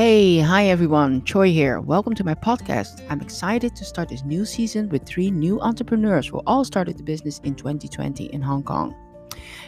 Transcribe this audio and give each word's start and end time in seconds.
Hey, 0.00 0.38
hi 0.38 0.66
everyone, 0.68 1.24
Choi 1.24 1.50
here. 1.50 1.80
Welcome 1.80 2.14
to 2.14 2.22
my 2.22 2.36
podcast. 2.36 3.04
I'm 3.10 3.20
excited 3.20 3.74
to 3.74 3.84
start 3.84 4.08
this 4.08 4.22
new 4.22 4.44
season 4.44 4.88
with 4.90 5.04
three 5.04 5.28
new 5.28 5.60
entrepreneurs 5.60 6.28
who 6.28 6.38
all 6.46 6.64
started 6.64 6.96
the 6.96 7.02
business 7.02 7.40
in 7.42 7.56
2020 7.56 8.26
in 8.26 8.40
Hong 8.40 8.62
Kong. 8.62 8.94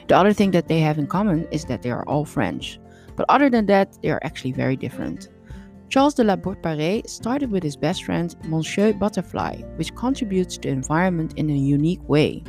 The 0.06 0.16
other 0.16 0.32
thing 0.32 0.52
that 0.52 0.68
they 0.68 0.78
have 0.78 0.98
in 0.98 1.08
common 1.08 1.48
is 1.50 1.64
that 1.64 1.82
they 1.82 1.90
are 1.90 2.04
all 2.06 2.24
French. 2.24 2.78
But 3.16 3.26
other 3.28 3.50
than 3.50 3.66
that, 3.66 3.98
they 4.02 4.10
are 4.10 4.20
actually 4.22 4.52
very 4.52 4.76
different. 4.76 5.30
Charles 5.88 6.14
de 6.14 6.22
la 6.22 6.36
Porte 6.36 7.10
started 7.10 7.50
with 7.50 7.64
his 7.64 7.76
best 7.76 8.04
friend 8.04 8.36
Monsieur 8.44 8.92
Butterfly, 8.92 9.62
which 9.74 9.96
contributes 9.96 10.54
to 10.58 10.68
the 10.68 10.68
environment 10.68 11.34
in 11.38 11.50
a 11.50 11.54
unique 11.54 12.08
way. 12.08 12.44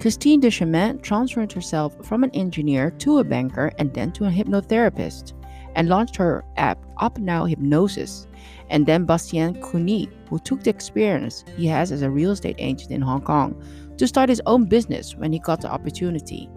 Christine 0.00 0.40
Dechemin 0.40 1.00
transferred 1.00 1.52
herself 1.52 1.96
from 2.04 2.24
an 2.24 2.30
engineer 2.34 2.90
to 2.98 3.20
a 3.20 3.24
banker 3.24 3.72
and 3.78 3.94
then 3.94 4.12
to 4.12 4.26
a 4.26 4.30
hypnotherapist 4.30 5.32
and 5.76 5.88
launched 5.88 6.16
her 6.16 6.44
app 6.56 6.84
Up 6.96 7.18
Now 7.18 7.44
Hypnosis. 7.44 8.26
And 8.70 8.86
then 8.86 9.04
Bastien 9.04 9.54
Cuny, 9.62 10.08
who 10.28 10.40
took 10.40 10.64
the 10.64 10.70
experience 10.70 11.44
he 11.56 11.66
has 11.68 11.92
as 11.92 12.02
a 12.02 12.10
real 12.10 12.32
estate 12.32 12.56
agent 12.58 12.90
in 12.90 13.00
Hong 13.00 13.20
Kong 13.20 13.62
to 13.98 14.08
start 14.08 14.28
his 14.28 14.42
own 14.46 14.64
business 14.64 15.14
when 15.14 15.32
he 15.32 15.38
got 15.38 15.60
the 15.60 15.70
opportunity. 15.70 16.50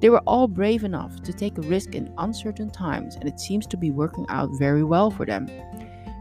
They 0.00 0.10
were 0.10 0.22
all 0.26 0.48
brave 0.48 0.84
enough 0.84 1.22
to 1.22 1.32
take 1.32 1.56
a 1.58 1.62
risk 1.62 1.94
in 1.94 2.12
uncertain 2.18 2.70
times, 2.70 3.16
and 3.16 3.28
it 3.28 3.40
seems 3.40 3.66
to 3.68 3.76
be 3.76 3.90
working 3.90 4.26
out 4.28 4.50
very 4.58 4.84
well 4.84 5.10
for 5.10 5.24
them. 5.24 5.48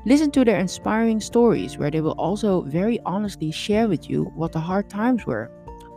Listen 0.06 0.32
to 0.32 0.46
their 0.46 0.60
inspiring 0.60 1.20
stories, 1.20 1.78
where 1.78 1.92
they 1.92 2.02
will 2.02 2.12
also 2.14 2.62
very 2.62 3.00
honestly 3.06 3.52
share 3.52 3.88
with 3.88 4.10
you 4.10 4.26
what 4.36 4.52
the 4.52 4.60
hard 4.60 4.90
times 4.90 5.26
were 5.26 5.52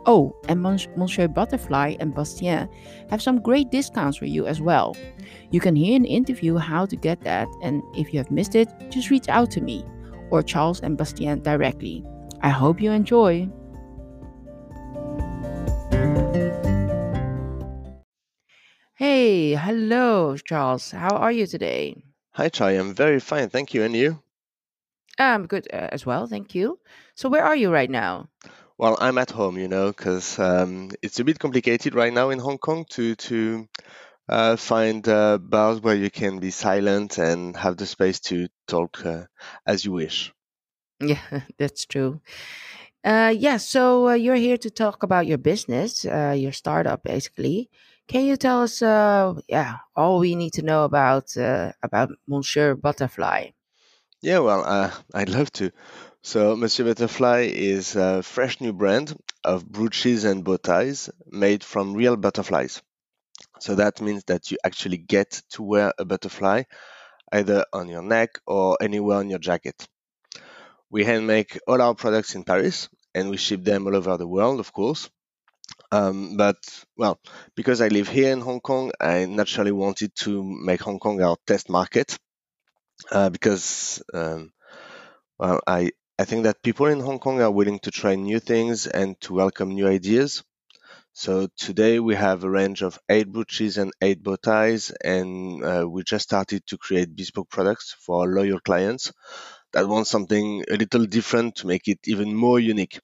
Oh, 0.05 0.35
and 0.49 0.61
Monsieur 0.61 1.27
Butterfly 1.27 1.95
and 1.99 2.13
Bastien 2.13 2.67
have 3.09 3.21
some 3.21 3.39
great 3.39 3.71
discounts 3.71 4.17
for 4.17 4.25
you 4.25 4.45
as 4.45 4.59
well. 4.59 4.95
You 5.53 5.59
can 5.59 5.75
hear 5.75 5.95
an 5.95 6.05
interview 6.05 6.57
how 6.57 6.87
to 6.87 6.95
get 6.95 7.21
that, 7.21 7.47
and 7.61 7.83
if 7.95 8.11
you 8.11 8.17
have 8.17 8.31
missed 8.31 8.55
it, 8.55 8.69
just 8.89 9.11
reach 9.11 9.29
out 9.29 9.51
to 9.51 9.61
me 9.61 9.85
or 10.31 10.41
Charles 10.41 10.81
and 10.81 10.97
Bastien 10.97 11.43
directly. 11.43 12.03
I 12.41 12.49
hope 12.49 12.81
you 12.81 12.89
enjoy. 12.89 13.47
Hey, 18.95 19.53
hello, 19.53 20.37
Charles. 20.37 20.89
How 20.89 21.17
are 21.17 21.31
you 21.31 21.45
today? 21.45 22.03
Hi, 22.31 22.49
Chai. 22.49 22.71
I'm 22.71 22.95
very 22.95 23.19
fine. 23.19 23.49
Thank 23.49 23.75
you. 23.75 23.83
And 23.83 23.95
you? 23.95 24.23
I'm 25.19 25.45
good 25.45 25.67
uh, 25.71 25.89
as 25.91 26.03
well. 26.03 26.25
Thank 26.25 26.55
you. 26.55 26.79
So, 27.13 27.29
where 27.29 27.43
are 27.43 27.55
you 27.55 27.71
right 27.71 27.91
now? 27.91 28.27
Well, 28.79 28.97
I'm 28.99 29.19
at 29.19 29.29
home, 29.29 29.59
you 29.59 29.67
know, 29.67 29.89
because 29.89 30.39
um, 30.39 30.89
it's 31.03 31.19
a 31.19 31.23
bit 31.23 31.37
complicated 31.37 31.93
right 31.93 32.11
now 32.11 32.31
in 32.31 32.39
Hong 32.39 32.57
Kong 32.57 32.85
to 32.89 33.13
to 33.15 33.67
uh, 34.29 34.55
find 34.55 35.07
uh, 35.07 35.37
bars 35.37 35.81
where 35.81 35.95
you 35.95 36.09
can 36.09 36.39
be 36.39 36.51
silent 36.51 37.17
and 37.17 37.55
have 37.57 37.77
the 37.77 37.85
space 37.85 38.19
to 38.21 38.47
talk 38.67 39.05
uh, 39.05 39.25
as 39.65 39.85
you 39.85 39.91
wish. 39.91 40.33
Yeah, 40.99 41.21
that's 41.57 41.85
true. 41.85 42.21
Uh, 43.03 43.33
yeah, 43.37 43.57
so 43.57 44.09
uh, 44.09 44.13
you're 44.13 44.35
here 44.35 44.57
to 44.57 44.69
talk 44.69 45.03
about 45.03 45.27
your 45.27 45.37
business, 45.37 46.05
uh, 46.05 46.33
your 46.37 46.53
startup, 46.53 47.03
basically. 47.03 47.69
Can 48.07 48.25
you 48.25 48.37
tell 48.37 48.61
us, 48.61 48.81
uh, 48.81 49.33
yeah, 49.47 49.77
all 49.95 50.19
we 50.19 50.35
need 50.35 50.53
to 50.53 50.61
know 50.61 50.83
about 50.83 51.35
uh, 51.37 51.71
about 51.81 52.09
Monsieur 52.27 52.75
Butterfly? 52.75 53.51
Yeah, 54.21 54.39
well, 54.39 54.63
uh, 54.65 54.91
I'd 55.13 55.29
love 55.29 55.51
to. 55.53 55.71
So, 56.21 56.55
Monsieur 56.55 56.85
Butterfly 56.85 57.51
is 57.53 57.95
a 57.97 58.23
fresh 58.23 58.61
new 58.61 58.71
brand 58.71 59.17
of 59.43 59.69
brooches 59.69 60.23
and 60.23 60.43
bow 60.43 60.57
ties 60.57 61.09
made 61.27 61.63
from 61.63 61.93
real 61.93 62.15
butterflies. 62.15 62.81
So, 63.63 63.75
that 63.75 64.01
means 64.01 64.25
that 64.25 64.51
you 64.51 64.57
actually 64.65 64.97
get 64.97 65.41
to 65.51 65.63
wear 65.63 65.93
a 65.97 66.03
butterfly 66.03 66.63
either 67.31 67.65
on 67.71 67.87
your 67.87 68.01
neck 68.01 68.39
or 68.45 68.77
anywhere 68.81 69.19
on 69.19 69.29
your 69.29 69.39
jacket. 69.39 69.87
We 70.89 71.05
hand 71.05 71.25
make 71.25 71.57
all 71.65 71.81
our 71.81 71.95
products 71.95 72.35
in 72.35 72.43
Paris 72.43 72.89
and 73.15 73.29
we 73.29 73.37
ship 73.37 73.63
them 73.63 73.87
all 73.87 73.95
over 73.95 74.17
the 74.17 74.27
world, 74.27 74.59
of 74.59 74.73
course. 74.73 75.09
Um, 75.93 76.35
but, 76.35 76.57
well, 76.97 77.21
because 77.55 77.79
I 77.79 77.87
live 77.87 78.09
here 78.09 78.33
in 78.33 78.41
Hong 78.41 78.59
Kong, 78.59 78.91
I 78.99 79.27
naturally 79.27 79.71
wanted 79.71 80.11
to 80.23 80.43
make 80.43 80.81
Hong 80.81 80.99
Kong 80.99 81.21
our 81.21 81.37
test 81.47 81.69
market 81.69 82.17
uh, 83.11 83.29
because, 83.29 84.03
um, 84.13 84.51
well, 85.39 85.61
I, 85.65 85.91
I 86.19 86.25
think 86.25 86.43
that 86.43 86.63
people 86.63 86.87
in 86.87 86.99
Hong 86.99 87.19
Kong 87.19 87.41
are 87.41 87.51
willing 87.51 87.79
to 87.79 87.91
try 87.91 88.15
new 88.15 88.39
things 88.41 88.87
and 88.87 89.19
to 89.21 89.33
welcome 89.33 89.69
new 89.69 89.87
ideas. 89.87 90.43
So 91.15 91.47
today 91.57 91.99
we 91.99 92.15
have 92.15 92.43
a 92.43 92.49
range 92.49 92.81
of 92.81 92.97
eight 93.07 93.31
brooches 93.31 93.77
and 93.77 93.93
eight 94.01 94.23
bow 94.23 94.35
ties, 94.35 94.89
and 94.89 95.63
uh, 95.63 95.87
we 95.87 96.01
just 96.03 96.23
started 96.23 96.65
to 96.67 96.77
create 96.77 97.15
bespoke 97.15 97.49
products 97.51 97.95
for 97.99 98.21
our 98.21 98.27
loyal 98.27 98.59
clients 98.59 99.11
that 99.73 99.87
want 99.87 100.07
something 100.07 100.65
a 100.69 100.75
little 100.75 101.05
different 101.05 101.57
to 101.57 101.67
make 101.67 101.87
it 101.87 101.99
even 102.07 102.33
more 102.35 102.59
unique. 102.59 102.99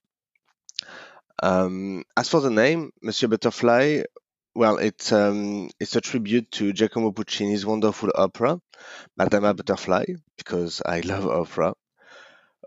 Um, 1.43 2.03
as 2.17 2.29
for 2.29 2.41
the 2.41 2.49
name, 2.49 2.91
Monsieur 3.03 3.27
Butterfly, 3.29 4.01
well, 4.55 4.77
it's 4.77 5.11
um, 5.11 5.69
it's 5.79 5.95
a 5.95 6.01
tribute 6.01 6.51
to 6.53 6.73
Giacomo 6.73 7.11
Puccini's 7.11 7.65
wonderful 7.65 8.09
opera, 8.15 8.59
Madama 9.17 9.53
Butterfly, 9.53 10.05
because 10.35 10.81
I 10.83 11.01
love 11.01 11.27
opera 11.27 11.75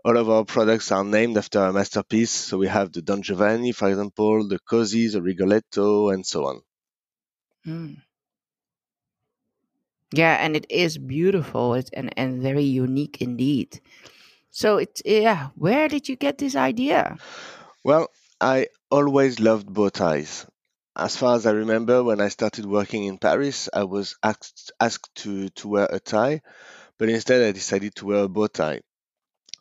all 0.03 0.17
of 0.17 0.29
our 0.29 0.43
products 0.45 0.91
are 0.91 1.03
named 1.03 1.37
after 1.37 1.59
a 1.59 1.73
masterpiece. 1.73 2.31
So 2.31 2.57
we 2.57 2.67
have 2.67 2.91
the 2.91 3.01
Don 3.01 3.21
Giovanni, 3.21 3.71
for 3.71 3.89
example, 3.89 4.47
the 4.47 4.59
Così, 4.59 5.11
the 5.11 5.21
Rigoletto, 5.21 6.09
and 6.09 6.25
so 6.25 6.45
on. 6.45 6.61
Mm. 7.65 8.01
Yeah, 10.13 10.37
and 10.39 10.55
it 10.55 10.67
is 10.69 10.97
beautiful 10.97 11.73
it's, 11.73 11.89
and, 11.91 12.13
and 12.17 12.41
very 12.41 12.63
unique 12.63 13.21
indeed. 13.21 13.79
So 14.51 14.77
it's 14.77 15.01
yeah, 15.05 15.49
where 15.55 15.87
did 15.87 16.07
you 16.07 16.15
get 16.15 16.37
this 16.37 16.55
idea? 16.55 17.17
Well, 17.83 18.09
I 18.39 18.67
always 18.91 19.39
loved 19.39 19.73
bow 19.73 19.89
ties. 19.89 20.45
As 20.95 21.15
far 21.17 21.35
as 21.35 21.47
I 21.47 21.51
remember, 21.51 22.03
when 22.03 22.21
I 22.21 22.27
started 22.27 22.65
working 22.65 23.05
in 23.05 23.17
Paris, 23.17 23.69
I 23.73 23.85
was 23.85 24.15
asked 24.21 24.71
asked 24.79 25.15
to 25.23 25.49
to 25.49 25.67
wear 25.67 25.87
a 25.89 25.99
tie, 25.99 26.41
but 26.99 27.09
instead 27.09 27.41
I 27.41 27.51
decided 27.51 27.95
to 27.95 28.05
wear 28.05 28.23
a 28.25 28.29
bow 28.29 28.47
tie. 28.47 28.81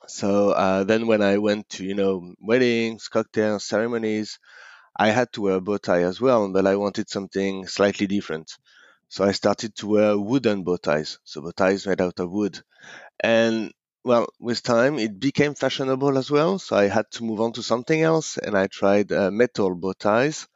So 0.07 0.51
uh, 0.51 0.85
then 0.85 1.07
when 1.09 1.23
I 1.23 1.39
went 1.39 1.69
to, 1.71 1.85
you 1.85 1.95
know, 1.95 2.35
weddings, 2.41 3.09
cocktails, 3.09 3.65
ceremonies, 3.65 4.39
I 4.97 5.11
had 5.11 5.33
to 5.35 5.43
wear 5.43 5.57
a 5.57 5.61
bow 5.63 5.79
tie 5.79 6.03
as 6.05 6.21
well, 6.21 6.53
but 6.53 6.67
I 6.67 6.77
wanted 6.77 7.11
something 7.11 7.67
slightly 7.69 8.07
different. 8.09 8.53
So 9.09 9.25
I 9.25 9.33
started 9.33 9.77
to 9.77 9.89
wear 9.89 10.19
wooden 10.19 10.65
bow 10.65 10.79
ties, 10.79 11.19
so 11.25 11.43
bow 11.43 11.53
ties 11.53 11.87
made 11.87 12.01
out 12.03 12.21
of 12.21 12.31
wood. 12.31 12.61
And 13.21 13.73
well, 14.05 14.29
with 14.41 14.63
time, 14.63 14.99
it 14.99 15.21
became 15.21 15.55
fashionable 15.55 16.19
as 16.19 16.31
well. 16.31 16.59
So 16.59 16.77
I 16.77 16.89
had 16.89 17.11
to 17.13 17.25
move 17.25 17.41
on 17.41 17.53
to 17.55 17.63
something 17.65 18.03
else, 18.03 18.39
and 18.39 18.57
I 18.59 18.69
tried 18.69 19.13
uh, 19.13 19.31
metal 19.31 19.75
bow 19.77 19.95
ties. 19.95 20.49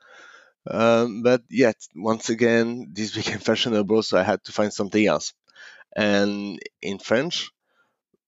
Um, 0.70 1.22
but 1.22 1.42
yet, 1.50 1.76
once 1.96 2.30
again, 2.30 2.88
this 2.92 3.14
became 3.20 3.38
fashionable, 3.40 4.02
so 4.04 4.18
I 4.18 4.22
had 4.24 4.44
to 4.44 4.52
find 4.52 4.72
something 4.72 5.06
else. 5.06 5.32
And 5.96 6.60
in 6.82 6.98
French, 6.98 7.50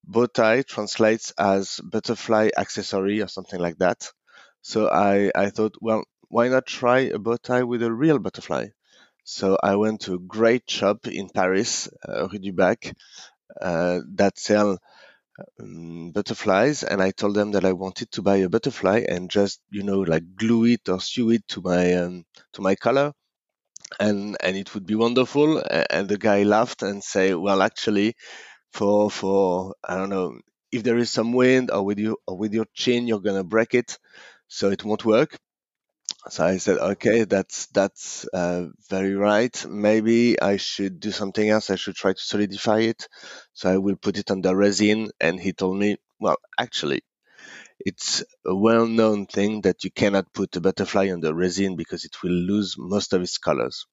bow 0.08 0.26
tie 0.26 0.62
translates 0.62 1.32
as 1.38 1.80
butterfly 1.84 2.50
accessory 2.58 3.22
or 3.22 3.28
something 3.28 3.60
like 3.60 3.78
that. 3.78 4.10
So 4.62 4.88
I, 4.88 5.30
I 5.34 5.50
thought, 5.50 5.76
well, 5.80 6.04
why 6.28 6.48
not 6.48 6.66
try 6.66 7.00
a 7.00 7.18
bow 7.18 7.36
tie 7.36 7.64
with 7.64 7.82
a 7.84 7.92
real 7.92 8.18
butterfly? 8.18 8.68
So 9.24 9.58
I 9.62 9.76
went 9.76 10.02
to 10.02 10.14
a 10.14 10.18
great 10.18 10.70
shop 10.70 11.06
in 11.06 11.30
Paris, 11.30 11.88
uh, 12.08 12.28
Rue 12.28 12.38
du 12.40 12.52
Bac, 12.52 12.92
uh, 13.60 14.00
that 14.16 14.38
sell 14.38 14.78
um, 15.60 16.10
butterflies, 16.12 16.82
and 16.82 17.02
I 17.02 17.10
told 17.12 17.34
them 17.34 17.52
that 17.52 17.64
I 17.64 17.72
wanted 17.72 18.10
to 18.12 18.22
buy 18.22 18.36
a 18.36 18.48
butterfly 18.48 19.04
and 19.08 19.30
just, 19.30 19.60
you 19.70 19.82
know, 19.82 20.00
like 20.00 20.36
glue 20.36 20.64
it 20.66 20.88
or 20.88 21.00
sew 21.00 21.30
it 21.30 21.46
to 21.48 21.60
my 21.62 21.94
um, 21.94 22.24
to 22.54 22.62
my 22.62 22.74
color, 22.74 23.12
and 24.00 24.36
and 24.42 24.56
it 24.56 24.74
would 24.74 24.86
be 24.86 24.94
wonderful. 24.94 25.62
And 25.90 26.08
the 26.08 26.18
guy 26.18 26.42
laughed 26.44 26.82
and 26.82 27.02
say, 27.02 27.34
well, 27.34 27.62
actually, 27.62 28.16
for 28.72 29.10
for 29.10 29.74
I 29.84 29.96
don't 29.96 30.10
know 30.10 30.40
if 30.72 30.82
there 30.82 30.98
is 30.98 31.10
some 31.10 31.32
wind 31.32 31.70
or 31.70 31.82
with 31.84 31.98
you 31.98 32.18
or 32.26 32.36
with 32.38 32.52
your 32.54 32.66
chin 32.74 33.06
you're 33.08 33.20
gonna 33.20 33.44
break 33.44 33.74
it, 33.74 33.98
so 34.48 34.70
it 34.70 34.84
won't 34.84 35.04
work. 35.04 35.38
So 36.30 36.44
I 36.46 36.56
said, 36.58 36.78
okay, 36.78 37.24
that's 37.24 37.66
that's 37.66 38.26
uh, 38.32 38.68
very 38.88 39.14
right. 39.14 39.54
Maybe 39.68 40.40
I 40.40 40.56
should 40.56 41.00
do 41.00 41.10
something 41.10 41.48
else. 41.48 41.70
I 41.70 41.76
should 41.76 41.96
try 41.96 42.12
to 42.14 42.20
solidify 42.20 42.80
it. 42.80 43.08
So 43.52 43.70
I 43.70 43.78
will 43.78 43.96
put 43.96 44.16
it 44.18 44.30
under 44.30 44.56
resin. 44.56 45.10
And 45.20 45.38
he 45.40 45.52
told 45.52 45.78
me, 45.78 45.96
well, 46.20 46.38
actually, 46.58 47.02
it's 47.80 48.24
a 48.46 48.54
well-known 48.56 49.26
thing 49.26 49.62
that 49.62 49.84
you 49.84 49.90
cannot 49.90 50.32
put 50.34 50.56
a 50.56 50.60
butterfly 50.62 51.10
under 51.12 51.34
resin 51.34 51.76
because 51.76 52.04
it 52.04 52.22
will 52.22 52.32
lose 52.52 52.76
most 52.78 53.12
of 53.14 53.22
its 53.22 53.38
colors. 53.38 53.86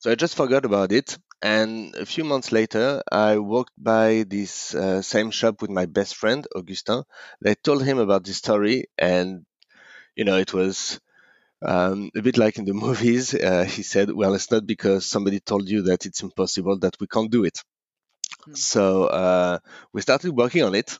So 0.00 0.10
I 0.10 0.14
just 0.16 0.36
forgot 0.36 0.64
about 0.66 0.92
it. 0.92 1.16
And 1.42 1.94
a 1.96 2.06
few 2.06 2.24
months 2.24 2.52
later, 2.52 3.02
I 3.12 3.38
walked 3.38 3.74
by 3.76 4.24
this 4.26 4.74
uh, 4.74 5.02
same 5.02 5.30
shop 5.30 5.60
with 5.60 5.70
my 5.70 5.86
best 5.86 6.16
friend, 6.16 6.46
Augustin. 6.56 7.02
I 7.44 7.54
told 7.54 7.84
him 7.84 7.98
about 7.98 8.24
this 8.24 8.38
story, 8.38 8.86
and 8.96 9.44
you 10.16 10.24
know, 10.24 10.38
it 10.38 10.54
was 10.54 11.00
um, 11.62 12.10
a 12.16 12.22
bit 12.22 12.38
like 12.38 12.58
in 12.58 12.64
the 12.66 12.74
movies. 12.86 13.34
Uh, 13.34 13.64
he 13.64 13.82
said, 13.84 14.10
Well, 14.12 14.34
it's 14.34 14.50
not 14.50 14.66
because 14.66 15.06
somebody 15.06 15.40
told 15.40 15.68
you 15.68 15.82
that 15.84 16.06
it's 16.06 16.22
impossible 16.22 16.78
that 16.80 16.96
we 17.00 17.06
can't 17.08 17.30
do 17.30 17.44
it. 17.44 17.58
Hmm. 18.44 18.54
So 18.54 19.06
uh, 19.06 19.58
we 19.92 20.00
started 20.02 20.32
working 20.32 20.62
on 20.64 20.74
it, 20.74 20.98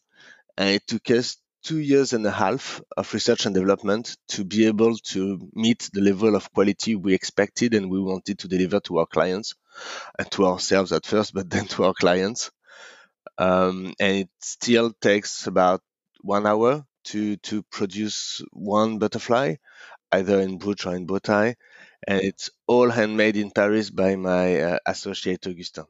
and 0.59 0.71
it 0.71 0.87
took 0.87 1.11
us 1.11 1.39
two 1.65 1.79
years 1.79 2.13
and 2.15 2.27
a 2.27 2.33
half 2.33 2.83
of 2.97 3.13
research 3.15 3.47
and 3.47 3.55
development 3.55 4.17
to 4.29 4.45
be 4.45 4.67
able 4.67 4.97
to 4.99 5.51
meet 5.55 5.91
the 5.93 6.01
level 6.03 6.37
of 6.37 6.53
quality 6.53 6.97
we 6.97 7.15
expected 7.15 7.75
and 7.75 7.91
we 7.91 8.01
wanted 8.01 8.39
to 8.41 8.49
deliver 8.49 8.81
to 8.81 8.99
our 8.99 9.07
clients 9.07 9.55
and 10.19 10.31
to 10.33 10.47
ourselves 10.47 10.93
at 10.93 11.07
first, 11.07 11.35
but 11.35 11.51
then 11.51 11.67
to 11.69 11.85
our 11.85 11.95
clients. 11.95 12.51
Um, 13.39 13.95
and 14.01 14.17
it 14.19 14.31
still 14.41 14.93
takes 15.01 15.47
about 15.47 15.83
one 16.23 16.47
hour 16.47 16.85
to 17.07 17.37
to 17.39 17.63
produce 17.65 18.43
one 18.53 18.99
butterfly, 18.99 19.57
either 20.13 20.41
in 20.41 20.59
brooch 20.59 20.87
or 20.87 20.97
in 20.97 21.07
bow 21.07 21.19
tie, 21.21 21.57
and 22.09 22.21
it's 22.23 22.51
all 22.67 22.91
handmade 22.91 23.37
in 23.37 23.51
Paris 23.53 23.91
by 23.91 24.17
my 24.17 24.61
uh, 24.61 24.79
associate 24.87 25.47
Augustin. 25.47 25.87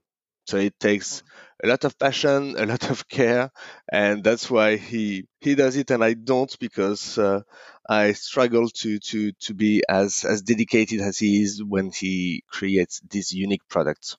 So 0.47 0.57
it 0.59 0.79
takes 0.81 1.23
a 1.63 1.69
lot 1.69 1.85
of 1.85 1.99
passion, 1.99 2.57
a 2.59 2.67
lot 2.67 2.91
of 2.91 3.09
care, 3.09 3.51
and 3.91 4.25
that's 4.25 4.51
why 4.51 4.77
he 4.77 5.27
he 5.41 5.55
does 5.55 5.77
it. 5.77 5.91
And 5.91 6.03
I 6.05 6.15
don't 6.15 6.57
because 6.59 7.19
uh, 7.19 7.43
I 7.89 8.13
struggle 8.13 8.69
to 8.69 8.99
to 8.99 9.33
to 9.33 9.55
be 9.55 9.83
as 9.89 10.25
as 10.25 10.43
dedicated 10.43 11.01
as 11.01 11.19
he 11.19 11.43
is 11.43 11.63
when 11.63 11.91
he 11.93 12.45
creates 12.49 13.01
these 13.09 13.33
unique 13.33 13.67
products. 13.69 14.17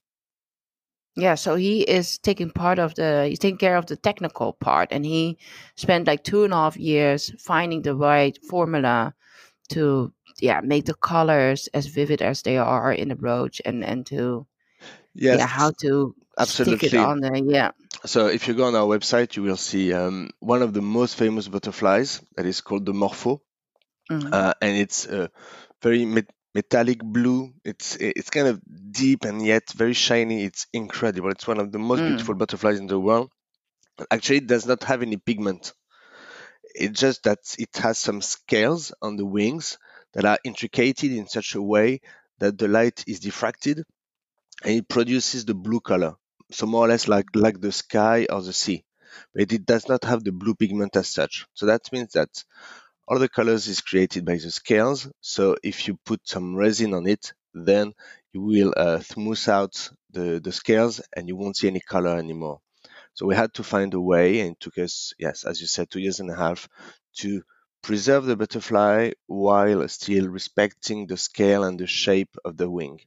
Yeah, 1.16 1.36
so 1.36 1.56
he 1.56 1.82
is 1.82 2.18
taking 2.18 2.50
part 2.50 2.80
of 2.80 2.96
the 2.96 3.28
he's 3.30 3.40
taking 3.40 3.58
care 3.58 3.78
of 3.78 3.86
the 3.86 3.96
technical 3.96 4.54
part, 4.54 4.90
and 4.92 5.06
he 5.06 5.38
spent 5.76 6.08
like 6.08 6.24
two 6.24 6.44
and 6.44 6.54
a 6.54 6.56
half 6.56 6.78
years 6.78 7.32
finding 7.40 7.82
the 7.84 7.96
right 7.96 8.38
formula 8.50 9.14
to 9.70 10.14
yeah 10.42 10.62
make 10.62 10.86
the 10.86 10.96
colors 10.96 11.68
as 11.74 11.88
vivid 11.88 12.22
as 12.22 12.42
they 12.44 12.58
are 12.58 12.94
in 12.94 13.10
the 13.10 13.16
brooch, 13.16 13.62
and 13.66 13.84
and 13.84 14.06
to 14.08 14.48
Yes, 15.16 15.40
yeah 15.40 15.48
how 15.48 15.72
to 15.82 16.16
stick 16.40 16.84
it 16.84 16.96
absolutely. 16.96 16.98
on 16.98 17.20
there. 17.22 17.38
Yeah. 17.38 17.72
So 18.06 18.28
if 18.28 18.48
you 18.48 18.54
go 18.54 18.66
on 18.66 18.76
our 18.76 18.88
website, 18.88 19.36
you 19.36 19.44
will 19.44 19.58
see 19.58 19.94
um, 19.94 20.30
one 20.40 20.62
of 20.62 20.74
the 20.74 20.82
most 20.82 21.16
famous 21.18 21.48
butterflies 21.48 22.22
that 22.36 22.46
is 22.46 22.62
called 22.62 22.86
the 22.86 22.94
Morpho, 22.94 23.42
Mhm. 24.10 24.34
uh, 24.34 24.54
and 24.62 24.78
it's 24.78 25.06
a 25.06 25.30
very 25.82 26.06
met- 26.06 26.32
metallic 26.56 27.00
blue. 27.04 27.54
It's 27.66 27.96
it's 27.98 28.30
kind 28.30 28.48
of 28.48 28.62
deep 28.92 29.26
and 29.26 29.46
yet 29.46 29.72
very 29.72 29.94
shiny. 29.94 30.44
It's 30.44 30.68
incredible. 30.74 31.32
It's 31.32 31.48
one 31.48 31.60
of 31.60 31.72
the 31.72 31.80
most 31.80 32.06
beautiful 32.06 32.36
Mm. 32.36 32.38
butterflies 32.38 32.80
in 32.80 32.88
the 32.88 33.00
world. 33.00 33.32
Actually, 34.12 34.38
it 34.40 34.48
does 34.48 34.66
not 34.66 34.84
have 34.84 35.02
any 35.04 35.18
pigment. 35.18 35.74
It's 36.76 37.00
just 37.00 37.24
that 37.24 37.40
it 37.60 37.76
has 37.78 37.98
some 38.00 38.22
scales 38.22 38.94
on 39.02 39.16
the 39.16 39.26
wings 39.26 39.78
that 40.14 40.26
are 40.26 40.40
intricated 40.44 41.12
in 41.12 41.28
such 41.28 41.56
a 41.56 41.62
way 41.62 42.02
that 42.40 42.58
the 42.58 42.68
light 42.68 43.04
is 43.08 43.20
diffracted 43.20 43.84
and 44.64 44.76
it 44.78 44.88
produces 44.90 45.46
the 45.46 45.54
blue 45.56 45.80
color. 45.80 46.16
So 46.52 46.66
more 46.66 46.86
or 46.86 46.90
less 46.90 47.08
like 47.08 47.28
like 47.36 47.60
the 47.62 47.72
sky 47.72 48.28
or 48.30 48.42
the 48.42 48.54
sea. 48.54 48.84
But 49.34 49.52
it 49.54 49.66
does 49.66 49.88
not 49.88 50.04
have 50.06 50.24
the 50.24 50.32
blue 50.32 50.56
pigment 50.56 50.96
as 50.96 51.08
such. 51.10 51.46
So 51.54 51.68
that 51.68 51.92
means 51.92 52.14
that 52.14 52.44
all 53.08 53.20
the 53.20 53.30
colors 53.30 53.68
is 53.68 53.82
created 53.82 54.26
by 54.26 54.36
the 54.38 54.52
scales. 54.52 55.10
So 55.22 55.58
if 55.64 55.88
you 55.88 55.98
put 56.06 56.28
some 56.28 56.56
resin 56.56 56.94
on 56.94 57.08
it, 57.08 57.34
then 57.54 57.94
you 58.34 58.42
will 58.42 58.74
uh, 58.78 59.00
smooth 59.02 59.48
out 59.50 59.90
the, 60.12 60.40
the 60.44 60.52
scales 60.52 61.02
and 61.16 61.28
you 61.28 61.36
won't 61.38 61.58
see 61.58 61.68
any 61.68 61.82
color 61.82 62.18
anymore. 62.18 62.60
So 63.16 63.26
we 63.28 63.36
had 63.36 63.54
to 63.56 63.64
find 63.64 63.94
a 63.94 64.02
way, 64.02 64.42
and 64.42 64.52
it 64.52 64.60
took 64.60 64.78
us, 64.78 65.14
yes, 65.20 65.46
as 65.46 65.62
you 65.62 65.68
said, 65.68 65.90
two 65.90 66.00
years 66.00 66.20
and 66.20 66.30
a 66.32 66.36
half 66.36 66.70
to 67.20 67.44
preserve 67.82 68.26
the 68.26 68.36
butterfly 68.38 69.12
while 69.28 69.88
still 69.90 70.28
respecting 70.30 71.08
the 71.08 71.18
scale 71.18 71.64
and 71.64 71.80
the 71.80 71.88
shape 71.88 72.36
of 72.46 72.58
the 72.58 72.70
wing. 72.70 73.00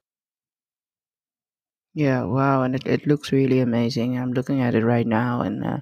Yeah, 1.96 2.24
wow, 2.24 2.62
and 2.62 2.74
it, 2.76 2.86
it 2.86 3.06
looks 3.08 3.32
really 3.32 3.58
amazing. 3.60 4.18
I'm 4.18 4.32
looking 4.32 4.60
at 4.60 4.74
it 4.76 4.84
right 4.84 5.06
now, 5.06 5.40
and 5.40 5.64
uh, 5.64 5.80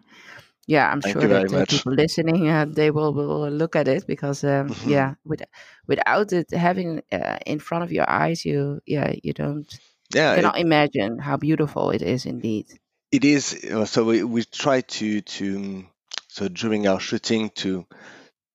yeah, 0.67 0.91
I'm 0.91 1.03
Thank 1.03 1.23
sure 1.23 1.23
you 1.23 1.29
very 1.29 1.49
that 1.49 1.53
uh, 1.55 1.63
much. 1.63 1.71
people 1.71 1.93
listening 1.95 2.49
uh, 2.49 2.67
they 2.67 2.91
will 2.93 3.15
will 3.15 3.51
look 3.51 3.77
at 3.77 3.89
it 3.89 4.07
because 4.07 4.45
um, 4.45 4.77
yeah, 4.85 5.15
with, 5.25 5.43
without 5.89 6.33
it 6.33 6.51
having 6.53 7.03
uh, 7.13 7.39
in 7.47 7.61
front 7.61 7.85
of 7.85 7.93
your 7.93 8.09
eyes, 8.11 8.45
you 8.47 8.81
yeah 8.87 9.15
you 9.25 9.33
don't 9.35 9.69
yeah, 10.15 10.35
you 10.35 10.35
it, 10.37 10.53
cannot 10.53 10.59
imagine 10.59 11.19
how 11.21 11.37
beautiful 11.39 11.91
it 11.91 12.03
is 12.03 12.27
indeed. 12.27 12.67
it 13.13 13.25
is. 13.25 13.65
uh, 13.73 13.85
So 13.85 14.05
we, 14.05 14.25
we 14.25 14.45
try 14.45 14.81
to 14.83 15.21
to 15.21 15.85
so 16.29 16.49
during 16.49 16.87
our 16.87 17.01
shooting 17.01 17.51
to 17.63 17.87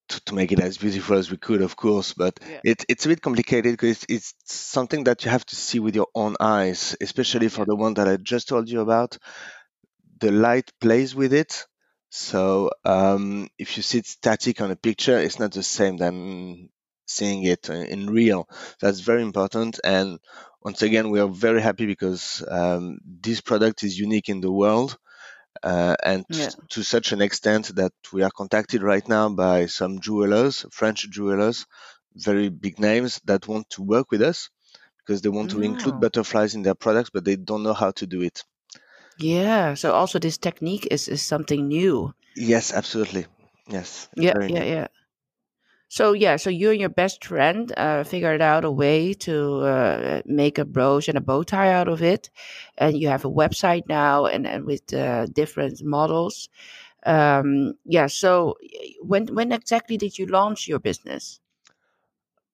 to, 0.09 0.21
to 0.25 0.35
make 0.35 0.51
it 0.51 0.59
as 0.59 0.77
beautiful 0.77 1.17
as 1.17 1.31
we 1.31 1.37
could, 1.37 1.61
of 1.61 1.75
course, 1.75 2.13
but 2.13 2.39
Yeah, 2.41 2.61
it, 2.63 2.85
it's 2.89 3.05
a 3.05 3.09
bit 3.09 3.21
complicated 3.21 3.73
because 3.73 4.03
it's, 4.03 4.05
it's 4.09 4.33
something 4.53 5.05
that 5.05 5.25
you 5.25 5.31
have 5.31 5.45
to 5.47 5.55
see 5.55 5.79
with 5.79 5.95
your 5.95 6.07
own 6.15 6.35
eyes, 6.39 6.95
especially 7.01 7.49
for 7.49 7.65
the 7.65 7.75
one 7.75 7.95
that 7.95 8.07
I 8.07 8.17
just 8.17 8.47
told 8.49 8.69
you 8.69 8.81
about. 8.81 9.17
The 10.19 10.31
light 10.31 10.71
plays 10.79 11.15
with 11.15 11.33
it. 11.33 11.65
So 12.09 12.71
um, 12.85 13.49
if 13.57 13.77
you 13.77 13.83
see 13.83 13.99
it 13.99 14.07
static 14.07 14.61
on 14.61 14.71
a 14.71 14.75
picture, 14.75 15.17
it's 15.17 15.39
not 15.39 15.51
the 15.53 15.63
same 15.63 15.97
than 15.97 16.69
seeing 17.07 17.43
it 17.43 17.69
in 17.69 17.83
in 17.85 18.09
real. 18.09 18.47
That's 18.81 18.99
very 19.01 19.21
important. 19.21 19.79
And 19.83 20.19
once 20.61 20.81
again, 20.81 21.09
we 21.11 21.19
are 21.19 21.27
very 21.27 21.61
happy 21.61 21.85
because 21.85 22.43
um, 22.47 22.99
this 23.05 23.41
product 23.41 23.83
is 23.83 23.97
unique 23.97 24.29
in 24.29 24.41
the 24.41 24.51
world 24.51 24.97
uh, 25.63 25.95
and 26.03 26.25
yeah. 26.29 26.51
to 26.69 26.83
such 26.83 27.11
an 27.11 27.21
extent 27.21 27.75
that 27.75 27.93
we 28.13 28.23
are 28.23 28.31
contacted 28.31 28.83
right 28.83 29.07
now 29.07 29.29
by 29.29 29.65
some 29.67 29.99
jewelers, 29.99 30.65
French 30.71 31.09
jewelers, 31.09 31.65
very 32.15 32.49
big 32.49 32.79
names 32.79 33.21
that 33.25 33.47
want 33.47 33.69
to 33.71 33.83
work 33.83 34.11
with 34.11 34.21
us 34.21 34.49
because 34.99 35.21
they 35.21 35.29
want 35.29 35.51
to 35.51 35.61
include 35.61 35.99
Oh, 35.99 36.01
butterflies 36.01 36.55
in 36.55 36.63
their 36.63 36.75
products, 36.75 37.11
but 37.13 37.25
they 37.25 37.35
don't 37.37 37.63
know 37.63 37.73
how 37.73 37.91
to 37.91 38.07
do 38.07 38.21
it. 38.21 38.43
yeah. 39.17 39.73
So 39.75 39.93
also 39.93 40.19
this 40.19 40.37
technique 40.37 40.87
is 40.91 41.07
is 41.07 41.21
something 41.21 41.67
new. 41.67 42.13
Yes, 42.35 42.73
absolutely. 42.73 43.27
Yes, 43.67 44.09
Yeah, 44.15 44.35
yeah, 44.47 44.63
new. 44.63 44.63
yeah. 44.63 44.87
So 45.89 46.13
yeah, 46.13 46.35
so 46.35 46.51
you 46.51 46.69
and 46.69 46.79
your 46.79 46.89
best 46.89 47.25
friend 47.25 47.73
uh, 47.75 48.03
figured 48.03 48.41
out 48.41 48.63
a 48.63 48.71
way 48.71 49.15
to 49.25 49.61
uh, 49.61 50.21
make 50.25 50.59
a 50.59 50.65
brooch 50.65 51.07
and 51.07 51.17
a 51.17 51.21
bow 51.21 51.41
tie 51.41 51.73
out 51.73 51.87
of 51.87 52.03
it, 52.03 52.29
and 52.77 52.95
you 52.95 53.09
have 53.09 53.25
a 53.25 53.29
website 53.29 53.87
now, 53.89 54.25
and, 54.25 54.45
and 54.45 54.65
with 54.65 54.93
uh, 54.93 55.25
different 55.25 55.83
models. 55.83 56.47
Um, 57.05 57.73
yeah. 57.85 58.05
So 58.05 58.57
when 59.01 59.33
when 59.33 59.51
exactly 59.51 59.97
did 59.97 60.17
you 60.19 60.27
launch 60.27 60.67
your 60.67 60.79
business? 60.79 61.39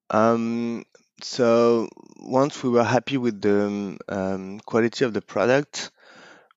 Um, 0.09 0.85
so 1.21 1.89
once 2.17 2.63
we 2.63 2.69
were 2.69 2.85
happy 2.85 3.17
with 3.17 3.41
the 3.41 3.65
um, 3.65 3.97
um, 4.07 4.59
quality 4.61 5.03
of 5.03 5.13
the 5.13 5.21
product, 5.21 5.91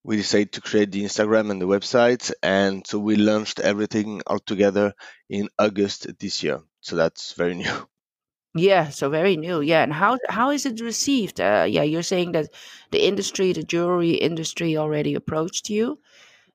we 0.04 0.16
decided 0.16 0.52
to 0.52 0.60
create 0.60 0.92
the 0.92 1.04
Instagram 1.04 1.50
and 1.50 1.60
the 1.60 1.66
website, 1.66 2.30
and 2.42 2.86
so 2.86 3.00
we 3.00 3.16
launched 3.16 3.58
everything 3.58 4.22
all 4.28 4.38
together 4.38 4.94
in 5.28 5.48
August 5.58 6.06
this 6.20 6.42
year. 6.44 6.60
So 6.88 6.96
that's 6.96 7.32
very 7.34 7.54
new. 7.62 7.88
Yeah. 8.54 8.88
So 8.90 9.10
very 9.10 9.36
new. 9.36 9.60
Yeah. 9.60 9.82
And 9.82 9.92
how 9.92 10.18
how 10.28 10.50
is 10.50 10.66
it 10.66 10.80
received? 10.80 11.40
Uh, 11.40 11.66
yeah, 11.68 11.82
you're 11.82 12.02
saying 12.02 12.32
that 12.32 12.50
the 12.90 13.06
industry, 13.06 13.52
the 13.52 13.62
jewelry 13.62 14.12
industry, 14.12 14.76
already 14.76 15.14
approached 15.14 15.70
you. 15.70 15.98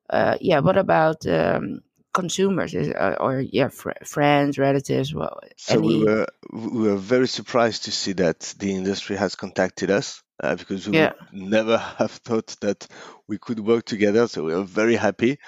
Uh, 0.09 0.37
yeah. 0.41 0.59
What 0.59 0.77
about 0.77 1.25
um, 1.27 1.81
consumers 2.13 2.73
Is, 2.75 2.89
uh, 2.89 3.17
or 3.19 3.41
yeah, 3.41 3.69
fr- 3.69 4.03
friends, 4.05 4.57
relatives? 4.59 5.13
Well, 5.15 5.39
So 5.57 5.79
we 5.81 5.95
were 5.95 6.27
we 6.51 6.87
were 6.89 6.97
very 6.97 7.27
surprised 7.27 7.85
to 7.85 7.91
see 7.91 8.13
that 8.13 8.39
the 8.59 8.73
industry 8.75 9.15
has 9.15 9.35
contacted 9.35 9.89
us 9.91 10.21
uh, 10.41 10.55
because 10.55 10.87
we 10.87 10.93
would 10.93 11.11
Yeah. 11.11 11.27
never 11.31 11.77
have 11.99 12.11
thought 12.11 12.55
that 12.61 12.87
we 13.27 13.37
could 13.37 13.59
work 13.59 13.85
together. 13.85 14.27
So 14.27 14.43
we 14.43 14.53
are 14.53 14.63
very 14.63 14.95
happy. 14.95 15.39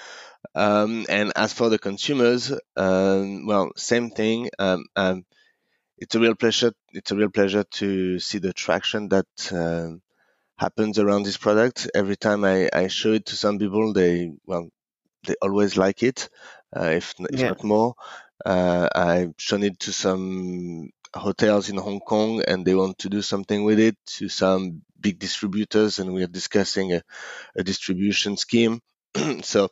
Um, 0.54 1.06
and 1.10 1.32
as 1.36 1.54
for 1.54 1.70
the 1.70 1.80
consumers, 1.80 2.52
um, 2.76 3.46
well, 3.46 3.72
same 3.76 4.10
thing. 4.12 4.50
Um, 4.60 4.86
um, 4.96 5.26
it's 5.98 6.16
a 6.16 6.20
real 6.20 6.36
pleasure. 6.36 6.74
It's 6.94 7.12
a 7.12 7.16
real 7.16 7.30
pleasure 7.32 7.64
to 7.64 8.20
see 8.20 8.40
the 8.40 8.54
traction 8.54 9.10
that 9.10 9.28
um, 9.52 10.02
happens 10.58 11.00
around 11.00 11.24
this 11.24 11.38
product. 11.38 11.90
Every 11.96 12.18
time 12.18 12.46
I, 12.46 12.70
I 12.74 12.88
show 12.88 13.14
it 13.14 13.28
to 13.28 13.36
some 13.38 13.60
people, 13.60 13.94
they 13.94 14.34
well, 14.46 14.70
they 15.26 15.36
always 15.42 15.78
like 15.78 16.04
it, 16.04 16.30
uh, 16.76 16.92
if 17.02 17.16
if 17.32 17.44
Yeah. 17.44 17.48
not 17.48 17.64
more. 17.64 17.96
Uh, 18.46 18.90
I've 18.96 19.34
shown 19.38 19.64
it 19.64 19.80
to 19.82 19.94
some 19.94 20.92
hotels 21.16 21.70
in 21.70 21.78
Hong 21.78 22.00
Kong, 22.02 22.44
and 22.48 22.66
they 22.66 22.76
want 22.76 23.00
to 23.00 23.10
do 23.10 23.22
something 23.22 23.64
with 23.64 23.80
it. 23.80 23.98
To 24.18 24.30
some 24.30 24.84
big 25.00 25.20
distributors, 25.20 26.00
and 26.00 26.14
we 26.14 26.24
are 26.24 26.28
discussing 26.28 26.94
a, 26.94 27.02
a 27.56 27.64
distribution 27.64 28.38
scheme. 28.38 28.82
so 29.44 29.70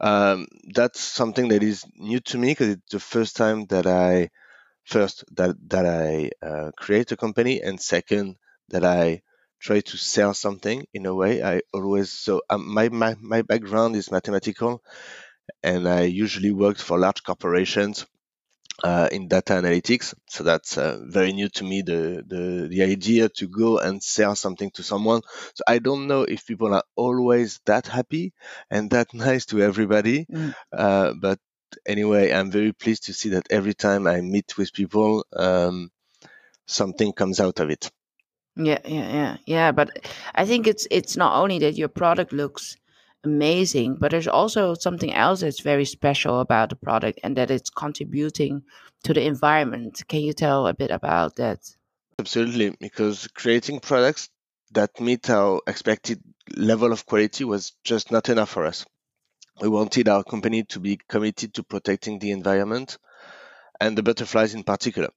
um, 0.00 0.46
that's 0.74 1.00
something 1.00 1.48
that 1.48 1.62
is 1.62 1.84
new 1.96 2.20
to 2.20 2.38
me 2.38 2.48
because 2.52 2.68
it's 2.70 2.92
the 2.92 3.00
first 3.00 3.36
time 3.36 3.66
that 3.66 3.86
I 3.86 4.30
first 4.84 5.24
that 5.36 5.56
that 5.70 5.86
I 5.86 6.30
uh, 6.46 6.70
create 6.76 7.12
a 7.12 7.16
company, 7.16 7.62
and 7.62 7.80
second 7.80 8.36
that 8.70 8.84
I 8.84 9.22
try 9.60 9.80
to 9.80 9.96
sell 9.98 10.34
something 10.34 10.86
in 10.94 11.06
a 11.06 11.14
way. 11.14 11.42
I 11.42 11.62
always 11.74 12.12
so 12.12 12.42
um, 12.50 12.72
my, 12.74 12.88
my 12.90 13.16
my 13.20 13.42
background 13.42 13.96
is 13.96 14.10
mathematical, 14.12 14.82
and 15.62 15.88
I 15.88 16.02
usually 16.02 16.52
worked 16.52 16.82
for 16.82 16.98
large 16.98 17.22
corporations 17.24 18.06
uh, 18.82 19.08
in 19.12 19.28
data 19.28 19.54
analytics. 19.54 20.14
So 20.28 20.44
that's 20.44 20.76
uh, 20.76 21.00
very 21.04 21.32
new 21.32 21.48
to 21.50 21.64
me. 21.64 21.82
The, 21.82 22.24
the 22.26 22.68
the 22.68 22.82
idea 22.82 23.28
to 23.28 23.46
go 23.46 23.78
and 23.78 24.02
sell 24.02 24.34
something 24.34 24.70
to 24.72 24.82
someone. 24.82 25.22
So 25.54 25.64
I 25.66 25.78
don't 25.78 26.06
know 26.06 26.22
if 26.22 26.46
people 26.46 26.74
are 26.74 26.84
always 26.96 27.60
that 27.66 27.86
happy 27.86 28.32
and 28.70 28.90
that 28.90 29.14
nice 29.14 29.46
to 29.46 29.62
everybody. 29.62 30.26
Mm. 30.26 30.54
Uh, 30.72 31.12
but 31.20 31.38
anyway, 31.86 32.32
I'm 32.32 32.50
very 32.50 32.72
pleased 32.72 33.04
to 33.04 33.12
see 33.12 33.30
that 33.30 33.46
every 33.50 33.74
time 33.74 34.06
I 34.06 34.20
meet 34.20 34.56
with 34.58 34.72
people, 34.72 35.24
um, 35.34 35.90
something 36.66 37.12
comes 37.12 37.40
out 37.40 37.60
of 37.60 37.70
it. 37.70 37.90
Yeah, 38.56 38.78
yeah, 38.84 39.12
yeah, 39.12 39.36
yeah. 39.46 39.72
But 39.72 40.06
I 40.34 40.46
think 40.46 40.66
it's 40.66 40.86
it's 40.90 41.16
not 41.16 41.42
only 41.42 41.58
that 41.60 41.76
your 41.76 41.88
product 41.88 42.32
looks 42.32 42.76
amazing, 43.24 43.96
but 43.96 44.10
there's 44.10 44.28
also 44.28 44.74
something 44.74 45.12
else 45.12 45.40
that's 45.40 45.60
very 45.60 45.84
special 45.84 46.40
about 46.40 46.70
the 46.70 46.76
product, 46.76 47.20
and 47.22 47.36
that 47.36 47.50
it's 47.50 47.70
contributing 47.70 48.62
to 49.04 49.14
the 49.14 49.24
environment. 49.24 50.02
Can 50.08 50.20
you 50.20 50.32
tell 50.32 50.66
a 50.66 50.74
bit 50.74 50.90
about 50.90 51.36
that? 51.36 51.58
Absolutely, 52.18 52.70
because 52.80 53.28
creating 53.34 53.80
products 53.80 54.30
that 54.72 55.00
meet 55.00 55.30
our 55.30 55.60
expected 55.66 56.22
level 56.56 56.92
of 56.92 57.06
quality 57.06 57.44
was 57.44 57.72
just 57.84 58.12
not 58.12 58.28
enough 58.28 58.50
for 58.50 58.66
us. 58.66 58.84
We 59.60 59.68
wanted 59.68 60.08
our 60.08 60.24
company 60.24 60.64
to 60.64 60.80
be 60.80 60.98
committed 61.08 61.54
to 61.54 61.62
protecting 61.62 62.18
the 62.18 62.32
environment 62.32 62.98
and 63.80 63.96
the 63.96 64.02
butterflies 64.02 64.54
in 64.54 64.64
particular. 64.64 65.10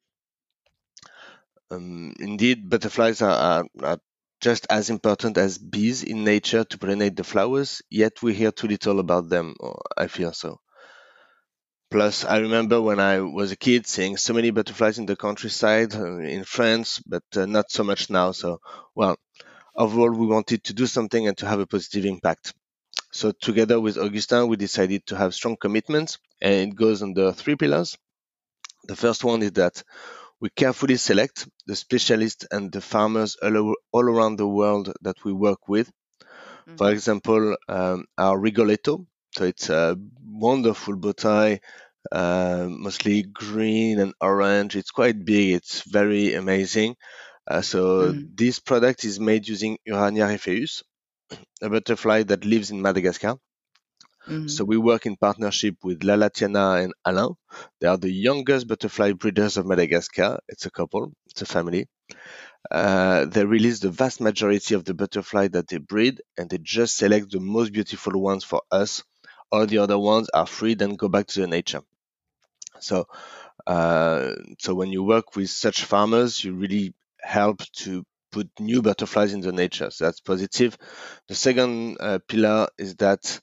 Um, 1.70 2.14
indeed, 2.20 2.70
butterflies 2.70 3.22
are, 3.22 3.32
are, 3.32 3.66
are, 3.84 4.00
just 4.42 4.68
as 4.70 4.90
important 4.90 5.38
as 5.38 5.58
bees 5.58 6.04
in 6.04 6.24
nature 6.24 6.64
to 6.64 6.78
pollinate 6.78 7.16
the 7.16 7.24
flowers, 7.24 7.82
yet 7.90 8.22
we 8.24 8.34
hear 8.34 8.52
too 8.52 8.68
little 8.68 9.00
about 9.00 9.30
them, 9.30 9.56
I 9.98 10.08
feel 10.08 10.34
so. 10.34 10.60
Plus, 11.92 12.24
I 12.24 12.38
remember 12.38 12.82
when 12.82 13.00
I 13.02 13.20
was 13.20 13.52
a 13.52 13.58
kid 13.58 13.88
seeing 13.88 14.16
so 14.16 14.34
many 14.34 14.52
butterflies 14.52 15.00
in 15.00 15.06
the 15.06 15.18
countryside 15.18 15.94
uh, 15.96 16.18
in 16.20 16.46
France, 16.46 17.02
but 17.06 17.24
uh, 17.36 17.46
not 17.46 17.70
so 17.72 17.84
much 17.84 18.10
now. 18.10 18.32
So, 18.32 18.62
well, 18.96 19.18
overall, 19.76 20.12
we 20.12 20.28
wanted 20.28 20.64
to 20.66 20.74
do 20.74 20.88
something 20.88 21.28
and 21.28 21.38
to 21.40 21.48
have 21.48 21.60
a 21.62 21.68
positive 21.68 22.06
impact. 22.06 22.54
So, 23.12 23.32
together 23.32 23.80
with 23.82 23.98
Augustin, 23.98 24.48
we 24.50 24.58
decided 24.58 25.06
to 25.08 25.18
have 25.18 25.36
strong 25.36 25.58
commitments, 25.58 26.20
and 26.42 26.72
it 26.72 26.76
goes 26.76 27.04
under 27.04 27.32
three 27.34 27.56
pillars. 27.58 27.98
The 28.86 28.96
first 28.96 29.24
one 29.24 29.44
is 29.44 29.52
that 29.54 29.84
we 30.40 30.50
carefully 30.50 30.98
select 30.98 31.48
the 31.66 31.76
specialists 31.76 32.46
and 32.52 32.72
the 32.72 32.82
farmers 32.82 33.38
all, 33.42 33.76
all 33.92 34.04
around 34.04 34.38
the 34.38 34.48
world 34.48 34.94
that 35.02 35.18
we 35.26 35.34
work 35.34 35.68
with. 35.68 35.90
Mm-hmm. 36.20 36.76
For 36.76 36.92
example, 36.92 37.56
um, 37.68 38.06
our 38.18 38.38
Rigoletto. 38.40 39.06
So 39.36 39.46
it's 39.46 39.70
a 39.70 39.98
wonderful 40.24 40.96
bow 40.96 41.12
tie, 41.12 41.60
uh, 42.12 42.68
mostly 42.70 43.24
green 43.24 44.00
and 44.00 44.14
orange. 44.22 44.76
It's 44.76 44.92
quite 44.92 45.24
big. 45.26 45.54
It's 45.54 45.82
very 45.82 46.34
amazing. 46.34 46.96
Uh, 47.50 47.62
so 47.62 48.12
mm-hmm. 48.12 48.22
this 48.36 48.60
product 48.60 49.06
is 49.06 49.20
made 49.20 49.48
using 49.48 49.78
Urania 49.86 50.28
rhipheus, 50.28 50.84
a 51.62 51.70
butterfly 51.70 52.24
that 52.24 52.46
lives 52.46 52.72
in 52.72 52.82
Madagascar. 52.82 53.38
Mm-hmm. 54.28 54.48
So 54.48 54.66
we 54.66 54.78
work 54.78 55.06
in 55.06 55.16
partnership 55.16 55.76
with 55.84 56.00
Lalatiana 56.02 56.84
and 56.84 56.94
Alain. 57.06 57.36
They 57.80 57.88
are 57.88 57.98
the 57.98 58.12
youngest 58.12 58.68
butterfly 58.68 59.14
breeders 59.14 59.58
of 59.58 59.66
Madagascar. 59.66 60.40
It's 60.48 60.66
a 60.66 60.72
couple, 60.72 61.14
it's 61.30 61.42
a 61.42 61.46
family. 61.46 61.88
Uh, 62.70 63.26
they 63.26 63.46
release 63.46 63.80
the 63.80 63.90
vast 63.92 64.20
majority 64.22 64.76
of 64.76 64.84
the 64.84 64.94
butterfly 64.94 65.48
that 65.50 65.68
they 65.68 65.78
breed, 65.78 66.22
and 66.38 66.50
they 66.50 66.58
just 66.58 66.98
select 66.98 67.32
the 67.32 67.40
most 67.40 67.72
beautiful 67.72 68.20
ones 68.22 68.44
for 68.44 68.62
us. 68.72 69.04
All 69.52 69.66
the 69.66 69.78
other 69.80 69.98
ones 69.98 70.30
are 70.34 70.48
freed 70.48 70.82
and 70.82 70.98
go 70.98 71.08
back 71.08 71.28
to 71.28 71.42
the 71.42 71.48
nature. 71.48 71.82
So, 72.80 73.08
uh, 73.66 74.34
so 74.60 74.76
when 74.76 74.92
you 74.92 75.04
work 75.04 75.36
with 75.36 75.50
such 75.50 75.84
farmers, 75.86 76.44
you 76.44 76.54
really 76.54 76.94
help 77.22 77.62
to 77.84 78.04
put 78.32 78.50
new 78.60 78.82
butterflies 78.82 79.34
in 79.34 79.42
the 79.42 79.52
nature. 79.52 79.90
So 79.92 80.06
that's 80.06 80.20
positive. 80.22 80.78
The 81.28 81.36
second 81.36 81.98
uh, 82.00 82.20
pillar 82.28 82.68
is 82.78 82.96
that 82.98 83.40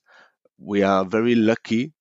we 0.59 0.83
are 0.83 1.05
very 1.05 1.35
lucky 1.35 1.93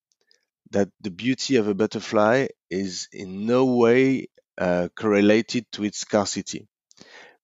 that 0.72 0.90
the 1.02 1.12
beauty 1.12 1.58
of 1.58 1.68
a 1.68 1.74
butterfly 1.74 2.48
is 2.70 3.08
in 3.12 3.46
no 3.46 3.66
way 3.66 4.28
uh, 4.58 4.88
correlated 4.96 5.66
to 5.72 5.84
its 5.84 6.00
scarcity. 6.00 6.68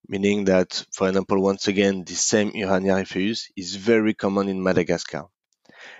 Meaning 0.08 0.44
that, 0.46 0.84
for 0.92 1.08
example, 1.08 1.40
once 1.40 1.68
again, 1.68 2.04
the 2.04 2.14
same 2.14 2.50
Urania 2.54 2.96
rhipheus 2.96 3.48
is 3.56 3.76
very 3.76 4.14
common 4.14 4.48
in 4.48 4.62
Madagascar. 4.62 5.26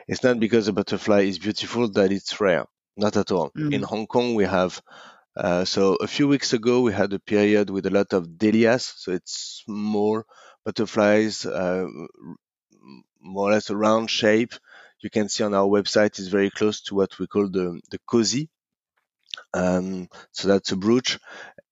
It's 0.09 0.25
not 0.25 0.41
because 0.41 0.67
a 0.67 0.73
butterfly 0.73 1.21
is 1.21 1.39
beautiful 1.39 1.89
that 1.93 2.11
it's 2.11 2.41
rare. 2.41 2.67
Not 2.97 3.17
at 3.17 3.31
all. 3.31 3.51
Mm. 3.57 3.73
In 3.73 3.83
Hong 3.83 4.07
Kong, 4.07 4.35
we 4.35 4.45
have 4.45 4.83
uh, 5.37 5.65
so 5.65 5.95
a 5.95 6.07
few 6.07 6.27
weeks 6.29 6.53
ago, 6.53 6.83
we 6.83 6.93
had 6.93 7.13
a 7.13 7.19
period 7.19 7.71
with 7.71 7.87
a 7.87 7.91
lot 7.91 8.13
of 8.13 8.37
Delias. 8.37 8.93
So 8.97 9.13
it's 9.13 9.63
more 9.67 10.27
butterflies, 10.65 11.47
uh, 11.47 11.87
more 13.21 13.49
or 13.49 13.53
less 13.53 13.71
a 13.71 13.77
round 13.77 14.11
shape, 14.11 14.53
you 15.01 15.11
can 15.11 15.29
see 15.29 15.45
on 15.45 15.55
our 15.55 15.67
website 15.67 16.19
is 16.19 16.29
very 16.29 16.51
close 16.51 16.83
to 16.83 16.95
what 16.95 17.19
we 17.19 17.27
call 17.27 17.49
the, 17.49 17.81
the 17.91 17.99
Così. 18.09 18.49
Um, 19.55 20.09
so 20.33 20.49
that's 20.49 20.73
a 20.73 20.77
brooch. 20.77 21.19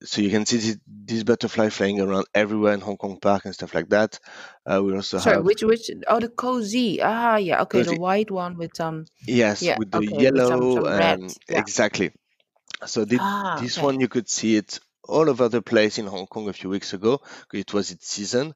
So 0.03 0.23
you 0.23 0.31
can 0.31 0.47
see 0.47 0.59
this, 0.59 0.79
this, 0.87 1.25
butterfly 1.25 1.71
flying 1.71 2.01
around 2.01 2.27
everywhere 2.33 2.73
in 2.73 2.81
Hong 2.81 2.97
Kong 2.97 3.19
Park 3.21 3.45
and 3.45 3.55
stuff 3.55 3.75
like 3.75 3.89
that. 3.89 4.19
Uh, 4.65 4.81
we 4.83 4.95
also 4.95 5.19
Sorry, 5.19 5.37
have 5.37 5.45
which 5.45 5.63
which 5.63 5.91
oh 6.07 6.21
the 6.21 6.29
Così 6.29 7.01
ah 7.03 7.37
yeah 7.37 7.63
okay 7.63 7.83
Così. 7.83 7.95
the 7.95 8.01
white 8.01 8.31
one 8.31 8.57
with 8.57 8.81
um 8.81 9.07
yes 9.27 9.61
yeah, 9.61 9.77
with 9.77 9.91
the 9.91 9.99
okay, 9.99 10.23
yellow 10.23 10.57
with 10.57 10.85
some, 10.85 10.85
some 10.85 11.01
and 11.03 11.37
yeah. 11.49 11.59
exactly. 11.59 12.13
So 12.87 13.05
the, 13.05 13.19
ah, 13.21 13.59
this 13.61 13.77
okay. 13.77 13.85
one 13.87 14.01
you 14.01 14.07
could 14.07 14.29
see 14.29 14.57
it 14.57 14.79
all 15.03 15.29
over 15.29 15.49
the 15.49 15.63
place 15.63 15.99
in 15.99 16.07
Hong 16.07 16.27
Kong 16.27 16.49
a 16.49 16.53
few 16.53 16.71
weeks 16.71 16.93
ago. 16.93 17.21
It 17.53 17.75
was 17.75 17.91
its 17.91 18.09
season. 18.09 18.55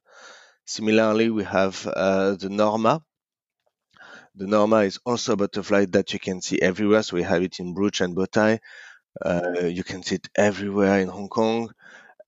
Similarly, 0.64 1.30
we 1.30 1.42
have 1.42 1.86
uh, 1.86 2.36
the 2.36 2.48
Norma, 2.48 3.02
the 4.34 4.46
Norma 4.46 4.78
is 4.78 4.98
also 5.04 5.34
a 5.34 5.36
butterfly 5.36 5.86
that 5.86 6.12
you 6.12 6.18
can 6.18 6.40
see 6.40 6.60
everywhere. 6.60 7.02
So 7.02 7.16
we 7.16 7.22
have 7.22 7.42
it 7.42 7.60
in 7.60 7.74
brooch 7.74 8.00
and 8.00 8.14
bow 8.14 8.26
tie. 8.26 8.60
Uh, 9.24 9.64
you 9.64 9.84
can 9.84 10.02
see 10.02 10.16
it 10.16 10.28
everywhere 10.36 11.00
in 11.00 11.08
Hong 11.08 11.28
Kong. 11.28 11.72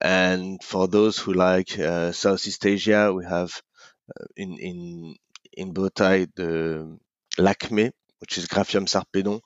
And 0.01 0.63
for 0.63 0.87
those 0.87 1.17
who 1.19 1.33
like 1.33 1.79
uh, 1.79 2.11
Southeast 2.13 2.65
Asia, 2.65 3.13
we 3.13 3.25
have 3.25 3.61
uh, 4.09 4.25
in 4.37 4.57
in 4.59 5.15
in 5.53 5.73
bow 5.73 5.89
tie 5.89 6.27
the 6.35 6.97
Lakme, 7.39 7.91
which 8.19 8.37
is 8.37 8.47
Graphium 8.47 8.87
sarpedon, 8.87 9.41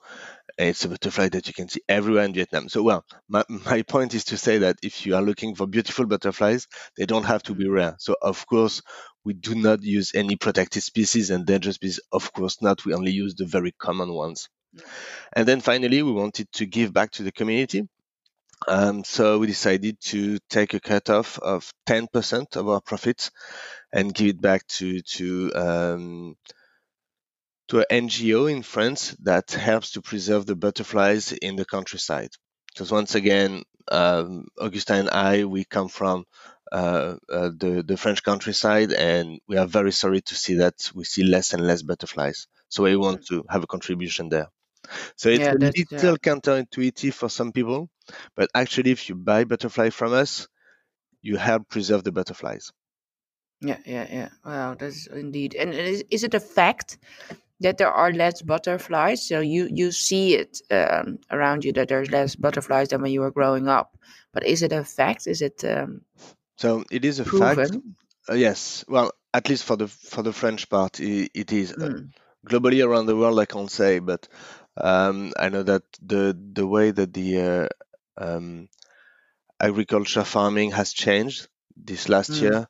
it's 0.58 0.84
a 0.86 0.90
butterfly 0.90 1.30
that 1.30 1.48
you 1.48 1.54
can 1.54 1.70
see 1.70 1.82
everywhere 1.88 2.26
in 2.26 2.34
Vietnam. 2.34 2.70
So, 2.70 2.84
well, 2.84 3.06
my, 3.30 3.44
my 3.50 3.82
point 3.84 4.14
is 4.14 4.26
to 4.26 4.38
say 4.38 4.60
that 4.60 4.78
if 4.84 5.06
you 5.06 5.16
are 5.16 5.22
looking 5.22 5.56
for 5.56 5.68
beautiful 5.68 6.06
butterflies, 6.06 6.68
they 6.98 7.06
don't 7.06 7.24
have 7.26 7.44
to 7.44 7.56
be 7.56 7.68
rare. 7.70 7.96
So, 8.00 8.16
of 8.22 8.46
course, 8.48 8.82
we 9.30 9.36
do 9.36 9.54
not 9.54 9.84
use 9.84 10.16
any 10.16 10.36
protected 10.36 10.82
species 10.82 11.30
and 11.30 11.46
dangerous 11.46 11.76
species. 11.76 12.00
Of 12.12 12.34
course 12.34 12.64
not. 12.64 12.84
We 12.84 12.96
only 12.96 13.12
use 13.12 13.36
the 13.36 13.46
very 13.46 13.72
common 13.72 14.12
ones. 14.12 14.50
And 15.34 15.48
then 15.48 15.62
finally, 15.62 16.02
we 16.02 16.12
wanted 16.12 16.52
to 16.54 16.66
give 16.66 16.92
back 16.92 17.12
to 17.12 17.22
the 17.22 17.32
community. 17.32 17.88
Um, 18.68 19.04
so 19.04 19.38
we 19.38 19.46
decided 19.46 20.02
to 20.14 20.40
take 20.50 20.74
a 20.74 20.80
cutoff 20.80 21.38
of 21.38 21.72
10% 21.88 22.56
of 22.56 22.68
our 22.68 22.82
profits 22.82 23.30
and 23.94 24.16
give 24.16 24.30
it 24.30 24.42
back 24.42 24.66
to 24.80 25.02
to 25.02 25.54
um, 25.54 26.36
to 27.68 27.80
an 27.82 28.08
NGO 28.08 28.52
in 28.52 28.64
France 28.64 29.16
that 29.22 29.52
helps 29.52 29.92
to 29.92 30.02
preserve 30.02 30.48
the 30.48 30.56
butterflies 30.56 31.34
in 31.34 31.56
the 31.56 31.66
countryside. 31.66 32.32
Because 32.74 32.92
once 32.92 33.14
again, 33.14 33.62
um, 33.92 34.46
Augustin 34.60 35.02
and 35.02 35.10
I, 35.12 35.46
we 35.46 35.66
come 35.66 35.88
from 35.88 36.26
uh, 36.72 37.16
uh, 37.32 37.50
the, 37.58 37.84
the 37.86 37.98
French 37.98 38.24
countryside, 38.24 38.92
and 38.92 39.40
we 39.48 39.58
are 39.58 39.66
very 39.68 39.92
sorry 39.92 40.22
to 40.22 40.36
see 40.36 40.56
that 40.56 40.92
we 40.94 41.04
see 41.04 41.24
less 41.24 41.54
and 41.54 41.66
less 41.66 41.82
butterflies. 41.82 42.48
So 42.70 42.84
we 42.84 42.96
want 42.96 43.26
to 43.28 43.44
have 43.50 43.64
a 43.64 43.68
contribution 43.68 44.30
there. 44.30 44.48
So 45.18 45.30
it's 45.30 45.40
yeah, 45.40 45.54
a 45.54 45.56
little 45.56 46.18
counterintuitive 46.18 47.14
for 47.14 47.30
some 47.30 47.52
people, 47.52 47.90
but 48.36 48.50
actually, 48.56 48.92
if 48.92 49.10
you 49.10 49.16
buy 49.16 49.44
butterfly 49.44 49.90
from 49.90 50.14
us, 50.14 50.48
you 51.22 51.38
help 51.38 51.70
preserve 51.70 52.04
the 52.04 52.12
butterflies. 52.12 52.72
Yeah, 53.62 53.78
yeah, 53.86 54.08
yeah. 54.10 54.30
Wow, 54.46 54.76
that's 54.76 55.08
indeed. 55.08 55.56
And 55.56 55.74
is, 55.74 56.04
is 56.10 56.24
it 56.24 56.34
a 56.34 56.40
fact 56.40 56.98
that 57.60 57.78
there 57.78 57.92
are 57.92 58.12
less 58.12 58.42
butterflies. 58.42 59.28
So 59.28 59.40
you 59.42 59.70
you 59.72 59.92
see 59.92 60.36
it 60.36 60.62
um, 60.72 61.20
around 61.30 61.66
you 61.66 61.74
that 61.74 61.90
there's 61.90 62.12
less 62.12 62.36
butterflies 62.36 62.90
than 62.90 63.02
when 63.02 63.12
you 63.12 63.22
were 63.22 63.32
growing 63.32 63.68
up. 63.68 63.98
But 64.34 64.46
is 64.46 64.64
it 64.64 64.72
a 64.72 64.84
fact? 64.84 65.28
Is 65.28 65.42
it 65.42 65.64
um, 65.66 66.02
so? 66.60 66.84
It 66.92 67.06
is 67.06 67.20
a 67.20 67.24
proven? 67.24 67.56
fact. 67.56 67.78
Uh, 68.30 68.34
yes. 68.34 68.86
Well, 68.88 69.12
at 69.34 69.50
least 69.50 69.64
for 69.64 69.76
the 69.76 69.88
for 69.88 70.24
the 70.24 70.34
French 70.34 70.70
part, 70.70 71.00
it, 71.00 71.32
it 71.34 71.52
is. 71.52 71.74
Mm. 71.74 71.84
Uh, 71.84 72.08
globally 72.48 72.86
around 72.86 73.06
the 73.06 73.16
world, 73.16 73.40
I 73.40 73.46
can't 73.46 73.72
say, 73.72 74.00
but 74.00 74.28
um, 74.78 75.34
I 75.38 75.50
know 75.50 75.64
that 75.64 75.84
the 76.02 76.38
the 76.54 76.66
way 76.66 76.92
that 76.92 77.14
the 77.14 77.30
uh, 77.42 77.68
um, 78.18 78.70
agriculture 79.60 80.24
farming 80.24 80.72
has 80.72 80.94
changed 80.94 81.48
this 81.76 82.10
last 82.10 82.32
mm. 82.32 82.42
year. 82.42 82.68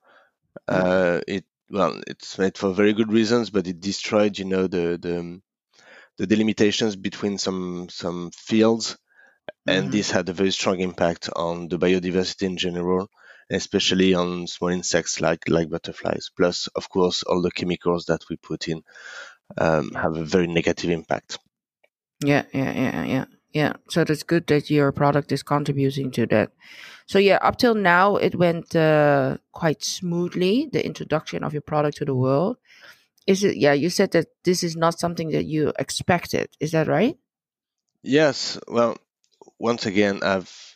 Hmm. 0.70 0.76
Uh, 0.76 1.22
it 1.28 1.46
well, 1.70 2.02
it's 2.08 2.38
made 2.40 2.58
for 2.58 2.74
very 2.74 2.94
good 2.94 3.12
reasons, 3.12 3.50
but 3.52 3.68
it 3.68 3.80
destroyed, 3.80 4.38
you 4.38 4.46
know, 4.46 4.68
the 4.68 4.98
the, 5.02 5.42
the 6.18 6.28
delimitations 6.28 6.96
between 6.96 7.38
some 7.38 7.90
some 7.90 8.32
fields, 8.32 8.98
and 9.68 9.88
Mhm. 9.88 9.92
this 9.92 10.12
had 10.12 10.30
a 10.30 10.34
very 10.34 10.52
strong 10.52 10.80
impact 10.80 11.30
on 11.36 11.70
the 11.70 11.78
biodiversity 11.80 12.44
in 12.44 12.58
general, 12.58 13.10
especially 13.50 14.14
on 14.14 14.48
small 14.48 14.70
insects 14.70 15.22
like 15.22 15.48
like 15.48 15.70
butterflies. 15.70 16.30
Plus, 16.36 16.68
of 16.76 16.90
course, 16.90 17.24
all 17.24 17.42
the 17.42 17.52
chemicals 17.52 18.06
that 18.06 18.22
we 18.30 18.38
put 18.38 18.68
in 18.68 18.84
um, 19.58 19.92
have 19.92 20.16
a 20.16 20.24
very 20.24 20.48
negative 20.48 20.90
impact. 20.90 21.40
Yeah, 22.24 22.44
yeah, 22.54 22.74
yeah, 22.74 23.04
yeah, 23.06 23.26
yeah. 23.54 23.74
So 23.90 24.04
that's 24.04 24.24
good 24.24 24.48
that 24.48 24.70
your 24.70 24.92
product 24.92 25.32
is 25.32 25.44
contributing 25.44 26.12
to 26.12 26.26
that. 26.28 26.52
So 27.08 27.18
yeah, 27.18 27.38
up 27.42 27.58
till 27.58 27.76
now 27.76 28.18
it 28.18 28.36
went 28.36 28.76
uh, 28.76 29.38
quite 29.52 29.84
smoothly. 29.84 30.70
The 30.72 30.86
introduction 30.86 31.44
of 31.44 31.54
your 31.54 31.62
product 31.62 31.98
to 31.98 32.06
the 32.06 32.16
world. 32.16 32.58
Is 33.26 33.44
it? 33.44 33.58
Yeah, 33.58 33.74
you 33.74 33.90
said 33.90 34.12
that 34.12 34.28
this 34.44 34.64
is 34.64 34.76
not 34.76 35.00
something 35.00 35.30
that 35.32 35.46
you 35.46 35.72
expected. 35.80 36.50
Is 36.60 36.72
that 36.72 36.88
right? 36.88 37.18
Yes, 38.02 38.58
well, 38.68 38.98
once 39.60 39.86
again, 39.86 40.22
I've 40.24 40.69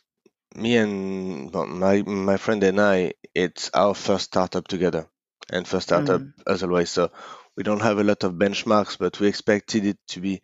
me 0.56 0.78
and 0.78 1.54
well, 1.54 1.68
my 1.68 2.02
my 2.04 2.38
friend 2.38 2.64
and 2.64 2.80
I, 2.82 3.14
it's 3.36 3.70
our 3.74 3.94
first 3.96 4.26
startup 4.26 4.68
together, 4.68 5.08
and 5.52 5.68
first 5.68 5.88
startup 5.88 6.22
Mm. 6.22 6.34
as 6.48 6.64
always. 6.64 6.90
So 6.90 7.12
we 7.56 7.64
don't 7.64 7.82
have 7.82 8.00
a 8.00 8.04
lot 8.04 8.24
of 8.24 8.34
benchmarks, 8.34 8.98
but 8.98 9.20
we 9.20 9.28
expected 9.28 9.86
it 9.86 9.98
to 10.10 10.22
be 10.22 10.42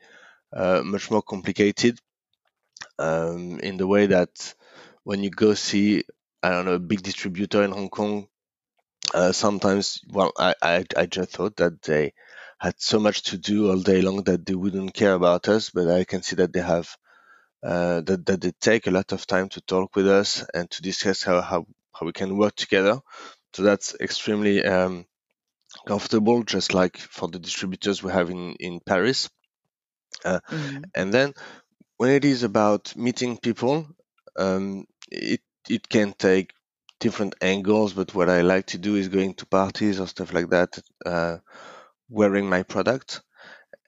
uh, 0.53 0.81
much 0.85 1.11
more 1.11 1.21
complicated 1.23 1.99
um, 2.97 3.59
in 3.59 3.77
the 3.77 3.87
way 3.87 4.07
that 4.07 4.53
when 5.03 5.23
you 5.23 5.29
go 5.29 5.53
see, 5.53 6.03
I 6.43 6.49
don't 6.49 6.65
know, 6.65 6.73
a 6.73 6.79
big 6.79 7.01
distributor 7.01 7.63
in 7.63 7.71
Hong 7.71 7.89
Kong, 7.89 8.27
uh, 9.13 9.31
sometimes, 9.31 10.01
well, 10.09 10.31
I, 10.37 10.55
I, 10.61 10.85
I 10.97 11.05
just 11.05 11.31
thought 11.31 11.57
that 11.57 11.81
they 11.81 12.13
had 12.59 12.75
so 12.79 12.99
much 12.99 13.23
to 13.23 13.37
do 13.37 13.69
all 13.69 13.79
day 13.79 14.01
long 14.01 14.23
that 14.23 14.45
they 14.45 14.55
wouldn't 14.55 14.93
care 14.93 15.13
about 15.13 15.49
us, 15.49 15.69
but 15.71 15.89
I 15.89 16.03
can 16.05 16.23
see 16.23 16.37
that 16.37 16.53
they 16.53 16.61
have, 16.61 16.95
uh, 17.63 18.01
that, 18.01 18.25
that 18.25 18.41
they 18.41 18.51
take 18.61 18.87
a 18.87 18.91
lot 18.91 19.11
of 19.11 19.27
time 19.27 19.49
to 19.49 19.61
talk 19.61 19.95
with 19.95 20.07
us 20.07 20.45
and 20.53 20.69
to 20.71 20.81
discuss 20.81 21.23
how, 21.23 21.41
how, 21.41 21.65
how 21.93 22.05
we 22.05 22.13
can 22.13 22.37
work 22.37 22.55
together. 22.55 22.99
So 23.53 23.63
that's 23.63 23.95
extremely 23.99 24.63
um, 24.65 25.05
comfortable, 25.87 26.43
just 26.43 26.73
like 26.73 26.97
for 26.97 27.27
the 27.29 27.39
distributors 27.39 28.03
we 28.03 28.11
have 28.11 28.29
in, 28.29 28.53
in 28.59 28.79
Paris. 28.85 29.29
Uh, 30.25 30.39
Mm. 30.51 30.91
and 30.95 31.13
then 31.13 31.33
when 31.97 32.11
it 32.11 32.25
is 32.25 32.43
about 32.43 32.95
meeting 32.95 33.37
people, 33.37 33.87
um, 34.37 34.85
it 35.11 35.41
it 35.69 35.89
can 35.89 36.13
take 36.13 36.53
different 36.99 37.35
angles. 37.41 37.93
But 37.93 38.15
what 38.15 38.29
I 38.29 38.41
like 38.41 38.67
to 38.67 38.77
do 38.77 38.95
is 38.95 39.09
going 39.09 39.35
to 39.35 39.45
parties 39.47 39.99
or 39.99 40.07
stuff 40.07 40.33
like 40.33 40.49
that, 40.49 40.79
uh, 41.05 41.37
wearing 42.09 42.49
my 42.49 42.63
product, 42.63 43.21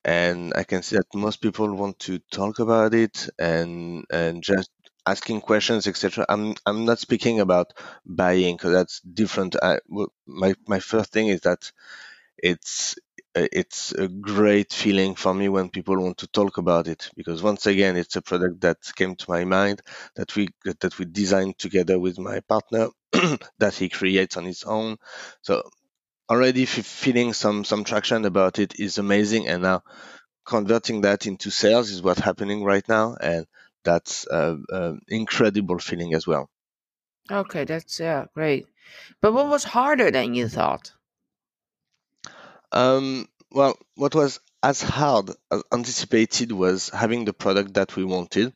and 0.06 0.54
I 0.56 0.64
can 0.64 0.84
see 0.84 0.98
that 0.98 1.08
most 1.14 1.42
people 1.42 1.74
want 1.76 2.00
to 2.00 2.20
talk 2.32 2.60
about 2.60 2.94
it 2.94 3.30
and 3.40 4.06
and 4.12 4.44
just 4.44 4.70
asking 5.06 5.42
questions, 5.42 5.88
etc. 5.88 6.26
I'm 6.30 6.56
I'm 6.66 6.86
not 6.86 7.00
speaking 7.00 7.40
about 7.40 7.74
buying 8.06 8.56
because 8.58 8.72
that's 8.74 9.02
different. 9.02 9.56
I, 9.62 9.80
my 10.28 10.56
my 10.68 10.80
first 10.80 11.12
thing 11.12 11.28
is 11.28 11.42
that 11.42 11.72
it's 12.38 12.96
it's 13.36 13.94
a 13.94 14.10
great 14.10 14.74
feeling 14.74 15.16
for 15.16 15.34
me 15.34 15.48
when 15.48 15.70
people 15.70 15.98
want 16.02 16.18
to 16.18 16.28
talk 16.28 16.58
about 16.58 16.88
it 16.88 17.10
because 17.16 17.42
once 17.42 17.66
again 17.66 17.96
it's 17.96 18.18
a 18.18 18.22
product 18.22 18.60
that 18.62 18.78
came 18.96 19.16
to 19.16 19.26
my 19.30 19.46
mind 19.46 19.82
that 20.16 20.36
we 20.36 20.50
that 20.82 20.98
we 21.00 21.06
designed 21.06 21.58
together 21.58 21.98
with 21.98 22.20
my 22.20 22.42
partner 22.42 22.90
that 23.60 23.74
he 23.74 23.88
creates 23.88 24.36
on 24.36 24.44
his 24.44 24.64
own 24.64 24.98
so 25.42 25.64
already 26.32 26.64
f- 26.64 26.86
feeling 27.04 27.34
some 27.34 27.64
some 27.66 27.84
traction 27.84 28.26
about 28.26 28.60
it 28.60 28.80
is 28.80 28.98
amazing 28.98 29.48
and 29.48 29.62
now 29.64 29.84
converting 30.46 31.02
that 31.02 31.28
into 31.28 31.52
sales 31.52 31.92
is 31.92 32.04
what's 32.04 32.22
happening 32.22 32.64
right 32.64 32.88
now 32.90 33.16
and 33.22 33.48
that's 33.86 34.28
an 34.32 35.02
incredible 35.10 35.80
feeling 35.80 36.14
as 36.16 36.28
well 36.28 36.50
Okay, 37.32 37.66
that's 37.66 38.00
yeah, 38.00 38.28
great. 38.36 38.68
But 39.22 39.34
what 39.34 39.48
was 39.48 39.64
harder 39.64 40.12
than 40.12 40.36
you 40.36 40.48
thought? 40.48 40.94
Um, 42.72 43.28
well, 43.52 43.78
what 43.96 44.16
was 44.16 44.40
as 44.64 44.82
hard 44.82 45.32
as 45.52 45.64
anticipated 45.74 46.52
was 46.52 46.90
having 46.90 47.26
the 47.26 47.34
product 47.34 47.74
that 47.76 47.96
we 47.96 48.04
wanted. 48.04 48.54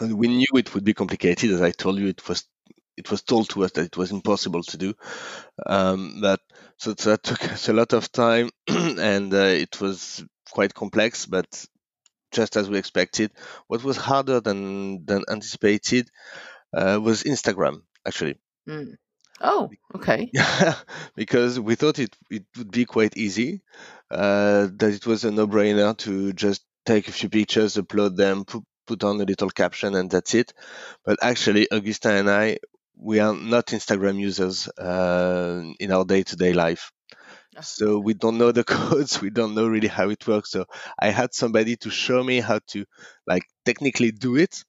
And 0.00 0.18
we 0.18 0.28
knew 0.28 0.46
it 0.54 0.74
would 0.74 0.84
be 0.84 0.94
complicated, 0.94 1.52
as 1.52 1.62
I 1.62 1.72
told 1.72 1.98
you. 1.98 2.08
It 2.08 2.28
was 2.28 2.48
it 2.96 3.10
was 3.10 3.22
told 3.22 3.50
to 3.50 3.64
us 3.64 3.72
that 3.72 3.86
it 3.86 3.96
was 3.96 4.12
impossible 4.12 4.62
to 4.64 4.78
do. 4.78 4.94
Um, 5.66 6.20
but 6.22 6.40
so, 6.78 6.94
that 6.94 7.22
took 7.22 7.44
us 7.52 7.68
a 7.68 7.72
lot 7.72 7.92
of 7.92 8.10
time, 8.12 8.50
and 8.68 9.32
uh, 9.34 9.38
it 9.38 9.80
was 9.80 10.24
quite 10.50 10.74
complex. 10.74 11.26
But 11.26 11.66
just 12.32 12.56
as 12.56 12.68
we 12.68 12.78
expected, 12.78 13.32
what 13.68 13.84
was 13.84 13.96
harder 13.96 14.40
than 14.40 15.04
than 15.06 15.24
anticipated 15.30 16.10
uh, 16.76 17.00
was 17.02 17.24
Instagram, 17.24 17.82
actually. 18.06 18.36
Mm. 18.68 18.96
Oh, 19.40 19.70
okay. 19.96 20.30
Yeah, 20.32 20.74
because 21.14 21.60
we 21.60 21.74
thought 21.74 21.98
it 21.98 22.16
it 22.30 22.44
would 22.56 22.70
be 22.70 22.84
quite 22.84 23.16
easy, 23.16 23.62
uh, 24.10 24.68
that 24.78 24.92
it 24.94 25.06
was 25.06 25.24
a 25.24 25.30
no-brainer 25.30 25.96
to 25.98 26.32
just 26.32 26.62
take 26.86 27.08
a 27.08 27.12
few 27.12 27.28
pictures, 27.28 27.76
upload 27.76 28.16
them, 28.16 28.44
put, 28.44 28.64
put 28.86 29.04
on 29.04 29.20
a 29.20 29.24
little 29.24 29.50
caption, 29.50 29.94
and 29.94 30.10
that's 30.10 30.34
it. 30.34 30.52
But 31.04 31.18
actually, 31.22 31.68
Augustin 31.70 32.12
and 32.16 32.30
I, 32.30 32.58
we 33.00 33.20
are 33.20 33.34
not 33.34 33.68
Instagram 33.68 34.18
users 34.20 34.68
uh, 34.68 35.62
in 35.78 35.92
our 35.92 36.04
day-to-day 36.04 36.52
life. 36.52 36.92
Ah. 37.56 37.62
So 37.62 37.98
we 37.98 38.14
don't 38.14 38.38
know 38.38 38.52
the 38.52 38.64
codes, 38.76 39.20
we 39.20 39.30
don't 39.30 39.54
know 39.54 39.68
really 39.68 39.88
how 39.88 40.10
it 40.10 40.26
works. 40.26 40.50
So 40.50 40.66
I 40.98 41.10
had 41.10 41.34
somebody 41.34 41.76
to 41.78 41.90
show 41.90 42.22
me 42.22 42.40
how 42.40 42.60
to 42.68 42.84
like 43.26 43.44
technically 43.64 44.12
do 44.12 44.36
it. 44.36 44.64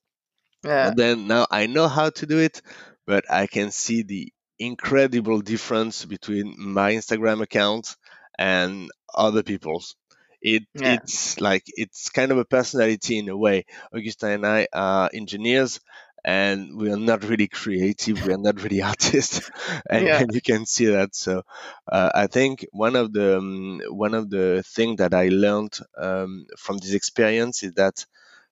Yeah. 0.64 0.90
But 0.90 0.96
then 0.96 1.26
now 1.26 1.46
I 1.50 1.66
know 1.66 1.88
how 1.88 2.10
to 2.10 2.26
do 2.26 2.38
it, 2.38 2.62
but 3.06 3.30
I 3.30 3.46
can 3.46 3.70
see 3.70 4.02
the 4.02 4.32
incredible 4.58 5.40
difference 5.40 6.04
between 6.04 6.54
my 6.58 6.92
Instagram 6.94 7.42
account 7.42 7.96
and 8.38 8.90
other 9.14 9.42
people's. 9.42 9.96
It 10.42 10.64
Yeah. 10.74 10.94
it's 10.94 11.40
like 11.40 11.64
it's 11.66 12.08
kind 12.10 12.32
of 12.32 12.38
a 12.38 12.44
personality 12.46 13.18
in 13.18 13.28
a 13.28 13.36
way. 13.36 13.66
Augustin 13.94 14.30
and 14.32 14.46
I 14.46 14.68
are 14.72 15.10
engineers 15.12 15.80
and 16.24 16.76
we 16.76 16.90
are 16.92 16.96
not 16.98 17.24
really 17.24 17.48
creative, 17.48 18.26
we 18.26 18.32
are 18.32 18.38
not 18.38 18.62
really 18.62 18.82
artists 18.92 19.50
and, 19.88 20.08
Yeah. 20.08 20.18
and 20.18 20.34
you 20.34 20.40
can 20.40 20.66
see 20.66 20.86
that. 20.86 21.14
So 21.14 21.42
uh, 21.90 22.10
I 22.14 22.26
think 22.26 22.66
one 22.72 22.96
of 22.96 23.12
the 23.12 23.38
um, 23.38 23.80
one 23.88 24.14
of 24.14 24.30
the 24.30 24.62
thing 24.66 24.96
that 24.96 25.14
I 25.14 25.28
learned 25.28 25.78
um, 25.96 26.46
from 26.58 26.78
this 26.78 26.92
experience 26.94 27.62
is 27.62 27.72
that 27.74 28.06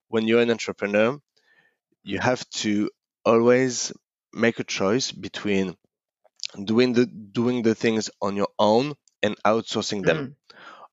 when 0.09 0.27
you're 0.27 0.41
an 0.41 0.51
entrepreneur, 0.51 1.19
you 2.03 2.19
have 2.19 2.47
to 2.49 2.89
always 3.25 3.91
make 4.33 4.59
a 4.59 4.63
choice 4.63 5.11
between 5.11 5.75
doing 6.63 6.93
the 6.93 7.05
doing 7.05 7.61
the 7.63 7.75
things 7.75 8.09
on 8.21 8.35
your 8.35 8.49
own 8.59 8.95
and 9.23 9.35
outsourcing 9.45 10.05
them. 10.05 10.23
Mm. 10.23 10.35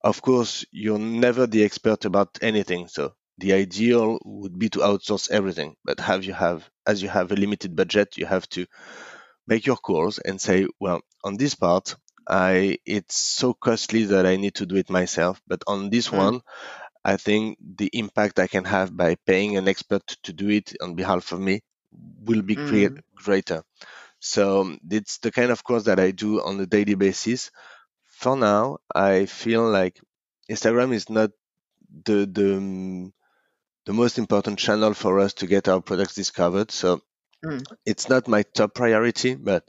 Of 0.02 0.22
course, 0.22 0.64
you're 0.72 0.98
never 0.98 1.46
the 1.46 1.64
expert 1.64 2.04
about 2.04 2.38
anything, 2.42 2.88
so 2.88 3.14
the 3.38 3.52
ideal 3.54 4.18
would 4.24 4.58
be 4.58 4.68
to 4.70 4.80
outsource 4.80 5.30
everything. 5.30 5.76
But 5.84 6.00
have 6.00 6.24
you 6.24 6.32
have 6.34 6.68
as 6.86 7.02
you 7.02 7.08
have 7.08 7.32
a 7.32 7.36
limited 7.36 7.76
budget, 7.76 8.16
you 8.16 8.26
have 8.26 8.48
to 8.50 8.66
make 9.46 9.66
your 9.66 9.76
calls 9.76 10.18
and 10.18 10.40
say, 10.40 10.66
well, 10.80 11.00
on 11.24 11.36
this 11.36 11.54
part, 11.54 11.96
I 12.28 12.78
it's 12.86 13.16
so 13.16 13.54
costly 13.54 14.04
that 14.06 14.26
I 14.26 14.36
need 14.36 14.56
to 14.56 14.66
do 14.66 14.76
it 14.76 14.90
myself. 14.90 15.40
But 15.46 15.62
on 15.66 15.90
this 15.90 16.10
Mm. 16.12 16.12
one, 16.12 16.40
I 17.04 17.16
think 17.16 17.58
the 17.60 17.90
impact 17.92 18.38
I 18.40 18.48
can 18.48 18.64
have 18.64 18.96
by 18.96 19.16
paying 19.26 19.56
an 19.56 19.68
expert 19.68 20.06
to 20.24 20.32
do 20.32 20.50
it 20.50 20.74
on 20.82 20.94
behalf 20.96 21.32
of 21.32 21.40
me 21.40 21.62
will 22.24 22.42
be 22.42 22.56
Mm. 22.56 23.00
greater. 23.14 23.62
So 24.20 24.76
it's 24.90 25.18
the 25.18 25.32
kind 25.32 25.50
of 25.50 25.64
course 25.64 25.84
that 25.84 26.00
I 26.00 26.10
do 26.12 26.42
on 26.42 26.60
a 26.60 26.66
daily 26.66 26.94
basis. 26.94 27.50
For 28.06 28.36
now, 28.36 28.78
I 28.94 29.26
feel 29.26 29.68
like 29.70 30.00
Instagram 30.50 30.92
is 30.94 31.10
not 31.10 31.30
the 32.04 32.26
the 32.26 32.56
um, 32.58 33.12
the 33.86 33.92
most 33.92 34.18
important 34.18 34.58
channel 34.58 34.94
for 34.94 35.20
us 35.20 35.34
to 35.34 35.46
get 35.46 35.68
our 35.68 35.80
products 35.80 36.14
discovered. 36.14 36.70
So 36.70 37.00
Mm. 37.44 37.64
it's 37.86 38.08
not 38.08 38.28
my 38.28 38.42
top 38.42 38.74
priority, 38.74 39.34
but 39.34 39.64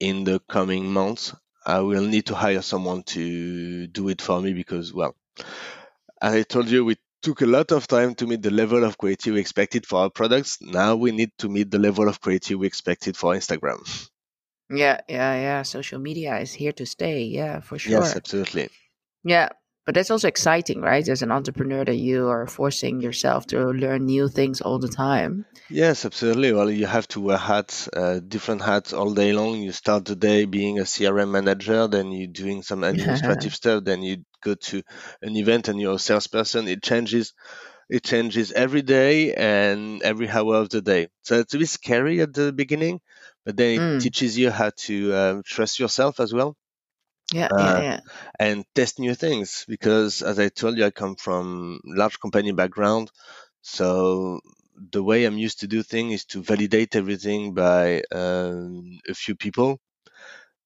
in 0.00 0.24
the 0.24 0.40
coming 0.48 0.92
months, 0.92 1.34
I 1.66 1.80
will 1.80 2.06
need 2.06 2.26
to 2.26 2.34
hire 2.34 2.62
someone 2.62 3.02
to 3.14 3.86
do 3.88 4.08
it 4.08 4.22
for 4.22 4.40
me 4.40 4.52
because, 4.54 4.92
well, 4.94 5.16
as 6.22 6.34
I 6.34 6.42
told 6.42 6.68
you, 6.70 6.84
we 6.84 6.96
took 7.22 7.40
a 7.40 7.46
lot 7.46 7.72
of 7.72 7.86
time 7.88 8.14
to 8.16 8.26
meet 8.26 8.42
the 8.42 8.50
level 8.50 8.84
of 8.84 8.96
quality 8.98 9.30
we 9.32 9.40
expected 9.40 9.86
for 9.86 10.00
our 10.02 10.10
products. 10.10 10.58
Now 10.60 10.94
we 10.96 11.10
need 11.10 11.30
to 11.38 11.48
meet 11.48 11.70
the 11.70 11.78
level 11.78 12.08
of 12.08 12.20
quality 12.20 12.54
we 12.54 12.66
expected 12.66 13.16
for 13.16 13.34
Instagram. 13.34 13.80
Yeah, 14.70 15.00
yeah, 15.08 15.34
yeah. 15.34 15.62
Social 15.62 15.98
media 15.98 16.38
is 16.38 16.52
here 16.52 16.72
to 16.72 16.86
stay. 16.86 17.24
Yeah, 17.24 17.60
for 17.60 17.78
sure. 17.78 17.92
Yes, 17.92 18.16
absolutely. 18.16 18.68
Yeah. 19.24 19.50
But 19.88 19.94
that's 19.94 20.10
also 20.10 20.28
exciting, 20.28 20.82
right? 20.82 21.08
As 21.08 21.22
an 21.22 21.32
entrepreneur, 21.32 21.82
that 21.82 21.96
you 21.96 22.28
are 22.28 22.46
forcing 22.46 23.00
yourself 23.00 23.46
to 23.46 23.70
learn 23.70 24.04
new 24.04 24.28
things 24.28 24.60
all 24.60 24.78
the 24.78 24.86
time. 24.86 25.46
Yes, 25.70 26.04
absolutely. 26.04 26.52
Well, 26.52 26.70
you 26.70 26.84
have 26.84 27.08
to 27.08 27.20
wear 27.22 27.38
hats, 27.38 27.88
uh, 27.94 28.20
different 28.20 28.60
hats 28.60 28.92
all 28.92 29.14
day 29.14 29.32
long. 29.32 29.62
You 29.62 29.72
start 29.72 30.04
the 30.04 30.14
day 30.14 30.44
being 30.44 30.78
a 30.78 30.84
CRM 30.84 31.30
manager, 31.32 31.88
then 31.88 32.12
you're 32.12 32.28
doing 32.28 32.62
some 32.62 32.84
administrative 32.84 33.54
stuff, 33.54 33.82
then 33.84 34.02
you 34.02 34.24
go 34.42 34.54
to 34.56 34.82
an 35.22 35.36
event 35.36 35.68
and 35.68 35.80
you're 35.80 35.94
a 35.94 35.98
salesperson. 35.98 36.68
It 36.68 36.82
changes 36.82 37.32
it 37.90 38.04
changes 38.04 38.52
every 38.52 38.82
day 38.82 39.34
and 39.34 40.02
every 40.02 40.28
hour 40.28 40.56
of 40.56 40.70
the 40.70 40.82
day. 40.82 41.08
So 41.22 41.38
it's 41.40 41.54
a 41.54 41.58
bit 41.58 41.68
scary 41.70 42.20
at 42.20 42.34
the 42.34 42.52
beginning, 42.52 43.00
but 43.46 43.56
then 43.56 43.76
it 43.76 43.84
Mm. 43.84 43.98
teaches 43.98 44.38
you 44.38 44.50
how 44.50 44.72
to 44.86 45.14
um, 45.14 45.42
trust 45.46 45.78
yourself 45.80 46.20
as 46.20 46.32
well 46.34 46.56
Yeah, 47.32 47.50
yeah, 47.56 47.74
uh, 47.74 47.82
yeah. 47.82 48.00
and 48.38 48.64
test 48.74 48.98
new 48.98 49.14
things. 49.14 49.64
Because 49.68 50.22
as 50.22 50.38
I 50.38 50.48
told 50.48 50.78
you, 50.78 50.84
I 50.86 50.90
come 50.90 51.16
from 51.16 51.80
large 51.84 52.20
company 52.20 52.52
background, 52.52 53.10
so 53.62 54.40
the 54.92 55.02
way 55.02 55.24
I'm 55.24 55.38
used 55.38 55.60
to 55.60 55.68
do 55.68 55.82
things 55.82 56.14
is 56.14 56.24
to 56.26 56.42
validate 56.42 56.96
everything 56.96 57.54
by 57.54 58.02
um, 58.12 59.00
a 59.08 59.14
few 59.14 59.36
people. 59.36 59.80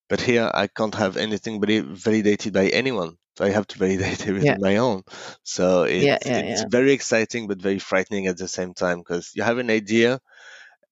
But 0.08 0.20
here 0.20 0.50
I 0.54 0.68
can't 0.68 0.94
have 0.94 1.16
anything 1.16 1.60
vali- 1.60 1.80
validated 1.80 2.52
by 2.52 2.68
anyone. 2.68 3.16
So 3.38 3.44
I 3.46 3.50
have 3.50 3.66
to 3.68 3.78
validate 3.78 4.26
everything 4.28 4.56
Yeah. 4.56 4.58
my 4.60 4.76
own. 4.76 5.02
So 5.44 5.84
Yeah, 5.96 6.18
it's 6.22 6.26
yeah, 6.26 6.40
it's 6.40 6.62
yeah. 6.62 6.68
very 6.68 6.92
exciting 6.92 7.48
but 7.48 7.60
very 7.62 7.78
frightening 7.80 8.26
at 8.28 8.36
the 8.38 8.48
same 8.48 8.74
time 8.74 8.98
because 8.98 9.32
you 9.34 9.42
have 9.42 9.58
an 9.58 9.70
idea 9.70 10.20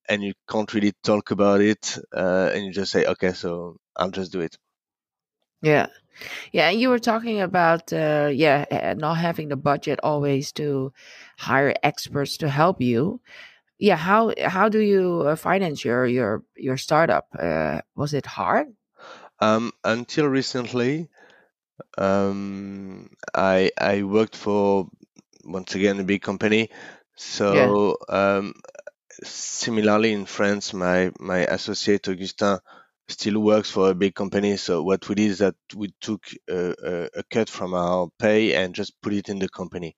and 0.09 0.23
you 0.23 0.33
can't 0.49 0.73
really 0.73 0.93
talk 1.03 1.31
about 1.31 1.61
it 1.61 1.97
uh, 2.15 2.51
and 2.53 2.65
you 2.65 2.71
just 2.73 2.91
say 2.91 3.05
okay 3.05 3.33
so 3.33 3.77
I'll 3.95 4.11
just 4.11 4.31
do 4.31 4.41
it. 4.41 4.57
Yeah. 5.61 5.87
Yeah, 6.51 6.69
and 6.69 6.79
you 6.79 6.89
were 6.89 6.99
talking 6.99 7.41
about 7.41 7.91
uh 7.93 8.29
yeah, 8.31 8.93
not 8.97 9.17
having 9.17 9.49
the 9.49 9.55
budget 9.55 9.99
always 10.03 10.51
to 10.53 10.93
hire 11.37 11.73
experts 11.81 12.37
to 12.37 12.49
help 12.49 12.81
you. 12.81 13.21
Yeah, 13.79 13.95
how 13.95 14.33
how 14.45 14.69
do 14.69 14.79
you 14.79 15.23
uh, 15.25 15.35
finance 15.35 15.83
your 15.83 16.05
your 16.05 16.43
your 16.55 16.77
startup? 16.77 17.27
Uh 17.37 17.81
was 17.95 18.13
it 18.13 18.25
hard? 18.25 18.67
Um, 19.39 19.71
until 19.83 20.27
recently, 20.27 21.09
um, 21.97 23.09
I 23.33 23.71
I 23.75 24.03
worked 24.03 24.35
for 24.35 24.87
once 25.43 25.73
again 25.73 25.99
a 25.99 26.03
big 26.03 26.21
company. 26.21 26.69
Yeah. 26.69 26.75
So 27.15 27.97
um, 28.07 28.53
similarly 29.23 30.13
in 30.13 30.25
France, 30.25 30.73
my 30.73 31.11
my 31.19 31.39
associate 31.39 32.07
Augustin 32.07 32.59
still 33.11 33.39
works 33.39 33.71
for 33.71 33.91
a 33.91 33.95
big 33.95 34.15
company. 34.15 34.57
So 34.57 34.83
what 34.83 35.07
we 35.09 35.15
did 35.15 35.31
is 35.31 35.39
that 35.39 35.55
we 35.75 35.93
took 36.01 36.23
a, 36.49 36.75
a, 36.83 37.09
a 37.19 37.23
cut 37.31 37.49
from 37.49 37.73
our 37.73 38.09
pay 38.19 38.55
and 38.55 38.75
just 38.75 39.01
put 39.01 39.13
it 39.13 39.29
in 39.29 39.39
the 39.39 39.49
company 39.49 39.95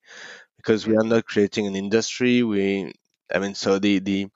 because 0.58 0.88
we 0.88 0.95
are 0.97 1.04
not 1.06 1.26
creating 1.26 1.67
an 1.67 1.76
industry. 1.76 2.43
We, 2.43 2.93
I 3.34 3.39
mean, 3.39 3.56
so 3.56 3.80
the 3.80 3.99
the 3.99 4.28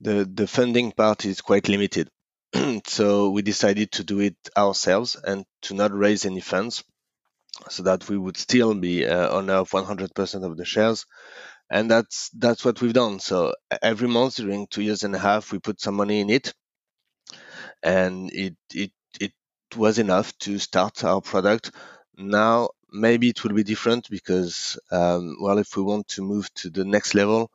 the, 0.00 0.30
the 0.32 0.46
funding 0.46 0.92
part 0.92 1.26
is 1.26 1.40
quite 1.42 1.68
limited. 1.68 2.10
so 2.86 3.30
we 3.30 3.42
decided 3.42 3.92
to 3.92 4.04
do 4.04 4.20
it 4.20 4.36
ourselves 4.56 5.16
and 5.22 5.44
to 5.62 5.74
not 5.74 5.92
raise 5.92 6.26
any 6.26 6.40
funds 6.40 6.84
so 7.70 7.82
that 7.84 8.08
we 8.08 8.18
would 8.18 8.36
still 8.36 8.74
be 8.74 9.06
uh, 9.06 9.30
owner 9.30 9.54
of 9.54 9.70
100% 9.70 10.44
of 10.44 10.56
the 10.56 10.64
shares 10.64 11.06
and 11.70 11.90
that's 11.90 12.30
that's 12.38 12.64
what 12.64 12.80
we've 12.80 12.92
done 12.92 13.18
so 13.20 13.54
every 13.82 14.08
month 14.08 14.36
during 14.36 14.66
two 14.68 14.82
years 14.82 15.02
and 15.04 15.14
a 15.14 15.18
half 15.18 15.52
we 15.52 15.58
put 15.58 15.80
some 15.80 15.94
money 15.96 16.20
in 16.20 16.30
it 16.30 16.54
and 17.82 18.30
it 18.32 18.56
it 18.74 18.92
it 19.20 19.32
was 19.76 19.98
enough 19.98 20.36
to 20.38 20.58
start 20.58 21.04
our 21.04 21.20
product 21.20 21.72
now 22.16 22.70
maybe 22.90 23.28
it 23.28 23.42
will 23.44 23.52
be 23.54 23.62
different 23.64 24.08
because 24.10 24.78
um, 24.90 25.36
well 25.40 25.58
if 25.58 25.76
we 25.76 25.82
want 25.82 26.08
to 26.08 26.22
move 26.22 26.52
to 26.54 26.70
the 26.70 26.84
next 26.84 27.14
level 27.14 27.50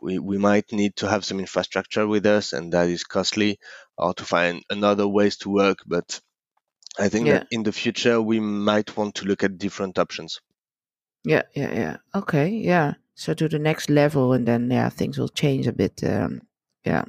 we, 0.00 0.18
we 0.18 0.38
might 0.38 0.72
need 0.72 0.96
to 0.96 1.08
have 1.08 1.24
some 1.24 1.40
infrastructure 1.40 2.06
with 2.06 2.26
us 2.26 2.52
and 2.52 2.72
that 2.72 2.88
is 2.88 3.04
costly 3.04 3.58
or 3.98 4.14
to 4.14 4.24
find 4.24 4.62
another 4.70 5.08
ways 5.08 5.36
to 5.38 5.50
work 5.50 5.78
but 5.86 6.20
i 6.98 7.08
think 7.08 7.28
Yeah. 7.28 7.30
that 7.30 7.44
in 7.50 7.62
the 7.64 7.72
future 7.72 8.20
we 8.22 8.40
might 8.40 8.96
want 8.96 9.16
to 9.16 9.26
look 9.26 9.44
at 9.44 9.58
different 9.58 9.98
options 9.98 10.40
Yeah, 11.24 11.42
yeah, 11.54 11.72
yeah. 11.72 11.96
Okay, 12.14 12.48
yeah. 12.48 12.94
So 13.14 13.34
to 13.34 13.48
the 13.48 13.58
next 13.58 13.88
level 13.88 14.32
and 14.32 14.46
then 14.46 14.70
yeah, 14.70 14.88
things 14.88 15.18
will 15.18 15.28
change 15.28 15.66
a 15.66 15.72
bit. 15.72 16.02
Um 16.04 16.42
yeah. 16.84 17.04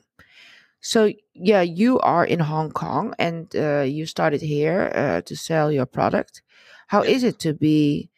So 0.86 1.12
yeah, 1.34 1.64
you 1.64 2.00
are 2.02 2.26
in 2.26 2.40
Hong 2.42 2.72
Kong 2.72 3.16
and 3.20 3.54
uh, 3.56 3.82
you 3.82 4.06
started 4.06 4.42
here 4.44 4.92
uh, 4.96 5.22
to 5.24 5.36
sell 5.36 5.72
your 5.72 5.88
product. 5.88 6.44
How 6.90 7.02
is 7.02 7.24
it 7.24 7.40
to 7.40 7.54
be 7.56 8.12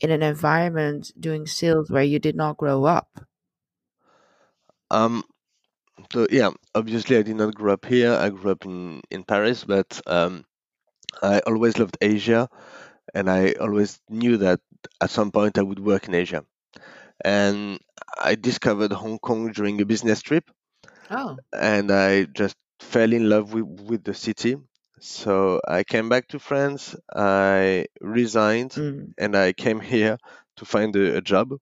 in 0.00 0.10
an 0.10 0.22
environment 0.22 1.12
doing 1.20 1.46
sales 1.46 1.90
where 1.90 2.02
you 2.02 2.18
did 2.18 2.36
not 2.36 2.56
grow 2.56 2.84
up? 2.86 3.20
um 4.90 5.22
so 6.12 6.26
yeah 6.30 6.50
obviously 6.74 7.16
i 7.18 7.22
did 7.22 7.36
not 7.36 7.54
grow 7.54 7.74
up 7.74 7.84
here 7.86 8.14
i 8.14 8.30
grew 8.30 8.52
up 8.52 8.64
in 8.66 9.02
in 9.10 9.24
paris 9.24 9.64
but 9.64 10.00
um 10.06 10.44
i 11.22 11.40
always 11.46 11.78
loved 11.78 11.98
asia 12.02 12.48
and 13.14 13.30
i 13.30 13.52
always 13.60 14.00
knew 14.10 14.38
that 14.38 14.60
at 15.02 15.10
some 15.10 15.30
point 15.32 15.58
i 15.58 15.62
would 15.62 15.80
work 15.80 16.08
in 16.08 16.14
asia 16.14 16.44
and 17.24 17.78
i 18.22 18.34
discovered 18.36 18.92
hong 18.92 19.18
kong 19.20 19.52
during 19.52 19.80
a 19.80 19.86
business 19.86 20.22
trip 20.22 20.50
Oh, 21.10 21.40
and 21.52 21.90
I 21.90 22.24
just 22.24 22.56
fell 22.80 23.12
in 23.12 23.28
love 23.28 23.52
with, 23.52 23.64
with 23.64 24.04
the 24.04 24.14
city. 24.14 24.56
So 25.00 25.60
I 25.66 25.84
came 25.84 26.08
back 26.08 26.28
to 26.28 26.38
France, 26.38 26.96
I 27.14 27.86
resigned, 28.00 28.76
mm, 28.76 29.14
and 29.18 29.36
I 29.36 29.52
came 29.52 29.80
here 29.94 30.18
to 30.56 30.64
find 30.64 30.94
a, 30.96 31.18
a 31.18 31.20
job, 31.20 31.52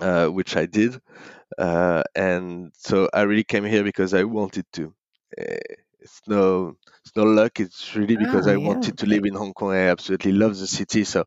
uh, 0.00 0.28
which 0.28 0.56
I 0.56 0.66
did. 0.66 1.00
Uh, 1.58 2.02
and 2.14 2.72
so 2.76 3.08
I 3.12 3.22
really 3.22 3.44
came 3.44 3.64
here 3.64 3.84
because 3.84 4.14
I 4.14 4.24
wanted 4.24 4.66
to. 4.74 4.94
Uh, 5.40 5.74
It's 6.04 6.20
no, 6.28 6.76
it's 7.00 7.14
no 7.16 7.24
luck. 7.24 7.60
It's 7.60 7.94
really 7.96 8.16
because 8.16 8.46
oh 8.46 8.52
I 8.54 8.56
yeah, 8.56 8.68
wanted 8.68 8.94
to 8.98 9.06
live 9.06 9.24
in 9.24 9.34
Hong 9.34 9.52
Kong. 9.54 9.72
I 9.72 9.88
absolutely 9.94 10.32
love 10.32 10.54
the 10.58 10.66
city. 10.66 11.04
So 11.04 11.24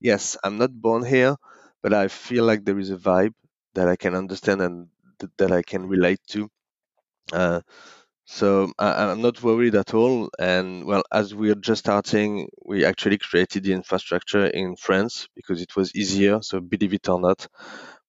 yes, 0.00 0.36
I'm 0.44 0.58
not 0.58 0.72
born 0.86 1.04
here, 1.04 1.36
but 1.82 1.92
I 1.94 2.08
feel 2.08 2.44
like 2.44 2.64
there 2.64 2.78
is 2.78 2.90
a 2.90 2.96
vibe 3.10 3.34
that 3.74 3.88
I 3.88 3.96
can 3.96 4.14
understand 4.14 4.60
and 4.62 4.88
th- 5.20 5.32
that 5.38 5.52
I 5.52 5.62
can 5.62 5.86
relate 5.88 6.20
to. 6.34 6.48
Uh, 7.30 7.60
so 8.26 8.72
I, 8.78 9.10
I'm 9.12 9.22
not 9.22 9.42
worried 9.42 9.74
at 9.76 9.94
all. 9.94 10.30
And 10.38 10.84
well, 10.86 11.04
as 11.12 11.34
we're 11.34 11.54
just 11.56 11.80
starting, 11.80 12.48
we 12.66 12.84
actually 12.84 13.18
created 13.18 13.64
the 13.64 13.72
infrastructure 13.74 14.46
in 14.46 14.76
France 14.76 15.28
because 15.36 15.60
it 15.62 15.76
was 15.76 15.94
easier. 15.94 16.42
So 16.42 16.60
believe 16.60 16.94
it 16.94 17.08
or 17.08 17.20
not, 17.20 17.46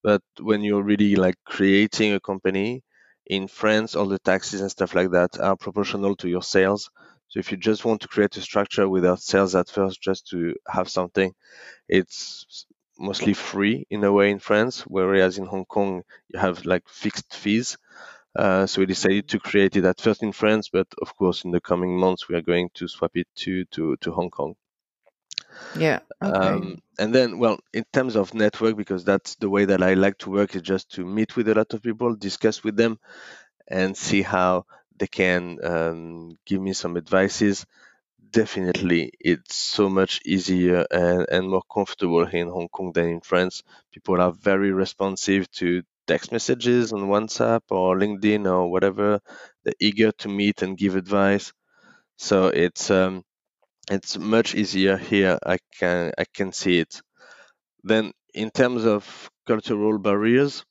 but 0.04 0.22
when 0.40 0.64
you're 0.64 0.84
really 0.84 1.16
like 1.16 1.36
creating 1.46 2.14
a 2.14 2.20
company 2.20 2.84
in 3.28 3.48
France, 3.48 3.96
all 3.96 4.08
the 4.08 4.20
taxes 4.20 4.62
and 4.62 4.72
stuff 4.72 4.96
like 4.96 5.12
that 5.12 5.40
are 5.40 5.58
proportional 5.58 6.16
to 6.18 6.30
your 6.30 6.44
sales. 6.44 6.90
So 7.30 7.40
if 7.40 7.52
you 7.52 7.58
just 7.58 7.86
want 7.86 8.02
to 8.02 8.08
create 8.08 8.38
a 8.38 8.42
structure 8.42 8.90
without 8.90 9.22
sales 9.22 9.56
at 9.56 9.70
first, 9.70 10.02
just 10.02 10.28
to 10.30 10.56
have 10.70 10.90
something, 10.90 11.34
it's 11.90 12.66
mostly 13.00 13.34
free 13.34 13.86
in 13.90 14.04
a 14.04 14.12
way 14.14 14.32
in 14.32 14.40
France, 14.40 14.82
whereas 14.82 15.38
in 15.38 15.46
Hong 15.48 15.66
Kong 15.66 16.04
you 16.30 16.40
have 16.40 16.66
like 16.66 16.84
fixed 16.90 17.34
fees. 17.36 17.78
Uh, 18.36 18.66
so 18.68 18.82
we 18.82 18.86
decided 18.86 19.28
to 19.30 19.40
create 19.40 19.76
it 19.76 19.86
at 19.86 20.02
first 20.02 20.24
in 20.24 20.32
France, 20.32 20.70
but 20.70 20.88
of 21.02 21.16
course 21.16 21.46
in 21.46 21.52
the 21.52 21.62
coming 21.62 21.98
months 21.98 22.28
we 22.28 22.36
are 22.36 22.42
going 22.42 22.70
to 22.74 22.88
swap 22.88 23.12
it 23.16 23.28
to 23.36 23.66
to, 23.66 23.96
to 23.98 24.12
Hong 24.12 24.30
Kong. 24.32 24.56
yeah, 25.74 26.00
okay, 26.22 26.62
Um, 26.62 26.80
and 26.98 27.14
then, 27.14 27.38
well, 27.40 27.60
in 27.74 27.84
terms 27.92 28.16
of 28.16 28.34
network, 28.34 28.78
because 28.78 29.04
that's 29.04 29.36
the 29.36 29.50
way 29.50 29.66
that 29.66 29.84
I 29.84 29.94
like 29.96 30.18
to 30.20 30.30
work, 30.32 30.56
is 30.56 30.62
just 30.62 30.92
to 30.94 31.06
meet 31.06 31.36
with 31.36 31.48
a 31.50 31.56
lot 31.56 31.74
of 31.74 31.82
people, 31.84 32.16
discuss 32.16 32.64
with 32.64 32.78
them, 32.78 33.00
and 33.68 33.98
see 33.98 34.22
how 34.22 34.66
they 34.98 35.08
can 35.08 35.60
um, 35.64 36.38
give 36.46 36.62
me 36.62 36.74
some 36.74 36.98
advices. 36.98 37.66
Definitely, 38.32 39.12
it's 39.20 39.56
so 39.56 39.90
much 39.90 40.22
easier 40.26 40.86
and, 40.92 41.28
and 41.32 41.50
more 41.50 41.64
comfortable 41.72 42.26
here 42.26 42.42
in 42.44 42.50
Hong 42.50 42.70
Kong 42.70 42.92
than 42.94 43.08
in 43.10 43.22
France. 43.22 43.64
People 43.92 44.22
are 44.22 44.32
very 44.32 44.72
responsive 44.72 45.50
to 45.54 45.84
text 46.08 46.32
messages 46.32 46.94
on 46.94 47.02
WhatsApp 47.14 47.62
or 47.72 47.98
LinkedIn 47.98 48.46
or 48.52 48.72
whatever. 48.72 49.20
They're 49.64 49.74
eager 49.80 50.12
to 50.20 50.30
meet 50.30 50.62
and 50.62 50.78
give 50.78 50.96
advice. 50.96 51.54
So 52.18 52.48
it's 52.48 52.92
um, 52.92 53.24
it's 53.92 54.18
much 54.18 54.56
easier 54.56 54.98
here. 54.98 55.40
I 55.46 55.60
can 55.80 56.14
I 56.18 56.26
can 56.34 56.52
see 56.54 56.80
it. 56.80 57.02
Then 57.84 58.12
in 58.34 58.52
terms 58.52 58.86
of 58.86 59.30
cultural 59.48 59.98
barriers, 60.00 60.66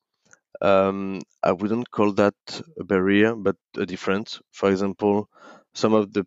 um, 0.63 1.21
I 1.43 1.53
wouldn't 1.53 1.91
call 1.91 2.13
that 2.15 2.35
a 2.79 2.85
barrier, 2.85 3.35
but 3.37 3.57
a 3.77 3.87
difference. 3.87 4.41
For 4.53 4.71
example, 4.71 5.29
some 5.75 5.95
of 5.95 6.13
the 6.13 6.27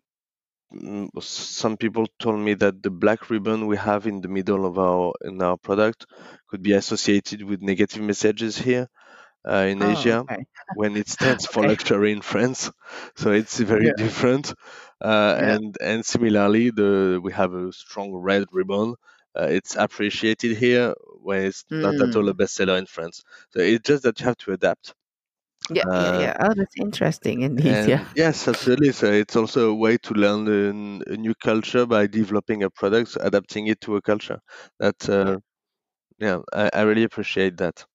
some 1.20 1.76
people 1.76 2.06
told 2.18 2.38
me 2.40 2.54
that 2.54 2.82
the 2.82 2.90
black 2.90 3.30
ribbon 3.30 3.66
we 3.66 3.76
have 3.76 4.06
in 4.06 4.20
the 4.20 4.28
middle 4.28 4.66
of 4.66 4.78
our 4.78 5.12
in 5.24 5.40
our 5.42 5.56
product 5.56 6.06
could 6.48 6.62
be 6.62 6.72
associated 6.72 7.42
with 7.42 7.62
negative 7.62 8.02
messages 8.02 8.58
here 8.58 8.88
uh, 9.48 9.66
in 9.72 9.80
oh 9.80 9.84
Asia 9.84 10.26
okay, 10.30 10.44
when 10.72 10.96
it 10.96 11.08
stands 11.08 11.46
for 11.46 11.64
okay, 11.64 11.72
luxury 11.72 12.12
in 12.12 12.22
France. 12.22 12.70
So 13.16 13.32
it's 13.32 13.58
very 13.60 13.90
yeah, 13.90 13.92
different. 13.92 14.54
Uh, 15.00 15.36
yeah, 15.36 15.54
and 15.54 15.76
and 15.80 16.04
similarly, 16.04 16.70
the 16.70 17.20
we 17.22 17.32
have 17.32 17.54
a 17.54 17.72
strong 17.72 18.12
red 18.14 18.44
ribbon. 18.52 18.94
Uh, 19.38 19.48
it's 19.50 19.76
appreciated 19.76 20.56
here 20.56 20.94
when 21.22 21.44
it's 21.46 21.64
not 21.80 22.00
at 22.00 22.16
all 22.16 22.28
a 22.28 22.34
mm, 22.34 22.40
bestseller 22.40 22.78
in 22.78 22.86
France. 22.86 23.22
So 23.50 23.60
it's 23.60 23.86
just 23.88 24.02
that 24.04 24.20
you 24.20 24.26
have 24.26 24.38
to 24.38 24.52
adapt. 24.52 24.94
Yeah, 25.70 25.84
yeah, 25.96 26.10
Uh, 26.10 26.12
yeah. 26.12 26.36
Oh, 26.40 26.52
that's 26.54 26.74
interesting 26.78 27.42
indeed. 27.42 27.86
Yeah, 27.86 28.00
and 28.00 28.06
yes, 28.14 28.48
absolutely. 28.48 28.92
So 28.92 29.10
it's 29.12 29.34
also 29.36 29.70
a 29.70 29.74
way 29.74 29.96
to 29.98 30.14
learn 30.14 30.46
a, 30.48 31.12
a 31.12 31.16
new 31.16 31.34
culture 31.34 31.86
by 31.86 32.06
developing 32.06 32.62
a 32.62 32.70
product, 32.70 33.16
adapting 33.20 33.66
it 33.68 33.80
to 33.82 33.96
a 33.96 34.02
culture. 34.02 34.40
That 34.78 35.08
yeah. 35.18 35.34
uh, 35.34 35.38
yeah, 36.18 36.40
I, 36.52 36.70
I 36.74 36.82
really 36.82 37.04
appreciate 37.04 37.58
that. 37.58 37.86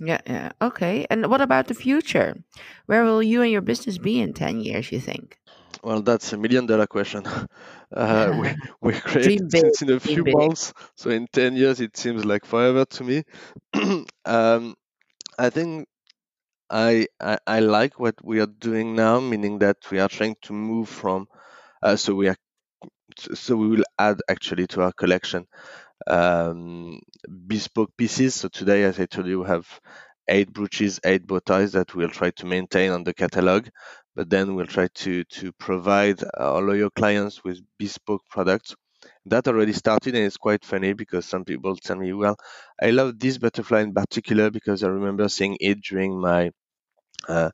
Yeah, 0.00 0.20
yeah. 0.26 0.50
Okay. 0.60 1.06
And 1.10 1.26
what 1.30 1.40
about 1.40 1.66
the 1.68 1.74
future? 1.74 2.42
Where 2.86 3.04
will 3.04 3.22
you 3.22 3.42
and 3.42 3.50
your 3.52 3.60
business 3.60 3.98
be 3.98 4.20
in 4.20 4.32
10 4.32 4.60
years, 4.60 4.90
you 4.92 5.00
think? 5.00 5.38
Well, 5.82 6.02
that's 6.02 6.32
a 6.32 6.36
million 6.36 6.66
dollar 6.66 6.86
question. 6.86 7.24
Uh, 7.90 8.30
we 8.34 8.50
we 8.82 8.92
dream 9.22 9.48
created 9.48 9.50
since 9.50 9.80
in 9.80 9.90
a 9.90 9.98
few 9.98 10.22
big. 10.22 10.36
months, 10.38 10.74
so 10.94 11.08
in 11.08 11.26
10 11.32 11.56
years 11.56 11.80
it 11.80 11.96
seems 11.96 12.22
like 12.22 12.44
forever 12.44 12.84
to 12.84 13.02
me. 13.02 13.22
um, 14.26 14.74
I 15.38 15.50
think 15.50 15.86
I, 16.70 17.06
I 17.20 17.38
I 17.46 17.60
like 17.60 17.98
what 18.00 18.14
we 18.24 18.40
are 18.40 18.46
doing 18.46 18.94
now, 18.94 19.20
meaning 19.20 19.58
that 19.60 19.78
we 19.90 19.98
are 20.00 20.08
trying 20.08 20.36
to 20.42 20.52
move 20.52 20.88
from. 20.88 21.28
Uh, 21.82 21.96
so 21.96 22.14
we 22.14 22.28
are 22.28 22.36
so 23.34 23.56
we 23.56 23.68
will 23.68 23.84
add 23.98 24.20
actually 24.30 24.66
to 24.68 24.82
our 24.82 24.92
collection 24.92 25.46
um, 26.06 27.00
bespoke 27.48 27.96
pieces. 27.96 28.34
So 28.36 28.48
today, 28.48 28.84
as 28.84 29.00
I 29.00 29.06
told 29.06 29.26
you, 29.28 29.40
we 29.42 29.48
have 29.48 29.66
eight 30.28 30.52
brooches, 30.52 31.00
eight 31.04 31.26
bow 31.26 31.40
ties 31.40 31.72
that 31.72 31.94
we'll 31.94 32.10
try 32.10 32.30
to 32.32 32.46
maintain 32.46 32.92
on 32.92 33.04
the 33.04 33.14
catalog. 33.14 33.68
But 34.16 34.30
then 34.30 34.54
we'll 34.54 34.66
try 34.66 34.88
to 34.88 35.24
to 35.24 35.52
provide 35.54 36.22
our 36.38 36.60
loyal 36.62 36.90
clients 36.90 37.44
with 37.44 37.60
bespoke 37.78 38.22
products. 38.30 38.74
That 39.26 39.46
already 39.48 39.72
started, 39.72 40.14
and 40.14 40.24
it's 40.24 40.36
quite 40.36 40.64
funny 40.64 40.92
because 40.92 41.26
some 41.26 41.44
people 41.44 41.76
tell 41.76 41.96
me, 41.96 42.12
"Well, 42.12 42.36
I 42.82 42.90
love 42.90 43.18
this 43.18 43.38
butterfly 43.38 43.80
in 43.82 43.94
particular 43.94 44.50
because 44.50 44.82
I 44.82 44.88
remember 44.88 45.28
seeing 45.28 45.56
it 45.60 45.80
during 45.82 46.20
my 46.20 46.50
uh, 47.28 47.50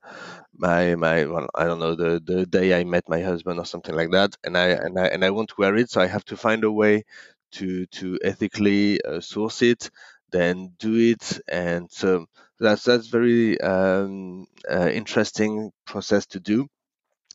my 0.56 0.94
my 0.96 1.24
well 1.26 1.48
I 1.54 1.64
don't 1.64 1.78
know 1.80 1.94
the 1.94 2.20
the 2.24 2.46
day 2.46 2.78
I 2.78 2.84
met 2.84 3.08
my 3.08 3.20
husband 3.22 3.58
or 3.58 3.66
something 3.66 3.94
like 3.94 4.10
that. 4.12 4.36
And 4.44 4.56
I 4.58 4.68
and 4.68 4.98
I 4.98 5.06
and 5.08 5.24
I 5.24 5.30
want 5.30 5.48
to 5.50 5.54
wear 5.58 5.76
it. 5.76 5.90
So 5.90 6.00
I 6.00 6.06
have 6.06 6.24
to 6.26 6.36
find 6.36 6.64
a 6.64 6.72
way 6.72 7.04
to 7.52 7.86
to 7.86 8.18
ethically 8.24 9.00
uh, 9.02 9.20
source 9.20 9.62
it 9.62 9.90
then 10.32 10.74
do 10.80 10.94
it. 10.96 11.40
And 11.48 11.90
so 11.90 12.26
that's 12.58 12.84
that's 12.84 13.08
very 13.08 13.60
um, 13.60 14.46
uh, 14.70 14.88
interesting 14.92 15.70
process 15.86 16.26
to 16.26 16.40
do 16.40 16.66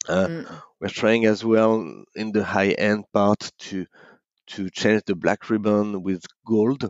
Mm, 0.07 0.61
we're 0.79 0.89
trying 0.89 1.25
as 1.25 1.43
well 1.43 2.03
in 2.15 2.31
the 2.31 2.43
high 2.43 2.71
end 2.71 3.05
part 3.13 3.51
to 3.59 3.85
to 4.47 4.69
change 4.69 5.03
the 5.05 5.15
black 5.15 5.49
ribbon 5.49 6.01
with 6.01 6.23
gold 6.45 6.89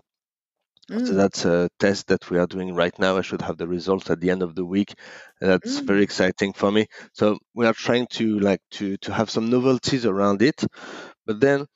so 0.90 0.96
mm, 0.96 1.16
that's 1.16 1.46
a 1.46 1.70
test 1.80 2.08
that 2.08 2.32
we 2.32 2.40
are 2.40 2.48
doing 2.48 2.74
right 2.74 2.98
now. 2.98 3.18
I 3.18 3.22
should 3.22 3.44
have 3.44 3.58
the 3.58 3.68
results 3.68 4.10
at 4.10 4.20
the 4.20 4.32
end 4.32 4.42
of 4.42 4.56
the 4.56 4.66
week. 4.66 4.96
That's 5.40 5.80
very 5.80 6.02
mm. 6.02 6.04
exciting 6.04 6.54
for 6.54 6.72
me. 6.72 6.88
So 7.14 7.38
we 7.54 7.68
are 7.68 7.74
trying 7.74 8.08
to 8.14 8.40
like 8.40 8.62
to 8.72 8.98
to 8.98 9.14
have 9.14 9.30
some 9.30 9.52
novelties 9.52 10.08
around 10.08 10.42
it. 10.42 10.64
But 11.28 11.40
then 11.40 11.68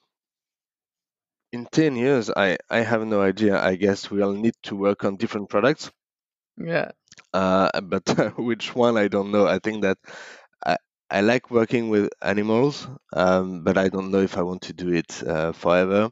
in 1.52 1.68
10 1.72 1.96
years, 1.96 2.32
I 2.36 2.58
I 2.72 2.80
have 2.80 3.06
no 3.06 3.22
idea. 3.22 3.62
I 3.62 3.76
guess 3.76 4.10
we'll 4.10 4.34
need 4.34 4.56
to 4.64 4.76
work 4.76 5.04
on 5.04 5.18
different 5.18 5.50
products. 5.50 5.92
Yeah. 6.58 6.90
Uh, 7.34 7.70
but 7.82 8.04
which 8.38 8.74
one 8.76 8.98
I 8.98 9.10
don't 9.10 9.32
know. 9.32 9.46
I 9.46 9.60
think 9.60 9.84
that 9.84 9.98
I 10.66 10.78
I 11.14 11.22
like 11.22 11.50
working 11.50 11.88
with 11.90 12.10
animals, 12.22 12.88
um, 13.14 13.64
but 13.64 13.78
I 13.78 13.88
don't 13.88 14.12
know 14.12 14.20
if 14.20 14.38
I 14.38 14.42
want 14.42 14.64
to 14.64 14.74
do 14.74 14.90
it 14.92 15.24
uh, 15.24 15.54
forever. 15.54 16.10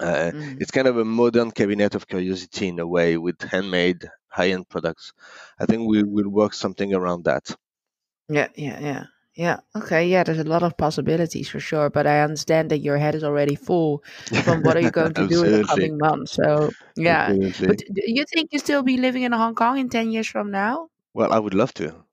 Uh, 0.00 0.32
Mm. 0.32 0.58
it's 0.60 0.70
kind 0.72 0.88
of 0.88 0.98
a 0.98 1.04
modern 1.04 1.50
cabinet 1.52 1.94
of 1.94 2.08
curiosity 2.08 2.68
in 2.68 2.78
a 2.80 2.86
way 2.86 3.18
with 3.18 3.40
handmade 3.42 4.04
high-end 4.28 4.68
products. 4.68 5.12
I 5.60 5.66
think 5.66 5.88
we 5.88 6.02
will 6.04 6.28
work 6.30 6.54
something 6.54 6.94
around 6.94 7.24
that. 7.24 7.56
Yeah, 8.28 8.48
yeah, 8.56 8.80
yeah. 8.80 9.04
Yeah. 9.36 9.60
Okay. 9.76 10.08
Yeah, 10.08 10.24
there's 10.24 10.38
a 10.38 10.44
lot 10.44 10.62
of 10.62 10.76
possibilities 10.78 11.48
for 11.50 11.60
sure, 11.60 11.90
but 11.90 12.06
I 12.06 12.20
understand 12.22 12.70
that 12.70 12.78
your 12.78 12.96
head 12.96 13.14
is 13.14 13.22
already 13.24 13.54
full 13.54 14.02
from 14.40 14.62
what 14.62 14.76
are 14.76 14.80
you 14.80 14.90
going 14.90 15.12
to 15.14 15.24
do 15.26 15.42
in 15.42 15.52
the 15.52 15.60
coming 15.60 15.98
months. 15.98 16.32
So, 16.32 16.74
yeah. 16.96 17.34
But 17.66 17.78
do 17.78 18.02
you 18.06 18.24
think 18.32 18.48
you'll 18.52 18.60
still 18.60 18.82
be 18.82 18.96
living 18.96 19.22
in 19.24 19.32
Hong 19.32 19.54
Kong 19.54 19.78
in 19.78 19.88
10 19.90 20.10
years 20.10 20.26
from 20.26 20.50
now? 20.50 20.88
Well, 21.14 21.32
I 21.32 21.40
would 21.40 21.54
love 21.54 21.74
to. 21.74 22.05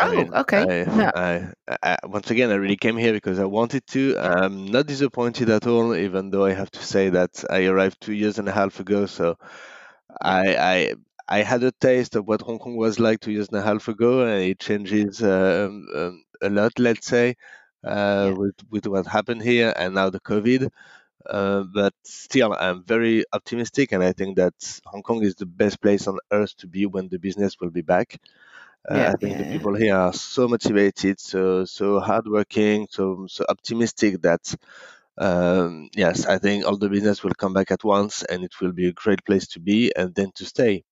I 0.00 0.06
Oh, 0.06 0.10
mean, 0.10 0.34
okay. 0.34 0.66
I, 0.66 0.86
Yeah. 0.90 1.12
I, 1.14 1.52
I, 1.82 1.96
once 2.04 2.30
again, 2.30 2.50
I 2.50 2.54
really 2.54 2.76
came 2.76 2.96
here 2.96 3.12
because 3.12 3.38
I 3.38 3.44
wanted 3.44 3.86
to. 3.88 4.16
I'm 4.18 4.66
not 4.66 4.86
disappointed 4.86 5.50
at 5.50 5.66
all, 5.66 5.94
even 5.94 6.30
though 6.30 6.44
I 6.46 6.52
have 6.54 6.70
to 6.72 6.82
say 6.84 7.10
that 7.10 7.44
I 7.50 7.66
arrived 7.66 8.00
two 8.00 8.14
years 8.14 8.38
and 8.38 8.48
a 8.48 8.52
half 8.52 8.80
ago. 8.80 9.06
So 9.06 9.36
I, 10.22 10.56
I, 10.56 10.94
I 11.28 11.42
had 11.42 11.64
a 11.64 11.72
taste 11.72 12.16
of 12.16 12.26
what 12.26 12.42
Hong 12.42 12.58
Kong 12.58 12.76
was 12.76 12.98
like 13.00 13.20
two 13.20 13.32
years 13.32 13.48
and 13.48 13.58
a 13.58 13.62
half 13.62 13.88
ago, 13.88 14.24
and 14.26 14.42
it 14.44 14.60
changes 14.60 15.22
um, 15.22 15.86
um, 15.94 16.24
a 16.42 16.50
lot, 16.50 16.72
let's 16.78 17.06
say, 17.06 17.36
uh, 17.84 18.30
Yeah. 18.30 18.36
with 18.36 18.56
with 18.70 18.86
what 18.86 19.06
happened 19.06 19.42
here 19.42 19.72
and 19.76 19.94
now 19.94 20.10
the 20.10 20.20
COVID. 20.20 20.68
Uh, 21.28 21.64
but 21.74 21.92
still, 22.04 22.52
I'm 22.54 22.84
very 22.84 23.24
optimistic, 23.32 23.92
and 23.92 24.02
I 24.02 24.12
think 24.12 24.36
that 24.36 24.54
Hong 24.86 25.02
Kong 25.02 25.22
is 25.22 25.34
the 25.36 25.46
best 25.46 25.80
place 25.80 26.06
on 26.08 26.18
earth 26.32 26.56
to 26.58 26.66
be 26.68 26.86
when 26.86 27.08
the 27.08 27.18
business 27.18 27.56
will 27.60 27.70
be 27.70 27.82
back. 27.82 28.18
Uh, 28.88 28.94
Yeah. 28.96 29.12
I 29.12 29.16
think 29.16 29.38
the 29.38 29.44
Yeah. 29.44 29.50
Yeah. 29.50 29.52
people 29.52 29.74
here 29.76 29.94
are 29.96 30.12
so 30.12 30.48
motivated, 30.48 31.20
so 31.20 31.64
so 31.64 32.00
hardworking, 32.00 32.86
so 32.90 33.26
so 33.28 33.44
optimistic 33.48 34.22
that 34.22 34.54
um, 35.18 35.90
yes, 35.94 36.24
I 36.26 36.38
think 36.38 36.64
all 36.64 36.78
the 36.78 36.88
business 36.88 37.22
will 37.22 37.34
come 37.36 37.52
back 37.52 37.70
at 37.70 37.84
once, 37.84 38.22
and 38.24 38.42
it 38.44 38.54
will 38.60 38.72
be 38.72 38.86
a 38.88 38.92
great 38.92 39.24
place 39.24 39.46
to 39.48 39.60
be 39.60 39.92
and 39.96 40.14
then 40.14 40.30
to 40.36 40.44
stay. 40.44 40.84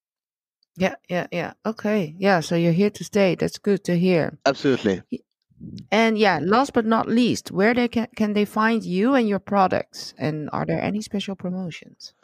Yeah. 0.76 0.96
Yeah. 1.08 1.26
Yeah. 1.32 1.52
Okay. 1.64 2.14
Yeah. 2.18 2.40
So 2.40 2.54
you're 2.56 2.72
here 2.76 2.90
to 2.90 3.04
stay. 3.04 3.34
That's 3.36 3.58
good 3.58 3.84
to 3.84 3.96
hear. 3.98 4.38
Absolutely. 4.44 5.02
And 5.90 6.18
yeah, 6.18 6.38
last 6.42 6.72
but 6.72 6.86
not 6.86 7.08
least, 7.08 7.50
where 7.50 7.74
they 7.74 7.88
can 7.88 8.06
can 8.14 8.32
they 8.34 8.44
find 8.44 8.84
you 8.84 9.14
and 9.14 9.28
your 9.28 9.40
products? 9.40 10.14
And 10.18 10.48
are 10.52 10.64
there 10.66 10.80
any 10.80 11.00
special 11.00 11.34
promotions? 11.34 12.14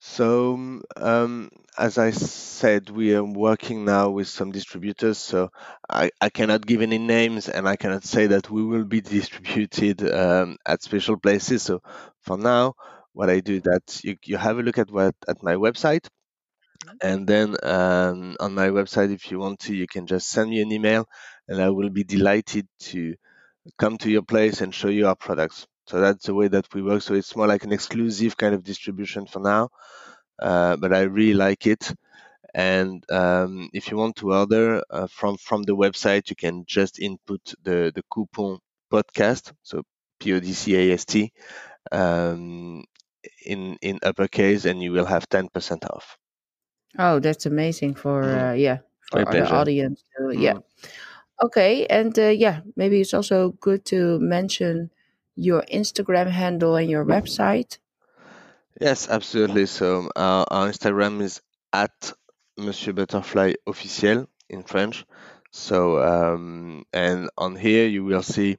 So, 0.00 0.54
um, 0.54 0.82
um, 0.96 1.50
as 1.76 1.98
I 1.98 2.10
said, 2.10 2.88
we 2.90 3.14
are 3.14 3.24
working 3.24 3.84
now 3.84 4.10
with 4.10 4.28
some 4.28 4.52
distributors. 4.52 5.18
So 5.18 5.50
I, 5.88 6.10
I 6.20 6.30
cannot 6.30 6.66
give 6.66 6.82
any 6.82 6.98
names, 6.98 7.48
and 7.48 7.68
I 7.68 7.76
cannot 7.76 8.04
say 8.04 8.28
that 8.28 8.50
we 8.50 8.64
will 8.64 8.84
be 8.84 9.00
distributed 9.18 10.08
um, 10.10 10.56
at 10.66 10.82
special 10.82 11.16
places. 11.18 11.62
So 11.64 11.80
for 12.20 12.38
now, 12.38 12.74
what 13.12 13.28
I 13.30 13.40
do 13.40 13.56
is 13.56 13.62
that 13.62 14.00
you, 14.04 14.16
you 14.24 14.36
have 14.36 14.58
a 14.58 14.62
look 14.62 14.78
at 14.78 14.90
what 14.90 15.14
at 15.28 15.42
my 15.42 15.54
website, 15.54 16.06
Mhm. 16.86 16.98
and 17.02 17.26
then 17.28 17.56
um, 17.64 18.36
on 18.40 18.54
my 18.54 18.68
website, 18.68 19.12
if 19.12 19.30
you 19.30 19.38
want 19.40 19.60
to, 19.60 19.74
you 19.74 19.86
can 19.88 20.06
just 20.06 20.28
send 20.28 20.50
me 20.50 20.60
an 20.62 20.72
email, 20.72 21.08
and 21.48 21.62
I 21.62 21.70
will 21.70 21.90
be 21.90 22.04
delighted 22.04 22.68
to 22.90 23.14
come 23.78 23.98
to 23.98 24.10
your 24.10 24.22
place 24.22 24.60
and 24.62 24.74
show 24.74 24.88
you 24.88 25.08
our 25.08 25.16
products. 25.16 25.66
So 25.88 26.00
that's 26.00 26.26
the 26.26 26.34
way 26.34 26.48
that 26.48 26.72
we 26.74 26.82
work. 26.82 27.02
So 27.02 27.14
it's 27.14 27.34
more 27.36 27.46
like 27.48 27.64
an 27.64 27.72
exclusive 27.72 28.36
kind 28.36 28.54
of 28.54 28.64
distribution 28.64 29.26
for 29.26 29.40
now 29.40 29.70
uh, 30.40 30.76
but 30.76 30.92
I 30.94 31.02
really 31.02 31.34
like 31.34 31.66
it. 31.66 31.92
And 32.54 33.04
um, 33.10 33.70
if 33.74 33.90
you 33.90 33.96
want 33.96 34.16
to 34.16 34.32
order 34.34 34.82
uh, 34.90 35.06
from 35.08 35.36
from 35.38 35.62
the 35.64 35.76
website, 35.76 36.30
you 36.30 36.36
can 36.36 36.64
just 36.66 36.98
input 37.00 37.54
the 37.62 37.92
the 37.94 38.02
coupon 38.12 38.58
podcast, 38.92 39.52
so 39.62 39.82
P 40.20 40.32
O 40.34 40.40
D 40.40 40.52
C 40.54 40.76
A 40.76 40.94
S 40.94 41.04
T, 41.04 41.32
um, 41.92 42.84
in 43.46 43.78
in 43.82 44.00
uppercase, 44.02 44.64
and 44.66 44.82
you 44.82 44.92
will 44.92 45.06
have 45.06 45.28
ten 45.28 45.48
percent 45.50 45.84
off. 45.86 46.18
Oh, 46.98 47.18
that's 47.20 47.46
amazing 47.46 47.94
for 47.94 48.22
Mm, 48.24 48.50
uh, 48.50 48.52
yeah 48.54 48.78
for 49.10 49.24
the 49.24 49.46
audience. 49.48 50.04
So, 50.16 50.30
yeah. 50.30 50.54
Mm. 50.54 50.62
Okay, 51.44 51.86
and 51.88 52.18
uh, 52.18 52.28
yeah, 52.30 52.62
maybe 52.76 53.00
it's 53.00 53.14
also 53.14 53.52
good 53.60 53.84
to 53.86 54.18
mention 54.20 54.90
your 55.38 55.62
Instagram 55.72 56.28
handle 56.28 56.74
and 56.76 56.90
your 56.90 57.04
website. 57.04 57.78
Yes, 58.80 59.08
absolutely. 59.08 59.66
So 59.66 60.10
our, 60.16 60.46
our 60.50 60.68
Instagram 60.68 61.22
is 61.22 61.40
at 61.72 62.12
Monsieur 62.56 62.92
Butterfly 62.92 63.54
Officiel 63.66 64.26
in 64.48 64.62
French. 64.64 65.04
So 65.50 66.02
um, 66.02 66.84
and 66.92 67.30
on 67.38 67.56
here 67.56 67.86
you 67.86 68.04
will 68.04 68.22
see 68.22 68.58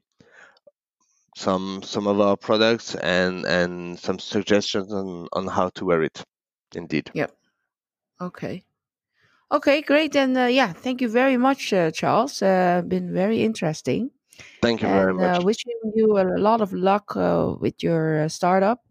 some 1.36 1.82
some 1.84 2.08
of 2.08 2.20
our 2.20 2.38
products 2.38 2.96
and 2.96 3.46
and 3.46 4.00
some 4.00 4.20
suggestions 4.20 4.92
on 4.94 5.28
on 5.34 5.48
how 5.48 5.70
to 5.76 5.86
wear 5.86 6.04
it. 6.04 6.24
Indeed. 6.76 7.12
Yep. 7.14 7.36
Okay. 8.22 8.64
Okay, 9.52 9.82
great. 9.82 10.16
And 10.16 10.38
uh, 10.38 10.46
yeah, 10.46 10.74
thank 10.74 11.02
you 11.02 11.10
very 11.10 11.38
much, 11.38 11.74
uh, 11.74 11.90
Charles. 11.92 12.42
Uh, 12.42 12.84
been 12.88 13.12
very 13.12 13.42
interesting, 13.42 14.12
Thank 14.62 14.82
you 14.82 14.90
very 14.90 15.14
and 15.14 15.20
uh, 15.20 15.40
much. 15.40 15.44
wishing 15.44 15.74
you 15.96 16.18
a 16.20 16.26
lot 16.40 16.62
of 16.62 16.74
luck 16.74 17.16
uh, 17.16 17.56
with 17.60 17.82
your 17.84 18.24
uh, 18.24 18.28
startup. 18.30 18.84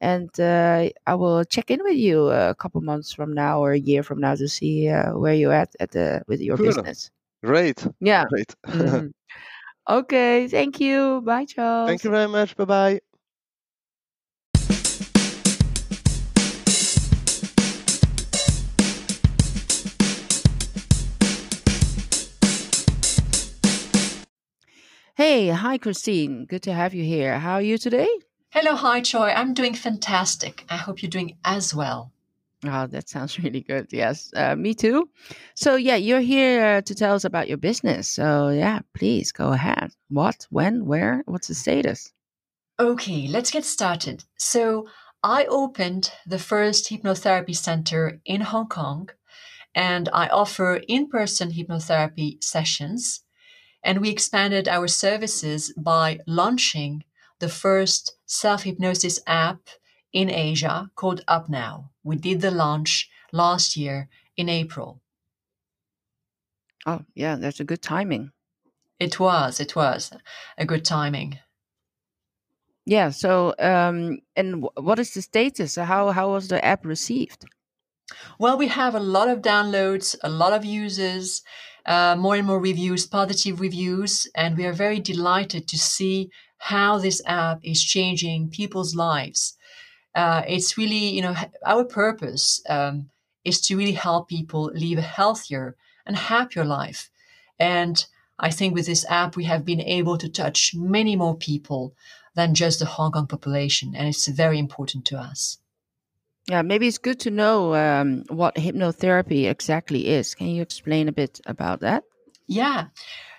And 0.00 0.28
uh, 0.40 0.90
I 1.06 1.14
will 1.14 1.44
check 1.44 1.70
in 1.70 1.82
with 1.82 1.96
you 1.96 2.28
a 2.28 2.54
couple 2.54 2.80
months 2.82 3.12
from 3.12 3.32
now 3.32 3.60
or 3.60 3.72
a 3.72 3.78
year 3.78 4.02
from 4.02 4.20
now 4.20 4.34
to 4.34 4.48
see 4.48 4.88
uh, 4.88 5.12
where 5.16 5.34
you're 5.34 5.52
at 5.52 5.74
at 5.80 5.92
the 5.92 6.22
with 6.28 6.40
your 6.40 6.56
Cool. 6.56 6.66
business. 6.66 7.10
Great. 7.42 7.86
Yeah. 8.00 8.24
Great. 8.28 8.54
Mhm. 8.66 9.12
Okay. 9.88 10.48
Thank 10.48 10.80
you. 10.80 11.22
Bye, 11.24 11.46
Charles. 11.46 11.88
Thank 11.88 12.04
you 12.04 12.10
very 12.10 12.28
much. 12.28 12.56
Bye 12.56 12.64
bye. 12.64 13.00
Hey, 25.16 25.46
hi, 25.46 25.78
Christine. 25.78 26.44
Good 26.44 26.64
to 26.64 26.72
have 26.72 26.92
you 26.92 27.04
here. 27.04 27.38
How 27.38 27.54
are 27.54 27.62
you 27.62 27.78
today? 27.78 28.08
Hello, 28.50 28.74
hi, 28.74 29.00
Troy. 29.00 29.30
I'm 29.30 29.54
doing 29.54 29.72
fantastic. 29.74 30.64
I 30.68 30.76
hope 30.76 31.02
you're 31.02 31.10
doing 31.10 31.36
as 31.44 31.72
well. 31.72 32.10
Oh, 32.64 32.88
that 32.88 33.08
sounds 33.08 33.38
really 33.44 33.60
good. 33.60 33.92
Yes, 33.92 34.32
uh, 34.34 34.56
me 34.56 34.74
too. 34.74 35.08
So, 35.54 35.76
yeah, 35.76 35.94
you're 35.94 36.18
here 36.18 36.82
to 36.82 36.94
tell 36.96 37.14
us 37.14 37.24
about 37.24 37.46
your 37.46 37.58
business. 37.58 38.08
So, 38.08 38.48
yeah, 38.48 38.80
please 38.92 39.30
go 39.30 39.52
ahead. 39.52 39.92
What, 40.08 40.48
when, 40.50 40.84
where, 40.84 41.22
what's 41.26 41.46
the 41.46 41.54
status? 41.54 42.12
Okay, 42.80 43.28
let's 43.28 43.52
get 43.52 43.64
started. 43.64 44.24
So, 44.36 44.88
I 45.22 45.44
opened 45.44 46.10
the 46.26 46.40
first 46.40 46.90
hypnotherapy 46.90 47.54
center 47.54 48.20
in 48.24 48.40
Hong 48.40 48.66
Kong 48.66 49.10
and 49.76 50.08
I 50.12 50.26
offer 50.26 50.80
in 50.88 51.08
person 51.08 51.52
hypnotherapy 51.52 52.42
sessions. 52.42 53.23
And 53.84 54.00
we 54.00 54.10
expanded 54.10 54.66
our 54.66 54.88
services 54.88 55.72
by 55.76 56.20
launching 56.26 57.04
the 57.38 57.48
first 57.48 58.16
self 58.24 58.62
hypnosis 58.62 59.20
app 59.26 59.60
in 60.12 60.30
Asia 60.30 60.90
called 60.96 61.22
Up 61.28 61.48
Now. 61.48 61.90
We 62.02 62.16
did 62.16 62.40
the 62.40 62.50
launch 62.50 63.10
last 63.32 63.76
year 63.76 64.08
in 64.36 64.48
April. 64.48 65.00
Oh, 66.86 67.02
yeah, 67.14 67.36
that's 67.36 67.60
a 67.60 67.64
good 67.64 67.82
timing. 67.82 68.30
It 68.98 69.20
was, 69.20 69.60
it 69.60 69.76
was 69.76 70.12
a 70.56 70.64
good 70.64 70.84
timing. 70.84 71.38
Yeah. 72.86 73.10
So, 73.10 73.54
um, 73.58 74.18
and 74.36 74.66
what 74.76 74.98
is 74.98 75.14
the 75.14 75.22
status? 75.22 75.76
How 75.76 76.10
how 76.10 76.32
was 76.32 76.48
the 76.48 76.64
app 76.64 76.84
received? 76.84 77.46
Well, 78.38 78.58
we 78.58 78.68
have 78.68 78.94
a 78.94 79.00
lot 79.00 79.28
of 79.28 79.40
downloads, 79.40 80.14
a 80.22 80.28
lot 80.28 80.52
of 80.52 80.64
users, 80.64 81.42
uh, 81.86 82.16
more 82.16 82.36
and 82.36 82.46
more 82.46 82.60
reviews, 82.60 83.06
positive 83.06 83.60
reviews, 83.60 84.26
and 84.34 84.56
we 84.56 84.64
are 84.64 84.72
very 84.72 85.00
delighted 85.00 85.68
to 85.68 85.78
see 85.78 86.30
how 86.58 86.98
this 86.98 87.20
app 87.26 87.60
is 87.62 87.82
changing 87.82 88.48
people's 88.48 88.94
lives. 88.94 89.56
Uh, 90.14 90.42
it's 90.46 90.78
really, 90.78 91.08
you 91.10 91.20
know, 91.20 91.34
our 91.66 91.84
purpose 91.84 92.62
um, 92.68 93.10
is 93.44 93.60
to 93.60 93.76
really 93.76 93.92
help 93.92 94.28
people 94.28 94.70
live 94.74 94.98
a 94.98 95.02
healthier 95.02 95.76
and 96.06 96.16
happier 96.16 96.64
life. 96.64 97.10
And 97.58 98.04
I 98.38 98.50
think 98.50 98.74
with 98.74 98.86
this 98.86 99.04
app, 99.08 99.36
we 99.36 99.44
have 99.44 99.64
been 99.64 99.80
able 99.80 100.18
to 100.18 100.28
touch 100.28 100.74
many 100.74 101.16
more 101.16 101.36
people 101.36 101.94
than 102.34 102.54
just 102.54 102.78
the 102.78 102.86
Hong 102.86 103.12
Kong 103.12 103.26
population. 103.26 103.94
And 103.94 104.08
it's 104.08 104.26
very 104.26 104.58
important 104.58 105.04
to 105.06 105.18
us. 105.18 105.58
Yeah, 106.48 106.62
maybe 106.62 106.86
it's 106.86 106.98
good 106.98 107.20
to 107.20 107.30
know 107.30 107.74
um, 107.74 108.24
what 108.28 108.56
hypnotherapy 108.56 109.48
exactly 109.48 110.08
is. 110.08 110.34
Can 110.34 110.48
you 110.48 110.60
explain 110.60 111.08
a 111.08 111.12
bit 111.12 111.40
about 111.46 111.80
that? 111.80 112.04
Yeah. 112.46 112.88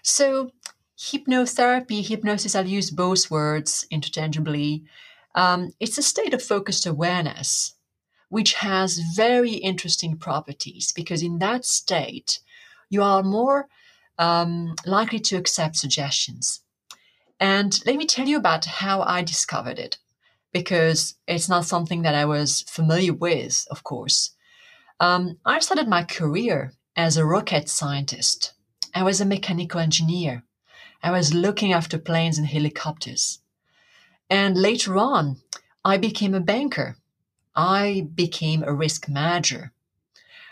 So, 0.01 0.51
hypnotherapy, 0.97 2.05
hypnosis, 2.05 2.55
I'll 2.55 2.65
use 2.65 2.89
both 2.89 3.29
words 3.29 3.85
interchangeably. 3.91 4.83
Um, 5.35 5.71
it's 5.79 5.97
a 5.99 6.03
state 6.03 6.33
of 6.33 6.41
focused 6.41 6.87
awareness, 6.87 7.75
which 8.29 8.53
has 8.55 8.97
very 9.15 9.51
interesting 9.51 10.17
properties 10.17 10.91
because 10.91 11.21
in 11.21 11.37
that 11.39 11.65
state, 11.65 12.39
you 12.89 13.03
are 13.03 13.21
more 13.21 13.67
um, 14.17 14.75
likely 14.85 15.19
to 15.19 15.37
accept 15.37 15.75
suggestions. 15.75 16.61
And 17.39 17.79
let 17.85 17.97
me 17.97 18.05
tell 18.05 18.27
you 18.27 18.37
about 18.37 18.65
how 18.65 19.01
I 19.01 19.21
discovered 19.21 19.77
it 19.77 19.97
because 20.55 21.15
it's 21.27 21.49
not 21.49 21.65
something 21.65 22.03
that 22.03 22.15
I 22.15 22.23
was 22.23 22.61
familiar 22.61 23.11
with, 23.11 23.67
of 23.69 23.83
course. 23.83 24.31
Um, 25.01 25.37
I 25.45 25.59
started 25.59 25.89
my 25.89 26.05
career 26.05 26.71
as 26.95 27.17
a 27.17 27.25
rocket 27.25 27.67
scientist. 27.67 28.53
I 28.93 29.03
was 29.03 29.19
a 29.19 29.25
mechanical 29.25 29.81
engineer. 29.81 30.43
I 31.03 31.11
was 31.11 31.33
looking 31.33 31.73
after 31.73 31.97
planes 31.97 32.37
and 32.37 32.47
helicopters. 32.47 33.39
And 34.29 34.55
later 34.55 34.95
on, 34.95 35.41
I 35.83 35.97
became 35.97 36.33
a 36.33 36.47
banker. 36.53 36.95
I 37.53 38.07
became 38.15 38.63
a 38.63 38.73
risk 38.73 39.09
manager. 39.09 39.73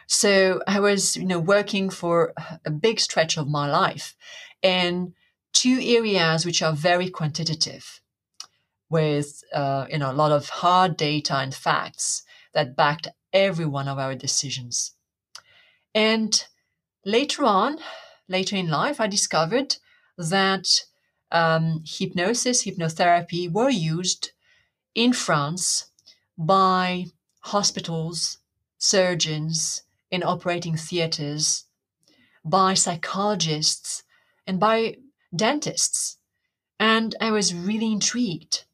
So 0.06 0.62
I 0.68 0.82
was, 0.82 1.16
you 1.16 1.26
know, 1.26 1.40
working 1.40 1.90
for 1.90 2.34
a 2.66 2.72
big 2.72 3.00
stretch 3.00 3.38
of 3.38 3.48
my 3.48 3.72
life 3.72 4.18
in 4.62 5.14
two 5.54 5.80
areas 5.82 6.46
which 6.46 6.62
are 6.62 6.74
very 6.74 7.10
quantitative 7.10 8.02
with 8.94 9.44
uh, 9.52 9.88
you 9.90 9.98
know 9.98 10.12
a 10.12 10.22
lot 10.24 10.32
of 10.32 10.50
hard 10.62 10.96
data 10.96 11.36
and 11.36 11.54
facts 11.54 12.24
that 12.54 12.76
backed 12.76 13.08
every 13.34 13.66
one 13.66 13.88
of 13.88 13.98
our 13.98 14.14
decisions. 14.14 14.92
And 15.96 16.32
later 17.04 17.44
on, 17.44 17.80
later 18.28 18.56
in 18.56 18.70
life, 18.70 19.02
I 19.02 19.08
discovered 19.08 19.78
that 20.16 20.68
um, 21.32 21.84
hypnosis, 21.86 22.64
hypnotherapy 22.66 23.52
were 23.52 23.72
used 23.72 24.32
in 24.94 25.12
France 25.12 25.88
by 26.38 27.08
hospitals, 27.56 28.38
surgeons, 28.78 29.82
in 30.12 30.22
operating 30.22 30.78
theaters, 30.78 31.66
by 32.46 32.76
psychologists, 32.76 34.04
and 34.46 34.60
by 34.60 34.98
dentists. 35.36 36.18
And 36.80 37.16
I 37.20 37.32
was 37.32 37.56
really 37.56 37.92
intrigued 37.92 38.66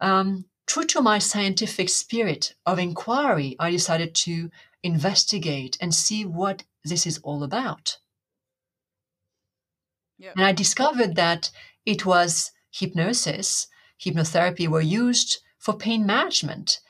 um, 0.00 0.44
true 0.66 0.84
to 0.84 1.00
my 1.00 1.18
scientific 1.18 1.88
spirit 1.88 2.54
of 2.64 2.78
inquiry, 2.78 3.56
I 3.58 3.70
decided 3.70 4.14
to 4.16 4.50
investigate 4.82 5.76
and 5.80 5.94
see 5.94 6.24
what 6.24 6.64
this 6.84 7.06
is 7.06 7.18
all 7.22 7.42
about. 7.42 7.98
Yeah. 10.18 10.32
And 10.36 10.44
I 10.44 10.52
discovered 10.52 11.14
that 11.16 11.50
it 11.84 12.06
was 12.06 12.52
hypnosis, 12.70 13.68
hypnotherapy 14.02 14.68
were 14.68 14.80
used 14.80 15.38
for 15.58 15.74
pain 15.76 16.06
management. 16.06 16.80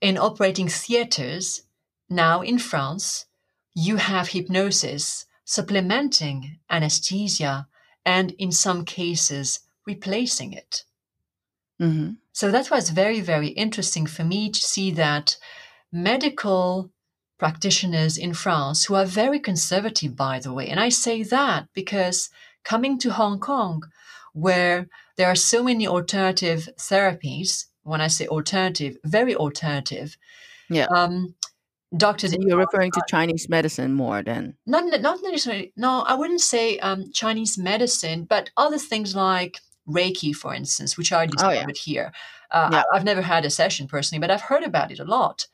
In 0.00 0.16
operating 0.16 0.68
theaters, 0.68 1.62
now 2.08 2.40
in 2.40 2.58
France, 2.58 3.26
you 3.74 3.96
have 3.96 4.28
hypnosis 4.28 5.26
supplementing 5.44 6.58
anesthesia 6.68 7.66
and 8.04 8.32
in 8.32 8.52
some 8.52 8.84
cases 8.84 9.60
replacing 9.86 10.52
it. 10.52 10.84
Mm-hmm. 11.80 12.12
So 12.32 12.50
that 12.50 12.70
was 12.70 12.90
very, 12.90 13.20
very 13.20 13.48
interesting 13.48 14.06
for 14.06 14.24
me 14.24 14.50
to 14.50 14.60
see 14.60 14.90
that 14.92 15.36
medical 15.92 16.90
practitioners 17.38 18.18
in 18.18 18.34
France, 18.34 18.84
who 18.84 18.94
are 18.94 19.06
very 19.06 19.38
conservative, 19.38 20.16
by 20.16 20.40
the 20.40 20.52
way, 20.52 20.68
and 20.68 20.80
I 20.80 20.88
say 20.88 21.22
that 21.22 21.68
because 21.72 22.30
coming 22.64 22.98
to 22.98 23.12
Hong 23.12 23.38
Kong, 23.38 23.84
where 24.32 24.88
there 25.16 25.28
are 25.28 25.36
so 25.36 25.62
many 25.62 25.86
alternative 25.86 26.68
therapies, 26.76 27.66
when 27.82 28.00
I 28.00 28.08
say 28.08 28.26
alternative, 28.26 28.96
very 29.04 29.34
alternative. 29.34 30.16
Yeah. 30.68 30.86
Um, 30.94 31.34
doctors. 31.96 32.32
So 32.32 32.38
you're 32.40 32.58
referring 32.58 32.92
to 32.92 33.02
Chinese 33.08 33.48
medicine 33.48 33.94
more 33.94 34.22
than 34.22 34.56
not 34.66 34.84
not 35.00 35.20
necessarily. 35.22 35.72
No, 35.76 36.02
I 36.02 36.14
wouldn't 36.14 36.40
say 36.40 36.78
um, 36.80 37.10
Chinese 37.12 37.56
medicine, 37.56 38.24
but 38.24 38.50
other 38.56 38.78
things 38.78 39.14
like 39.16 39.58
Reiki, 39.88 40.34
for 40.34 40.54
instance, 40.54 40.96
which 40.96 41.12
I 41.12 41.26
discovered 41.26 41.56
oh, 41.56 41.68
yeah. 41.68 41.72
here. 41.74 42.12
Uh, 42.50 42.68
yeah. 42.72 42.82
I, 42.92 42.96
have 42.96 43.04
never 43.04 43.22
had 43.22 43.44
a 43.44 43.50
session 43.50 43.86
personally, 43.86 44.20
but 44.20 44.30
I've 44.30 44.42
heard 44.42 44.62
about 44.62 44.90
it 44.90 44.98
a 44.98 45.04
lot 45.04 45.46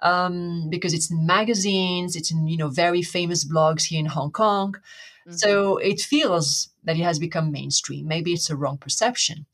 um, 0.00 0.68
because 0.68 0.92
it's 0.94 1.10
in 1.10 1.26
magazines, 1.26 2.16
it's 2.16 2.30
in 2.30 2.46
you 2.46 2.56
know 2.56 2.68
very 2.68 3.02
famous 3.02 3.44
blogs 3.44 3.84
here 3.84 4.00
in 4.00 4.06
Hong 4.06 4.30
Kong. 4.30 4.74
Mm-hmm. 5.26 5.32
So 5.32 5.78
it 5.78 6.00
feels 6.00 6.70
that 6.84 6.96
it 6.96 7.02
has 7.02 7.18
become 7.18 7.50
mainstream. 7.50 8.06
Maybe 8.06 8.32
it's 8.32 8.50
a 8.50 8.56
wrong 8.56 8.78
perception, 8.78 9.46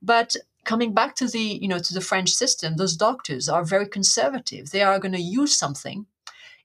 but 0.00 0.36
coming 0.64 0.92
back 0.92 1.14
to 1.16 1.26
the 1.26 1.40
you 1.40 1.68
know 1.68 1.78
to 1.78 1.94
the 1.94 2.00
French 2.00 2.30
system, 2.30 2.76
those 2.76 2.96
doctors 2.96 3.48
are 3.48 3.64
very 3.64 3.86
conservative. 3.86 4.70
They 4.70 4.82
are 4.82 4.98
going 4.98 5.12
to 5.12 5.20
use 5.20 5.56
something 5.56 6.06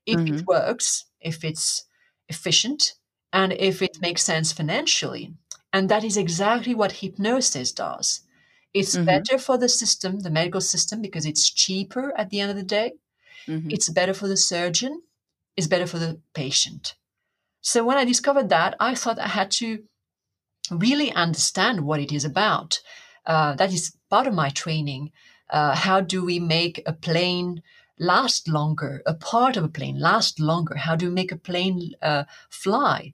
if 0.06 0.20
mm-hmm. 0.20 0.36
it 0.36 0.46
works, 0.46 1.06
if 1.22 1.44
it's 1.44 1.86
efficient, 2.30 2.94
and 3.32 3.54
if 3.54 3.82
it 3.82 3.98
makes 4.02 4.24
sense 4.24 4.52
financially. 4.52 5.34
And 5.74 5.90
that 5.90 6.04
is 6.04 6.16
exactly 6.16 6.76
what 6.76 6.94
hypnosis 6.94 7.72
does. 7.72 8.22
It's 8.74 8.96
mm-hmm. 8.96 9.06
better 9.06 9.38
for 9.40 9.58
the 9.58 9.70
system, 9.70 10.20
the 10.20 10.30
medical 10.30 10.62
system, 10.62 11.02
because 11.02 11.26
it's 11.26 11.50
cheaper 11.50 12.14
at 12.16 12.30
the 12.30 12.40
end 12.40 12.52
of 12.52 12.58
the 12.58 12.64
day. 12.64 12.94
Mm-hmm. 13.48 13.72
It's 13.72 13.90
better 13.90 14.14
for 14.14 14.28
the 14.28 14.38
surgeon. 14.38 15.02
It's 15.58 15.68
better 15.68 15.88
for 15.88 16.00
the 16.00 16.20
patient. 16.34 16.96
So 17.62 17.84
when 17.84 17.98
I 17.98 18.06
discovered 18.06 18.50
that, 18.50 18.76
I 18.80 18.94
thought 18.94 19.20
I 19.20 19.28
had 19.28 19.52
to 19.52 19.84
really 20.70 21.12
understand 21.12 21.82
what 21.82 22.00
it 22.00 22.12
is 22.12 22.26
about. 22.26 22.80
Uh, 23.26 23.56
that 23.56 23.74
is 23.74 23.96
part 24.10 24.28
of 24.28 24.34
my 24.34 24.50
training. 24.50 25.12
Uh, 25.50 25.76
how 25.76 26.02
do 26.02 26.24
we 26.24 26.40
make 26.40 26.82
a 26.86 26.94
plane 26.94 27.64
last 28.00 28.48
longer? 28.48 29.02
A 29.06 29.14
part 29.14 29.58
of 29.58 29.64
a 29.64 29.70
plane 29.70 30.00
last 30.00 30.40
longer? 30.40 30.76
How 30.76 30.96
do 30.96 31.08
we 31.08 31.14
make 31.14 31.32
a 31.32 31.38
plane 31.38 31.94
uh, 32.02 32.24
fly? 32.50 33.14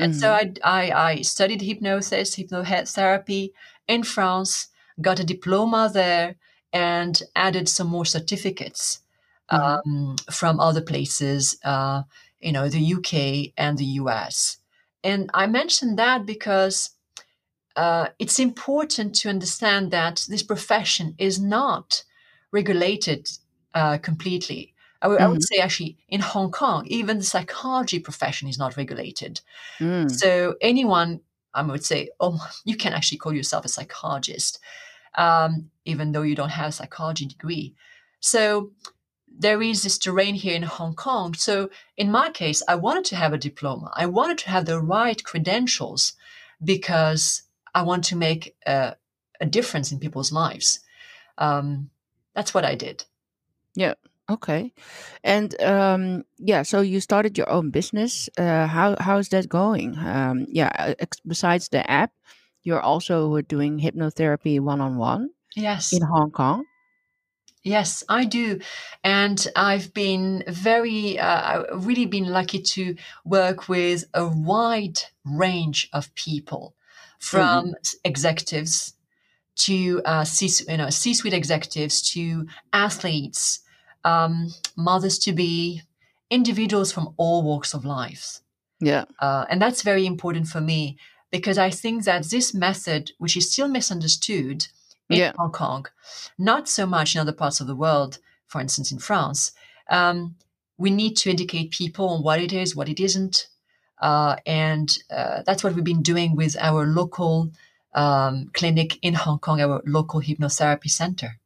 And 0.00 0.12
mm-hmm. 0.12 0.20
so 0.20 0.32
I, 0.32 0.52
I, 0.64 0.90
I, 0.90 1.22
studied 1.22 1.62
hypnosis, 1.62 2.36
hypnotherapy 2.36 3.50
in 3.86 4.02
France, 4.02 4.68
got 5.00 5.20
a 5.20 5.24
diploma 5.24 5.90
there, 5.92 6.36
and 6.72 7.22
added 7.36 7.68
some 7.68 7.88
more 7.88 8.06
certificates 8.06 9.00
mm-hmm. 9.50 9.90
um, 9.90 10.16
from 10.30 10.60
other 10.60 10.80
places, 10.80 11.58
uh, 11.64 12.02
you 12.40 12.52
know, 12.52 12.68
the 12.68 12.94
UK 12.94 13.52
and 13.56 13.78
the 13.78 13.84
US. 14.02 14.58
And 15.02 15.30
I 15.34 15.46
mentioned 15.46 15.98
that 15.98 16.26
because 16.26 16.90
uh, 17.76 18.08
it's 18.18 18.38
important 18.38 19.14
to 19.16 19.28
understand 19.28 19.90
that 19.90 20.24
this 20.28 20.42
profession 20.42 21.14
is 21.18 21.40
not 21.40 22.04
regulated 22.52 23.28
uh, 23.74 23.98
completely. 23.98 24.69
I 25.02 25.08
would, 25.08 25.20
I 25.20 25.28
would 25.28 25.42
say 25.42 25.56
actually 25.56 25.96
in 26.08 26.20
Hong 26.20 26.50
Kong, 26.50 26.86
even 26.86 27.18
the 27.18 27.24
psychology 27.24 27.98
profession 27.98 28.48
is 28.48 28.58
not 28.58 28.76
regulated. 28.76 29.40
Mm. 29.78 30.10
So 30.10 30.56
anyone, 30.60 31.20
I 31.54 31.62
would 31.62 31.84
say, 31.84 32.10
oh, 32.20 32.38
you 32.64 32.76
can 32.76 32.92
actually 32.92 33.18
call 33.18 33.32
yourself 33.32 33.64
a 33.64 33.68
psychologist, 33.68 34.60
um, 35.16 35.70
even 35.84 36.12
though 36.12 36.22
you 36.22 36.34
don't 36.34 36.50
have 36.50 36.68
a 36.68 36.72
psychology 36.72 37.26
degree. 37.26 37.74
So 38.20 38.72
there 39.26 39.62
is 39.62 39.82
this 39.82 39.96
terrain 39.96 40.34
here 40.34 40.54
in 40.54 40.62
Hong 40.64 40.94
Kong. 40.94 41.34
So 41.34 41.70
in 41.96 42.10
my 42.10 42.30
case, 42.30 42.62
I 42.68 42.74
wanted 42.74 43.06
to 43.06 43.16
have 43.16 43.32
a 43.32 43.38
diploma. 43.38 43.90
I 43.94 44.04
wanted 44.06 44.38
to 44.38 44.50
have 44.50 44.66
the 44.66 44.80
right 44.80 45.22
credentials 45.24 46.12
because 46.62 47.42
I 47.74 47.82
want 47.82 48.04
to 48.04 48.16
make 48.16 48.54
a, 48.66 48.96
a 49.40 49.46
difference 49.46 49.92
in 49.92 49.98
people's 49.98 50.30
lives. 50.30 50.80
Um, 51.38 51.88
that's 52.34 52.52
what 52.52 52.66
I 52.66 52.74
did. 52.74 53.04
Yeah. 53.74 53.94
Okay. 54.30 54.72
And 55.24 55.60
um, 55.62 56.24
yeah, 56.38 56.62
so 56.62 56.80
you 56.80 57.00
started 57.00 57.36
your 57.36 57.50
own 57.50 57.70
business. 57.70 58.28
Uh, 58.38 58.66
how 58.66 58.96
how 59.00 59.18
is 59.18 59.28
that 59.30 59.48
going? 59.48 59.98
Um, 59.98 60.46
yeah. 60.48 60.70
uh, 60.78 60.94
ex- 60.98 61.20
Besides 61.26 61.68
the 61.68 61.82
app, 61.90 62.12
you're 62.62 62.80
also 62.80 63.40
doing 63.42 63.80
hypnotherapy 63.80 64.60
one 64.60 64.80
on 64.80 64.96
one 64.98 65.30
Yes. 65.56 65.92
in 65.92 66.02
Hong 66.02 66.30
Kong. 66.30 66.64
Yes, 67.62 68.04
I 68.08 68.24
do. 68.24 68.60
And 69.04 69.46
I've 69.54 69.92
been 69.92 70.44
very, 70.48 71.18
uh, 71.18 71.64
I've 71.74 71.86
really 71.86 72.06
been 72.06 72.24
lucky 72.30 72.62
to 72.62 72.96
work 73.24 73.68
with 73.68 74.04
a 74.14 74.26
wide 74.26 74.98
range 75.26 75.88
of 75.92 76.14
people 76.14 76.74
from 77.18 77.74
s- 77.84 77.96
executives 78.02 78.94
to 79.56 80.00
uh, 80.06 80.24
C, 80.24 80.48
you 80.70 80.78
know, 80.78 80.88
C-suite 80.88 81.34
executives 81.34 82.00
to 82.12 82.46
athletes, 82.72 83.60
um, 84.04 84.48
mothers 84.76 85.18
to 85.20 85.32
be, 85.32 85.82
individuals 86.30 86.92
from 86.92 87.12
all 87.16 87.42
walks 87.42 87.74
of 87.74 87.84
life. 87.84 88.40
Yeah. 88.80 89.04
Uh, 89.18 89.44
and 89.50 89.60
that's 89.60 89.82
very 89.82 90.06
important 90.06 90.46
for 90.46 90.60
me 90.60 90.96
because 91.30 91.58
I 91.58 91.70
think 91.70 92.04
that 92.04 92.24
this 92.24 92.54
method, 92.54 93.12
which 93.18 93.36
is 93.36 93.52
still 93.52 93.68
misunderstood 93.68 94.66
in 95.08 95.18
Yeah. 95.18 95.32
Hong 95.36 95.52
Kong, 95.52 95.86
not 96.38 96.68
so 96.68 96.86
much 96.86 97.14
in 97.14 97.20
other 97.20 97.32
parts 97.32 97.60
of 97.60 97.66
the 97.66 97.76
world, 97.76 98.18
for 98.46 98.60
instance, 98.60 98.90
in 98.92 98.98
France, 98.98 99.52
um, 99.90 100.36
we 100.78 100.90
need 100.90 101.16
to 101.18 101.30
educate 101.30 101.70
people 101.72 102.08
on 102.08 102.22
what 102.22 102.40
it 102.40 102.52
is, 102.52 102.74
what 102.74 102.88
it 102.88 103.00
isn't. 103.00 103.48
Uh, 104.00 104.36
and 104.46 104.98
uh, 105.10 105.42
that's 105.44 105.62
what 105.62 105.74
we've 105.74 105.84
been 105.84 106.02
doing 106.02 106.34
with 106.34 106.56
our 106.58 106.86
local 106.86 107.50
um, 107.92 108.50
clinic 108.54 108.98
in 109.02 109.14
Hong 109.14 109.38
Kong, 109.40 109.60
our 109.60 109.82
local 109.84 110.22
hypnotherapy 110.22 110.88
center. 110.90 111.39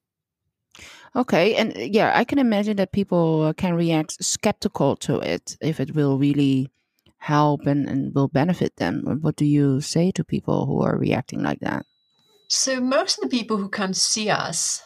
Okay. 1.17 1.55
And 1.55 1.77
uh, 1.77 1.81
yeah, 1.81 2.12
I 2.15 2.25
can 2.25 2.39
imagine 2.39 2.77
that 2.77 2.93
people 2.93 3.43
uh, 3.43 3.53
can 3.53 3.75
react 3.75 4.23
skeptical 4.25 4.97
to 4.97 5.21
it 5.21 5.57
if 5.61 5.81
it 5.81 5.95
will 5.95 6.19
really 6.19 6.71
help 7.19 7.67
and, 7.67 7.89
and 7.89 8.15
will 8.15 8.29
benefit 8.29 8.77
them. 8.77 9.19
What 9.21 9.37
do 9.37 9.45
you 9.45 9.81
say 9.81 10.11
to 10.12 10.25
people 10.25 10.67
who 10.67 10.83
are 10.83 10.99
reacting 10.99 11.43
like 11.43 11.61
that? 11.61 11.87
So 12.49 12.81
most 12.81 13.19
of 13.19 13.23
the 13.23 13.37
people 13.37 13.57
who 13.57 13.69
come 13.69 13.95
see 13.95 14.29
us, 14.29 14.83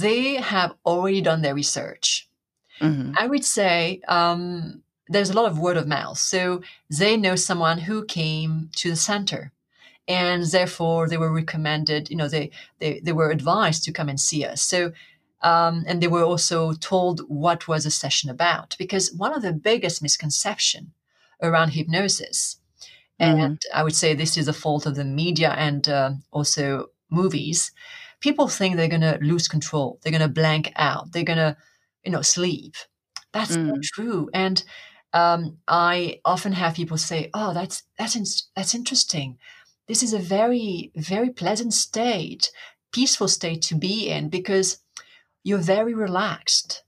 they 0.00 0.34
have 0.34 0.74
already 0.84 1.20
done 1.20 1.42
their 1.42 1.54
research. 1.54 2.28
hmm 2.80 3.12
I 3.16 3.26
would 3.28 3.44
say 3.44 4.00
um, 4.08 4.82
there's 5.08 5.30
a 5.30 5.34
lot 5.34 5.50
of 5.50 5.58
word 5.58 5.76
of 5.76 5.86
mouth. 5.86 6.18
So 6.18 6.62
they 6.90 7.16
know 7.16 7.36
someone 7.36 7.78
who 7.78 8.04
came 8.04 8.70
to 8.76 8.90
the 8.90 8.96
center 8.96 9.52
and 10.08 10.44
therefore 10.44 11.08
they 11.08 11.16
were 11.16 11.32
recommended, 11.32 12.10
you 12.10 12.16
know, 12.16 12.28
they, 12.28 12.50
they, 12.78 13.00
they 13.00 13.12
were 13.12 13.30
advised 13.30 13.84
to 13.84 13.92
come 13.92 14.08
and 14.08 14.20
see 14.20 14.44
us. 14.44 14.62
So, 14.62 14.92
um, 15.50 15.84
and 15.88 15.96
they 16.02 16.08
were 16.16 16.24
also 16.32 16.58
told 16.74 17.20
what 17.44 17.60
was 17.68 17.86
a 17.86 17.90
session 18.02 18.28
about 18.30 18.68
because 18.78 19.12
one 19.24 19.34
of 19.36 19.42
the 19.42 19.52
biggest 19.70 20.02
misconception 20.02 20.82
around 21.42 21.70
hypnosis, 21.70 22.38
and 23.18 23.58
I 23.74 23.82
would 23.84 23.96
say 23.96 24.14
this 24.14 24.36
is 24.36 24.48
a 24.48 24.60
fault 24.62 24.86
of 24.86 24.94
the 24.96 25.04
media 25.22 25.50
and 25.66 25.88
um 25.88 26.12
also 26.38 26.62
movies, 27.10 27.72
people 28.20 28.48
think 28.48 28.70
they're 28.76 28.96
going 28.96 29.10
to 29.12 29.18
lose 29.32 29.48
control. 29.48 29.88
They're 30.02 30.16
going 30.18 30.28
to 30.28 30.40
blank 30.42 30.72
out. 30.76 31.12
They're 31.12 31.30
going 31.32 31.44
to, 31.48 31.56
you 32.04 32.12
know, 32.12 32.22
sleep. 32.22 32.74
That's 33.32 33.56
not 33.68 33.78
Mm. 33.78 33.82
true. 33.94 34.30
And 34.34 34.64
um, 35.12 35.58
I 35.68 36.20
often 36.24 36.52
have 36.52 36.74
people 36.74 36.98
say, 36.98 37.30
"Oh, 37.34 37.52
that's 37.54 37.84
that's 37.98 38.16
in- 38.16 38.42
that's 38.56 38.74
interesting. 38.74 39.38
This 39.88 40.02
is 40.02 40.12
a 40.14 40.18
very 40.38 40.90
very 40.96 41.30
pleasant 41.30 41.72
state, 41.74 42.50
peaceful 42.92 43.28
state 43.28 43.62
to 43.68 43.74
be 43.76 44.08
in 44.10 44.28
because 44.28 44.78
you're 45.46 45.58
very 45.76 45.94
relaxed. 45.94 46.82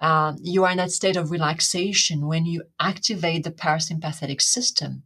Um, 0.00 0.38
you 0.40 0.64
are 0.64 0.70
in 0.70 0.78
that 0.78 0.92
state 0.92 1.16
of 1.16 1.30
relaxation 1.30 2.26
when 2.26 2.46
you 2.46 2.62
activate 2.80 3.44
the 3.44 3.50
parasympathetic 3.50 4.40
system. 4.40 5.02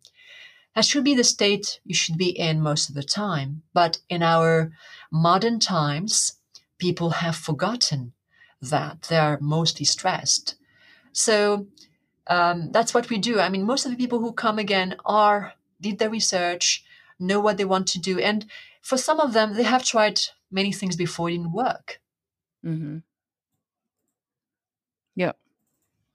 That 0.76 0.84
should 0.84 1.02
be 1.02 1.16
the 1.16 1.24
state 1.24 1.80
you 1.84 1.96
should 1.96 2.16
be 2.16 2.30
in 2.38 2.60
most 2.60 2.88
of 2.88 2.94
the 2.94 3.02
time. 3.02 3.62
But 3.74 3.98
in 4.08 4.22
our 4.22 4.70
modern 5.10 5.58
times, 5.58 6.34
people 6.78 7.10
have 7.10 7.34
forgotten 7.34 8.12
that 8.60 9.02
they 9.08 9.16
are 9.16 9.38
mostly 9.40 9.84
stressed. 9.84 10.54
So 11.10 11.66
um, 12.28 12.70
that's 12.70 12.94
what 12.94 13.10
we 13.10 13.18
do. 13.18 13.40
I 13.40 13.48
mean, 13.48 13.66
most 13.66 13.84
of 13.84 13.90
the 13.90 13.98
people 13.98 14.20
who 14.20 14.32
come 14.32 14.60
again 14.60 14.94
are 15.04 15.54
did 15.80 15.98
their 15.98 16.10
research, 16.10 16.84
know 17.18 17.40
what 17.40 17.56
they 17.56 17.64
want 17.64 17.88
to 17.88 17.98
do, 17.98 18.20
and 18.20 18.46
for 18.80 18.96
some 18.96 19.18
of 19.18 19.32
them, 19.32 19.54
they 19.54 19.64
have 19.64 19.84
tried 19.84 20.20
many 20.52 20.70
things 20.70 20.94
before 20.94 21.28
it 21.28 21.32
didn't 21.32 21.52
work. 21.52 21.98
Hmm 22.62 22.98
Yeah. 25.16 25.32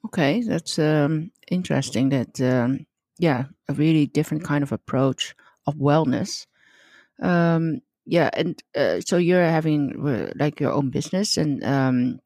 Okay, 0.06 0.42
that's 0.42 0.80
um, 0.80 1.32
interesting. 1.50 2.10
That 2.10 2.40
um, 2.42 2.86
yeah, 3.20 3.46
a 3.70 3.74
really 3.74 4.06
different 4.08 4.44
kind 4.44 4.64
of 4.64 4.72
approach 4.72 5.36
of 5.68 5.76
wellness. 5.76 6.48
Um, 7.22 7.82
yeah, 8.06 8.30
and 8.34 8.62
uh, 8.76 9.02
so 9.02 9.18
you're 9.18 9.44
having 9.44 10.08
uh, 10.08 10.34
like 10.36 10.60
your 10.60 10.74
own 10.74 10.90
business, 10.92 11.38
and 11.38 11.64
um, 11.64 12.20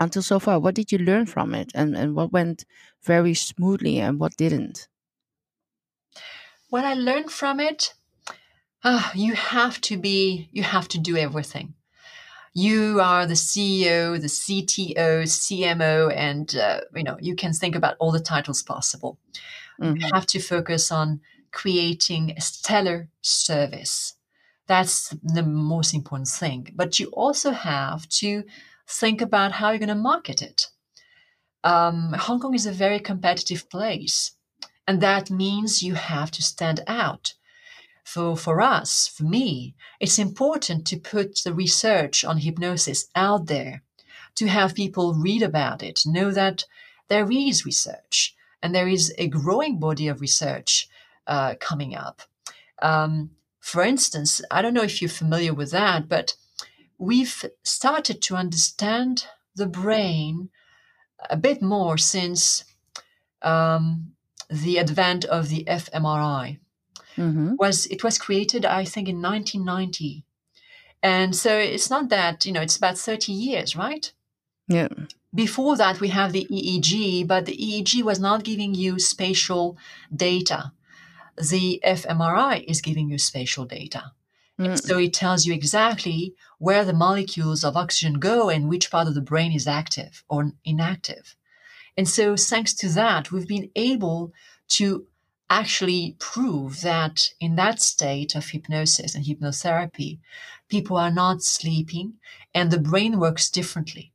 until 0.00 0.22
so 0.22 0.38
far, 0.40 0.60
what 0.60 0.74
did 0.76 0.92
you 0.92 0.98
learn 0.98 1.26
from 1.26 1.54
it, 1.54 1.72
and 1.74 1.96
and 1.96 2.14
what 2.16 2.32
went 2.32 2.64
very 3.04 3.34
smoothly, 3.34 4.00
and 4.00 4.20
what 4.20 4.36
didn't? 4.36 4.88
What 6.70 6.84
I 6.86 6.94
learned 6.94 7.30
from 7.30 7.60
it, 7.60 7.92
ah, 8.84 9.12
you 9.14 9.34
have 9.34 9.80
to 9.82 9.96
be, 9.98 10.48
you 10.52 10.62
have 10.64 10.88
to 10.88 10.98
do 10.98 11.16
everything. 11.16 11.74
You 12.58 13.00
are 13.00 13.24
the 13.24 13.34
CEO, 13.36 14.20
the 14.20 14.26
CTO, 14.26 15.22
CMO, 15.22 16.12
and 16.28 16.56
uh, 16.56 16.80
you 16.98 17.04
know 17.04 17.16
you 17.20 17.36
can 17.36 17.52
think 17.52 17.76
about 17.76 17.96
all 18.00 18.12
the 18.12 18.28
titles 18.32 18.62
possible. 18.64 19.12
Mhm. 19.80 20.00
You 20.00 20.08
have 20.12 20.26
to 20.26 20.40
focus 20.40 20.90
on 20.90 21.20
creating 21.52 22.32
a 22.36 22.40
stellar 22.40 23.08
service. 23.22 24.14
That's 24.66 25.14
the 25.22 25.44
most 25.44 25.94
important 25.94 26.28
thing. 26.28 26.72
But 26.74 26.98
you 26.98 27.06
also 27.12 27.50
have 27.52 28.08
to 28.20 28.42
think 29.00 29.20
about 29.20 29.52
how 29.52 29.70
you're 29.70 29.86
going 29.86 29.98
to 30.00 30.10
market 30.12 30.42
it. 30.42 30.66
Um, 31.62 32.12
Hong 32.26 32.40
Kong 32.40 32.54
is 32.54 32.66
a 32.66 32.72
very 32.84 32.98
competitive 32.98 33.70
place, 33.70 34.32
and 34.86 35.00
that 35.00 35.30
means 35.30 35.82
you 35.82 35.94
have 35.94 36.30
to 36.32 36.42
stand 36.42 36.80
out. 36.88 37.34
For, 38.08 38.38
for 38.38 38.62
us, 38.62 39.06
for 39.06 39.24
me, 39.24 39.74
it's 40.00 40.18
important 40.18 40.86
to 40.86 40.98
put 40.98 41.42
the 41.44 41.52
research 41.52 42.24
on 42.24 42.38
hypnosis 42.38 43.10
out 43.14 43.48
there, 43.48 43.82
to 44.36 44.46
have 44.46 44.74
people 44.74 45.12
read 45.12 45.42
about 45.42 45.82
it, 45.82 46.00
know 46.06 46.30
that 46.30 46.64
there 47.08 47.30
is 47.30 47.66
research 47.66 48.34
and 48.62 48.74
there 48.74 48.88
is 48.88 49.12
a 49.18 49.28
growing 49.28 49.78
body 49.78 50.08
of 50.08 50.22
research 50.22 50.88
uh, 51.26 51.56
coming 51.60 51.94
up. 51.94 52.22
Um, 52.80 53.32
for 53.60 53.82
instance, 53.82 54.40
I 54.50 54.62
don't 54.62 54.72
know 54.72 54.84
if 54.84 55.02
you're 55.02 55.10
familiar 55.10 55.52
with 55.52 55.70
that, 55.72 56.08
but 56.08 56.34
we've 56.96 57.44
started 57.62 58.22
to 58.22 58.36
understand 58.36 59.26
the 59.54 59.66
brain 59.66 60.48
a 61.28 61.36
bit 61.36 61.60
more 61.60 61.98
since 61.98 62.64
um, 63.42 64.12
the 64.48 64.78
advent 64.78 65.26
of 65.26 65.50
the 65.50 65.64
fMRI. 65.64 66.58
Mm-hmm. 67.18 67.56
Was 67.58 67.86
it 67.86 68.04
was 68.04 68.18
created, 68.18 68.64
I 68.64 68.84
think, 68.84 69.08
in 69.08 69.20
1990, 69.20 70.24
and 71.02 71.34
so 71.34 71.56
it's 71.56 71.90
not 71.90 72.08
that 72.08 72.46
you 72.46 72.52
know 72.52 72.60
it's 72.60 72.76
about 72.76 72.98
30 72.98 73.32
years, 73.32 73.76
right? 73.76 74.12
Yeah. 74.68 74.88
Before 75.34 75.76
that, 75.76 76.00
we 76.00 76.08
have 76.08 76.32
the 76.32 76.46
EEG, 76.50 77.26
but 77.26 77.46
the 77.46 77.56
EEG 77.56 78.02
was 78.02 78.18
not 78.18 78.44
giving 78.44 78.74
you 78.74 78.98
spatial 78.98 79.76
data. 80.14 80.72
The 81.36 81.80
fMRI 81.84 82.64
is 82.66 82.80
giving 82.80 83.10
you 83.10 83.18
spatial 83.18 83.64
data. 83.66 84.12
Mm. 84.58 84.80
So 84.82 84.98
it 84.98 85.12
tells 85.12 85.46
you 85.46 85.54
exactly 85.54 86.34
where 86.58 86.84
the 86.84 86.92
molecules 86.92 87.62
of 87.62 87.76
oxygen 87.76 88.14
go 88.14 88.48
and 88.48 88.68
which 88.68 88.90
part 88.90 89.06
of 89.06 89.14
the 89.14 89.20
brain 89.20 89.52
is 89.52 89.66
active 89.66 90.24
or 90.28 90.52
inactive. 90.64 91.36
And 91.96 92.08
so, 92.08 92.36
thanks 92.36 92.74
to 92.74 92.88
that, 92.90 93.30
we've 93.32 93.46
been 93.46 93.70
able 93.74 94.32
to 94.68 95.06
actually 95.50 96.16
prove 96.18 96.82
that 96.82 97.30
in 97.40 97.56
that 97.56 97.80
state 97.80 98.34
of 98.34 98.48
hypnosis 98.48 99.14
and 99.14 99.24
hypnotherapy, 99.24 100.18
people 100.68 100.96
are 100.96 101.10
not 101.10 101.42
sleeping 101.42 102.14
and 102.54 102.70
the 102.70 102.78
brain 102.80 103.18
works 103.18 103.50
differently. 103.50 104.12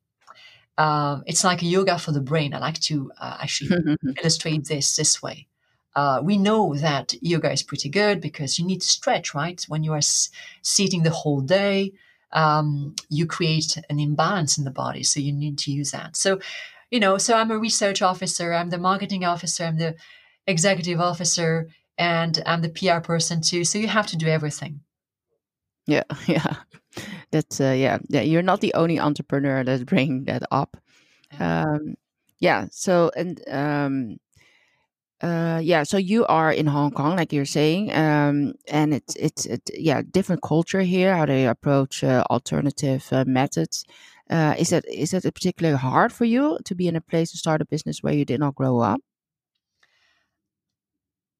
um, 0.77 1.23
it's 1.27 1.43
like 1.43 1.61
a 1.61 1.65
yoga 1.65 1.99
for 1.99 2.11
the 2.11 2.21
brain. 2.21 2.53
I 2.53 2.59
like 2.59 2.79
to 2.81 3.11
uh, 3.19 3.37
actually 3.41 3.77
illustrate 4.21 4.65
this 4.65 4.95
this 4.95 5.21
way. 5.21 5.47
Uh, 5.95 6.19
we 6.23 6.37
know 6.37 6.73
that 6.75 7.13
yoga 7.21 7.51
is 7.51 7.61
pretty 7.61 7.89
good 7.89 8.19
because 8.19 8.57
you 8.57 8.65
need 8.65 8.81
to 8.81 8.87
stretch, 8.87 9.35
right? 9.35 9.63
When 9.67 9.83
you 9.83 9.93
are 9.93 9.97
s- 9.97 10.29
sitting 10.63 11.03
the 11.03 11.11
whole 11.11 11.41
day, 11.41 11.93
um, 12.31 12.95
you 13.09 13.27
create 13.27 13.77
an 13.91 13.99
imbalance 13.99 14.57
in 14.57 14.63
the 14.63 14.71
body. 14.71 15.03
So 15.03 15.19
you 15.19 15.31
need 15.31 15.59
to 15.59 15.71
use 15.71 15.91
that. 15.91 16.15
So, 16.15 16.39
you 16.89 16.99
know, 16.99 17.17
so 17.19 17.35
I'm 17.35 17.51
a 17.51 17.57
research 17.59 18.01
officer, 18.01 18.53
I'm 18.53 18.71
the 18.71 18.79
marketing 18.79 19.23
officer, 19.23 19.65
I'm 19.65 19.77
the 19.77 19.95
executive 20.47 20.99
officer, 20.99 21.69
and 21.97 22.41
I'm 22.45 22.61
the 22.61 22.69
PR 22.69 22.99
person 22.99 23.41
too. 23.41 23.63
So 23.63 23.77
you 23.77 23.87
have 23.87 24.07
to 24.07 24.17
do 24.17 24.27
everything. 24.27 24.81
Yeah, 25.85 26.03
yeah. 26.27 26.55
That's 27.31 27.59
uh, 27.59 27.75
yeah, 27.77 27.99
yeah. 28.09 28.21
You're 28.21 28.43
not 28.43 28.61
the 28.61 28.73
only 28.73 28.99
entrepreneur 28.99 29.63
that's 29.63 29.83
bringing 29.83 30.25
that 30.25 30.43
up. 30.51 30.77
Um, 31.39 31.95
yeah. 32.39 32.67
So 32.71 33.11
and 33.15 33.41
um, 33.49 34.17
uh, 35.21 35.59
yeah. 35.63 35.83
So 35.83 35.97
you 35.97 36.25
are 36.25 36.51
in 36.51 36.67
Hong 36.67 36.91
Kong, 36.91 37.15
like 37.15 37.33
you're 37.33 37.45
saying, 37.45 37.93
um, 37.93 38.53
and 38.67 38.93
it's 38.93 39.15
it's 39.15 39.45
it, 39.45 39.69
yeah, 39.73 40.01
different 40.11 40.43
culture 40.43 40.81
here. 40.81 41.15
How 41.15 41.25
they 41.25 41.47
approach 41.47 42.03
uh, 42.03 42.23
alternative 42.29 43.07
uh, 43.11 43.25
methods. 43.25 43.85
Uh, 44.29 44.55
is 44.57 44.69
that 44.69 44.85
is 44.87 45.11
that 45.11 45.23
particularly 45.23 45.77
hard 45.77 46.13
for 46.13 46.25
you 46.25 46.57
to 46.65 46.75
be 46.75 46.87
in 46.87 46.95
a 46.95 47.01
place 47.01 47.31
to 47.31 47.37
start 47.37 47.61
a 47.61 47.65
business 47.65 48.01
where 48.01 48.13
you 48.13 48.25
did 48.25 48.39
not 48.39 48.55
grow 48.55 48.79
up? 48.79 49.01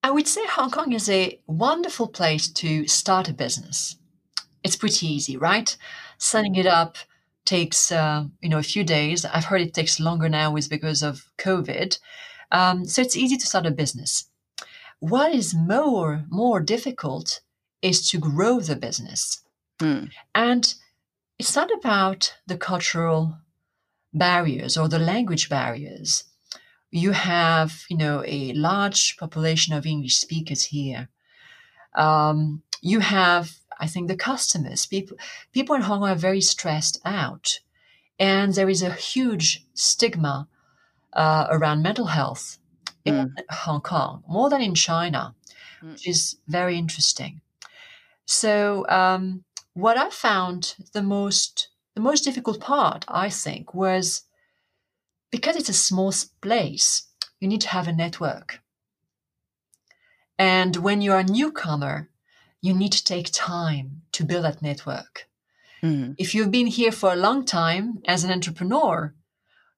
I 0.04 0.12
would 0.12 0.28
say 0.28 0.46
Hong 0.46 0.70
Kong 0.70 0.92
is 0.92 1.10
a 1.10 1.40
wonderful 1.48 2.08
place 2.08 2.50
to 2.50 2.86
start 2.88 3.30
a 3.30 3.34
business. 3.34 3.96
It's 4.62 4.76
pretty 4.76 5.08
easy, 5.08 5.38
right? 5.38 5.76
Setting 6.18 6.56
it 6.56 6.66
up 6.66 6.98
takes 7.46 7.92
uh, 7.92 8.26
you 8.42 8.50
know 8.50 8.58
a 8.60 8.64
few 8.64 8.84
days. 8.84 9.26
I've 9.26 9.46
heard 9.46 9.62
it 9.62 9.74
takes 9.74 10.00
longer 10.00 10.30
now 10.30 10.56
is 10.56 10.68
because 10.68 11.02
of 11.04 11.26
COVID. 11.38 11.98
Um, 12.52 12.86
so 12.86 13.02
it's 13.02 13.16
easy 13.18 13.38
to 13.38 13.46
start 13.46 13.66
a 13.66 13.72
business. 13.72 14.26
What 15.00 15.34
is 15.34 15.54
more 15.54 16.26
more 16.30 16.60
difficult 16.60 17.42
is 17.82 18.10
to 18.10 18.18
grow 18.18 18.60
the 18.60 18.76
business, 18.76 19.42
Hmm. 19.80 20.06
and 20.36 20.74
it's 21.40 21.56
not 21.56 21.70
about 21.72 22.36
the 22.48 22.58
cultural 22.58 23.38
barriers 24.14 24.78
or 24.78 24.88
the 24.88 25.00
language 25.00 25.50
barriers. 25.50 26.24
You 27.02 27.12
have 27.12 27.72
you 27.90 27.98
know 27.98 28.24
a 28.26 28.54
large 28.54 29.18
population 29.18 29.74
of 29.74 29.86
English 29.86 30.16
speakers 30.18 30.64
here. 30.66 31.10
Um, 31.96 32.62
you 32.82 33.00
have 33.00 33.46
I 33.80 33.88
think 33.88 34.08
the 34.08 34.16
customers, 34.16 34.86
people, 34.86 35.18
people 35.52 35.76
in 35.76 35.82
Hong 35.82 36.00
Kong 36.00 36.10
are 36.10 36.16
very 36.30 36.42
stressed 36.42 37.02
out, 37.04 37.60
and 38.20 38.54
there 38.54 38.70
is 38.70 38.84
a 38.84 38.94
huge 38.94 39.66
stigma 39.74 40.48
uh, 41.14 41.48
around 41.50 41.82
mental 41.82 42.06
health 42.06 42.60
in 43.06 43.36
Hong 43.50 43.82
Kong 43.82 44.24
more 44.28 44.50
than 44.50 44.62
in 44.62 44.76
China, 44.76 45.36
Mm. 45.84 45.92
which 45.92 46.08
is 46.08 46.38
very 46.48 46.78
interesting. 46.78 47.42
So, 48.26 48.88
um, 48.88 49.44
what 49.74 49.98
I 49.98 50.10
found 50.10 50.76
the 50.94 51.04
most 51.04 51.70
the 51.96 52.02
most 52.02 52.24
difficult 52.24 52.60
part, 52.60 53.06
I 53.08 53.30
think, 53.30 53.74
was 53.74 54.24
because 55.34 55.56
it's 55.56 55.70
a 55.70 55.74
small 55.90 56.14
place, 56.42 57.08
you 57.40 57.48
need 57.48 57.62
to 57.62 57.70
have 57.70 57.88
a 57.88 57.92
network. 57.92 58.60
And 60.38 60.76
when 60.76 61.02
you're 61.02 61.18
a 61.18 61.24
newcomer, 61.24 62.12
you 62.62 62.72
need 62.72 62.92
to 62.92 63.04
take 63.04 63.30
time 63.32 64.04
to 64.12 64.24
build 64.24 64.44
that 64.46 64.62
network. 64.62 65.28
Mhm. 65.82 66.14
If 66.20 66.36
you've 66.36 66.52
been 66.52 66.68
here 66.68 66.92
for 66.92 67.12
a 67.12 67.24
long 67.28 67.46
time 67.46 68.04
as 68.06 68.24
an 68.24 68.30
entrepreneur, 68.32 69.16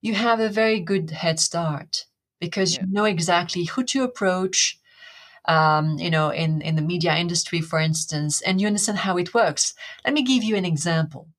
you 0.02 0.14
have 0.16 0.42
a 0.42 0.50
very 0.50 0.82
good 0.82 1.12
head 1.12 1.40
start 1.40 2.06
because 2.42 2.74
Yeah. 2.74 2.82
you 2.82 2.88
know 2.92 3.06
exactly 3.06 3.64
who 3.64 3.84
to 3.86 4.04
approach. 4.04 4.78
Um, 5.48 6.00
you 6.00 6.10
know, 6.10 6.32
in, 6.32 6.62
in 6.62 6.76
the 6.76 6.82
media 6.82 7.16
industry, 7.16 7.62
for 7.62 7.80
instance, 7.80 8.42
and 8.42 8.60
you 8.60 8.68
understand 8.68 8.98
how 8.98 9.16
it 9.18 9.34
works. 9.34 9.74
Let 10.04 10.16
me 10.16 10.24
give 10.24 10.44
you 10.44 10.56
an 10.58 10.66
example. 10.66 11.30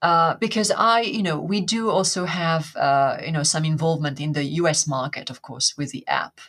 Uh, 0.00 0.34
because 0.36 0.70
I, 0.70 1.00
you 1.00 1.22
know, 1.22 1.40
we 1.40 1.60
do 1.60 1.90
also 1.90 2.24
have, 2.24 2.74
uh, 2.76 3.18
you 3.24 3.32
know, 3.32 3.42
some 3.42 3.64
involvement 3.64 4.20
in 4.20 4.32
the 4.32 4.44
US 4.44 4.86
market, 4.86 5.28
of 5.30 5.42
course, 5.42 5.76
with 5.76 5.90
the 5.90 6.06
app. 6.06 6.40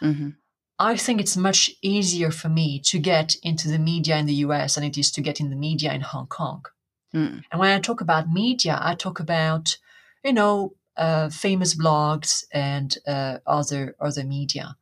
Mhm. 0.00 0.36
I 0.78 0.96
think 0.96 1.20
it's 1.20 1.36
much 1.36 1.70
easier 1.82 2.30
for 2.30 2.48
me 2.48 2.80
to 2.80 2.98
get 2.98 3.36
into 3.42 3.68
the 3.68 3.78
media 3.78 4.16
in 4.16 4.26
the 4.26 4.46
US 4.46 4.74
than 4.74 4.84
it 4.84 4.98
is 4.98 5.10
to 5.12 5.20
get 5.20 5.38
in 5.38 5.50
the 5.50 5.56
media 5.56 5.92
in 5.92 6.00
Hong 6.00 6.26
Kong. 6.26 6.64
Mm. 7.14 7.44
And 7.50 7.60
when 7.60 7.70
I 7.70 7.78
talk 7.78 8.00
about 8.00 8.32
media, 8.32 8.78
I 8.80 8.94
talk 8.94 9.20
about, 9.20 9.76
you 10.24 10.32
know, 10.32 10.74
uh, 10.96 11.28
famous 11.28 11.74
blogs 11.74 12.44
and 12.52 12.96
uh, 13.06 13.38
other 13.46 13.94
other 14.00 14.24
media. 14.24 14.76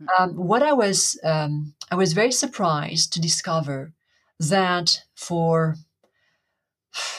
Mm. 0.00 0.06
Um, 0.18 0.36
what 0.36 0.62
I 0.62 0.72
was 0.72 1.18
um, 1.22 1.74
I 1.90 1.96
was 1.96 2.12
very 2.12 2.32
surprised 2.32 3.12
to 3.12 3.20
discover 3.20 3.92
that 4.38 5.02
for 5.14 5.76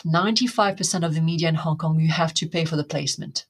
ninety 0.05 0.47
five 0.47 0.77
percent 0.77 1.03
of 1.03 1.13
the 1.13 1.21
media 1.21 1.49
in 1.49 1.55
Hong 1.55 1.77
Kong, 1.77 1.99
you 1.99 2.11
have 2.11 2.33
to 2.35 2.47
pay 2.47 2.65
for 2.65 2.75
the 2.75 2.83
placement. 2.83 3.45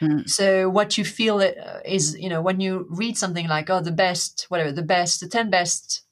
Mm. 0.00 0.28
So 0.28 0.68
what 0.68 0.96
you 0.96 1.04
feel 1.04 1.38
uh, 1.38 1.80
is, 1.84 2.16
you 2.18 2.28
know, 2.28 2.40
when 2.40 2.60
you 2.60 2.86
read 2.88 3.16
something 3.18 3.48
like, 3.48 3.68
oh, 3.70 3.80
the 3.80 3.92
best, 3.92 4.46
whatever, 4.48 4.72
the 4.72 4.82
best, 4.82 5.20
the 5.20 5.28
10 5.28 5.50
best 5.50 6.02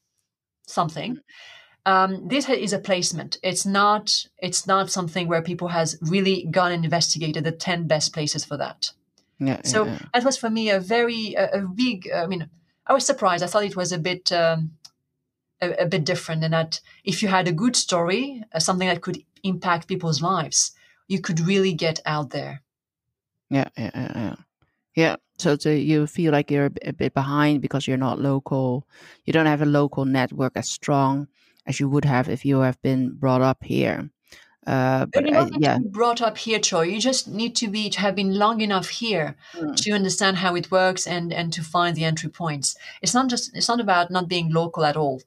something, 0.66 1.20
um, 1.84 2.26
this 2.26 2.48
is 2.48 2.72
a 2.72 2.78
placement. 2.78 3.38
It's 3.42 3.64
not, 3.64 4.26
it's 4.38 4.66
not 4.66 4.90
something 4.90 5.28
where 5.28 5.42
people 5.42 5.68
has 5.68 5.96
really 6.00 6.46
gone 6.50 6.72
and 6.72 6.84
investigated 6.84 7.44
the 7.44 7.52
10 7.52 7.86
best 7.86 8.12
places 8.12 8.44
for 8.44 8.56
that. 8.56 8.90
Yeah. 9.38 9.60
So 9.62 9.84
yeah, 9.84 9.92
yeah. 9.92 10.06
that 10.14 10.24
was 10.24 10.36
for 10.36 10.50
me 10.50 10.70
a 10.70 10.80
very, 10.80 11.34
a, 11.34 11.58
a 11.58 11.60
big, 11.60 12.10
I 12.12 12.26
mean, 12.26 12.48
I 12.86 12.92
was 12.92 13.06
surprised. 13.06 13.44
I 13.44 13.46
thought 13.46 13.64
it 13.64 13.76
was 13.76 13.92
a 13.92 13.98
bit, 13.98 14.32
um, 14.32 14.72
a, 15.60 15.70
a 15.82 15.86
bit 15.86 16.04
different 16.04 16.44
and 16.44 16.52
that 16.52 16.80
if 17.04 17.22
you 17.22 17.28
had 17.28 17.48
a 17.48 17.52
good 17.52 17.76
story, 17.76 18.42
uh, 18.52 18.58
something 18.58 18.88
that 18.88 19.02
could 19.02 19.22
impact 19.42 19.88
people's 19.88 20.20
lives, 20.22 20.72
you 21.08 21.20
could 21.20 21.40
really 21.40 21.72
get 21.72 22.00
out 22.06 22.30
there. 22.30 22.62
Yeah, 23.50 23.68
yeah, 23.76 23.90
yeah, 23.94 24.12
yeah. 24.14 24.34
Yeah. 24.94 25.16
So, 25.38 25.56
you 25.68 26.06
feel 26.06 26.32
like 26.32 26.50
you're 26.50 26.70
a 26.84 26.92
bit- 26.92 27.14
behind 27.14 27.60
because 27.60 27.86
you're 27.86 27.98
not 27.98 28.18
local. 28.18 28.86
You 29.24 29.32
don't 29.32 29.46
have 29.46 29.62
a 29.62 29.66
local 29.66 30.04
network 30.06 30.52
as 30.56 30.70
strong 30.70 31.28
as 31.66 31.78
you 31.78 31.88
would 31.90 32.04
have 32.06 32.28
if 32.28 32.44
you 32.44 32.60
have 32.60 32.80
been 32.82 33.10
brought 33.18 33.42
up 33.42 33.62
here. 33.62 34.10
Uh, 34.66 35.06
But 35.06 35.10
but 35.12 35.26
you 35.26 35.36
I, 35.36 35.40
don't 35.40 35.52
need 35.52 35.62
yeah, 35.62 35.74
to 35.74 35.80
be 35.82 35.88
brought 35.88 36.22
up 36.22 36.38
here, 36.38 36.58
Choi. 36.58 36.82
You 36.84 37.00
just 37.00 37.28
need 37.28 37.54
to 37.56 37.68
be 37.68 37.88
to 37.90 38.00
have 38.00 38.14
been 38.16 38.34
long 38.34 38.60
enough 38.60 38.88
here 38.88 39.36
Mm. 39.54 39.76
to 39.76 39.92
understand 39.92 40.38
how 40.38 40.56
it 40.56 40.70
works 40.70 41.06
and 41.06 41.32
and 41.32 41.52
to 41.52 41.62
find 41.62 41.94
the 41.96 42.04
entry 42.04 42.30
points. 42.30 42.74
It's 43.02 43.14
not 43.14 43.28
just 43.30 43.54
it's 43.54 43.68
not 43.68 43.80
about 43.80 44.10
not 44.10 44.28
being 44.28 44.50
local 44.52 44.84
at 44.84 44.96
all. 44.96 45.20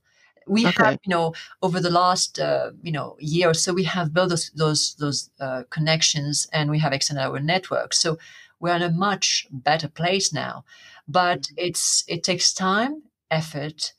We 0.49 0.65
Okay. 0.65 0.83
have, 0.83 0.99
you 1.05 1.09
know, 1.09 1.33
over 1.61 1.79
the 1.79 1.89
last 1.91 2.39
uh, 2.39 2.71
you 2.81 2.91
know 2.91 3.15
year 3.19 3.49
or 3.49 3.53
so, 3.53 3.73
we 3.73 3.83
have 3.85 4.13
built 4.13 4.29
those 4.29 4.49
those 4.55 4.95
those 4.95 5.29
uh, 5.39 5.63
connections 5.69 6.47
and 6.51 6.69
we 6.69 6.79
have 6.79 6.93
extended 6.93 7.23
our 7.23 7.39
network. 7.39 7.93
So 7.93 8.17
we're 8.59 8.75
in 8.75 8.81
a 8.81 8.91
much 8.91 9.47
better 9.51 9.87
place 9.87 10.33
now. 10.33 10.63
But 11.07 11.47
it's 11.57 12.03
it 12.07 12.23
takes 12.23 12.53
time, 12.53 13.03
effort, 13.31 13.93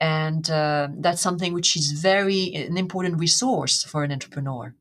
and 0.00 0.48
uh, 0.50 0.88
that's 0.98 1.22
something 1.22 1.52
which 1.52 1.76
is 1.76 1.92
very 1.92 2.54
an 2.54 2.76
important 2.76 3.18
resource 3.18 3.82
for 3.84 4.04
an 4.04 4.12
entrepreneur. 4.12 4.74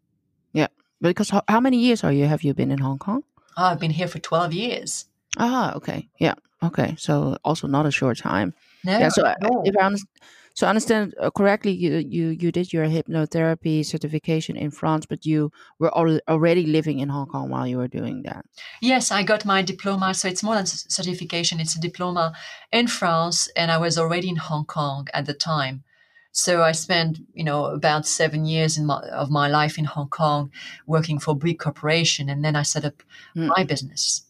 Yeah, 0.53 0.68
because 1.01 1.30
how, 1.32 1.41
how 1.47 1.59
many 1.59 1.78
years 1.78 2.03
are 2.03 2.13
you 2.13 2.28
have 2.28 2.43
you 2.43 2.53
been 2.53 2.72
in 2.72 2.80
Hong 2.80 2.99
Kong? 2.99 3.24
Oh, 3.57 3.66
I've 3.66 3.80
been 3.80 3.91
here 3.91 4.07
for 4.07 4.20
12 4.20 4.53
years. 4.53 5.05
Ah, 5.38 5.74
okay, 5.76 6.07
yeah, 6.20 6.36
okay. 6.63 6.95
So 6.97 7.38
also 7.43 7.68
not 7.68 7.86
a 7.86 7.91
short 7.91 8.18
time. 8.18 8.53
No, 8.84 8.99
yeah. 8.99 9.09
So 9.09 9.24
no. 9.41 9.63
if 9.66 9.76
I 9.78 9.86
understand, 9.86 10.09
so 10.55 10.65
I 10.67 10.69
understand 10.69 11.13
uh, 11.19 11.29
correctly, 11.31 11.73
you 11.73 11.97
you 11.97 12.27
you 12.29 12.51
did 12.51 12.73
your 12.73 12.85
hypnotherapy 12.87 13.85
certification 13.85 14.55
in 14.57 14.71
France, 14.71 15.05
but 15.05 15.25
you 15.25 15.51
were 15.79 15.95
al- 15.97 16.21
already 16.27 16.65
living 16.65 16.99
in 16.99 17.09
Hong 17.09 17.27
Kong 17.27 17.49
while 17.49 17.67
you 17.67 17.77
were 17.77 17.87
doing 17.99 18.23
that. 18.23 18.45
yes, 18.81 19.11
I 19.11 19.23
got 19.23 19.45
my 19.45 19.61
diploma. 19.61 20.13
So 20.13 20.27
it's 20.27 20.43
more 20.43 20.55
than 20.55 20.65
certification. 20.65 21.59
It's 21.59 21.75
a 21.75 21.79
diploma 21.81 22.33
in 22.71 22.87
France, 22.87 23.49
and 23.55 23.71
I 23.71 23.77
was 23.77 23.97
already 23.97 24.29
in 24.29 24.37
Hong 24.37 24.65
Kong 24.65 25.07
at 25.13 25.25
the 25.25 25.33
time. 25.33 25.83
So 26.31 26.63
I 26.63 26.73
spent, 26.73 27.19
you 27.33 27.43
know, 27.45 27.65
about 27.65 28.05
seven 28.05 28.45
years 28.45 28.77
in 28.77 28.85
my, 28.85 28.99
of 29.11 29.29
my 29.29 29.47
life 29.47 29.77
in 29.77 29.85
Hong 29.85 30.09
Kong 30.09 30.51
working 30.85 31.19
for 31.19 31.35
big 31.35 31.59
corporation, 31.59 32.29
and 32.29 32.43
then 32.43 32.55
I 32.55 32.63
set 32.63 32.85
up 32.85 33.03
Hmm. 33.33 33.47
my 33.57 33.63
business. 33.63 34.23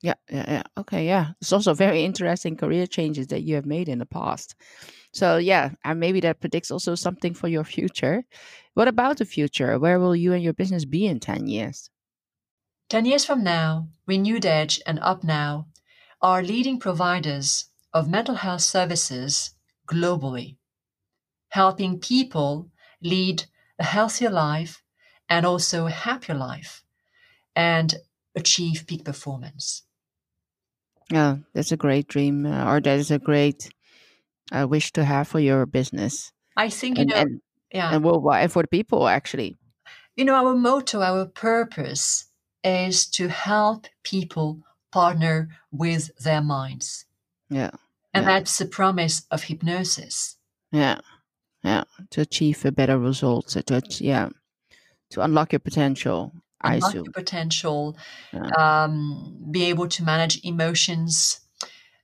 Yeah, 0.00 0.14
yeah, 0.30 0.44
yeah. 0.48 0.62
Okay, 0.76 1.06
yeah. 1.06 1.32
It's 1.40 1.52
also 1.52 1.74
very 1.74 2.04
interesting 2.04 2.56
career 2.56 2.86
changes 2.86 3.26
that 3.28 3.42
you 3.42 3.56
have 3.56 3.66
made 3.66 3.88
in 3.88 3.98
the 3.98 4.06
past. 4.06 4.54
So 5.12 5.36
yeah, 5.38 5.72
and 5.84 6.00
maybe 6.00 6.20
that 6.20 6.40
predicts 6.40 6.70
also 6.70 6.94
something 6.94 7.34
for 7.34 7.48
your 7.48 7.64
future. 7.64 8.24
What 8.74 8.88
about 8.88 9.18
the 9.18 9.24
future? 9.24 9.78
Where 9.78 9.98
will 10.00 10.16
you 10.16 10.32
and 10.32 10.42
your 10.42 10.54
business 10.54 10.84
be 10.84 11.06
in 11.06 11.20
10 11.20 11.46
years? 11.46 11.90
10 12.88 13.04
years 13.04 13.24
from 13.24 13.42
now, 13.42 13.88
Renewed 14.06 14.46
Edge 14.46 14.80
and 14.86 15.00
Up 15.00 15.24
Now 15.24 15.66
are 16.22 16.40
leading 16.40 16.78
providers 16.78 17.70
of 17.92 18.08
mental 18.08 18.36
health 18.36 18.60
services 18.60 19.56
globally, 19.88 20.56
helping 21.50 22.00
people 22.00 22.70
lead 23.02 23.46
a 23.78 23.84
healthier 23.84 24.30
life 24.30 24.82
and 25.28 25.46
also 25.46 25.86
a 25.86 25.90
happier 25.92 26.34
life 26.36 26.84
and 27.56 27.96
achieve 28.36 28.86
peak 28.86 29.04
performance. 29.04 29.84
Yeah, 31.10 31.38
that's 31.54 31.72
a 31.72 31.76
great 31.76 32.08
dream, 32.08 32.46
uh, 32.46 32.70
or 32.70 32.80
that 32.80 32.98
is 32.98 33.10
a 33.10 33.18
great 33.18 33.68
uh, 34.52 34.66
wish 34.68 34.92
to 34.92 35.04
have 35.04 35.28
for 35.28 35.40
your 35.40 35.66
business. 35.66 36.32
I 36.56 36.70
think, 36.70 36.98
you 36.98 37.02
and, 37.02 37.10
know, 37.10 37.16
and, 37.16 37.40
yeah. 37.72 37.94
and 37.94 38.04
worldwide, 38.04 38.50
for 38.52 38.62
the 38.62 38.68
people, 38.68 39.08
actually. 39.08 39.56
You 40.16 40.24
know, 40.24 40.34
our 40.34 40.54
motto, 40.54 41.00
our 41.00 41.26
purpose 41.26 42.26
is 42.64 43.06
to 43.10 43.28
help 43.28 43.86
people 44.02 44.60
partner 44.90 45.48
with 45.70 46.10
their 46.18 46.42
minds. 46.42 47.04
Yeah. 47.50 47.70
And 48.12 48.24
yeah. 48.24 48.38
that's 48.38 48.58
the 48.58 48.66
promise 48.66 49.26
of 49.30 49.44
hypnosis. 49.44 50.36
Yeah. 50.72 50.98
Yeah. 51.62 51.84
To 52.10 52.22
achieve 52.22 52.64
a 52.64 52.72
better 52.72 52.98
result. 52.98 53.48
To, 53.48 53.82
yeah. 54.00 54.30
To 55.10 55.20
unlock 55.20 55.52
your 55.52 55.60
potential. 55.60 56.32
Unlock 56.64 56.82
I 56.82 56.88
assume. 56.88 57.04
your 57.04 57.12
potential. 57.12 57.96
Yeah. 58.32 58.50
Um, 58.58 59.46
be 59.50 59.66
able 59.66 59.88
to 59.88 60.04
manage 60.04 60.40
emotions. 60.42 61.40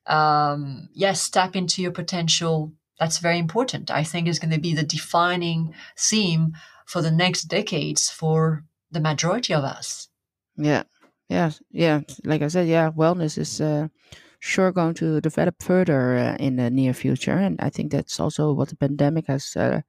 Um, 0.06 0.88
yes, 0.92 1.28
tap 1.30 1.56
into 1.56 1.82
your 1.82 1.92
potential. 1.92 2.72
That's 2.98 3.18
very 3.18 3.38
important. 3.38 3.90
I 3.90 4.04
think 4.04 4.28
is 4.28 4.38
going 4.38 4.52
to 4.52 4.60
be 4.60 4.74
the 4.74 4.84
defining 4.84 5.74
theme 5.98 6.52
for 6.86 7.02
the 7.02 7.10
next 7.10 7.44
decades 7.44 8.10
for 8.10 8.64
the 8.90 9.00
majority 9.00 9.54
of 9.54 9.64
us. 9.64 10.08
Yeah. 10.56 10.84
Yeah. 11.28 11.50
Yeah. 11.70 12.00
Like 12.24 12.42
I 12.42 12.48
said, 12.48 12.68
yeah, 12.68 12.90
wellness 12.90 13.38
is 13.38 13.60
uh, 13.60 13.88
sure 14.38 14.72
going 14.72 14.94
to 14.94 15.20
develop 15.20 15.62
further 15.62 16.16
uh, 16.16 16.36
in 16.38 16.56
the 16.56 16.70
near 16.70 16.92
future. 16.92 17.32
And 17.36 17.58
I 17.60 17.70
think 17.70 17.90
that's 17.90 18.20
also 18.20 18.52
what 18.52 18.68
the 18.68 18.76
pandemic 18.76 19.26
has 19.26 19.56
uh, 19.56 19.80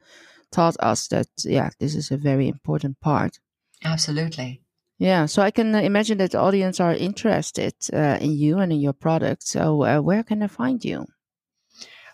taught 0.51 0.77
us 0.79 1.07
that, 1.09 1.27
yeah, 1.43 1.69
this 1.79 1.93
is 1.93 2.09
a 2.09 2.17
very 2.17 2.47
important 2.47 2.99
part. 3.01 3.39
Absolutely. 3.83 4.61
Yeah, 4.97 5.25
so 5.25 5.41
I 5.41 5.51
can 5.51 5.75
imagine 5.75 6.17
that 6.19 6.31
the 6.31 6.39
audience 6.39 6.79
are 6.79 6.93
interested 6.93 7.73
uh, 7.91 8.17
in 8.21 8.31
you 8.31 8.59
and 8.59 8.71
in 8.71 8.79
your 8.79 8.93
product. 8.93 9.43
So, 9.43 9.83
uh, 9.83 9.99
where 9.99 10.23
can 10.23 10.41
I 10.41 10.47
find 10.47 10.83
you? 10.83 11.05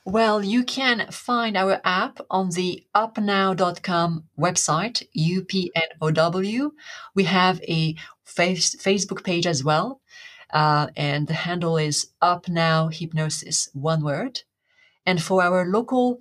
Well, 0.03 0.43
you 0.43 0.63
can 0.63 1.11
find 1.11 1.55
our 1.55 1.79
app 1.85 2.19
on 2.31 2.49
the 2.49 2.83
upnow.com 2.95 4.23
website, 4.35 5.03
UPNOW. 5.15 6.71
We 7.13 7.23
have 7.25 7.61
a 7.61 7.95
face, 8.23 8.75
Facebook 8.75 9.23
page 9.23 9.45
as 9.45 9.63
well, 9.63 10.01
uh, 10.51 10.87
and 10.95 11.27
the 11.27 11.35
handle 11.35 11.77
is 11.77 12.07
UpNow 12.19 12.91
Hypnosis, 12.91 13.69
one 13.73 14.03
word. 14.03 14.41
And 15.05 15.21
for 15.21 15.43
our 15.43 15.65
local 15.67 16.17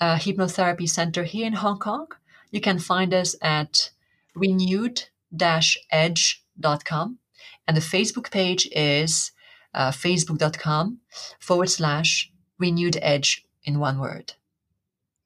uh, 0.00 0.14
hypnotherapy 0.14 0.88
center 0.88 1.24
here 1.24 1.46
in 1.46 1.54
Hong 1.54 1.80
Kong, 1.80 2.06
you 2.52 2.60
can 2.60 2.78
find 2.78 3.12
us 3.12 3.34
at 3.42 3.90
renewed-edge.com. 5.34 7.18
And 7.66 7.76
the 7.76 7.80
Facebook 7.80 8.30
page 8.30 8.68
is 8.72 9.32
uh, 9.72 9.90
facebook.com 9.90 11.00
forward 11.40 11.70
slash 11.70 12.30
renewed 12.58 12.98
edge 13.02 13.44
in 13.64 13.78
one 13.78 13.98
word. 13.98 14.34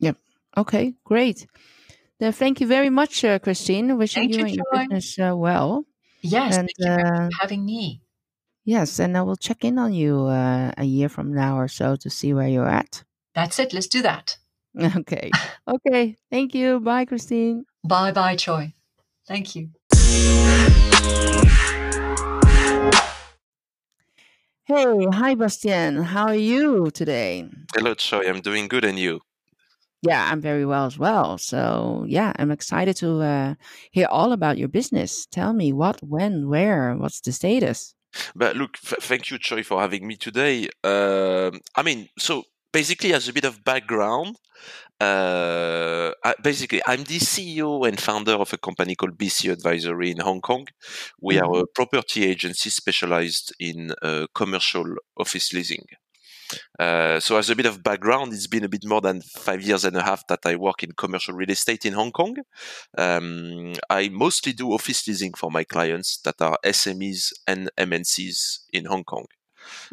Yep. 0.00 0.16
Okay, 0.56 0.94
great. 1.04 1.46
Then 2.20 2.32
thank 2.32 2.60
you 2.60 2.66
very 2.66 2.90
much, 2.90 3.24
uh, 3.24 3.38
Christine. 3.38 3.96
Wishing 3.96 4.30
you, 4.30 4.38
you, 4.38 4.44
and 4.44 4.54
your 4.54 4.64
Joy. 4.72 4.78
business 4.80 5.18
uh, 5.18 5.36
well. 5.36 5.84
Yes, 6.20 6.56
And, 6.56 6.68
thank 6.78 6.98
you 7.00 7.04
uh, 7.04 7.28
for 7.28 7.36
having 7.40 7.64
me. 7.64 8.02
Yes, 8.64 8.98
and 8.98 9.16
I 9.16 9.22
will 9.22 9.36
check 9.36 9.64
in 9.64 9.78
on 9.78 9.92
you 9.92 10.24
uh, 10.24 10.72
a 10.76 10.84
year 10.84 11.08
from 11.08 11.32
now 11.32 11.58
or 11.58 11.68
so 11.68 11.96
to 11.96 12.10
see 12.10 12.34
where 12.34 12.48
you're 12.48 12.68
at. 12.68 13.02
That's 13.34 13.58
it. 13.58 13.72
Let's 13.72 13.86
do 13.88 14.02
that. 14.02 14.36
Okay. 14.96 15.30
okay. 15.66 16.16
Thank 16.30 16.54
you. 16.54 16.78
Bye, 16.78 17.04
Christine. 17.06 17.64
Bye 17.82 18.12
bye, 18.12 18.36
Choi. 18.36 18.74
Thank 19.26 19.56
you. 19.56 19.70
Hey, 24.64 25.06
hi, 25.12 25.34
Bastien. 25.34 26.02
How 26.02 26.26
are 26.26 26.34
you 26.34 26.90
today? 26.90 27.48
Hello, 27.74 27.94
Choi. 27.94 28.28
I'm 28.28 28.40
doing 28.40 28.68
good, 28.68 28.84
and 28.84 28.98
you? 28.98 29.20
Yeah, 30.02 30.28
I'm 30.30 30.40
very 30.40 30.66
well 30.66 30.84
as 30.86 30.98
well. 30.98 31.38
So, 31.38 32.04
yeah, 32.06 32.32
I'm 32.38 32.50
excited 32.50 32.94
to 32.96 33.22
uh, 33.22 33.54
hear 33.90 34.06
all 34.10 34.32
about 34.32 34.58
your 34.58 34.68
business. 34.68 35.26
Tell 35.26 35.52
me 35.52 35.72
what, 35.72 36.00
when, 36.02 36.48
where, 36.48 36.94
what's 36.96 37.20
the 37.20 37.32
status? 37.32 37.94
But 38.34 38.56
look, 38.56 38.76
f- 38.84 39.02
thank 39.02 39.30
you, 39.30 39.38
Choi, 39.38 39.62
for 39.62 39.80
having 39.80 40.06
me 40.06 40.16
today. 40.16 40.68
Um 40.84 41.60
I 41.74 41.82
mean, 41.82 42.08
so 42.18 42.44
basically, 42.72 43.12
as 43.12 43.28
a 43.28 43.32
bit 43.32 43.44
of 43.44 43.64
background, 43.64 44.36
uh, 45.00 46.12
basically, 46.42 46.82
I'm 46.86 47.04
the 47.04 47.18
CEO 47.18 47.86
and 47.86 48.00
founder 48.00 48.32
of 48.32 48.52
a 48.52 48.58
company 48.58 48.94
called 48.94 49.16
BC 49.16 49.52
Advisory 49.52 50.10
in 50.10 50.18
Hong 50.18 50.40
Kong. 50.40 50.66
We 51.20 51.38
are 51.38 51.60
a 51.60 51.66
property 51.66 52.24
agency 52.24 52.70
specialized 52.70 53.54
in 53.60 53.92
uh, 54.02 54.26
commercial 54.34 54.96
office 55.16 55.52
leasing. 55.52 55.86
Uh, 56.78 57.20
so, 57.20 57.36
as 57.36 57.50
a 57.50 57.56
bit 57.56 57.66
of 57.66 57.82
background, 57.82 58.32
it's 58.32 58.46
been 58.46 58.64
a 58.64 58.68
bit 58.68 58.84
more 58.86 59.00
than 59.00 59.20
five 59.20 59.62
years 59.62 59.84
and 59.84 59.96
a 59.96 60.02
half 60.02 60.26
that 60.28 60.40
I 60.44 60.56
work 60.56 60.82
in 60.82 60.92
commercial 60.92 61.34
real 61.34 61.50
estate 61.50 61.84
in 61.84 61.92
Hong 61.92 62.10
Kong. 62.10 62.36
Um, 62.96 63.74
I 63.90 64.08
mostly 64.08 64.52
do 64.52 64.72
office 64.72 65.06
leasing 65.06 65.34
for 65.34 65.50
my 65.50 65.64
clients 65.64 66.18
that 66.22 66.40
are 66.40 66.58
SMEs 66.64 67.32
and 67.46 67.70
MNCs 67.76 68.60
in 68.72 68.86
Hong 68.86 69.04
Kong. 69.04 69.26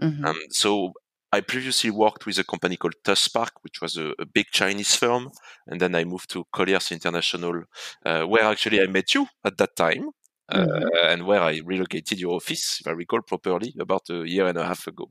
Mhm. 0.02 0.26
Um, 0.26 0.38
so 0.50 0.94
I 1.38 1.42
previously 1.42 1.92
worked 1.92 2.26
with 2.26 2.38
a 2.40 2.44
company 2.44 2.78
called 2.78 2.96
Tuspark, 3.04 3.52
which 3.64 3.82
was 3.82 3.98
a, 3.98 4.14
a 4.20 4.26
big 4.26 4.48
Chinese 4.52 4.96
firm, 4.96 5.30
and 5.68 5.80
then 5.82 5.94
I 5.96 6.04
moved 6.06 6.30
to 6.32 6.46
Colliers 6.54 6.92
International, 6.92 7.64
uh, 8.06 8.24
where 8.32 8.44
actually 8.44 8.82
I 8.82 8.88
met 8.88 9.14
you 9.16 9.28
at 9.44 9.58
that 9.58 9.76
time, 9.76 10.10
uh, 10.50 10.66
Mhm. 10.66 10.90
and 11.12 11.26
where 11.28 11.42
I 11.42 11.62
relocated 11.66 12.20
your 12.20 12.36
office, 12.36 12.80
if 12.82 12.88
I 12.88 12.92
recall 12.92 13.22
properly, 13.22 13.74
about 13.80 14.10
a 14.10 14.28
year 14.28 14.48
and 14.48 14.58
a 14.58 14.66
half 14.66 14.88
ago. 14.88 15.06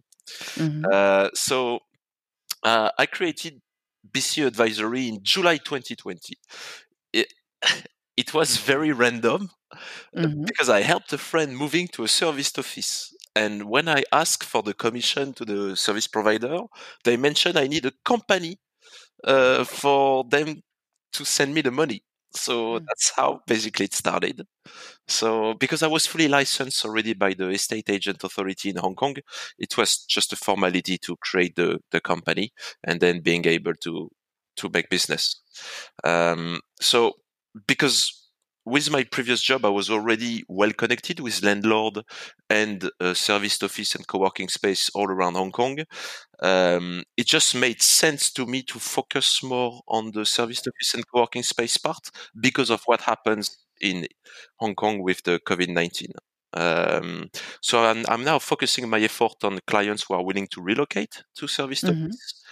Mhm. 0.57 0.93
Uh, 0.93 1.31
so 1.35 1.81
uh, 2.64 2.91
I 2.99 3.07
created 3.07 3.61
BC 4.11 4.43
Advisory 4.47 5.09
in 5.09 5.20
July 5.22 5.59
2020. 5.59 6.37
It, 7.12 7.33
it 8.16 8.35
was 8.35 8.59
very 8.59 8.93
random 8.93 9.51
Mhm. 10.14 10.47
because 10.47 10.68
I 10.68 10.83
helped 10.83 11.12
a 11.12 11.18
friend 11.18 11.57
moving 11.57 11.89
to 11.89 12.05
a 12.05 12.09
serviced 12.09 12.59
office. 12.59 13.13
And 13.37 13.64
when 13.68 13.89
I 13.89 14.05
asked 14.12 14.45
for 14.45 14.62
the 14.62 14.74
commission 14.74 15.32
to 15.35 15.45
the 15.45 15.76
service 15.76 16.07
provider, 16.07 16.59
they 17.05 17.16
mentioned 17.16 17.59
I 17.59 17.66
need 17.66 17.87
a 17.87 17.93
company 18.05 18.59
uh, 19.24 19.64
for 19.64 20.24
them 20.24 20.62
to 21.14 21.24
send 21.24 21.55
me 21.55 21.62
the 21.62 21.70
money. 21.70 22.05
So 22.35 22.80
Mm. 22.80 22.87
that's 22.87 23.11
how 23.16 23.41
basically 23.47 23.87
it 23.87 23.95
started. 23.95 24.47
So 25.09 25.55
because 25.55 25.82
I 25.82 25.89
was 25.89 26.07
fully 26.07 26.28
licensed 26.28 26.85
already 26.85 27.14
by 27.14 27.35
the 27.35 27.51
estate 27.51 27.91
agent 27.91 28.24
authority 28.24 28.70
in 28.70 28.76
Hong 28.76 28.95
Kong, 28.97 29.16
it 29.59 29.76
was 29.76 29.99
just 30.07 30.32
a 30.32 30.37
formality 30.37 30.99
to 30.99 31.16
create 31.18 31.57
the, 31.57 31.80
the 31.93 32.01
company 32.01 32.53
and 32.85 33.01
then 33.01 33.20
being 33.20 33.47
able 33.47 33.74
to 33.82 34.11
to 34.57 34.70
make 34.72 34.89
business. 34.91 35.41
Um, 36.05 36.61
so 36.80 37.14
because 37.66 38.24
with 38.64 38.90
my 38.90 39.04
previous 39.04 39.42
job, 39.42 39.64
I 39.64 39.68
was 39.68 39.90
already 39.90 40.44
well 40.48 40.72
connected 40.72 41.20
with 41.20 41.42
landlord 41.42 42.00
and 42.48 42.90
uh, 43.00 43.14
serviced 43.14 43.62
office 43.62 43.94
and 43.94 44.06
co-working 44.06 44.48
space 44.48 44.90
all 44.94 45.08
around 45.10 45.34
Hong 45.34 45.52
Kong. 45.52 45.78
Um, 46.40 47.04
it 47.16 47.26
just 47.26 47.54
made 47.54 47.82
sense 47.82 48.32
to 48.34 48.46
me 48.46 48.62
to 48.64 48.78
focus 48.78 49.42
more 49.42 49.82
on 49.88 50.12
the 50.12 50.26
serviced 50.26 50.66
office 50.68 50.94
and 50.94 51.04
co-working 51.08 51.42
space 51.42 51.76
part 51.78 52.10
because 52.40 52.70
of 52.70 52.82
what 52.86 53.02
happens 53.02 53.58
in 53.80 54.06
Hong 54.56 54.74
Kong 54.74 55.02
with 55.02 55.22
the 55.24 55.40
COVID-19. 55.46 56.12
Um, 56.54 57.30
so 57.62 57.84
I'm, 57.84 58.04
I'm 58.08 58.24
now 58.24 58.38
focusing 58.38 58.88
my 58.88 59.00
effort 59.00 59.42
on 59.44 59.60
clients 59.66 60.04
who 60.08 60.14
are 60.14 60.24
willing 60.24 60.48
to 60.52 60.62
relocate 60.62 61.24
to 61.36 61.48
serviced 61.48 61.88
Mhm. 61.88 61.88
office. 61.88 62.42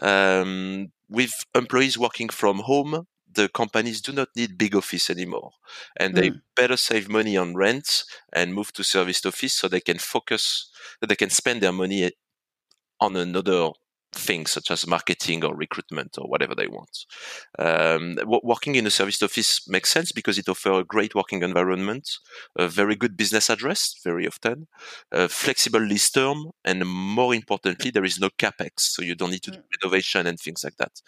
Um, 0.00 0.92
with 1.08 1.32
employees 1.54 1.98
working 1.98 2.28
from 2.30 2.60
home, 2.60 3.06
the 3.34 3.48
companies 3.48 4.00
do 4.00 4.12
not 4.12 4.28
need 4.36 4.58
big 4.58 4.74
office 4.76 5.10
anymore, 5.10 5.52
and 5.96 6.14
they 6.14 6.30
Mm. 6.30 6.42
better 6.56 6.76
save 6.76 7.08
money 7.08 7.36
on 7.36 7.54
rent 7.54 8.04
and 8.32 8.54
move 8.54 8.72
to 8.74 8.84
serviced 8.84 9.26
office 9.26 9.54
so 9.54 9.68
they 9.68 9.80
can 9.80 9.98
focus, 9.98 10.70
they 11.00 11.16
can 11.16 11.30
spend 11.30 11.60
their 11.62 11.72
money 11.72 12.10
on 13.00 13.16
another 13.16 13.70
thing 14.14 14.44
such 14.46 14.70
as 14.70 14.86
marketing 14.86 15.42
or 15.42 15.56
recruitment 15.56 16.18
or 16.18 16.28
whatever 16.28 16.54
they 16.54 16.66
want. 16.66 17.06
Um, 17.58 18.18
wo- 18.24 18.40
working 18.42 18.74
in 18.74 18.86
a 18.86 18.90
serviced 18.90 19.22
office 19.22 19.66
makes 19.68 19.90
sense 19.90 20.12
because 20.12 20.38
it 20.38 20.48
offers 20.50 20.80
a 20.80 20.84
great 20.84 21.14
working 21.14 21.42
environment, 21.42 22.10
a 22.56 22.68
very 22.68 22.94
good 22.94 23.16
business 23.16 23.48
address 23.48 23.94
very 24.04 24.26
often, 24.26 24.68
a 25.12 25.28
flexible 25.30 25.80
lease 25.80 26.10
term, 26.10 26.50
and 26.64 26.84
more 26.86 27.34
importantly, 27.34 27.90
there 27.90 28.04
is 28.04 28.20
no 28.20 28.28
capex, 28.38 28.80
so 28.80 29.02
you 29.02 29.14
don't 29.14 29.30
need 29.30 29.42
to 29.44 29.50
do 29.52 29.58
Mm. 29.58 29.64
renovation 29.82 30.26
and 30.26 30.38
things 30.38 30.62
like 30.62 30.76
that. 30.76 31.00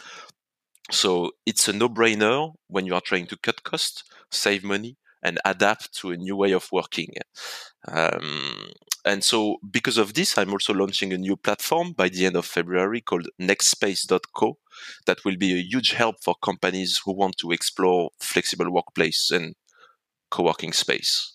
So 0.90 1.32
it's 1.46 1.68
a 1.68 1.72
no-brainer 1.72 2.52
when 2.68 2.86
you 2.86 2.94
are 2.94 3.00
trying 3.00 3.26
to 3.28 3.36
cut 3.36 3.62
costs, 3.64 4.04
save 4.30 4.62
money, 4.64 4.96
and 5.22 5.40
adapt 5.44 5.94
to 5.98 6.10
a 6.10 6.16
new 6.16 6.36
way 6.36 6.52
of 6.52 6.68
working. 6.70 7.14
Um, 7.88 8.70
and 9.04 9.24
so 9.24 9.58
because 9.70 9.98
of 9.98 10.14
this, 10.14 10.38
I'm 10.38 10.52
also 10.52 10.74
launching 10.74 11.12
a 11.12 11.18
new 11.18 11.36
platform 11.36 11.92
by 11.92 12.08
the 12.08 12.26
end 12.26 12.36
of 12.36 12.46
February 12.46 13.00
called 13.00 13.28
nextspace.co 13.40 14.58
that 15.06 15.24
will 15.24 15.36
be 15.36 15.54
a 15.54 15.62
huge 15.62 15.92
help 15.92 16.16
for 16.22 16.34
companies 16.42 17.00
who 17.04 17.12
want 17.12 17.38
to 17.38 17.52
explore 17.52 18.10
flexible 18.20 18.70
workplace 18.72 19.30
and 19.30 19.54
co-working 20.30 20.72
space. 20.72 21.34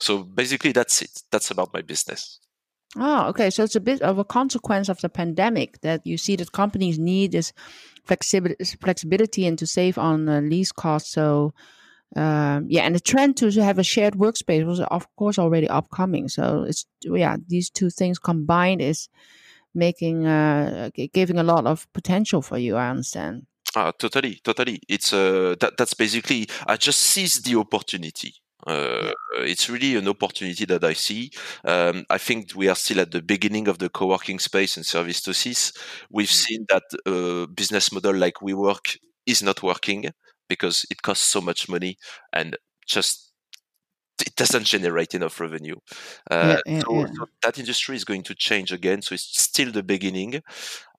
So 0.00 0.24
basically, 0.24 0.72
that's 0.72 1.02
it. 1.02 1.22
That's 1.30 1.50
about 1.50 1.74
my 1.74 1.82
business. 1.82 2.40
Oh, 2.96 3.28
okay. 3.28 3.50
So 3.50 3.64
it's 3.64 3.76
a 3.76 3.80
bit 3.80 4.02
of 4.02 4.18
a 4.18 4.24
consequence 4.24 4.88
of 4.88 5.00
the 5.00 5.08
pandemic 5.08 5.80
that 5.80 6.06
you 6.06 6.16
see 6.16 6.36
that 6.36 6.52
companies 6.52 6.98
need 6.98 7.32
this 7.32 7.52
flexibility, 8.06 9.46
and 9.46 9.58
to 9.58 9.66
save 9.66 9.98
on 9.98 10.28
uh, 10.28 10.40
lease 10.40 10.72
costs. 10.72 11.10
So, 11.10 11.54
um, 12.14 12.66
yeah, 12.68 12.82
and 12.82 12.94
the 12.94 13.00
trend 13.00 13.36
to 13.38 13.50
have 13.50 13.78
a 13.78 13.82
shared 13.82 14.14
workspace 14.14 14.64
was, 14.64 14.80
of 14.80 15.06
course, 15.16 15.38
already 15.38 15.68
upcoming. 15.68 16.28
So 16.28 16.64
it's 16.68 16.86
yeah, 17.02 17.36
these 17.48 17.70
two 17.70 17.90
things 17.90 18.18
combined 18.18 18.80
is 18.80 19.08
making 19.74 20.26
uh, 20.26 20.90
giving 21.12 21.38
a 21.38 21.42
lot 21.42 21.66
of 21.66 21.92
potential 21.92 22.42
for 22.42 22.58
you. 22.58 22.76
I 22.76 22.90
understand. 22.90 23.46
Uh, 23.74 23.90
totally, 23.98 24.38
totally. 24.44 24.80
It's 24.88 25.12
uh, 25.12 25.56
that 25.58 25.76
that's 25.76 25.94
basically 25.94 26.46
I 26.66 26.76
just 26.76 27.00
seize 27.00 27.42
the 27.42 27.56
opportunity. 27.58 28.34
Uh, 28.66 29.12
it's 29.38 29.68
really 29.68 29.96
an 29.96 30.08
opportunity 30.08 30.64
that 30.64 30.84
I 30.84 30.94
see. 30.94 31.30
Um, 31.64 32.04
I 32.10 32.18
think 32.18 32.52
we 32.54 32.68
are 32.68 32.74
still 32.74 33.00
at 33.00 33.10
the 33.10 33.22
beginning 33.22 33.68
of 33.68 33.78
the 33.78 33.88
co-working 33.88 34.38
space 34.38 34.76
and 34.76 34.86
service 34.86 35.20
to 35.22 35.34
cease. 35.34 35.72
We've 36.10 36.28
mm. 36.28 36.46
seen 36.46 36.66
that 36.68 36.84
uh, 37.06 37.46
business 37.46 37.92
model 37.92 38.14
like 38.14 38.34
WeWork 38.34 38.98
is 39.26 39.42
not 39.42 39.62
working 39.62 40.10
because 40.48 40.86
it 40.90 41.02
costs 41.02 41.26
so 41.26 41.40
much 41.40 41.68
money 41.68 41.96
and 42.32 42.56
just 42.86 43.32
it 44.20 44.36
doesn't 44.36 44.64
generate 44.64 45.14
enough 45.14 45.40
revenue. 45.40 45.76
Uh, 46.30 46.58
yeah, 46.66 46.74
yeah, 46.74 46.80
so, 46.80 46.94
yeah. 46.94 47.06
so, 47.14 47.28
that 47.42 47.58
industry 47.58 47.96
is 47.96 48.04
going 48.04 48.22
to 48.22 48.34
change 48.34 48.72
again. 48.72 49.02
So 49.02 49.14
it's 49.14 49.42
still 49.42 49.72
the 49.72 49.82
beginning. 49.82 50.42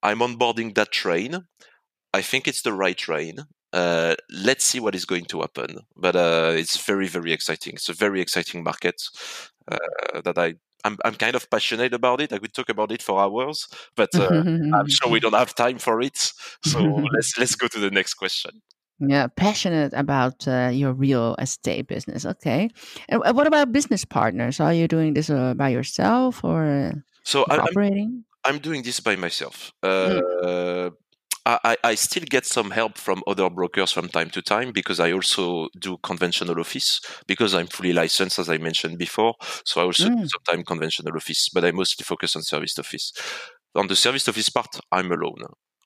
I'm 0.04 0.20
onboarding 0.20 0.76
that 0.76 0.92
train. 0.92 1.46
I 2.14 2.22
think 2.22 2.48
it's 2.48 2.62
the 2.62 2.74
right 2.74 2.98
train. 2.98 3.38
Uh, 3.74 4.16
let's 4.32 4.64
see 4.64 4.80
what 4.80 4.96
is 4.96 5.06
going 5.06 5.26
to 5.26 5.42
happen. 5.42 5.80
But 5.96 6.16
uh, 6.16 6.54
it's 6.56 6.78
very, 6.86 7.08
very 7.08 7.34
exciting. 7.34 7.74
It's 7.74 7.90
a 7.90 7.94
very 7.94 8.22
exciting 8.22 8.64
market 8.64 9.02
uh, 9.70 10.22
that 10.24 10.38
I 10.38 10.56
I'm, 10.86 10.98
I'm 11.04 11.16
kind 11.16 11.36
of 11.36 11.50
passionate 11.50 11.94
about 11.94 12.22
it. 12.22 12.32
I 12.32 12.38
could 12.38 12.54
talk 12.54 12.70
about 12.70 12.92
it 12.92 13.02
for 13.02 13.20
hours, 13.20 13.68
but 13.96 14.14
uh, 14.14 14.30
I'm 14.30 14.88
sure 14.88 15.10
we 15.10 15.20
don't 15.24 15.34
have 15.34 15.56
time 15.56 15.80
for 15.80 16.00
it. 16.00 16.32
So 16.64 16.80
let's 17.14 17.38
let's 17.40 17.56
go 17.56 17.68
to 17.68 17.80
the 17.80 17.90
next 17.90 18.14
question. 18.14 18.62
Yeah, 19.00 19.28
passionate 19.36 19.94
about 19.94 20.48
uh, 20.48 20.70
your 20.72 20.94
real 20.94 21.36
estate 21.40 21.88
business. 21.88 22.26
Okay, 22.26 22.70
and 23.10 23.22
what 23.36 23.48
about 23.48 23.74
business 23.74 24.06
partners? 24.06 24.60
Are 24.60 24.74
you 24.74 24.88
doing 24.88 25.16
this 25.16 25.30
uh, 25.30 25.56
by 25.56 25.70
yourself 25.70 26.44
or 26.44 26.94
so 27.24 27.46
operating? 27.50 28.24
I'm, 28.46 28.56
I'm, 28.56 28.62
doing 28.62 28.84
this 28.84 29.00
by 29.00 29.16
myself. 29.16 29.74
Mm. 29.84 30.94
I, 31.46 31.78
I, 31.84 31.96
still 31.96 32.24
get 32.28 32.46
some 32.46 32.72
help 32.72 32.98
from 32.98 33.22
other 33.28 33.50
brokers 33.52 33.92
from 33.92 34.08
time 34.08 34.32
to 34.32 34.42
time 34.42 34.72
because 34.72 35.00
I 35.00 35.12
also 35.12 35.68
do 35.80 35.98
conventional 36.02 36.60
office 36.60 37.00
because 37.28 37.54
I'm 37.54 37.68
fully 37.68 37.94
licensed, 37.94 38.40
as 38.40 38.50
I 38.50 38.58
mentioned 38.58 38.98
before. 38.98 39.36
So 39.64 39.80
I 39.80 39.84
also 39.84 40.06
mm. 40.06 40.16
do 40.16 40.22
hmm. 40.22 40.26
sometimes 40.26 40.64
conventional 40.66 41.16
office, 41.16 41.50
but 41.54 41.64
I 41.64 41.72
mostly 41.72 42.04
focus 42.04 42.36
on 42.36 42.42
service 42.42 42.80
office. 42.80 43.14
On 43.76 43.88
the 43.88 43.96
service 43.96 44.28
office 44.28 44.50
part, 44.50 44.80
I'm 44.92 45.12
alone. 45.12 45.44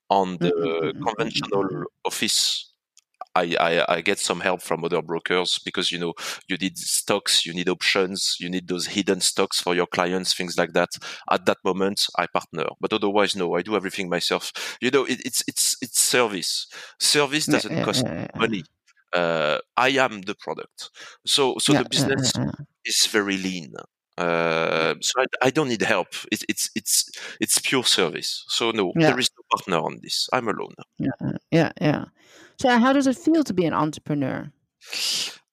On 0.10 0.38
the 0.38 0.51
mm-hmm. 0.51 1.03
conventional 1.03 1.84
office 2.05 2.68
I, 3.40 3.56
I, 3.60 3.96
I, 3.96 4.02
get 4.02 4.20
some 4.20 4.40
help 4.40 4.62
from 4.62 4.84
other 4.84 5.02
brokers 5.02 5.60
because 5.64 5.92
you 5.92 6.00
know 6.00 6.14
you 6.48 6.58
need 6.58 6.78
stocks, 6.78 7.46
you 7.46 7.54
need 7.54 7.70
options, 7.70 8.36
you 8.40 8.50
need 8.50 8.68
those 8.68 8.88
hidden 8.88 9.22
stocks 9.22 9.62
for 9.62 9.76
your 9.76 9.88
clients, 9.88 10.34
things 10.34 10.58
like 10.58 10.74
that. 10.74 10.90
At 11.32 11.46
that 11.46 11.58
moment, 11.64 12.06
I 12.18 12.28
partner, 12.28 12.68
but 12.80 12.94
otherwise, 12.94 13.36
no, 13.36 13.56
I 13.56 13.62
do 13.62 13.76
everything 13.76 14.10
myself. 14.10 14.52
You 14.82 14.92
know, 14.92 15.06
it, 15.06 15.20
it's 15.26 15.44
it's 15.48 15.78
it's 15.82 16.00
service. 16.00 16.68
Service 17.00 17.46
doesn't 17.46 17.76
yeah, 17.76 17.84
cost 17.84 18.06
yeah, 18.06 18.28
yeah, 18.34 18.40
money. 18.40 18.64
Uh, 19.14 19.58
I 19.76 19.90
am 19.90 20.22
the 20.22 20.36
product, 20.36 20.92
so 21.26 21.56
so 21.60 21.74
the 21.74 21.88
business 21.90 22.34
is 22.86 23.08
very 23.08 23.38
lean. 23.38 23.74
Uh, 24.20 24.95
so 24.99 25.22
I, 25.22 25.26
I, 25.47 25.49
don't 25.49 25.70
need 25.70 25.82
help. 25.82 26.09
It, 26.30 26.43
it's 26.49 26.70
it's 26.76 27.09
it's 27.39 27.57
pure 27.59 27.86
service. 27.86 28.43
So 28.49 28.72
no, 28.72 28.91
there 28.95 29.17
is 29.17 29.30
no 29.38 29.43
partner 29.49 29.78
on 29.86 29.99
this. 30.03 30.28
I'm 30.34 30.49
alone. 30.49 30.74
Yeah, 30.97 31.32
yeah, 31.51 31.72
yeah. 31.80 32.05
So, 32.59 32.67
how 32.78 32.91
does 32.91 33.07
it 33.07 33.15
feel 33.15 33.45
to 33.45 33.53
be 33.53 33.65
an 33.65 33.74
entrepreneur? 33.74 34.51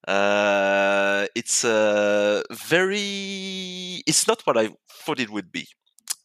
Uh, 0.09 1.27
it's 1.37 1.65
uh, 1.65 2.43
very. 2.51 4.03
It's 4.05 4.27
not 4.27 4.43
what 4.45 4.57
I 4.59 4.71
thought 4.91 5.21
it 5.21 5.31
would 5.31 5.53
be. 5.53 5.69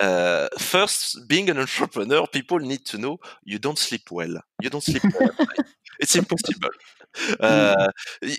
Uh, 0.01 0.47
first, 0.57 1.27
being 1.27 1.49
an 1.49 1.59
entrepreneur, 1.59 2.25
people 2.27 2.59
need 2.59 2.83
to 2.85 2.97
know 2.97 3.19
you 3.43 3.59
don't 3.59 3.77
sleep 3.77 4.09
well. 4.09 4.35
You 4.61 4.69
don't 4.69 4.83
sleep 4.83 5.03
well. 5.19 5.29
it's 5.99 6.15
impossible. 6.15 6.69
Uh, 7.41 7.91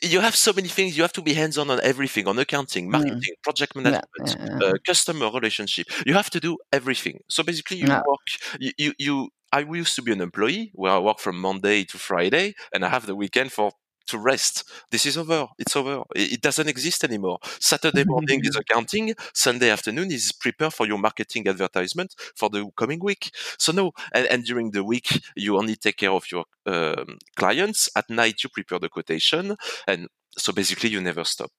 you 0.02 0.18
have 0.20 0.34
so 0.34 0.50
many 0.50 0.66
things. 0.66 0.96
You 0.96 1.02
have 1.02 1.12
to 1.12 1.20
be 1.20 1.34
hands-on 1.34 1.68
on 1.68 1.78
everything, 1.82 2.26
on 2.26 2.38
accounting, 2.38 2.88
mm. 2.88 2.92
marketing, 2.92 3.34
mm. 3.38 3.42
project 3.42 3.76
management, 3.76 4.06
yeah, 4.26 4.46
yeah. 4.48 4.66
Uh, 4.66 4.72
customer 4.86 5.30
relationship. 5.30 5.86
You 6.06 6.14
have 6.14 6.30
to 6.30 6.40
do 6.40 6.56
everything. 6.72 7.20
So 7.28 7.42
basically, 7.42 7.76
you 7.76 7.86
yeah. 7.86 8.00
work. 8.08 8.26
You, 8.58 8.72
you 8.78 8.92
you 8.98 9.28
I 9.52 9.60
used 9.60 9.94
to 9.96 10.02
be 10.02 10.12
an 10.12 10.22
employee 10.22 10.70
where 10.74 10.92
I 10.92 10.98
work 10.98 11.18
from 11.18 11.38
Monday 11.38 11.84
to 11.84 11.98
Friday 11.98 12.54
and 12.72 12.82
I 12.86 12.88
have 12.88 13.04
the 13.04 13.14
weekend 13.14 13.52
for 13.52 13.72
to 14.07 14.18
rest. 14.18 14.64
This 14.90 15.07
is 15.07 15.16
over. 15.16 15.46
It's 15.59 15.76
over. 15.76 16.03
It, 16.14 16.42
doesn't 16.42 16.68
exist 16.68 17.05
anymore. 17.05 17.38
Saturday 17.61 18.05
morning 18.05 18.40
is 18.42 18.57
accounting. 18.57 19.14
Sunday 19.32 19.70
afternoon 19.70 20.11
is 20.11 20.32
prepare 20.32 20.70
for 20.70 20.86
your 20.86 20.98
marketing 20.98 21.46
advertisement 21.46 22.14
for 22.36 22.50
the 22.50 22.68
coming 22.76 23.00
week. 23.00 23.30
So 23.59 23.72
no, 23.72 23.92
and, 24.12 24.26
and 24.26 24.44
during 24.44 24.72
the 24.72 24.82
week 24.82 25.20
you 25.36 25.57
only 25.57 25.76
take 25.76 25.98
care 25.98 26.11
of 26.11 26.30
your 26.30 26.44
um, 26.66 27.18
clients. 27.36 27.88
At 27.96 28.11
night 28.11 28.42
you 28.42 28.50
prepare 28.50 28.78
the 28.78 28.88
quotation, 28.88 29.57
and 29.86 30.09
so 30.39 30.53
basically 30.53 30.89
you 30.89 31.01
never 31.01 31.24
stop 31.24 31.51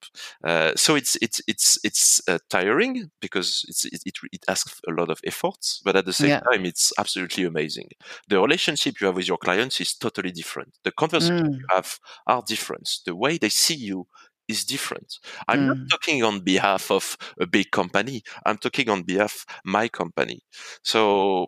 uh, 0.43 0.71
so 0.75 0.95
it's 0.95 1.15
it's 1.21 1.41
it's 1.47 1.77
it's 1.83 2.21
uh, 2.27 2.39
tiring 2.49 3.09
because 3.21 3.65
it's 3.67 3.85
it, 3.85 4.01
it, 4.05 4.15
it, 4.31 4.45
asks 4.47 4.79
a 4.87 4.91
lot 4.91 5.09
of 5.09 5.19
efforts 5.25 5.81
but 5.85 5.95
at 5.95 6.05
the 6.05 6.13
same 6.13 6.29
yeah. 6.29 6.39
time 6.39 6.65
it's 6.65 6.91
absolutely 6.97 7.43
amazing 7.43 7.89
the 8.27 8.39
relationship 8.39 8.99
you 8.99 9.07
have 9.07 9.15
with 9.15 9.27
your 9.27 9.37
clients 9.37 9.79
is 9.79 9.93
totally 9.93 10.31
different 10.31 10.77
the 10.83 10.91
conversations 10.91 11.55
mm. 11.55 11.59
you 11.59 11.65
have 11.71 11.99
are 12.27 12.43
different 12.47 12.89
the 13.05 13.15
way 13.15 13.37
they 13.37 13.49
see 13.49 13.75
you 13.75 14.07
is 14.47 14.65
different 14.65 15.19
i'm 15.47 15.61
mm. 15.61 15.67
not 15.67 15.77
talking 15.89 16.23
on 16.23 16.39
behalf 16.39 16.89
of 16.91 17.17
a 17.39 17.45
big 17.45 17.69
company 17.71 18.21
i'm 18.45 18.57
talking 18.57 18.89
on 18.89 19.03
behalf 19.03 19.45
my 19.63 19.87
company 19.87 20.41
so 20.83 21.47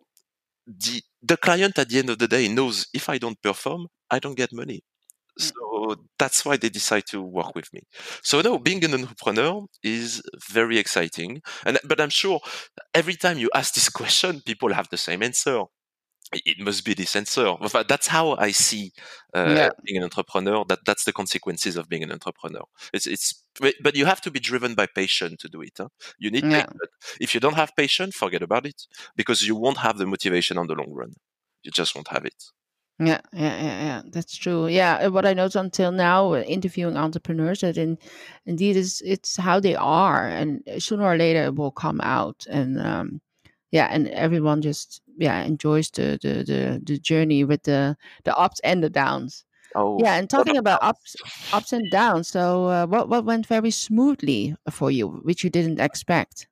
the 0.67 1.01
the 1.21 1.37
client 1.37 1.77
at 1.79 1.89
the 1.89 1.99
end 1.99 2.09
of 2.09 2.19
the 2.19 2.27
day 2.27 2.47
knows 2.47 2.87
if 2.93 3.09
i 3.09 3.17
don't 3.17 3.41
perform 3.41 3.87
i 4.11 4.19
don't 4.19 4.37
get 4.37 4.53
money. 4.53 4.81
So 5.37 5.95
that's 6.17 6.45
why 6.45 6.57
they 6.57 6.69
decide 6.69 7.05
to 7.07 7.21
work 7.21 7.55
with 7.55 7.71
me. 7.73 7.81
So 8.23 8.41
no, 8.41 8.57
being 8.57 8.83
an 8.85 8.93
entrepreneur 8.93 9.65
is 9.83 10.21
very 10.49 10.77
exciting. 10.77 11.41
And 11.65 11.77
but 11.83 11.99
I'm 11.99 12.09
sure 12.09 12.39
every 12.93 13.15
time 13.15 13.37
you 13.37 13.49
ask 13.53 13.73
this 13.73 13.89
question, 14.01 14.41
people 14.45 14.73
have 14.73 14.89
the 14.89 14.97
same 14.97 15.23
answer. 15.23 15.63
It 16.33 16.59
must 16.59 16.83
be 16.83 16.95
this 16.95 17.15
answer. 17.15 17.55
That's 17.87 18.07
how 18.07 18.35
I 18.35 18.49
see 18.49 18.91
uh, 19.35 19.53
yeah. 19.55 19.69
being 19.83 19.97
an 19.97 20.03
entrepreneur. 20.03 20.65
That 20.67 20.79
that's 20.85 21.03
the 21.03 21.13
consequences 21.13 21.77
of 21.77 21.87
being 21.87 22.03
an 22.03 22.11
entrepreneur. 22.11 22.63
It's 22.93 23.05
it's 23.05 23.43
but 23.59 23.95
you 23.95 24.05
have 24.05 24.21
to 24.21 24.31
be 24.31 24.39
driven 24.39 24.73
by 24.73 24.87
passion 24.87 25.37
to 25.39 25.47
do 25.47 25.61
it. 25.61 25.73
Huh? 25.77 25.89
You 26.17 26.31
need 26.31 26.45
yeah. 26.45 26.65
If 27.21 27.35
you 27.35 27.39
don't 27.39 27.53
have 27.53 27.75
patience, 27.75 28.15
forget 28.15 28.41
about 28.41 28.65
it 28.65 28.81
because 29.15 29.43
you 29.47 29.55
won't 29.55 29.77
have 29.77 29.97
the 29.99 30.07
motivation 30.07 30.57
on 30.57 30.67
the 30.67 30.73
long 30.73 30.91
run. 30.91 31.13
You 31.63 31.71
just 31.71 31.93
won't 31.93 32.07
have 32.07 32.25
it. 32.25 32.43
Yeah, 32.97 33.19
yeah, 33.33 33.61
yeah, 33.61 33.83
yeah. 33.83 34.01
That's 34.05 34.37
true. 34.37 34.67
Yeah, 34.67 35.07
what 35.07 35.25
I 35.25 35.33
noticed 35.33 35.57
until 35.57 35.91
now, 35.91 36.33
uh, 36.33 36.41
interviewing 36.43 36.95
entrepreneurs, 36.95 37.59
that 37.59 37.77
in, 37.77 37.97
indeed 38.45 38.77
is 38.77 39.01
it's 39.05 39.35
how 39.35 39.59
they 39.59 39.75
are, 39.75 40.27
and 40.27 40.63
sooner 40.77 41.03
or 41.03 41.17
later 41.17 41.43
it 41.43 41.55
will 41.55 41.71
come 41.71 41.99
out, 42.01 42.45
and 42.49 42.79
um, 42.79 43.21
yeah, 43.71 43.87
and 43.91 44.07
everyone 44.09 44.61
just 44.61 45.01
yeah 45.17 45.41
enjoys 45.43 45.89
the 45.91 46.17
the 46.21 46.43
the, 46.45 46.81
the 46.85 46.97
journey 46.99 47.43
with 47.43 47.63
the 47.63 47.97
the 48.23 48.35
ups 48.37 48.61
and 48.63 48.81
the 48.81 48.89
downs. 48.89 49.43
Oh, 49.75 50.03
yeah, 50.03 50.15
and 50.15 50.29
talking 50.29 50.55
about 50.57 50.79
ups 50.81 51.17
ups 51.51 51.73
and 51.73 51.89
downs. 51.91 52.29
So, 52.29 52.67
uh, 52.67 52.85
what 52.87 53.09
what 53.09 53.25
went 53.25 53.45
very 53.47 53.71
smoothly 53.71 54.55
for 54.71 54.89
you, 54.89 55.07
which 55.23 55.43
you 55.43 55.49
didn't 55.49 55.81
expect? 55.81 56.47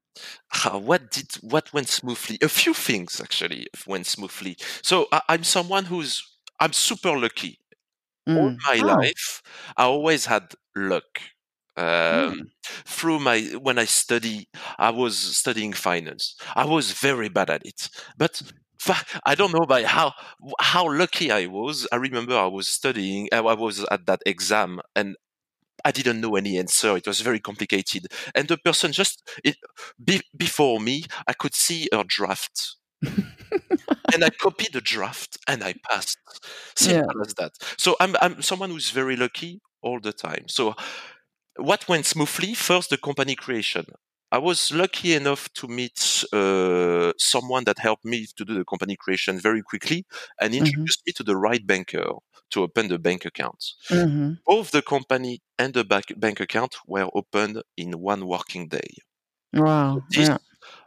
Uh, 0.66 0.78
what 0.80 1.12
did 1.12 1.32
what 1.42 1.74
went 1.74 1.90
smoothly? 1.90 2.38
A 2.42 2.50
few 2.50 2.74
things 2.74 3.20
actually 3.22 3.68
went 3.88 4.06
smoothly. 4.06 4.58
So 4.82 5.08
I, 5.12 5.22
I'm 5.30 5.44
someone 5.44 5.86
who's 5.86 6.22
I'm 6.64 6.72
super 6.72 7.20
lucky. 7.20 7.60
Mm. 8.28 8.38
All 8.38 8.50
my 8.66 8.80
oh. 8.82 8.88
life, 9.00 9.44
I 9.76 9.84
always 9.84 10.26
had 10.28 10.54
luck. 10.78 11.20
Um, 11.76 11.86
mm. 11.86 12.40
Through 12.64 13.20
my 13.20 13.42
when 13.62 13.78
I 13.78 13.84
study, 13.84 14.48
I 14.80 14.92
was 14.92 15.18
studying 15.18 15.74
finance. 15.74 16.38
I 16.56 16.64
was 16.64 16.94
very 16.94 17.28
bad 17.28 17.50
at 17.50 17.66
it, 17.66 17.90
but 18.18 18.42
I 19.26 19.36
don't 19.36 19.52
know 19.52 19.66
by 19.68 19.84
how 19.84 20.14
how 20.62 20.90
lucky 20.90 21.32
I 21.32 21.48
was. 21.48 21.86
I 21.92 21.98
remember 21.98 22.38
I 22.38 22.48
was 22.48 22.70
studying. 22.70 23.28
I 23.34 23.42
was 23.42 23.86
at 23.92 24.06
that 24.06 24.22
exam, 24.26 24.80
and 24.96 25.18
I 25.84 25.92
didn't 25.92 26.22
know 26.22 26.38
any 26.38 26.58
answer. 26.58 26.96
It 26.96 27.08
was 27.08 27.20
very 27.20 27.42
complicated, 27.42 28.08
and 28.34 28.48
the 28.48 28.58
person 28.58 28.94
just 28.94 29.30
it, 29.44 29.58
be, 30.02 30.22
before 30.38 30.80
me, 30.80 31.04
I 31.28 31.34
could 31.34 31.56
see 31.56 31.90
her 31.92 32.06
draft 32.08 32.78
and 34.14 34.24
I 34.24 34.30
copied 34.30 34.74
the 34.74 34.82
draft 34.82 35.38
and 35.48 35.64
I 35.64 35.76
passed. 35.90 36.18
Simple 36.76 37.14
yeah. 37.16 37.26
as 37.26 37.34
that. 37.36 37.52
So 37.78 37.96
I'm 38.00 38.16
I'm 38.22 38.42
someone 38.42 38.70
who's 38.70 38.92
very 38.92 39.16
lucky 39.16 39.62
all 39.82 40.00
the 40.00 40.14
time. 40.14 40.48
So 40.48 40.76
what 41.58 41.88
went 41.88 42.06
smoothly? 42.06 42.54
First, 42.54 42.90
the 42.90 42.98
company 42.98 43.36
creation. 43.36 43.86
I 44.32 44.40
was 44.40 44.74
lucky 44.74 45.14
enough 45.14 45.48
to 45.54 45.68
meet 45.68 46.26
uh, 46.34 47.14
someone 47.20 47.66
that 47.66 47.78
helped 47.78 48.04
me 48.04 48.26
to 48.36 48.44
do 48.44 48.56
the 48.56 48.66
company 48.66 48.96
creation 48.96 49.40
very 49.40 49.62
quickly 49.62 50.08
and 50.42 50.56
introduced 50.56 51.04
me 51.06 51.14
to 51.18 51.24
the 51.24 51.38
right 51.38 51.66
banker 51.66 52.14
to 52.50 52.64
open 52.64 52.88
the 52.88 52.98
bank 52.98 53.26
account. 53.26 53.64
Mm-hmm. 53.90 54.34
Both 54.46 54.72
the 54.72 54.82
company 54.82 55.42
and 55.60 55.76
the 55.76 55.84
bank, 55.84 56.06
bank 56.18 56.40
account 56.40 56.78
were 56.88 57.10
opened 57.14 57.62
in 57.78 58.00
one 58.00 58.26
working 58.26 58.70
day. 58.70 58.90
Wow. 59.54 60.02
This, 60.10 60.30
Yeah. 60.30 60.38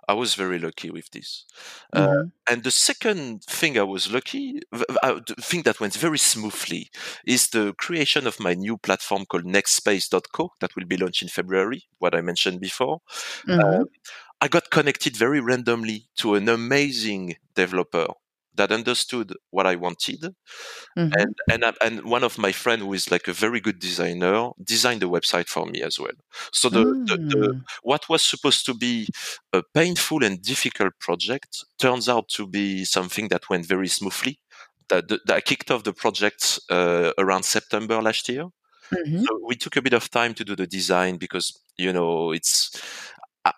I 0.08 0.14
was 0.14 0.34
very 0.34 0.58
lucky 0.58 0.90
with 0.90 1.10
this. 1.10 1.44
Uh, 1.92 2.06
Mhm. 2.06 2.30
and 2.48 2.62
the 2.62 2.70
second 2.70 3.42
thing 3.44 3.76
I 3.78 3.82
was 3.82 4.10
lucky, 4.12 4.60
uh, 5.02 5.20
the 5.26 5.34
thing 5.40 5.62
that 5.64 5.80
went 5.80 5.94
very 5.96 6.18
smoothly, 6.18 6.90
is 7.26 7.48
the 7.48 7.74
creation 7.74 8.26
of 8.26 8.38
my 8.40 8.54
new 8.54 8.76
platform 8.78 9.26
called 9.26 9.44
Nextspace.co 9.44 10.50
that 10.60 10.76
will 10.76 10.86
be 10.86 10.96
launched 10.96 11.22
in 11.22 11.28
February. 11.28 11.84
What 11.98 12.14
I 12.14 12.20
mentioned 12.20 12.60
before. 12.60 13.00
Mhm. 13.46 13.80
Um, 13.80 13.88
I 14.40 14.48
got 14.48 14.70
connected 14.70 15.16
very 15.16 15.40
randomly 15.40 16.08
to 16.18 16.34
an 16.36 16.48
amazing 16.48 17.36
developer 17.54 18.08
that 18.56 18.72
understood 18.72 19.34
what 19.50 19.66
I 19.66 19.76
wanted, 19.76 20.20
Mhm. 20.96 21.12
and 21.18 21.34
and 21.52 21.64
and 21.80 22.04
one 22.04 22.24
of 22.24 22.38
my 22.38 22.52
friend 22.52 22.82
who 22.82 22.92
is 22.94 23.10
like 23.10 23.28
a 23.28 23.32
very 23.32 23.60
good 23.60 23.78
designer 23.78 24.50
designed 24.62 25.00
the 25.02 25.08
website 25.08 25.48
for 25.48 25.66
me 25.66 25.82
as 25.82 25.98
well. 25.98 26.16
So 26.52 26.68
the, 26.68 26.84
the, 27.08 27.16
the 27.32 27.36
Mm. 27.54 27.62
what 27.82 28.08
was 28.08 28.22
supposed 28.22 28.66
to 28.66 28.74
be 28.74 29.06
a 29.52 29.62
painful 29.74 30.24
and 30.24 30.42
difficult 30.42 30.92
project 31.00 31.64
turns 31.78 32.08
out 32.08 32.28
to 32.36 32.46
be 32.46 32.84
something 32.84 33.28
that 33.28 33.48
went 33.50 33.66
very 33.66 33.88
smoothly. 33.88 34.38
That, 34.88 35.08
that 35.08 35.30
I 35.30 35.40
kicked 35.40 35.70
off 35.72 35.82
the 35.82 35.92
project 35.92 36.60
uh, 36.70 37.10
around 37.18 37.44
September 37.44 38.00
last 38.00 38.28
year. 38.28 38.44
Mhm. 38.94 39.24
So 39.26 39.30
we 39.48 39.56
took 39.56 39.76
a 39.76 39.82
bit 39.82 39.94
of 39.94 40.08
time 40.10 40.32
to 40.34 40.44
do 40.44 40.54
the 40.54 40.66
design 40.78 41.18
because 41.18 41.46
you 41.76 41.92
know 41.92 42.32
it's 42.38 42.70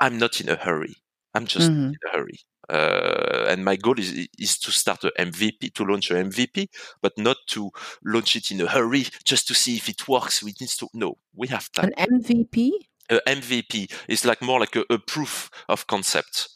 I'm 0.00 0.16
not 0.18 0.40
in 0.40 0.48
a 0.48 0.56
hurry. 0.56 0.94
I'm 1.34 1.46
just 1.46 1.70
Mhm. 1.70 1.92
in 1.94 2.00
a 2.08 2.10
hurry. 2.16 2.38
Uh, 2.76 3.37
and 3.48 3.64
my 3.64 3.76
goal 3.76 3.98
is 3.98 4.28
is 4.38 4.58
to 4.58 4.70
start 4.70 5.04
a 5.04 5.12
MVP, 5.18 5.74
to 5.74 5.84
launch 5.84 6.10
a 6.10 6.14
MVP, 6.14 6.68
but 7.00 7.12
not 7.18 7.36
to 7.48 7.70
launch 8.04 8.36
it 8.36 8.50
in 8.50 8.60
a 8.60 8.66
hurry 8.66 9.06
just 9.24 9.48
to 9.48 9.54
see 9.54 9.76
if 9.76 9.88
it 9.88 10.06
works. 10.08 10.42
We 10.42 10.54
need 10.60 10.70
to 10.70 10.88
no, 10.94 11.18
we 11.34 11.48
have 11.48 11.70
time. 11.72 11.92
An 11.96 12.22
MVP? 12.22 12.70
A 13.10 13.20
MVP 13.26 13.90
is 14.08 14.24
like 14.24 14.42
more 14.42 14.60
like 14.60 14.76
a, 14.76 14.84
a 14.90 14.98
proof 14.98 15.50
of 15.68 15.86
concept. 15.86 16.48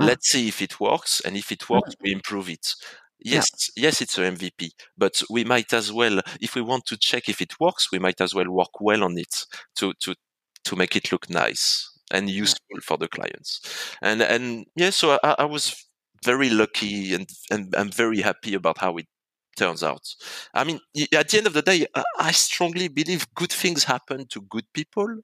Ah. 0.00 0.06
Let's 0.06 0.30
see 0.30 0.48
if 0.48 0.60
it 0.60 0.80
works, 0.80 1.20
and 1.24 1.36
if 1.36 1.52
it 1.52 1.68
works, 1.70 1.94
we 2.02 2.12
improve 2.12 2.48
it. 2.48 2.74
Yeah. 3.22 3.34
Yes, 3.34 3.70
yes, 3.76 4.00
it's 4.00 4.18
a 4.18 4.22
MVP, 4.22 4.70
but 4.96 5.22
we 5.28 5.44
might 5.44 5.72
as 5.74 5.92
well, 5.92 6.20
if 6.40 6.54
we 6.54 6.62
want 6.62 6.86
to 6.86 6.96
check 6.96 7.28
if 7.28 7.42
it 7.42 7.60
works, 7.60 7.92
we 7.92 7.98
might 7.98 8.20
as 8.20 8.34
well 8.34 8.50
work 8.50 8.80
well 8.80 9.04
on 9.04 9.18
it 9.18 9.44
to 9.76 9.92
to 10.00 10.14
to 10.64 10.76
make 10.76 10.96
it 10.96 11.12
look 11.12 11.28
nice 11.28 11.90
and 12.10 12.28
useful 12.28 12.80
for 12.82 12.96
the 12.96 13.08
clients. 13.08 13.60
And 14.02 14.22
and 14.22 14.66
yeah, 14.74 14.90
so 14.90 15.18
I, 15.22 15.36
I 15.40 15.44
was 15.44 15.86
very 16.24 16.50
lucky 16.50 17.14
and 17.14 17.28
and 17.50 17.74
I'm 17.76 17.90
very 17.90 18.20
happy 18.20 18.54
about 18.54 18.78
how 18.78 18.96
it 18.98 19.06
turns 19.56 19.82
out. 19.82 20.02
I 20.54 20.64
mean, 20.64 20.80
at 21.14 21.28
the 21.28 21.38
end 21.38 21.46
of 21.46 21.52
the 21.54 21.62
day, 21.62 21.86
I, 22.18 22.32
strongly 22.32 22.88
believe 22.88 23.26
good 23.34 23.52
things 23.52 23.84
happen 23.84 24.26
to 24.28 24.40
good 24.42 24.64
people 24.72 25.20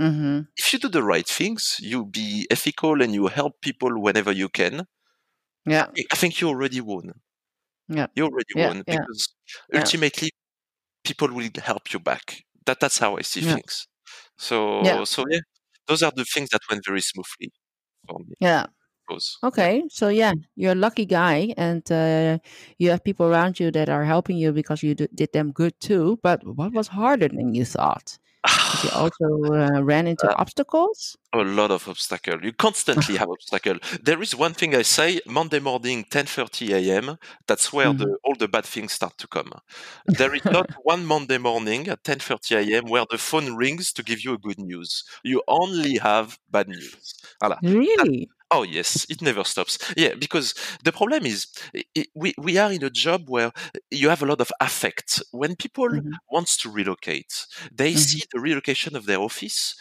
Mm-hmm. 0.00 0.42
if 0.56 0.72
you 0.72 0.78
do 0.78 0.88
the 0.88 1.02
right 1.02 1.26
things, 1.26 1.76
you 1.80 2.06
be 2.06 2.46
ethical 2.50 3.02
and 3.02 3.12
you 3.12 3.26
help 3.26 3.60
people 3.60 4.00
whenever 4.00 4.30
you 4.30 4.48
can. 4.48 4.86
Yeah. 5.66 5.86
I 6.12 6.16
think 6.16 6.40
you 6.40 6.48
already 6.48 6.80
won. 6.80 7.12
Yeah. 7.88 8.06
You 8.14 8.24
already 8.24 8.54
Yeah, 8.54 8.68
won 8.68 8.84
yeah, 8.86 8.98
because 8.98 9.34
yeah. 9.72 9.80
ultimately 9.80 10.30
people 11.04 11.28
will 11.28 11.50
help 11.62 11.92
you 11.92 11.98
back. 12.00 12.44
That 12.66 12.80
that's 12.80 12.98
how 12.98 13.16
I 13.16 13.22
see 13.22 13.40
things. 13.40 13.88
So 14.36 14.82
so 15.04 15.24
yeah, 15.30 15.40
those 15.88 16.02
are 16.02 16.12
the 16.14 16.24
things 16.24 16.50
that 16.50 16.60
went 16.70 16.84
very 16.86 17.00
smoothly 17.00 17.50
for 18.08 18.18
me. 18.20 18.34
Yeah. 18.40 18.66
Okay. 19.44 19.84
So 19.88 20.08
yeah, 20.08 20.32
you're 20.56 20.72
a 20.72 20.74
lucky 20.74 21.06
guy, 21.06 21.54
and 21.56 21.82
uh, 21.92 22.38
you 22.78 22.90
have 22.90 23.04
people 23.04 23.26
around 23.26 23.60
you 23.60 23.70
that 23.72 23.88
are 23.88 24.04
helping 24.04 24.36
you 24.36 24.52
because 24.52 24.82
you 24.82 24.94
did 24.94 25.32
them 25.32 25.52
good 25.52 25.78
too. 25.80 26.18
But 26.22 26.44
what 26.44 26.72
was 26.72 26.88
harder 26.88 27.28
than 27.28 27.54
you 27.54 27.64
thought? 27.64 28.18
You 28.82 28.90
also 28.94 29.26
uh, 29.54 29.82
ran 29.82 30.06
into 30.06 30.28
Uh, 30.28 30.34
obstacles? 30.38 31.16
a 31.34 31.38
lot 31.44 31.70
of 31.70 31.86
obstacles. 31.88 32.40
You 32.42 32.52
constantly 32.52 33.16
have 33.16 33.28
obstacles. 33.30 33.80
There 34.02 34.22
is 34.22 34.34
one 34.34 34.54
thing 34.54 34.74
I 34.74 34.82
say: 34.82 35.20
Monday 35.26 35.60
morning, 35.60 36.04
ten 36.10 36.26
thirty 36.26 36.72
a.m. 36.72 37.16
That's 37.46 37.72
where 37.72 37.92
Mhm. 37.92 37.98
the 37.98 38.18
all 38.24 38.34
the 38.38 38.48
bad 38.48 38.64
things 38.64 38.92
start 38.92 39.16
to 39.18 39.26
come. 39.28 39.52
There 40.06 40.34
is 40.34 40.42
not 40.50 40.66
one 40.84 41.04
Monday 41.06 41.38
morning 41.38 41.88
at 41.88 42.02
ten 42.04 42.18
thirty 42.18 42.54
a.m. 42.56 42.84
where 42.88 43.06
the 43.10 43.18
phone 43.18 43.54
rings 43.56 43.92
to 43.94 44.02
give 44.02 44.24
you 44.24 44.34
a 44.34 44.38
good 44.38 44.58
news. 44.58 45.04
You 45.22 45.42
only 45.48 45.98
have 45.98 46.38
bad 46.50 46.68
news. 46.68 47.14
Voilà. 47.42 47.60
That, 47.96 48.08
Really? 48.08 48.28
Oh 48.50 48.62
yes, 48.62 49.06
it 49.10 49.22
never 49.22 49.44
stops. 49.44 49.78
Yeah, 49.96 50.14
because 50.18 50.54
the 50.84 50.92
problem 50.92 51.26
is 51.26 51.46
we 52.14 52.34
we 52.38 52.58
are 52.58 52.72
in 52.72 52.84
a 52.84 52.90
job 52.90 53.28
where 53.28 53.52
you 53.90 54.08
have 54.08 54.22
a 54.22 54.26
lot 54.26 54.40
of 54.40 54.50
affect. 54.60 55.22
When 55.32 55.56
people 55.56 55.88
Mhm. 55.88 56.18
wants 56.30 56.56
to 56.58 56.70
relocate, 56.70 57.46
they 57.72 57.94
Mhm. 57.94 57.94
see 57.96 58.24
the 58.32 58.40
relocation 58.40 58.96
of 58.96 59.06
their 59.06 59.20
office 59.20 59.74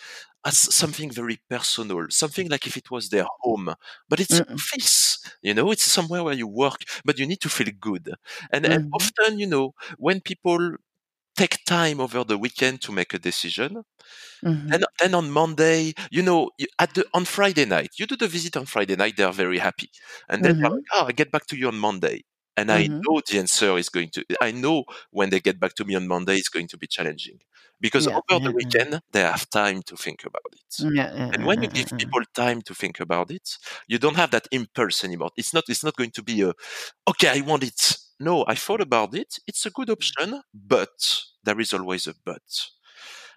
as 0.46 0.58
something 0.58 1.12
very 1.12 1.40
personal, 1.50 2.06
something 2.10 2.48
like 2.50 2.68
if 2.68 2.78
it 2.78 2.92
was 2.92 3.10
their 3.10 3.26
home. 3.42 3.74
But 4.10 4.20
it's 4.20 4.40
an 4.40 4.46
Mm-mm. 4.46 4.64
office, 4.74 5.20
you 5.42 5.54
know, 5.54 5.72
it's 5.72 5.84
somewhere 5.84 6.24
where 6.24 6.34
you 6.36 6.48
work, 6.48 6.84
but 7.04 7.18
you 7.20 7.26
need 7.28 7.42
to 7.42 7.50
feel 7.50 7.68
good. 7.80 8.14
And, 8.52 8.66
and 8.66 8.84
Mhm. 8.84 8.94
often, 8.94 9.40
you 9.40 9.48
know, 9.48 9.74
when 9.98 10.22
people 10.22 10.76
take 11.38 11.64
time 11.66 12.02
over 12.02 12.24
the 12.26 12.38
weekend 12.40 12.82
to 12.84 12.92
make 12.94 13.14
a 13.16 13.20
decision, 13.20 13.84
Mhm. 14.42 14.80
then, 14.80 14.82
then 15.02 15.14
on 15.16 15.32
Monday, 15.32 15.94
you 16.12 16.24
know, 16.24 16.52
you, 16.60 16.68
at 16.80 16.94
the 16.96 17.06
on 17.14 17.26
Friday 17.26 17.66
night, 17.66 17.92
you 18.00 18.06
do 18.08 18.18
the 18.18 18.28
visit 18.28 18.58
on 18.58 18.66
Friday 18.66 18.96
night, 18.98 19.18
they 19.18 19.24
are 19.24 19.34
very 19.34 19.60
happy, 19.60 19.90
and 20.30 20.44
then 20.46 20.54
they're 20.62 20.70
Mhm. 20.70 20.88
like, 20.94 21.02
"Oh, 21.04 21.06
I 21.08 21.12
get 21.14 21.32
back 21.32 21.48
to 21.48 21.58
you 21.58 21.68
on 21.70 21.80
Monday," 21.80 22.24
and 22.58 22.72
I 22.72 22.84
Mhm. 22.88 23.08
know 23.08 23.22
the 23.30 23.40
answer 23.40 23.78
is 23.78 23.90
going 23.90 24.10
to. 24.12 24.26
I 24.42 24.52
know 24.52 24.86
when 25.12 25.30
they 25.32 25.40
get 25.42 25.60
back 25.60 25.76
to 25.76 25.86
me 25.86 25.96
on 25.96 26.08
Monday, 26.08 26.36
it's 26.38 26.50
going 26.50 26.68
to 26.70 26.78
be 26.78 26.88
challenging, 26.88 27.40
because 27.82 28.08
Yeah. 28.08 28.20
over 28.20 28.40
the 28.44 28.54
Yeah. 28.58 28.60
weekend 28.60 29.02
they 29.14 29.22
have 29.22 29.50
time 29.52 29.84
to 29.84 29.98
think 29.98 30.24
about 30.26 30.52
it. 30.54 30.76
Yeah. 30.80 31.14
Yeah. 31.16 31.34
And 31.34 31.46
when 31.46 31.62
you 31.62 31.70
give 31.70 31.88
yeah, 31.92 32.00
yeah. 32.00 32.00
people 32.00 32.22
time 32.36 32.62
to 32.64 32.76
think 32.76 33.00
about 33.02 33.32
it, 33.32 33.58
you 33.88 34.00
don't 34.00 34.16
have 34.18 34.32
that 34.32 34.48
impulse 34.52 35.04
anymore. 35.04 35.32
It's 35.38 35.54
not. 35.54 35.66
It's 35.70 35.84
not 35.84 35.96
going 35.98 36.12
to 36.12 36.24
be 36.24 36.42
a, 36.44 36.54
okay, 37.10 37.30
I 37.30 37.42
want 37.42 37.64
it. 37.64 37.98
No, 38.20 38.46
I 38.48 38.56
thought 38.56 38.82
about 38.82 39.14
it. 39.16 39.38
It's 39.48 39.66
a 39.66 39.70
good 39.72 39.90
option, 39.90 40.42
but 40.54 41.22
there 41.44 41.60
is 41.60 41.74
always 41.74 42.08
a 42.08 42.14
but. 42.26 42.42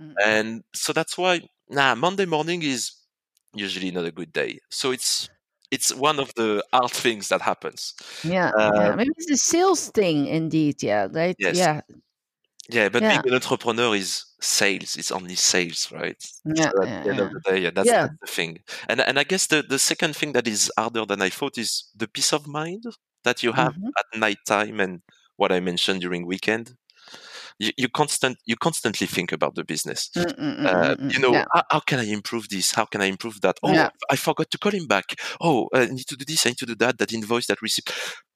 Mm. 0.00 0.18
And 0.24 0.64
so 0.74 0.92
that's 0.92 1.18
why 1.18 1.42
nah, 1.68 1.94
Monday 1.94 2.26
morning 2.26 2.62
is 2.62 2.92
usually 3.54 3.90
not 3.90 4.06
a 4.06 4.12
good 4.12 4.32
day. 4.32 4.60
So 4.70 4.92
it's 4.92 5.28
it's 5.70 5.94
one 5.94 6.18
of 6.20 6.34
the 6.36 6.64
hard 6.72 6.90
things 6.92 7.28
that 7.28 7.42
happens. 7.42 7.94
Yeah. 8.22 8.50
Uh, 8.58 8.70
Yeah. 8.74 8.94
Maybe 8.94 9.10
it's 9.16 9.30
a 9.30 9.36
sales 9.36 9.90
thing, 9.90 10.26
indeed. 10.26 10.82
Yeah. 10.82 11.08
Right. 11.12 11.36
yes, 11.38 11.56
Yeah. 11.56 11.82
yeah, 12.70 12.88
but 12.90 13.06
Yeah. 13.06 13.08
being 13.08 13.22
an 13.26 13.34
entrepreneur 13.34 13.94
is 13.96 14.24
sales. 14.40 14.96
It's 14.96 15.12
only 15.12 15.36
sales, 15.36 15.90
right? 15.92 16.22
Yeah. 16.44 16.70
So 16.70 16.82
at 16.82 16.88
Yeah. 16.88 17.02
the 17.02 17.10
end 17.10 17.20
of 17.20 17.28
Yeah. 17.28 17.32
the 17.32 17.40
day, 17.50 17.58
yeah, 17.60 17.70
that's, 17.70 17.92
Yeah. 17.92 18.02
that's 18.02 18.14
the 18.20 18.26
thing. 18.28 18.60
And 18.88 19.00
and 19.00 19.18
I 19.18 19.24
guess 19.24 19.46
the 19.48 19.62
the 19.62 19.78
second 19.78 20.16
thing 20.16 20.32
that 20.34 20.46
is 20.48 20.70
harder 20.78 21.06
than 21.06 21.22
I 21.22 21.30
thought 21.30 21.58
is 21.58 21.90
the 21.96 22.08
peace 22.08 22.32
of 22.32 22.46
mind 22.46 22.84
that 23.24 23.42
you 23.42 23.52
have 23.52 23.74
Mhm. 23.74 23.90
at 23.98 24.18
night 24.18 24.38
time 24.46 24.80
and 24.80 25.02
what 25.36 25.52
I 25.52 25.60
mentioned 25.60 26.00
during 26.00 26.26
weekend. 26.26 26.76
You, 27.58 27.72
you 27.76 27.88
constant 27.88 28.38
you 28.46 28.56
constantly 28.56 29.06
think 29.06 29.32
about 29.32 29.54
the 29.54 29.64
business. 29.64 30.10
Mm, 30.16 30.24
mm, 30.24 30.58
mm, 30.58 30.66
uh, 30.66 30.94
mm, 30.94 31.10
you 31.12 31.18
mm. 31.18 31.22
know, 31.22 31.32
Yeah. 31.34 31.44
how, 31.52 31.62
how 31.70 31.80
can 31.80 31.98
I 31.98 32.04
improve 32.04 32.48
this? 32.48 32.72
How 32.72 32.84
can 32.86 33.00
I 33.02 33.06
improve 33.06 33.40
that? 33.42 33.58
Oh, 33.62 33.72
Yeah. 33.74 33.90
I 34.10 34.16
forgot 34.16 34.50
to 34.50 34.58
call 34.58 34.72
him 34.72 34.86
back. 34.86 35.14
Oh, 35.40 35.68
I 35.74 35.86
need 35.86 36.06
to 36.08 36.16
do 36.16 36.24
this. 36.24 36.46
I 36.46 36.50
need 36.50 36.58
to 36.58 36.66
do 36.66 36.74
that. 36.76 36.98
That 36.98 37.12
invoice, 37.12 37.46
that 37.48 37.60
receipt. 37.62 37.90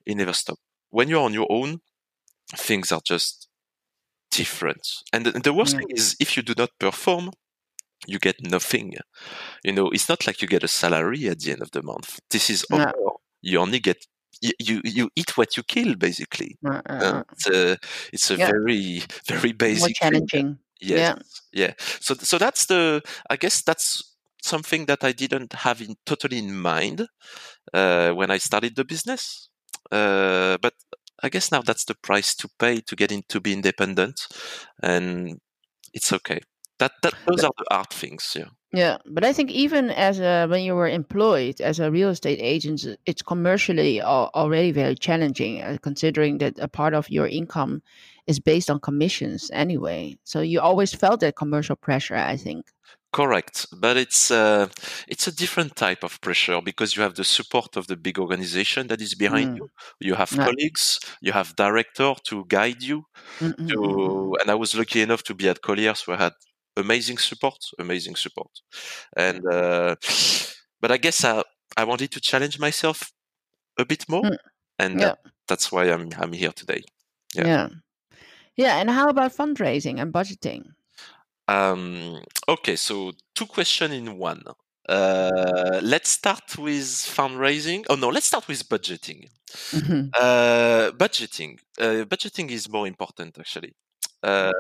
It 0.07 0.17
never 0.17 0.33
stop. 0.33 0.59
When 0.91 1.09
you're 1.09 1.23
on 1.25 1.33
your 1.33 1.47
own, 1.51 1.81
things 2.57 2.93
are 2.93 3.01
just 3.05 3.49
different. 4.31 4.87
And 5.13 5.27
the, 5.27 5.33
the 5.33 5.53
worst 5.55 5.73
Yeah. 5.75 5.79
thing 5.79 5.89
is 5.97 6.17
if 6.21 6.37
you 6.37 6.43
do 6.43 6.55
not 6.57 6.71
perform, 6.79 7.31
you 8.07 8.19
get 8.19 8.37
nothing. 8.43 8.95
You 9.65 9.73
know, 9.73 9.89
it's 9.91 10.09
not 10.09 10.27
like 10.27 10.43
you 10.43 10.49
get 10.49 10.65
a 10.65 10.69
salary 10.69 11.29
at 11.29 11.41
the 11.41 11.53
end 11.53 11.63
of 11.63 11.71
the 11.71 11.83
month. 11.83 12.21
This 12.31 12.51
is. 12.51 12.67
You 13.43 13.59
only 13.61 13.79
get 13.79 13.99
you 14.43 14.81
you, 14.85 15.11
eat 15.17 15.37
what 15.37 15.57
you 15.57 15.63
kill, 15.63 15.95
basically. 15.97 16.59
Uh, 16.65 16.83
uh, 16.89 16.95
Uh, 17.01 17.23
uh. 17.51 17.77
it's 18.13 18.31
a 18.31 18.37
Yeah. 18.37 18.47
very 18.47 19.03
very 19.29 19.53
More 19.53 19.53
basic 19.53 19.97
thing. 20.11 20.29
challenging. 20.33 20.59
Yes, 20.81 21.01
Yeah. 21.01 21.15
yeah. 21.53 21.73
So 22.01 22.15
so 22.15 22.39
that's 22.39 22.67
the 22.67 23.03
I 23.31 23.37
guess 23.37 23.63
that's 23.63 24.03
something 24.43 24.87
that 24.87 25.05
I 25.05 25.13
didn't 25.13 25.53
have 25.55 25.81
in 25.81 25.97
totally 26.05 26.39
in 26.39 26.55
mind 26.61 27.07
uh, 27.73 28.13
when 28.13 28.31
I 28.31 28.39
started 28.39 28.77
the 28.77 28.85
business. 28.85 29.49
Uh, 29.91 30.59
but 30.63 30.75
I 31.23 31.29
guess 31.29 31.51
now 31.53 31.63
that's 31.63 31.85
the 31.85 31.95
price 31.95 32.35
to 32.37 32.49
pay 32.59 32.81
to 32.81 32.97
get 32.97 33.13
in 33.13 33.23
to 33.29 33.41
be 33.41 33.53
independent, 33.53 34.21
and 34.83 35.39
it's 35.95 36.13
okay. 36.13 36.41
That 36.79 36.93
that 37.03 37.15
those 37.27 37.43
But 37.43 37.45
are 37.45 37.53
the 37.59 37.65
hard 37.71 37.91
things. 37.91 38.33
Yeah. 38.37 38.49
Yeah, 38.73 38.99
but 39.07 39.25
I 39.25 39.33
think 39.33 39.51
even 39.53 39.91
as 39.91 40.19
a 40.19 40.47
when 40.49 40.65
you 40.65 40.75
were 40.75 40.89
employed 40.89 41.61
as 41.61 41.79
a 41.79 41.91
real 41.93 42.09
estate 42.11 42.41
agent, 42.41 42.85
it's 43.07 43.23
commercially 43.23 44.03
already 44.03 44.73
very 44.73 44.97
challenging, 44.97 45.63
uh, 45.63 45.79
considering 45.81 46.39
that 46.39 46.59
a 46.59 46.67
part 46.67 46.93
of 46.95 47.09
your 47.09 47.29
income 47.29 47.83
is 48.27 48.41
based 48.41 48.71
on 48.71 48.81
commissions 48.81 49.51
anyway. 49.53 50.19
So 50.25 50.41
you 50.41 50.61
always 50.61 50.93
felt 50.93 51.21
that 51.21 51.37
commercial 51.37 51.77
pressure, 51.77 52.17
I 52.17 52.37
think. 52.37 52.67
Correct, 53.13 53.67
but 53.81 53.97
it's 53.97 54.31
uh, 54.33 54.67
it's 55.07 55.29
a 55.29 55.35
different 55.35 55.77
type 55.77 56.03
of 56.03 56.21
pressure 56.21 56.61
because 56.61 56.97
you 56.97 57.03
have 57.05 57.15
the 57.15 57.23
support 57.25 57.77
of 57.77 57.87
the 57.87 57.97
big 57.97 58.19
organization 58.19 58.89
that 58.89 59.01
is 59.01 59.15
behind 59.15 59.51
Mm. 59.51 59.57
you. 59.57 59.71
You 60.01 60.15
have 60.17 60.33
Yeah. 60.33 60.45
colleagues, 60.45 60.99
you 61.21 61.33
have 61.33 61.55
director 61.55 62.15
to 62.25 62.45
guide 62.49 62.83
you. 62.83 63.05
Mm, 63.41 63.55
mm, 63.57 63.69
mm. 63.69 63.69
To 63.69 64.37
and 64.41 64.51
I 64.51 64.55
was 64.57 64.75
lucky 64.75 65.01
enough 65.03 65.23
to 65.25 65.35
be 65.35 65.49
at 65.49 65.63
Colliers 65.63 66.07
where 66.07 66.17
I 66.19 66.25
had 66.25 66.33
amazing 66.77 67.19
support, 67.19 67.59
amazing 67.79 68.17
support, 68.17 68.51
and 69.17 69.45
uh, 69.47 69.97
but 70.81 70.91
I 70.93 70.97
guess 70.99 71.25
I 71.25 71.43
I 71.77 71.85
wanted 71.85 72.11
to 72.13 72.21
challenge 72.21 72.59
myself 72.59 73.13
a 73.79 73.85
bit 73.85 74.09
more, 74.09 74.23
Mm. 74.25 74.37
and 74.79 75.01
Yeah, 75.01 75.07
that, 75.07 75.19
that's 75.49 75.73
why 75.73 75.85
I'm 75.91 76.09
I'm 76.19 76.33
here 76.33 76.53
today. 76.53 76.83
Yeah. 77.35 77.47
yeah, 77.47 77.69
yeah. 78.57 78.81
And 78.81 78.91
how 78.91 79.09
about 79.09 79.33
fundraising 79.37 80.01
and 80.01 80.13
budgeting? 80.13 80.63
Um, 81.49 82.23
okay, 82.49 82.77
so 82.77 83.13
two 83.35 83.47
questions 83.47 83.93
in 83.95 84.19
one. 84.19 84.43
Uh, 84.89 85.81
let's 85.83 86.11
start 86.11 86.57
with 86.59 86.85
fundraising. 86.85 87.85
Oh 87.89 87.97
no, 87.97 88.09
let's 88.11 88.27
start 88.27 88.47
with 88.49 88.69
budgeting. 88.69 89.29
Mhm. 89.73 90.11
Uh, 90.15 90.91
budgeting. 90.93 91.59
Uh, 91.79 92.05
budgeting 92.07 92.51
is 92.51 92.69
more 92.69 92.87
important 92.87 93.39
actually. 93.39 93.73
Uh, 94.25 94.53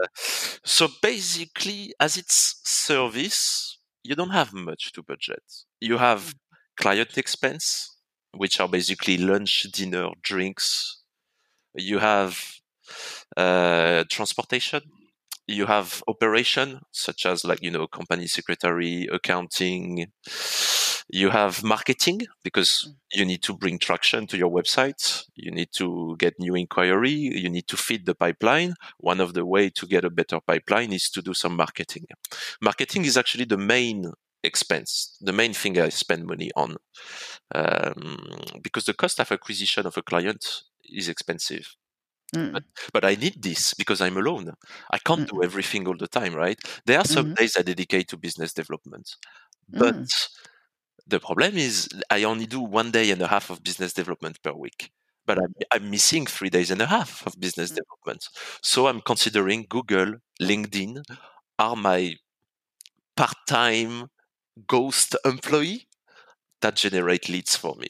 so 0.65 0.89
basically, 1.03 1.95
as 2.01 2.17
it's 2.17 2.61
service, 2.65 3.79
you 4.03 4.15
don't 4.15 4.31
have 4.31 4.53
much 4.53 4.93
to 4.93 5.03
budget. 5.03 5.43
You 5.81 5.99
have 5.99 6.35
client 6.77 7.17
expense, 7.19 7.97
which 8.37 8.61
are 8.61 8.69
basically 8.69 9.17
lunch, 9.17 9.63
dinner, 9.73 10.09
drinks. 10.23 11.03
You 11.75 11.99
have 12.01 12.39
uh, 13.37 14.05
transportation. 14.11 14.83
You 15.47 15.67
have 15.67 16.03
operation, 16.09 16.81
such 16.93 17.27
as 17.27 17.45
like 17.45 17.63
you 17.63 17.71
know 17.71 17.87
company 17.87 18.27
secretary, 18.29 19.09
accounting. 19.13 20.07
You 21.09 21.31
have 21.31 21.63
marketing 21.63 22.23
because 22.43 22.89
you 23.13 23.25
need 23.25 23.43
to 23.43 23.57
bring 23.57 23.79
traction 23.79 24.27
to 24.29 24.37
your 24.39 24.51
website. 24.51 25.25
You 25.37 25.51
need 25.51 25.69
to 25.75 26.17
get 26.19 26.35
new 26.39 26.55
inquiry. 26.55 27.11
You 27.13 27.51
need 27.51 27.69
to 27.69 27.77
feed 27.77 28.07
the 28.07 28.15
pipeline. 28.15 28.75
One 28.99 29.21
of 29.21 29.35
the 29.35 29.45
way 29.45 29.71
to 29.71 29.87
get 29.87 30.05
a 30.05 30.11
better 30.11 30.41
pipeline 30.41 30.93
is 30.93 31.11
to 31.11 31.23
do 31.23 31.35
some 31.35 31.57
marketing. 31.57 32.07
Marketing 32.61 33.05
is 33.05 33.17
actually 33.17 33.45
the 33.45 33.59
main 33.59 34.13
expense, 34.43 35.17
the 35.21 35.33
main 35.33 35.53
thing 35.55 35.79
I 35.79 35.89
spend 35.91 36.27
money 36.27 36.51
on, 36.57 36.77
um, 37.55 38.19
because 38.63 38.85
the 38.85 38.95
cost 38.95 39.21
of 39.21 39.33
acquisition 39.33 39.87
of 39.87 39.97
a 39.97 40.03
client 40.03 40.63
is 40.85 41.09
expensive. 41.09 41.67
Mm. 42.35 42.53
But, 42.53 42.65
but 42.93 43.05
I 43.05 43.15
need 43.17 43.43
this 43.43 43.75
because 43.75 44.01
I'm 44.01 44.17
alone. 44.17 44.53
I 44.93 44.99
can't 44.99 45.27
do 45.27 45.43
everything 45.43 45.87
all 45.89 45.97
the 45.97 46.09
time, 46.09 46.35
right? 46.35 46.59
There 46.87 46.99
are 46.99 47.05
some 47.07 47.27
Mhm. 47.27 47.37
days 47.37 47.57
I 47.57 47.63
dedicate 47.63 48.09
to 48.09 48.17
business 48.17 48.53
development, 48.53 49.17
but 49.69 49.97
Mm. 49.97 50.07
The 51.07 51.21
problem 51.21 51.57
is 51.57 51.89
I 52.11 52.25
only 52.25 52.47
do 52.47 52.61
one 52.61 52.91
day 52.91 53.11
and 53.11 53.21
a 53.23 53.27
half 53.27 53.51
of 53.51 53.63
business 53.63 53.93
development 53.93 54.43
per 54.43 54.53
week. 54.53 54.91
But 55.27 55.39
I'm, 55.39 55.55
I'm 55.73 55.91
missing 55.91 56.27
three 56.27 56.51
days 56.51 56.71
and 56.71 56.83
a 56.83 56.87
half 56.87 57.27
of 57.27 57.39
business 57.41 57.71
Mm. 57.71 57.77
development. 57.77 58.29
So 58.63 58.89
I'm 58.89 59.01
considering 59.01 59.67
Google, 59.69 60.17
LinkedIn 60.41 61.03
are 61.59 61.77
my 61.77 62.15
part-time 63.17 64.07
ghost 64.67 65.17
employee 65.25 65.89
that 66.61 66.77
generate 66.77 67.29
leads 67.29 67.57
for 67.57 67.75
me. 67.77 67.89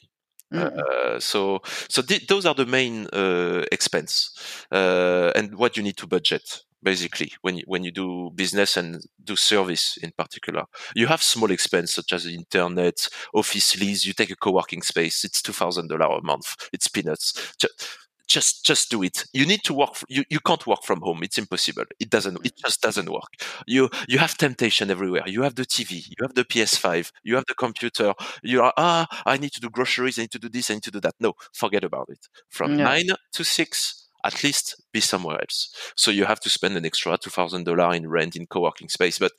Mm. 0.53 0.77
Uh, 0.77 1.19
so 1.19 1.59
so 1.89 2.01
th- 2.01 2.27
those 2.27 2.45
are 2.45 2.53
the 2.53 2.65
main 2.65 3.07
uh, 3.07 3.63
expense 3.71 4.31
uh, 4.71 5.31
and 5.35 5.55
what 5.55 5.75
you 5.75 5.83
need 5.83 5.97
to 5.97 6.07
budget 6.07 6.61
basically 6.83 7.31
when 7.41 7.57
you, 7.57 7.63
when 7.67 7.83
you 7.83 7.91
do 7.91 8.31
business 8.35 8.77
and 8.77 9.01
do 9.23 9.35
service 9.35 9.97
in 10.01 10.11
particular. 10.17 10.63
You 10.95 11.07
have 11.07 11.23
small 11.23 11.51
expense 11.51 11.93
such 11.95 12.13
as 12.13 12.25
internet 12.25 13.07
office 13.33 13.79
lease 13.79 14.05
you 14.05 14.13
take 14.13 14.31
a 14.31 14.35
co-working 14.35 14.81
space 14.81 15.23
it's 15.23 15.41
$2000 15.41 16.19
a 16.19 16.21
month 16.23 16.55
it's 16.73 16.87
peanuts. 16.87 17.53
Just, 17.59 17.97
just 18.27 18.65
just 18.65 18.89
do 18.89 19.03
it. 19.03 19.23
You 19.33 19.45
need 19.45 19.63
to 19.65 19.73
work 19.73 19.91
you, 20.09 20.23
you 20.31 20.39
can't 20.39 20.65
work 20.65 20.83
from 20.83 21.01
home 21.01 21.21
it's 21.23 21.37
impossible. 21.37 21.83
It 21.99 22.09
doesn't 22.09 22.43
it 22.43 22.53
just 22.57 22.81
doesn't 22.81 23.09
work. 23.11 23.31
You 23.67 23.89
you 24.07 24.17
have 24.17 24.35
temptation 24.37 24.89
everywhere. 24.89 25.23
You 25.27 25.43
have 25.43 25.55
the 25.55 25.65
tv 25.65 26.07
you 26.07 26.15
have 26.23 26.33
the 26.33 26.43
ps5 26.43 27.11
you 27.23 27.35
have 27.35 27.45
the 27.47 27.53
computer. 27.53 28.13
You 28.43 28.63
are 28.63 28.73
ah 28.77 29.05
i 29.27 29.37
need 29.37 29.51
to 29.53 29.61
do 29.61 29.69
groceries 29.69 30.17
i 30.17 30.23
need 30.23 30.31
to 30.31 30.39
do 30.39 30.49
this 30.49 30.71
i 30.71 30.73
need 30.75 30.83
to 30.83 30.91
do 30.91 30.99
that. 31.01 31.15
No 31.19 31.33
forget 31.53 31.83
about 31.83 32.09
it. 32.09 32.27
From 32.49 32.73
Yeah. 32.73 32.83
9 32.83 33.09
to 33.33 33.43
6 33.43 34.04
at 34.25 34.43
least 34.43 34.81
be 34.93 35.01
somewhere 35.01 35.39
else. 35.41 35.69
So 35.95 36.11
you 36.11 36.25
have 36.25 36.39
to 36.41 36.49
spend 36.49 36.77
an 36.77 36.85
extra 36.85 37.17
$2000 37.17 37.97
in 37.97 38.09
rent 38.09 38.35
in 38.35 38.47
co-working 38.47 38.89
space 38.89 39.19
but 39.19 39.31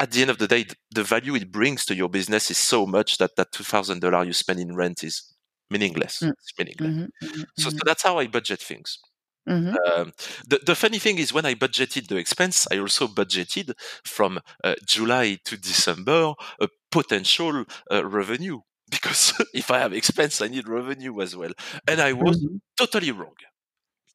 at 0.00 0.10
the 0.12 0.20
end 0.22 0.30
of 0.30 0.38
the 0.38 0.48
day 0.48 0.64
the 0.90 1.02
value 1.04 1.34
it 1.34 1.50
brings 1.52 1.84
to 1.86 1.94
your 1.94 2.08
business 2.08 2.50
is 2.50 2.58
so 2.58 2.86
much 2.86 3.18
that 3.18 3.36
that 3.36 3.52
$2000 3.52 4.26
you 4.26 4.32
spend 4.32 4.60
in 4.60 4.74
rent 4.74 5.04
is 5.04 5.22
meaningless. 5.70 6.16
Mm. 6.22 6.32
it's 6.38 6.52
meaningless. 6.58 6.94
Mhm, 6.94 7.08
mhm, 7.22 7.44
so, 7.56 7.70
so 7.70 7.76
mhm, 7.76 7.82
that's 7.86 8.02
how 8.04 8.18
i 8.18 8.26
budget 8.26 8.60
things. 8.60 8.98
Mhm. 9.46 9.76
um, 9.94 10.12
the, 10.48 10.60
the 10.66 10.74
funny 10.74 10.98
thing 10.98 11.18
is 11.18 11.32
when 11.32 11.46
I 11.46 11.54
budgeted 11.54 12.08
the 12.08 12.16
expense, 12.16 12.66
I 12.72 12.78
also 12.78 13.06
budgeted 13.08 13.72
from 14.04 14.40
uh, 14.64 14.74
July 14.86 15.38
to 15.44 15.56
December 15.56 16.34
a 16.60 16.68
potential 16.90 17.64
uh, 17.92 18.04
revenue. 18.06 18.60
Because 18.90 19.34
if 19.54 19.70
I 19.70 19.78
have 19.78 19.92
expense, 19.92 20.42
I 20.42 20.48
need 20.48 20.68
revenue 20.68 21.20
as 21.20 21.36
well. 21.36 21.52
And 21.86 22.00
I 22.00 22.12
was 22.12 22.36
Mhm, 22.36 22.60
totally 22.76 23.12
wrong, 23.12 23.34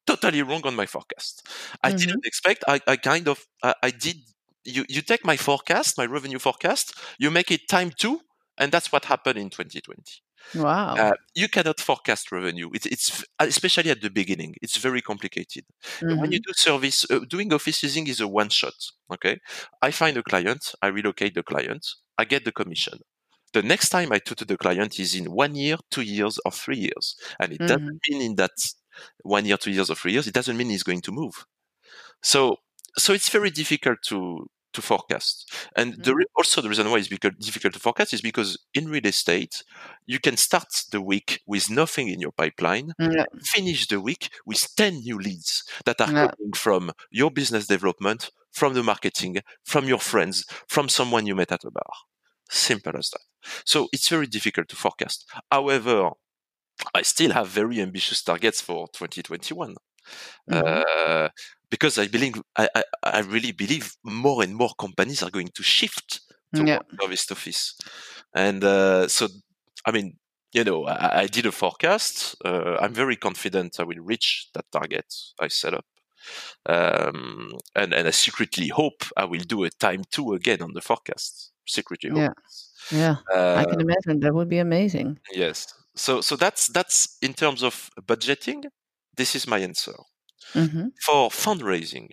totally 0.06 0.42
wrong 0.42 0.62
on 0.66 0.74
my 0.76 0.86
forecast. 0.86 1.46
I 1.82 1.88
mhm. 1.88 1.92
didn't 1.92 2.24
expect. 2.24 2.64
I, 2.68 2.80
I 2.86 2.96
kind 2.96 3.28
of 3.28 3.46
I, 3.62 3.74
I 3.82 3.90
did. 3.90 4.16
You 4.64 4.84
you 4.88 5.02
take 5.02 5.24
my 5.24 5.36
forecast, 5.36 5.96
my 5.98 6.06
revenue 6.06 6.38
forecast, 6.38 6.94
you 7.18 7.30
make 7.30 7.50
it 7.50 7.68
time 7.68 7.90
two, 7.90 8.20
and 8.58 8.72
that's 8.72 8.90
what 8.92 9.04
happened 9.06 9.38
in 9.38 9.50
2020. 9.50 10.22
Wow. 10.54 11.04
Uh, 11.04 11.12
you 11.34 11.48
cannot 11.48 11.78
forecast 11.80 12.32
revenue. 12.32 12.70
It's, 12.74 12.86
it's 12.86 13.24
especially 13.40 13.90
at 13.90 14.00
the 14.00 14.10
beginning. 14.10 14.54
It's 14.62 14.76
very 14.78 15.02
complicated. 15.02 15.64
When 16.16 16.32
you 16.32 16.38
Mhm, 16.38 16.46
do 16.46 16.52
service, 16.54 17.04
uh, 17.10 17.20
doing 17.28 17.52
office 17.52 17.82
leasing 17.82 18.06
is 18.06 18.20
a 18.20 18.28
one 18.28 18.48
shot. 18.48 18.74
Okay, 19.12 19.38
I 19.82 19.90
find 19.90 20.16
a 20.16 20.22
client, 20.22 20.74
I 20.82 20.88
relocate 20.88 21.34
the 21.34 21.42
client, 21.42 21.86
I 22.18 22.24
get 22.24 22.44
the 22.44 22.52
commission. 22.52 23.00
The 23.52 23.62
next 23.62 23.88
time 23.90 24.12
I 24.12 24.18
talk 24.18 24.38
to 24.38 24.44
the 24.44 24.56
client 24.58 24.98
is 25.00 25.14
in 25.14 25.32
one 25.32 25.54
year, 25.54 25.76
two 25.90 26.02
years, 26.02 26.38
or 26.44 26.50
three 26.52 26.78
years, 26.78 27.16
and 27.40 27.52
it 27.52 27.60
mhm. 27.60 27.66
doesn't 27.66 28.00
mean 28.10 28.22
in 28.22 28.34
that 28.36 28.52
one 29.22 29.44
year, 29.46 29.56
two 29.56 29.70
years, 29.70 29.90
or 29.90 29.94
three 29.96 30.12
years, 30.12 30.26
it 30.26 30.34
doesn't 30.34 30.56
mean 30.56 30.70
he's 30.70 30.82
going 30.82 31.00
to 31.02 31.12
move. 31.12 31.44
So, 32.22 32.58
so 32.98 33.12
it's 33.12 33.28
very 33.28 33.50
difficult 33.50 33.98
to 34.08 34.46
to 34.72 34.82
forecast. 34.82 35.50
And 35.74 35.94
the 36.04 36.10
Mhm. 36.12 36.16
re- 36.16 36.24
also 36.36 36.60
the 36.60 36.68
reason 36.68 36.90
why 36.90 36.98
it's 36.98 37.08
becau- 37.08 37.38
difficult 37.38 37.72
to 37.72 37.80
forecast 37.80 38.12
is 38.12 38.20
because 38.20 38.58
in 38.74 38.88
real 38.90 39.06
estate, 39.06 39.62
you 40.04 40.20
can 40.20 40.36
start 40.36 40.68
the 40.90 41.00
week 41.00 41.40
with 41.46 41.70
nothing 41.70 42.08
in 42.08 42.20
your 42.20 42.32
pipeline, 42.32 42.92
Yeah. 42.98 43.24
finish 43.42 43.86
the 43.86 44.02
week 44.02 44.28
with 44.44 44.68
10 44.76 44.96
new 44.96 45.18
leads 45.18 45.62
that 45.86 45.98
are 46.02 46.12
Yeah. 46.12 46.26
coming 46.28 46.52
from 46.54 46.92
your 47.10 47.30
business 47.30 47.66
development, 47.66 48.30
from 48.52 48.74
the 48.74 48.82
marketing, 48.82 49.38
from 49.64 49.88
your 49.88 50.00
friends, 50.00 50.44
from 50.68 50.90
someone 50.90 51.26
you 51.26 51.34
met 51.34 51.52
at 51.52 51.64
a 51.64 51.70
bar. 51.70 51.92
Simple 52.50 52.98
as 52.98 53.08
that. 53.10 53.22
So 53.64 53.88
it's 53.94 54.08
very 54.08 54.26
difficult 54.26 54.68
to 54.68 54.76
forecast. 54.76 55.24
However, 55.50 56.10
I 56.94 57.02
still 57.02 57.32
have 57.32 57.48
very 57.48 57.80
ambitious 57.80 58.22
targets 58.22 58.60
for 58.60 58.88
2021 58.88 59.76
Mhm. 60.48 60.76
uh, 60.76 61.28
because 61.70 61.98
I 61.98 62.08
believe 62.08 62.34
I, 62.56 62.68
I, 62.74 62.84
I 63.02 63.20
really 63.20 63.52
believe 63.52 63.92
more 64.04 64.42
and 64.42 64.54
more 64.54 64.70
companies 64.78 65.22
are 65.22 65.30
going 65.30 65.48
to 65.54 65.62
shift 65.62 66.20
to 66.54 66.64
Yeah. 66.64 66.80
service 67.00 67.30
office, 67.30 67.76
and 68.34 68.62
uh, 68.64 69.08
so 69.08 69.28
I 69.86 69.92
mean, 69.92 70.18
you 70.52 70.64
know, 70.64 70.86
I, 70.86 71.22
I 71.22 71.26
did 71.26 71.46
a 71.46 71.52
forecast. 71.52 72.36
Uh, 72.44 72.76
I'm 72.80 72.94
very 72.94 73.16
confident 73.16 73.80
I 73.80 73.84
will 73.84 74.02
reach 74.02 74.48
that 74.54 74.66
target 74.72 75.12
I 75.40 75.48
set 75.48 75.74
up, 75.74 75.86
um, 76.66 77.52
and 77.74 77.94
and 77.94 78.08
I 78.08 78.12
secretly 78.12 78.68
hope 78.68 79.04
I 79.16 79.24
will 79.26 79.40
do 79.46 79.64
a 79.64 79.70
time 79.70 80.04
two 80.10 80.32
again 80.34 80.62
on 80.62 80.72
the 80.74 80.82
forecast. 80.82 81.52
Secretly 81.68 82.10
hope. 82.10 82.28
Yeah. 82.28 82.32
Yeah. 82.90 83.18
I 83.54 83.64
Uh, 83.64 83.66
can 83.66 83.80
imagine 83.80 84.20
that 84.20 84.34
would 84.34 84.48
be 84.50 84.58
amazing. 84.58 85.20
yes. 85.32 85.66
So 85.96 86.20
so 86.20 86.36
that's 86.36 86.68
that's 86.68 87.16
in 87.22 87.34
terms 87.34 87.62
of 87.62 87.90
budgeting. 88.00 88.64
This 89.16 89.34
is 89.34 89.46
my 89.46 89.58
answer 89.58 89.94
hmm 90.54 90.88
for 91.04 91.30
fundraising 91.30 92.10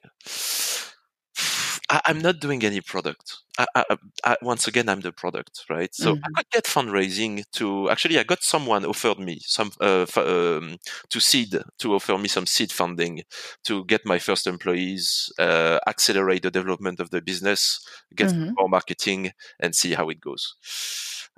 I, 1.90 2.02
am 2.08 2.20
not 2.20 2.40
doing 2.40 2.64
any 2.64 2.82
product. 2.82 3.40
I, 3.58 3.66
I, 3.76 3.98
I, 4.26 4.38
once 4.42 4.68
again, 4.68 4.90
I'm 4.90 5.02
the 5.02 5.12
product, 5.12 5.66
right? 5.70 5.94
So 5.94 6.16
Mm-hmm. 6.16 6.34
I 6.36 6.42
could 6.42 6.50
get 6.52 6.64
fundraising 6.66 7.44
to 7.54 7.90
actually. 7.90 8.18
I 8.20 8.24
got 8.24 8.44
someone 8.44 8.86
offered 8.86 9.20
me 9.20 9.40
some 9.42 9.72
uh, 9.82 10.02
f- 10.04 10.18
um, 10.18 10.78
to 11.10 11.20
seed 11.20 11.56
to 11.80 11.94
offer 11.96 12.18
me 12.18 12.28
some 12.28 12.46
seed 12.46 12.72
funding 12.72 13.24
to 13.66 13.86
get 13.86 14.06
my 14.06 14.20
first 14.20 14.48
employees, 14.48 15.32
uh, 15.40 15.80
accelerate 15.88 16.44
the 16.44 16.52
development 16.52 17.00
of 17.00 17.10
the 17.12 17.22
business, 17.22 17.86
get 18.16 18.32
Mhm. 18.32 18.58
more 18.58 18.70
marketing, 18.70 19.32
and 19.60 19.76
see 19.76 19.94
how 19.94 20.10
it 20.10 20.20
goes. 20.22 20.56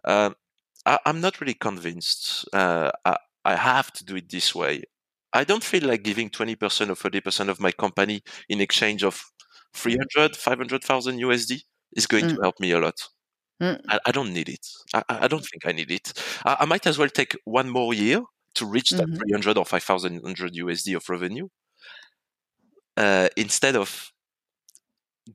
Um, 0.04 0.36
I, 0.86 1.00
I'm 1.06 1.22
not 1.22 1.42
really 1.42 1.54
convinced. 1.54 2.48
Uh, 2.54 2.92
I, 3.06 3.18
I 3.46 3.56
have 3.56 3.92
to 3.94 4.06
do 4.06 4.16
it 4.16 4.30
this 4.30 4.54
way. 4.56 4.84
I 5.34 5.44
don't 5.44 5.64
feel 5.64 5.84
like 5.88 6.04
giving 6.04 6.30
20% 6.30 6.92
or 6.92 6.96
30% 6.96 7.50
of 7.50 7.60
my 7.60 7.72
company 7.72 8.22
in 8.50 8.62
exchange 8.62 9.04
of 9.04 9.22
300, 9.74 10.36
500,000 10.38 11.20
USD 11.20 11.64
is 11.94 12.08
going 12.08 12.26
to 12.28 12.36
Mm. 12.36 12.42
help 12.42 12.60
me 12.60 12.72
a 12.72 12.80
lot. 12.80 12.96
Mm. 13.60 13.80
I, 13.90 14.00
I 14.08 14.12
don't 14.12 14.34
need 14.34 14.50
it. 14.50 14.66
I, 14.94 15.04
I 15.10 15.28
don't 15.28 15.46
think 15.46 15.66
I 15.66 15.72
need 15.72 15.92
it. 15.92 16.14
I, 16.46 16.58
I 16.62 16.66
might 16.66 16.88
as 16.88 16.98
well 16.98 17.10
take 17.10 17.38
one 17.46 17.70
more 17.70 17.94
year 17.94 18.22
to 18.56 18.66
reach 18.66 18.96
that 18.98 19.08
Mhm. 19.08 19.20
300 19.20 19.58
or 19.58 19.66
5,000 19.66 20.22
USD 20.56 20.94
of 20.94 21.08
revenue 21.10 21.50
uh, 22.98 23.30
instead 23.36 23.76
of 23.76 24.12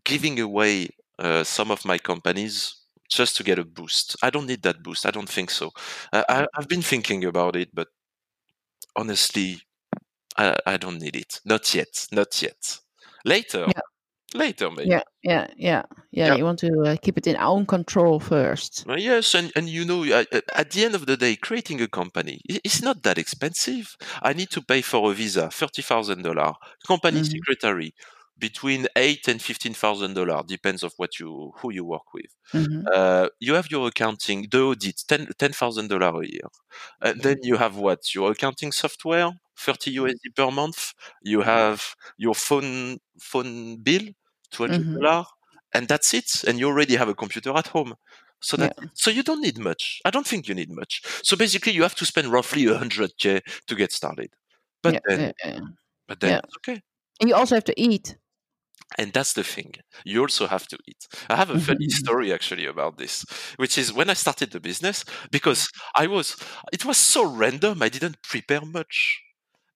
giving 0.05 0.38
away 0.40 0.88
uh, 1.18 1.44
some 1.44 1.70
of 1.70 1.84
my 1.84 1.98
companies 1.98 2.74
just 3.11 3.36
to 3.36 3.42
get 3.44 3.58
a 3.58 3.64
boost. 3.64 4.16
I 4.22 4.30
don't 4.30 4.46
need 4.46 4.62
that 4.62 4.82
boost. 4.82 5.04
I 5.06 5.11
don't 5.11 5.28
think 5.28 5.50
so. 5.50 5.70
Uh, 6.12 6.24
I, 6.28 6.46
I've 6.56 6.68
been 6.68 6.82
thinking 6.82 7.24
about 7.24 7.56
it, 7.56 7.68
but 7.74 7.88
honestly, 8.96 9.61
I, 10.36 10.56
I 10.66 10.76
don't 10.76 11.00
need 11.00 11.16
it. 11.16 11.40
Not 11.44 11.74
yet. 11.74 12.08
Not 12.12 12.40
yet. 12.42 12.80
Later. 13.24 13.66
Yeah. 13.66 13.80
Later, 14.32 14.70
maybe. 14.70 14.90
Yeah, 14.90 15.02
yeah, 15.24 15.48
yeah, 15.56 15.82
yeah. 16.12 16.28
Yeah. 16.28 16.34
You 16.36 16.44
want 16.44 16.61
to 16.61 16.70
uh, 16.86 16.96
keep 17.02 17.18
it 17.18 17.26
in 17.26 17.34
our 17.34 17.50
own 17.50 17.66
control 17.66 18.20
first. 18.20 18.84
Uh, 18.88 18.94
Yes, 18.94 19.34
and, 19.34 19.50
and 19.56 19.68
you 19.68 19.84
know, 19.84 20.04
at 20.04 20.70
the 20.70 20.84
end 20.84 20.94
of 20.94 21.06
the 21.06 21.16
day, 21.16 21.34
creating 21.34 21.80
a 21.82 21.88
company 21.88 22.40
it's 22.48 22.80
not 22.80 23.02
that 23.02 23.18
expensive. 23.18 23.96
I 24.22 24.32
need 24.32 24.50
to 24.50 24.62
pay 24.62 24.82
for 24.82 25.11
a 25.11 25.14
visa, 25.14 25.50
thirty 25.50 25.82
thousand 25.82 26.22
dollar, 26.22 26.52
company 26.86 27.22
Mhm. 27.22 27.26
secretary, 27.32 27.92
between 28.41 28.88
eight 28.97 29.28
and 29.28 29.41
fifteen 29.43 29.74
thousand 29.74 30.14
dollar, 30.14 30.43
depends 30.47 30.82
of 30.84 30.95
what 30.99 31.18
you 31.20 31.53
who 31.59 31.72
you 31.72 31.84
work 31.84 32.14
with. 32.14 32.32
Mhm. 32.53 32.91
Uh, 32.95 33.28
you 33.41 33.55
have 33.55 33.70
your 33.70 33.88
accounting, 33.88 34.49
the 34.51 34.62
audit, 34.62 35.03
ten 35.09 35.28
ten 35.38 35.53
thousand 35.53 35.88
dollar 35.88 36.22
a 36.22 36.26
year, 36.26 36.49
and 37.03 37.22
then 37.22 37.38
you 37.43 37.57
have 37.57 37.76
what 37.76 38.14
your 38.14 38.32
accounting 38.32 38.72
software, 38.72 39.30
thirty 39.59 39.93
USD 39.93 40.30
per 40.36 40.51
month. 40.51 40.95
You 41.22 41.43
have 41.43 41.95
your 42.18 42.34
phone 42.34 42.99
phone 43.20 43.76
bill, 43.82 44.07
two 44.53 44.62
hundred 44.64 44.86
Mhm. 44.86 45.26
and 45.74 45.88
that's 45.88 46.14
it. 46.14 46.45
And 46.45 46.59
you 46.59 46.66
already 46.68 46.97
have 46.97 47.09
a 47.09 47.14
computer 47.14 47.53
at 47.57 47.68
home. 47.68 47.95
So 48.41 48.57
Yeah. 48.57 48.68
that 48.68 48.74
so 48.95 49.11
you 49.11 49.22
don't 49.22 49.43
need 49.43 49.59
much. 49.59 50.01
I 50.05 50.11
don't 50.11 50.26
think 50.26 50.49
you 50.49 50.55
need 50.55 50.70
much. 50.70 51.03
So 51.22 51.36
basically, 51.36 51.72
you 51.72 51.82
have 51.82 51.95
to 51.97 52.07
spend 52.07 52.28
roughly 52.32 52.64
hundred 52.66 53.12
k 53.18 53.41
to 53.66 53.74
get 53.76 53.93
started. 53.93 54.34
But 54.82 54.95
Yeah, 54.95 55.01
then, 55.07 55.20
yeah, 55.20 55.32
yeah. 55.45 55.61
but 56.09 56.20
then 56.20 56.32
Yeah. 56.32 56.41
it's 56.45 56.57
okay. 56.59 56.82
And 57.20 57.28
you 57.28 57.34
also 57.36 57.55
have 57.57 57.64
to 57.64 57.80
eat. 57.80 58.16
And 58.99 59.12
that's 59.12 59.32
the 59.32 59.45
thing. 59.45 59.74
You 60.05 60.20
also 60.22 60.47
have 60.49 60.66
to 60.68 60.78
eat. 60.88 61.07
I 61.28 61.36
have 61.36 61.51
a 61.51 61.59
funny 61.59 61.88
Mhm. 61.88 61.91
story 61.91 62.32
actually 62.32 62.66
about 62.66 62.99
this, 62.99 63.24
which 63.57 63.78
is 63.78 63.93
when 63.93 64.11
I 64.11 64.14
started 64.14 64.51
the 64.51 64.61
business, 64.61 65.05
because 65.30 65.68
I 65.95 66.07
was, 66.07 66.36
it 66.72 66.84
was 66.84 66.99
so 66.99 67.24
random, 67.24 67.82
I 67.82 67.88
didn't 67.88 68.22
prepare 68.22 68.62
much. 68.62 69.22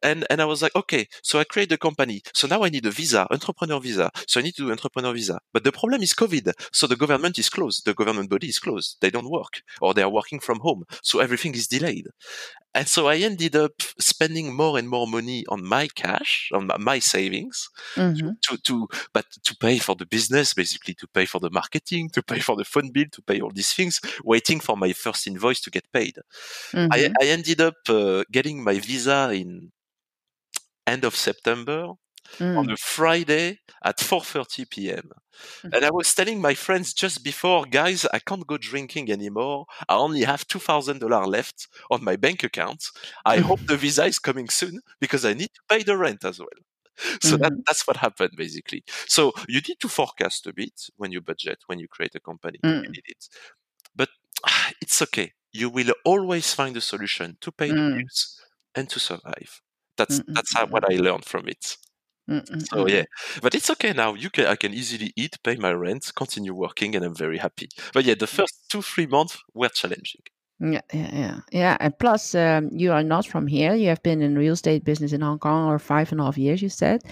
And, 0.05 0.27
and 0.31 0.41
I 0.41 0.45
was 0.45 0.61
like, 0.63 0.75
okay, 0.77 1.09
so 1.23 1.39
I 1.41 1.45
create 1.45 1.73
a 1.73 1.79
company. 1.79 2.23
So 2.35 2.47
now 2.47 2.63
I 2.63 2.69
need 2.69 2.87
a 2.87 2.91
visa, 2.91 3.27
entrepreneur 3.31 3.81
visa. 3.81 4.11
So 4.29 4.39
I 4.39 4.43
need 4.45 4.55
to 4.57 4.63
do 4.67 4.71
entrepreneur 4.71 5.13
visa. 5.15 5.37
But 5.55 5.65
the 5.65 5.73
problem 5.73 6.03
is 6.03 6.13
COVID. 6.15 6.53
So 6.73 6.87
the 6.87 6.97
government 7.05 7.39
is 7.39 7.49
closed. 7.49 7.85
The 7.85 7.95
government 7.95 8.29
body 8.31 8.49
is 8.49 8.59
closed. 8.59 8.99
They 9.01 9.11
don't 9.11 9.31
work 9.31 9.55
or 9.81 9.95
they 9.95 10.03
are 10.03 10.11
working 10.21 10.41
from 10.41 10.61
home. 10.61 10.85
So 11.03 11.21
everything 11.21 11.55
is 11.55 11.67
delayed. 11.67 12.07
And 12.77 12.89
so 12.89 13.07
I 13.07 13.17
ended 13.19 13.55
up 13.55 13.75
spending 14.01 14.53
more 14.53 14.79
and 14.79 14.89
more 14.89 15.07
money 15.07 15.45
on 15.49 15.65
my 15.65 15.87
cash, 15.95 16.51
on 16.53 16.67
my- 16.79 16.99
savings, 16.99 17.69
Mhm. 17.97 18.35
to 18.47 18.57
to 18.69 18.89
but 19.13 19.27
to 19.47 19.53
pay 19.57 19.79
for 19.79 19.95
the 20.01 20.07
business 20.17 20.55
basically 20.55 20.95
to 20.95 21.07
pay 21.17 21.27
for 21.27 21.41
the 21.45 21.51
marketing 21.51 22.05
to 22.17 22.23
pay 22.23 22.41
for 22.41 22.57
the 22.57 22.65
phone 22.65 22.91
bill 22.95 23.07
to 23.17 23.23
pay 23.23 23.39
all 23.41 23.51
these 23.55 23.73
things 23.79 24.01
waiting 24.33 24.59
for 24.67 24.77
my 24.85 24.93
first 24.93 25.27
invoice 25.27 25.61
to 25.65 25.71
get 25.71 25.87
paid 25.93 26.15
I, 26.75 26.99
Mhm. 26.99 27.13
I 27.23 27.25
ended 27.37 27.61
up 27.61 27.79
uh, 27.89 28.25
getting 28.37 28.63
my 28.69 28.77
visa 28.79 29.31
in 29.33 29.71
end 30.87 31.05
of 31.05 31.15
september 31.17 31.89
on 32.55 32.67
Mm. 32.67 32.75
a 32.75 32.77
friday 32.77 33.61
at 33.85 34.01
4.30 34.01 34.65
p.m 34.65 35.11
Mhm. 35.63 35.75
and 35.75 35.85
i 35.85 35.91
was 35.91 36.15
telling 36.15 36.41
my 36.41 36.55
friends 36.55 36.93
just 36.95 37.25
before 37.25 37.65
guys 37.67 38.07
i 38.13 38.19
can't 38.19 38.47
go 38.47 38.57
drinking 38.59 39.11
anymore 39.11 39.67
i 39.89 39.95
only 39.95 40.23
have 40.25 40.47
$2000 40.49 41.27
left 41.27 41.69
on 41.91 42.05
my 42.05 42.17
bank 42.17 42.45
account 42.45 42.85
i 43.25 43.39
hope 43.39 43.61
the 43.69 43.77
visa 43.77 44.05
is 44.05 44.19
coming 44.19 44.49
soon 44.49 44.81
because 45.01 45.25
i 45.25 45.33
need 45.35 45.51
to 45.55 45.63
pay 45.69 45.83
the 45.83 45.97
rent 45.97 46.25
as 46.25 46.39
well 46.39 46.61
so 47.21 47.37
that, 47.39 47.53
Mhm. 47.53 47.65
that's 47.67 47.87
what 47.89 47.97
happened 47.99 48.33
basically 48.37 48.85
so 49.09 49.33
you 49.49 49.61
need 49.69 49.81
to 49.81 49.89
forecast 49.89 50.47
a 50.47 50.53
bit 50.53 50.89
when 50.97 51.13
you 51.13 51.21
budget 51.21 51.59
when 51.67 51.79
you 51.79 51.89
create 51.89 52.15
a 52.15 52.21
company 52.21 52.61
you 52.83 52.89
Mm. 52.89 52.97
need 52.97 53.05
it 53.07 53.29
but 53.97 54.11
it's 54.83 55.03
okay 55.03 55.33
you 55.53 55.71
will 55.71 55.93
always 56.05 56.55
find 56.55 56.77
a 56.77 56.81
solution 56.81 57.37
to 57.41 57.53
pay 57.53 57.73
the 57.73 57.83
Mm. 57.83 57.95
bills 57.95 58.41
and 58.77 58.89
to 58.91 59.01
survive 59.01 59.63
that's 59.97 60.21
Mm, 60.21 60.25
mm, 60.27 60.35
that's 60.35 60.55
how, 60.55 60.67
mm, 60.67 60.71
what 60.71 60.85
i 60.91 60.97
learned 60.97 61.25
from 61.25 61.49
it 61.49 61.77
Mm, 62.29 62.41
mm, 62.41 62.67
so 62.71 62.87
mm. 62.87 62.89
yeah 62.89 63.05
but 63.43 63.55
it's 63.55 63.69
okay 63.69 63.93
now 63.93 64.15
you 64.15 64.31
can 64.31 64.47
i 64.47 64.57
can 64.57 64.73
easily 64.73 65.13
eat 65.17 65.37
pay 65.43 65.57
my 65.57 65.73
rent 65.73 66.11
continue 66.17 66.55
working 66.55 66.97
and 66.97 67.05
i'm 67.05 67.15
very 67.15 67.37
happy 67.39 67.69
but 67.93 68.05
yeah 68.05 68.15
the 68.15 68.27
first 68.27 68.55
two 68.71 68.81
three 68.83 69.07
months 69.07 69.37
were 69.53 69.69
challenging 69.69 70.23
Yeah, 70.61 70.81
yeah, 70.93 71.11
yeah, 71.13 71.41
yeah. 71.53 71.77
And 71.81 71.99
plus, 71.99 72.35
um, 72.35 72.71
you 72.73 72.93
are 72.93 73.03
not 73.03 73.27
from 73.27 73.47
here. 73.49 73.75
You 73.75 73.89
have 73.89 74.03
been 74.03 74.23
in 74.23 74.39
real 74.39 74.53
estate 74.53 74.85
business 74.85 75.13
in 75.13 75.21
Hong 75.21 75.39
Kong 75.39 75.69
or 75.69 75.79
five 75.79 76.13
and 76.13 76.21
a 76.21 76.25
half 76.25 76.39
years. 76.39 76.63
You 76.63 76.69
said, 76.69 77.03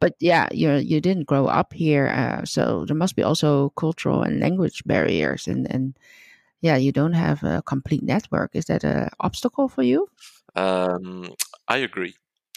but 0.00 0.14
yeah, 0.20 0.48
you 0.52 0.74
you 0.74 1.00
didn't 1.00 1.24
grow 1.26 1.46
up 1.46 1.72
here, 1.72 2.08
uh, 2.08 2.44
so 2.44 2.84
there 2.86 2.96
must 2.96 3.16
be 3.16 3.22
also 3.22 3.70
cultural 3.70 4.22
and 4.22 4.38
language 4.38 4.84
barriers, 4.84 5.48
and 5.48 5.66
and 5.70 5.98
yeah, 6.60 6.76
you 6.76 6.92
don't 6.92 7.14
have 7.14 7.42
a 7.42 7.62
complete 7.62 8.02
network. 8.02 8.50
Is 8.54 8.66
that 8.66 8.84
a 8.84 9.10
obstacle 9.20 9.68
for 9.68 9.82
you? 9.82 10.08
Um, 10.56 11.34
I 11.68 11.78
agree. 11.78 12.14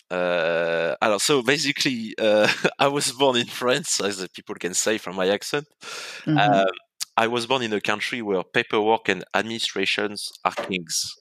Uh, 0.09 1.17
so 1.19 1.41
basically, 1.43 2.13
uh, 2.19 2.47
I 2.79 2.87
was 2.87 3.11
born 3.11 3.37
in 3.37 3.47
France, 3.47 3.99
as 4.01 4.25
people 4.33 4.55
can 4.55 4.73
say 4.73 4.97
from 4.97 5.15
my 5.15 5.29
accent. 5.29 5.67
Mhm. 6.25 6.61
Um, 6.61 6.67
I 7.17 7.27
was 7.27 7.47
born 7.47 7.63
in 7.63 7.73
a 7.73 7.81
country 7.81 8.21
where 8.21 8.43
paperwork 8.43 9.09
and 9.09 9.23
administrations 9.33 10.31
are 10.45 10.53
kings. 10.69 11.17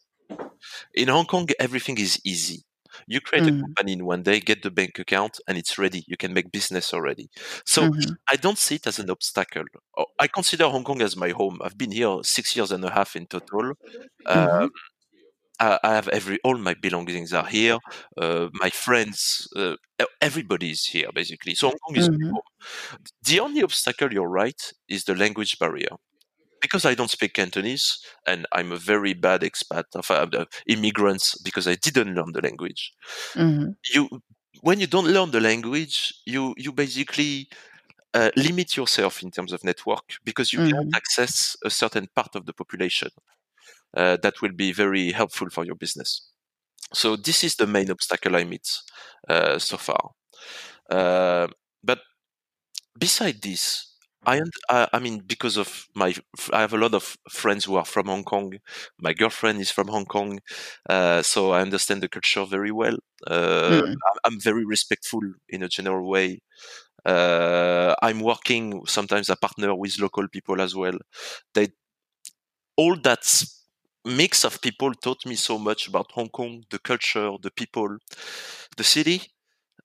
In 0.94 1.08
Hong 1.08 1.26
Kong, 1.26 1.48
everything 1.58 1.98
is 1.98 2.20
easy. 2.24 2.64
You 3.06 3.20
create 3.20 3.46
a 3.46 3.52
Mhm. 3.52 3.76
company 3.76 3.92
in 3.92 4.06
one 4.06 4.22
day, 4.22 4.40
get 4.40 4.62
the 4.62 4.70
bank 4.70 4.98
account, 4.98 5.38
and 5.46 5.58
it's 5.58 5.78
ready. 5.78 6.04
You 6.08 6.16
can 6.16 6.32
make 6.32 6.50
business 6.50 6.94
already. 6.94 7.28
So 7.66 7.90
Mhm. 7.90 8.16
I 8.30 8.36
don't 8.36 8.58
see 8.58 8.76
it 8.76 8.86
as 8.86 8.98
an 8.98 9.10
obstacle. 9.10 9.64
Oh, 9.98 10.06
I 10.18 10.28
consider 10.28 10.68
Hong 10.68 10.84
Kong 10.84 11.02
as 11.02 11.16
my 11.16 11.30
home. 11.30 11.58
I've 11.62 11.76
been 11.78 11.92
here 11.92 12.18
six 12.22 12.56
years 12.56 12.72
and 12.72 12.84
a 12.84 12.90
half 12.90 13.14
in 13.16 13.26
total. 13.26 13.72
Um, 14.26 14.46
Mhm. 14.56 14.70
I, 15.60 15.78
I 15.82 15.94
have 15.94 16.08
every 16.08 16.38
all 16.44 16.58
my 16.58 16.74
belongings 16.74 17.32
are 17.32 17.46
here. 17.46 17.78
Uh, 18.16 18.48
my 18.54 18.70
friends, 18.70 19.48
uh, 19.56 19.76
everybody 20.20 20.70
is 20.70 20.84
here 20.86 21.08
basically. 21.14 21.54
So 21.54 21.68
Hong 21.68 21.78
Kong 21.86 21.96
is 21.96 22.10
my 22.10 22.18
Mhm. 22.18 22.36
home. 22.36 22.42
The 23.24 23.40
only 23.40 23.62
obstacle, 23.62 24.12
you're 24.12 24.28
right, 24.30 24.60
is 24.88 25.04
the 25.04 25.14
language 25.16 25.58
barrier. 25.58 25.96
Because 26.62 26.84
I 26.86 26.94
don't 26.94 27.10
speak 27.10 27.34
Cantonese 27.34 27.98
and 28.26 28.46
I'm 28.52 28.72
a 28.72 28.76
very 28.78 29.14
bad 29.14 29.42
expat 29.42 29.84
of 29.94 30.10
uh, 30.10 30.26
the 30.26 30.46
immigrants 30.68 31.38
because 31.42 31.68
I 31.68 31.76
didn't 31.76 32.14
learn 32.14 32.32
the 32.32 32.42
language. 32.42 32.92
Mhm. 33.34 33.76
You, 33.94 34.08
when 34.62 34.80
you 34.80 34.86
don't 34.86 35.06
learn 35.06 35.30
the 35.30 35.40
language, 35.40 36.14
you 36.26 36.54
you 36.56 36.72
basically 36.72 37.48
uh, 38.14 38.30
limit 38.36 38.76
yourself 38.76 39.22
in 39.22 39.30
terms 39.32 39.52
of 39.52 39.64
network 39.64 40.04
because 40.24 40.52
you 40.52 40.60
can't 40.62 40.88
Mhm. 40.88 40.96
access 40.96 41.56
a 41.64 41.70
certain 41.70 42.08
part 42.16 42.36
of 42.36 42.46
the 42.46 42.54
population 42.54 43.10
uh, 43.96 44.16
that 44.22 44.42
will 44.42 44.52
be 44.52 44.72
very 44.72 45.12
helpful 45.12 45.48
for 45.50 45.64
your 45.64 45.76
business. 45.76 46.30
So 46.92 47.16
this 47.16 47.42
is 47.44 47.56
the 47.56 47.66
main 47.66 47.90
obstacle 47.90 48.36
I 48.36 48.44
meet 48.44 48.68
uh, 49.28 49.58
so 49.58 49.76
far. 49.76 50.10
Uh, 50.90 51.48
but 51.82 52.00
beside 52.98 53.42
this, 53.42 53.92
I, 54.26 54.40
I 54.68 54.88
I 54.92 54.98
mean 54.98 55.22
because 55.26 55.56
of 55.56 55.86
my 55.94 56.14
I 56.52 56.60
have 56.60 56.72
a 56.74 56.78
lot 56.78 56.94
of 56.94 57.16
friends 57.30 57.64
who 57.64 57.76
are 57.76 57.84
from 57.84 58.06
Hong 58.06 58.24
Kong. 58.24 58.54
My 58.98 59.12
girlfriend 59.12 59.60
is 59.60 59.70
from 59.70 59.88
Hong 59.88 60.04
Kong, 60.06 60.40
uh, 60.88 61.22
so 61.22 61.52
I 61.52 61.60
understand 61.62 62.02
the 62.02 62.08
culture 62.08 62.44
very 62.44 62.72
well. 62.72 62.96
Uh, 63.26 63.82
Mm. 63.86 63.94
I'm, 64.24 64.40
very 64.40 64.64
respectful 64.64 65.22
in 65.48 65.62
a 65.62 65.68
general 65.68 66.08
way. 66.08 66.40
Uh, 67.04 67.94
I'm 68.02 68.20
working 68.20 68.84
sometimes 68.86 69.30
I 69.30 69.36
partner 69.36 69.74
with 69.74 69.98
local 70.00 70.28
people 70.28 70.60
as 70.60 70.74
well. 70.74 70.98
They 71.54 71.68
all 72.76 72.96
that 73.02 73.24
mix 74.06 74.44
of 74.44 74.60
people 74.62 74.94
taught 74.94 75.26
me 75.26 75.34
so 75.34 75.58
much 75.58 75.88
about 75.88 76.12
Hong 76.12 76.28
Kong, 76.30 76.64
the 76.70 76.78
culture, 76.78 77.32
the 77.42 77.50
people, 77.50 77.98
the 78.76 78.84
city. 78.84 79.22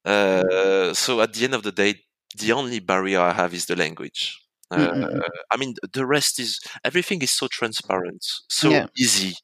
Uh, 0.06 0.94
so 0.94 1.22
at 1.22 1.34
the 1.34 1.44
end 1.46 1.54
of 1.56 1.64
the 1.64 1.72
day, 1.72 1.96
the 2.38 2.52
only 2.54 2.80
barrier 2.80 3.20
I 3.20 3.34
have 3.34 3.54
is 3.54 3.66
the 3.66 3.76
language. 3.76 4.40
Uh, 4.72 4.94
Mm-mm. 4.94 5.22
I 5.52 5.58
mean, 5.58 5.76
the 5.94 6.06
rest 6.06 6.40
is 6.40 6.60
everything 6.86 7.22
is 7.22 7.32
so 7.32 7.48
transparent, 7.48 8.26
so 8.50 8.72
Yeah. 8.72 8.88
easy. 8.98 9.36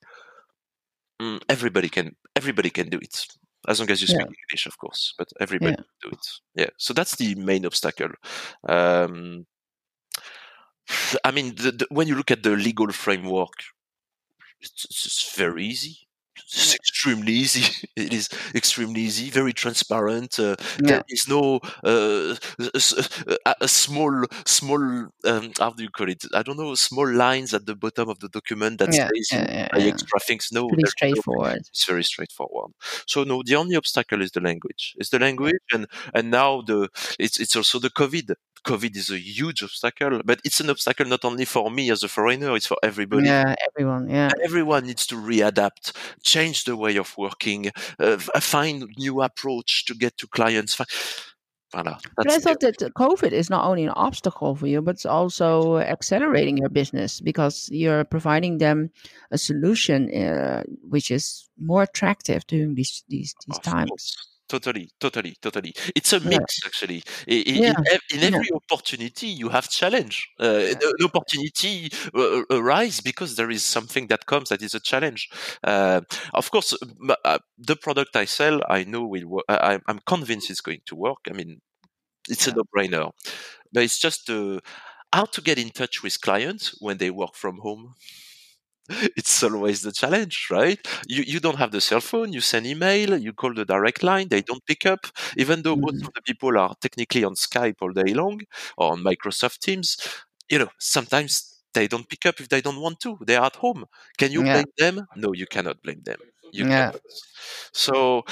Mm, 1.21 1.41
everybody 1.49 1.89
can 1.89 2.15
everybody 2.35 2.69
can 2.69 2.89
do 2.89 2.99
it 2.99 3.25
as 3.67 3.79
long 3.79 3.89
as 3.91 4.01
you 4.01 4.07
Yeah. 4.07 4.25
speak 4.25 4.29
English, 4.43 4.67
of 4.67 4.77
course. 4.77 5.13
But 5.17 5.29
everybody 5.39 5.75
Yeah. 5.77 5.83
can 5.83 6.11
do 6.11 6.15
it. 6.17 6.27
Yeah. 6.55 6.69
So 6.77 6.93
that's 6.93 7.15
the 7.15 7.35
main 7.35 7.65
obstacle. 7.65 8.11
Um, 8.67 9.45
I 11.23 11.31
mean, 11.31 11.55
the, 11.55 11.71
the, 11.71 11.87
when 11.89 12.07
you 12.07 12.15
look 12.15 12.31
at 12.31 12.43
the 12.43 12.51
legal 12.51 12.91
framework, 12.91 13.53
it's, 14.61 14.85
it's 14.85 15.35
very 15.35 15.65
easy. 15.65 15.99
It's 16.39 16.75
extremely 16.75 17.33
easy. 17.33 17.63
It 17.97 18.13
is 18.13 18.29
extremely 18.53 19.01
easy, 19.01 19.29
very 19.31 19.53
transparent. 19.53 20.37
Uh, 20.39 20.55
Yeah. 20.79 20.87
there 20.87 21.03
is 21.09 21.27
no 21.27 21.59
uh, 21.83 22.35
a, 23.45 23.55
a 23.61 23.67
small, 23.67 24.23
small. 24.45 25.07
Um, 25.25 25.51
how 25.59 25.71
do 25.71 25.83
you 25.83 25.89
call 25.89 26.09
it? 26.09 26.23
I 26.33 26.43
don't 26.43 26.57
know. 26.57 26.75
Small 26.75 27.11
lines 27.11 27.53
at 27.53 27.65
the 27.65 27.75
bottom 27.75 28.09
of 28.09 28.19
the 28.19 28.29
document 28.29 28.77
that 28.79 28.93
Yeah. 28.93 29.07
says 29.09 29.29
Yeah. 29.31 29.67
Yeah. 29.75 29.87
extra 29.93 30.19
things. 30.19 30.49
No, 30.51 30.67
Pretty 30.67 30.83
there's 30.83 30.93
no 30.93 30.97
straightforward. 30.97 31.57
it's 31.57 31.85
very 31.85 32.03
straightforward. 32.03 32.71
So 33.07 33.23
no, 33.23 33.41
the 33.43 33.55
only 33.55 33.75
obstacle 33.75 34.21
is 34.21 34.31
the 34.31 34.41
language. 34.41 34.93
It's 34.97 35.09
the 35.09 35.19
language, 35.19 35.61
and 35.73 35.87
and 36.13 36.29
now 36.31 36.61
the 36.61 36.89
it's 37.19 37.39
it's 37.39 37.55
also 37.55 37.79
the 37.79 37.89
COVID. 37.89 38.35
COVID 38.67 38.95
is 38.97 39.09
a 39.09 39.19
huge 39.19 39.63
obstacle, 39.63 40.21
but 40.25 40.41
it's 40.43 40.59
an 40.59 40.69
obstacle 40.69 41.05
not 41.05 41.23
only 41.23 41.45
for 41.45 41.71
me 41.71 41.89
as 41.89 42.03
a 42.03 42.09
foreigner; 42.09 42.55
it's 42.55 42.67
for 42.67 42.77
everybody. 42.83 43.27
Yeah. 43.27 43.55
Everyone. 43.69 44.09
Yeah. 44.09 44.29
Everyone 44.43 44.85
needs 44.85 45.07
to 45.07 45.15
readapt, 45.15 45.95
change 46.21 46.65
the 46.65 46.75
way 46.75 46.97
of 46.97 47.17
working, 47.17 47.71
uh, 47.99 48.17
find 48.41 48.77
new 48.97 49.21
approach 49.21 49.85
to 49.85 49.93
get 49.95 50.17
to 50.17 50.27
clients. 50.27 50.77
Voilà, 51.73 51.99
But 52.15 52.31
I 52.31 52.39
thought 52.39 52.61
that 52.61 52.77
COVID 52.95 53.33
is 53.33 53.49
not 53.49 53.65
only 53.65 53.83
an 53.83 53.89
obstacle 53.89 54.55
for 54.55 54.67
you, 54.67 54.81
but 54.81 54.95
it's 54.95 55.05
also 55.05 55.77
accelerating 55.79 56.57
your 56.57 56.69
business 56.69 57.19
because 57.19 57.67
you're 57.71 58.05
providing 58.05 58.59
them 58.59 58.89
a 59.31 59.37
solution 59.37 59.99
uh, 60.15 60.63
which 60.89 61.11
is 61.11 61.49
more 61.57 61.83
attractive 61.83 62.47
during 62.47 62.75
these 62.75 63.03
these 63.09 63.35
these 63.45 63.59
times. 63.59 63.89
course. 63.89 64.36
Totally, 64.49 64.89
totally, 64.99 65.35
totally. 65.41 65.73
It's 65.93 66.13
a 66.13 66.19
Yeah. 66.23 66.29
mix, 66.29 66.59
actually. 66.65 67.03
I- 67.29 67.43
I- 67.47 67.59
Yeah. 67.59 67.73
In, 67.79 67.87
ev- 67.91 68.07
in 68.13 68.19
Yeah. 68.21 68.27
every 68.27 68.49
opportunity, 68.53 69.27
you 69.27 69.49
have 69.49 69.69
challenge. 69.69 70.25
Uh, 70.39 70.59
Yeah. 70.71 70.75
An 70.99 71.05
opportunity 71.05 71.91
uh, 72.15 72.43
arise 72.49 73.01
because 73.01 73.35
there 73.35 73.51
is 73.51 73.63
something 73.65 74.07
that 74.07 74.25
comes 74.25 74.47
that 74.49 74.61
is 74.61 74.73
a 74.73 74.79
challenge. 74.79 75.27
Uh, 75.63 75.99
of 76.33 76.49
course, 76.51 76.73
uh, 77.25 77.39
the 77.57 77.75
product 77.75 78.15
I 78.15 78.23
sell, 78.25 78.61
I 78.69 78.85
know 78.85 79.03
will 79.05 79.27
work. 79.27 79.45
I, 79.49 79.79
I'm 79.87 79.99
convinced 80.05 80.49
it's 80.49 80.61
going 80.61 80.81
to 80.85 80.95
work. 80.95 81.19
I 81.29 81.33
mean, 81.33 81.59
it's 82.29 82.47
a 82.47 82.53
no-brainer. 82.53 83.11
But 83.73 83.83
it's 83.83 83.99
just 83.99 84.29
uh, 84.29 84.59
how 85.13 85.25
to 85.25 85.41
get 85.41 85.57
in 85.59 85.71
touch 85.71 86.03
with 86.03 86.21
clients 86.21 86.75
when 86.81 86.97
they 86.99 87.11
work 87.11 87.35
from 87.35 87.59
home 87.59 87.95
it's 88.89 89.43
always 89.43 89.81
the 89.81 89.91
challenge, 89.91 90.47
right? 90.51 90.79
You 91.07 91.23
you 91.23 91.39
don't 91.39 91.57
have 91.57 91.71
the 91.71 91.81
cell 91.81 92.01
phone, 92.01 92.33
you 92.33 92.41
send 92.41 92.65
email, 92.67 93.17
you 93.17 93.33
call 93.33 93.53
the 93.53 93.65
direct 93.65 94.03
line, 94.03 94.27
they 94.29 94.41
don't 94.41 94.65
pick 94.65 94.85
up, 94.85 95.01
even 95.37 95.61
though 95.63 95.75
most 95.77 95.99
Mhm. 95.99 96.07
of 96.07 96.13
the 96.15 96.21
people 96.21 96.57
are 96.57 96.75
technically 96.81 97.23
on 97.23 97.35
Skype 97.35 97.75
all 97.81 97.91
day 97.91 98.13
long 98.13 98.41
or 98.77 98.91
on 98.93 99.03
Microsoft 99.03 99.59
Teams. 99.59 99.97
You 100.49 100.59
know, 100.59 100.69
sometimes 100.79 101.31
they 101.73 101.87
don't 101.87 102.07
pick 102.09 102.25
up 102.25 102.39
if 102.39 102.49
they 102.49 102.61
don't 102.61 102.81
want 102.81 102.99
to. 103.01 103.17
They're 103.25 103.41
at 103.41 103.57
home. 103.57 103.85
Can 104.17 104.31
you 104.31 104.43
Yeah. 104.43 104.53
blame 104.53 104.71
them? 104.77 105.07
No, 105.15 105.33
you 105.33 105.45
cannot 105.47 105.81
blame 105.83 106.01
them. 106.03 106.19
You 106.51 106.65
Yeah. 106.65 106.67
cannot. 106.67 107.01
So 107.73 108.23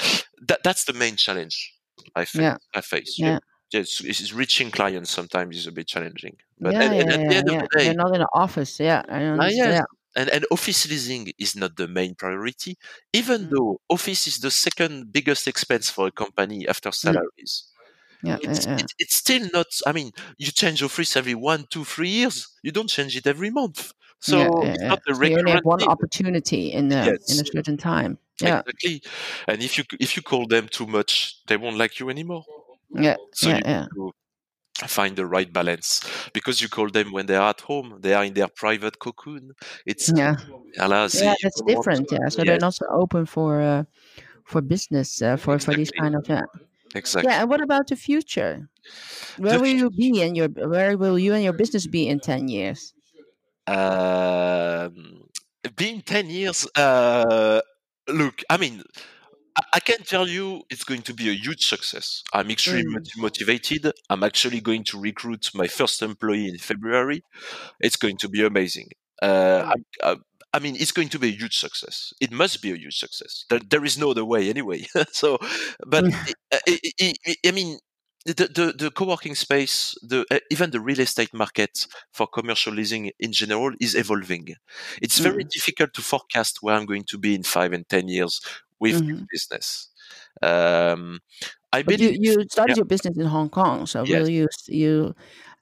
that 0.48 0.62
that's 0.64 0.84
the 0.84 0.92
main 0.94 1.16
challenge 1.16 1.74
I 2.14 2.24
face. 2.24 2.42
Yeah. 2.42 2.56
I 2.74 2.80
face. 2.82 3.14
Yeah. 3.16 3.38
Yes, 3.72 4.00
it's 4.04 4.32
reaching 4.32 4.70
clients 4.70 5.10
sometimes 5.10 5.56
is 5.56 5.66
a 5.66 5.72
bit 5.72 5.88
challenging. 5.88 6.36
But 6.60 6.76
Yeah. 6.76 6.80
and 6.80 6.94
Yeah. 6.94 7.14
at 7.14 7.20
the 7.28 7.34
Yeah. 7.34 7.40
end 7.40 7.48
Yeah. 7.48 7.54
of 7.54 7.58
the 7.58 7.68
day, 7.78 7.88
You're 7.88 7.94
not 7.94 8.14
in 8.14 8.20
an 8.22 8.26
office. 8.34 8.80
Yeah. 8.80 9.02
I 9.08 9.22
Ah, 9.38 9.44
understand. 9.44 9.50
yes. 9.50 9.80
Yeah. 9.80 9.84
And, 10.16 10.30
and 10.30 10.46
office 10.50 10.88
leasing 10.90 11.32
is 11.38 11.54
not 11.56 11.76
the 11.76 11.86
main 11.88 12.14
priority, 12.14 12.78
even 13.12 13.46
Mm. 13.46 13.50
though 13.50 13.80
office 13.90 14.26
is 14.26 14.38
the 14.40 14.50
second 14.50 15.12
biggest 15.12 15.46
expense 15.46 15.90
for 15.90 16.06
a 16.08 16.10
company 16.10 16.66
after 16.68 16.90
salaries. 16.92 17.64
Yeah. 18.22 18.38
Yeah. 18.42 18.50
It's, 18.50 18.66
yeah. 18.66 18.76
it, 18.78 18.92
it's 18.98 19.16
still 19.16 19.46
not, 19.52 19.66
I 19.86 19.92
mean, 19.92 20.10
you 20.38 20.50
change 20.50 20.82
office 20.82 21.16
every 21.16 21.34
one, 21.34 21.66
two, 21.70 21.84
three 21.84 22.08
years. 22.08 22.48
You 22.62 22.72
don't 22.72 22.88
change 22.88 23.16
it 23.16 23.26
every 23.26 23.50
month. 23.50 23.92
So 24.20 24.38
Yeah, 24.38 24.48
yeah, 24.62 24.72
it's 24.72 24.82
yeah. 24.82 24.88
not 24.88 25.00
a 25.08 25.14
So 25.14 25.24
you 25.24 25.38
only 25.38 25.52
have 25.52 25.64
one 25.64 25.82
opportunity 25.82 26.72
in 26.72 26.90
a 26.90 27.06
in 27.08 27.14
a 27.14 27.44
certain 27.44 27.76
time. 27.76 28.18
Yeah. 28.40 28.60
exactly. 28.60 29.02
And 29.48 29.62
if 29.62 29.76
you 29.78 29.84
if 30.00 30.16
you 30.16 30.22
call 30.22 30.46
them 30.46 30.68
too 30.68 30.86
much, 30.86 31.36
they 31.46 31.56
won't 31.58 31.76
like 31.76 32.00
you 32.00 32.08
anymore. 32.10 32.44
Yeah. 32.90 33.16
So 33.34 33.50
Yeah. 33.50 33.60
Yeah. 33.64 33.86
to 33.94 34.12
find 34.86 35.16
the 35.16 35.26
right 35.26 35.50
balance 35.52 36.00
because 36.32 36.60
you 36.60 36.68
call 36.68 36.90
them 36.90 37.12
when 37.12 37.26
they 37.26 37.36
are 37.36 37.50
at 37.50 37.60
home, 37.62 37.96
they 38.00 38.12
are 38.14 38.24
in 38.24 38.34
their 38.34 38.48
private 38.48 38.98
cocoon. 38.98 39.52
It's 39.86 40.12
Yeah. 40.14 40.36
alas, 40.78 41.14
Yeah. 41.20 41.34
That's 41.42 41.62
different. 41.62 42.08
Yeah. 42.12 42.28
So 42.28 42.44
they're 42.44 42.58
not 42.58 42.74
so 42.74 42.86
open 42.90 43.26
for 43.26 43.60
uh, 43.62 43.84
for 44.44 44.60
business 44.60 45.22
uh, 45.22 45.36
for 45.36 45.58
for 45.58 45.74
these 45.74 45.90
kind 45.90 46.14
of 46.14 46.28
yeah. 46.28 46.44
exactly. 46.94 47.30
Yeah. 47.30 47.40
And 47.40 47.50
what 47.50 47.60
about 47.62 47.88
the 47.88 47.96
future? 47.96 48.68
Where 49.38 49.54
The 49.54 49.60
will 49.60 49.76
you 49.76 49.90
be 49.90 50.20
in 50.22 50.34
your 50.34 50.48
where 50.48 50.96
will 50.98 51.18
you 51.18 51.32
and 51.34 51.42
your 51.42 51.54
business 51.54 51.86
be 51.86 52.08
in 52.08 52.20
ten 52.20 52.48
years? 52.48 52.92
Um, 53.66 55.26
been 55.74 56.00
10 56.00 56.30
years, 56.30 56.68
uh, 56.76 57.60
look, 58.08 58.42
I 58.48 58.56
mean, 58.56 58.82
I, 59.56 59.62
I 59.74 59.80
can 59.80 60.02
tell 60.02 60.28
you 60.28 60.62
it's 60.70 60.84
going 60.84 61.02
to 61.02 61.14
be 61.14 61.28
a 61.30 61.32
huge 61.32 61.66
success. 61.66 62.22
I'm 62.32 62.50
extremely 62.50 63.00
Mm. 63.00 63.18
motivated. 63.18 63.92
I'm 64.10 64.22
actually 64.22 64.60
going 64.60 64.84
to 64.84 65.00
recruit 65.00 65.50
my 65.54 65.66
first 65.66 66.02
employee 66.02 66.48
in 66.48 66.58
February. 66.58 67.22
It's 67.80 67.96
going 67.96 68.18
to 68.18 68.28
be 68.28 68.44
amazing. 68.44 68.90
Uh, 69.22 69.62
Mm. 69.64 69.72
I'm, 69.72 69.84
uh, 70.02 70.16
I 70.54 70.58
mean, 70.58 70.76
it's 70.76 70.92
going 70.92 71.10
to 71.10 71.18
be 71.18 71.28
a 71.28 71.32
huge 71.32 71.58
success. 71.58 72.14
It 72.20 72.32
must 72.32 72.62
be 72.62 72.70
a 72.72 72.76
huge 72.76 72.98
success. 72.98 73.44
There, 73.50 73.60
there 73.68 73.84
is 73.84 73.98
no 73.98 74.10
other 74.12 74.24
way 74.24 74.48
anyway. 74.48 74.86
so, 75.12 75.38
but 75.86 76.04
Mm. 76.04 76.14
I, 76.52 76.60
I, 76.68 76.78
I, 77.00 77.12
I- 77.26 77.36
I 77.48 77.50
mean, 77.52 77.78
the, 78.24 78.34
the, 78.58 78.74
the 78.76 78.90
co-working 78.90 79.36
space, 79.36 79.94
the, 80.02 80.24
uh, 80.32 80.40
even 80.50 80.70
the 80.72 80.80
real 80.80 80.98
estate 81.00 81.32
market 81.32 81.86
for 82.12 82.26
commercial 82.26 82.72
leasing 82.72 83.12
in 83.20 83.32
general 83.32 83.72
is 83.80 83.94
evolving. 83.94 84.48
It's 85.00 85.18
very 85.20 85.44
Mm. 85.44 85.50
difficult 85.50 85.94
to 85.94 86.02
forecast 86.02 86.58
where 86.62 86.74
I'm 86.74 86.86
going 86.86 87.04
to 87.04 87.18
be 87.18 87.34
in 87.36 87.44
five 87.44 87.72
and 87.72 87.88
10 87.88 88.08
years 88.08 88.40
with 88.80 88.98
hmm 88.98 89.26
this 89.30 89.46
business. 89.48 89.88
Um, 90.42 91.20
I 91.72 91.82
But 91.84 91.98
you 91.98 92.08
believe, 92.08 92.18
you 92.18 92.44
started 92.50 92.74
yeah, 92.74 92.76
your 92.76 92.84
business 92.86 93.16
in 93.16 93.26
Hong 93.26 93.48
Kong, 93.50 93.86
so 93.86 94.04
yes. 94.04 94.06
will 94.06 94.28
you 94.28 94.48
you 94.68 95.14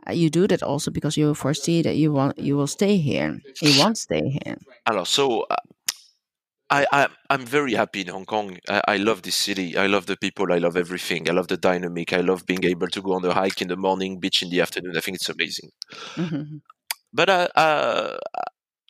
uh, 0.09 0.12
you 0.12 0.31
do 0.31 0.47
that 0.49 0.62
also 0.62 0.91
because 0.91 1.16
you 1.16 1.35
foresee 1.35 1.82
that 1.82 1.97
you 1.97 2.12
want 2.12 2.39
you 2.39 2.57
will 2.57 2.66
stay 2.69 2.97
here. 2.99 3.41
You 3.61 3.74
won't 3.74 3.99
stay 3.99 4.28
here. 4.45 4.59
Alors, 4.86 5.07
so 5.07 5.43
uh, 5.51 5.57
I, 6.70 6.86
I 6.93 7.09
I'm 7.31 7.45
very 7.47 7.74
happy 7.74 8.01
in 8.03 8.09
Hong 8.09 8.24
Kong. 8.27 8.59
I, 8.69 8.82
I 8.89 8.97
love 8.97 9.23
this 9.23 9.36
city. 9.36 9.77
I 9.77 9.86
love 9.86 10.07
the 10.07 10.16
people. 10.16 10.53
I 10.53 10.59
love 10.59 10.77
everything. 10.77 11.28
I 11.28 11.32
love 11.32 11.49
the 11.49 11.57
dynamic. 11.57 12.12
I 12.12 12.20
love 12.20 12.47
being 12.47 12.65
able 12.65 12.89
to 12.89 13.03
go 13.03 13.15
on 13.15 13.24
a 13.24 13.32
hike 13.35 13.61
in 13.62 13.69
the 13.69 13.77
morning, 13.77 14.19
beach 14.19 14.43
in 14.43 14.51
the 14.51 14.61
afternoon. 14.61 14.97
I 14.97 15.01
think 15.01 15.16
it's 15.16 15.28
amazing. 15.28 15.70
hmm 16.16 16.61
But 17.12 17.28
uh, 17.31 17.49
uh, 17.57 18.16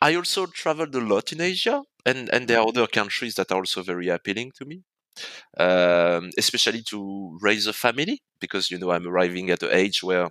I 0.01 0.15
also 0.15 0.45
traveled 0.47 0.95
a 0.95 0.99
lot 1.01 1.31
in 1.33 1.41
Asia, 1.41 1.83
and 2.05 2.29
and 2.33 2.47
there 2.47 2.59
are 2.59 2.67
other 2.67 2.87
countries 2.87 3.35
that 3.35 3.51
are 3.51 3.59
also 3.59 3.83
very 3.83 4.07
appealing 4.09 4.51
to 4.57 4.65
me. 4.65 4.83
Um, 5.57 6.31
especially 6.37 6.83
to 6.91 7.37
raise 7.41 7.67
a 7.67 7.73
family, 7.73 8.21
because 8.39 8.71
you 8.71 8.79
know 8.79 8.91
I'm 8.91 9.07
arriving 9.07 9.49
at 9.51 9.59
the 9.61 9.75
age 9.75 10.03
where 10.03 10.29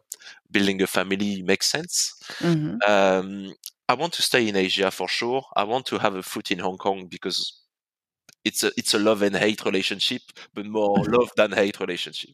building 0.50 0.82
a 0.82 0.86
family 0.88 1.42
makes 1.42 1.66
sense. 1.68 2.14
hmm 2.40 2.78
Um, 2.86 3.54
I 3.88 3.94
want 3.94 4.14
to 4.14 4.22
stay 4.22 4.48
in 4.48 4.56
Asia 4.56 4.90
for 4.90 5.08
sure. 5.08 5.44
I 5.56 5.64
want 5.64 5.86
to 5.86 5.98
have 5.98 6.14
a 6.16 6.22
foot 6.22 6.50
in 6.50 6.58
Hong 6.60 6.78
Kong 6.78 7.08
because 7.08 7.60
it's 8.44 8.62
a 8.62 8.70
it's 8.76 8.94
a 8.94 8.98
love 8.98 9.22
and 9.22 9.36
hate 9.36 9.64
relationship, 9.64 10.22
but 10.54 10.66
more 10.66 11.04
love 11.10 11.30
than 11.36 11.52
hate 11.52 11.80
relationship. 11.80 12.30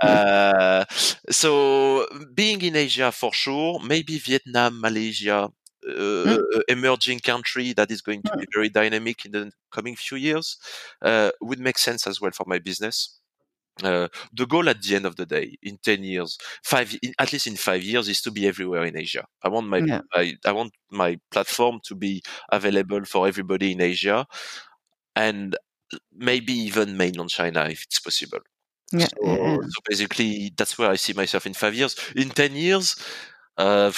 Uh, 0.00 0.84
so 1.30 2.06
being 2.34 2.62
in 2.62 2.76
Asia 2.76 3.12
for 3.12 3.32
sure, 3.32 3.80
maybe 3.80 4.18
Vietnam, 4.18 4.80
Malaysia, 4.80 5.50
uh, 5.88 6.26
Mm. 6.26 6.38
uh, 6.56 6.60
emerging 6.68 7.20
country 7.20 7.72
that 7.74 7.90
is 7.90 8.00
going 8.02 8.22
to 8.22 8.32
be 8.36 8.46
very 8.54 8.68
dynamic 8.68 9.24
in 9.24 9.32
the 9.32 9.52
coming 9.70 9.96
few 9.96 10.16
years 10.18 10.56
uh, 11.02 11.30
would 11.40 11.58
make 11.60 11.78
sense 11.78 12.06
as 12.06 12.20
well 12.20 12.30
for 12.32 12.44
my 12.46 12.58
business. 12.58 13.18
Uh, 13.82 14.08
the 14.34 14.46
goal 14.46 14.68
at 14.68 14.82
the 14.82 14.94
end 14.96 15.06
of 15.06 15.16
the 15.16 15.24
day, 15.26 15.56
in 15.62 15.78
ten 15.78 16.04
years, 16.04 16.38
five, 16.62 16.94
in, 17.02 17.14
at 17.18 17.32
least 17.32 17.46
in 17.46 17.56
five 17.56 17.82
years, 17.82 18.08
is 18.08 18.20
to 18.22 18.30
be 18.30 18.46
everywhere 18.46 18.84
in 18.84 18.96
Asia. 18.98 19.26
I 19.42 19.48
want 19.48 19.66
my, 19.68 19.78
Yeah. 19.78 20.02
my 20.14 20.36
I 20.44 20.52
want 20.52 20.74
my 20.90 21.18
platform 21.30 21.80
to 21.84 21.94
be 21.94 22.22
available 22.52 23.04
for 23.06 23.26
everybody 23.26 23.72
in 23.72 23.80
Asia, 23.80 24.26
and 25.16 25.56
maybe 26.12 26.52
even 26.52 26.96
mainland 26.96 27.30
China 27.30 27.64
if 27.66 27.84
it's 27.84 28.00
possible. 28.00 28.40
Yeah. 28.92 29.08
So, 29.24 29.60
so 29.62 29.80
basically, 29.88 30.52
that's 30.56 30.78
where 30.78 30.90
I 30.90 30.96
see 30.96 31.14
myself 31.14 31.46
in 31.46 31.54
five 31.54 31.74
years. 31.74 31.96
In 32.16 32.30
ten 32.30 32.54
years, 32.54 32.96
Uh, 33.62 33.92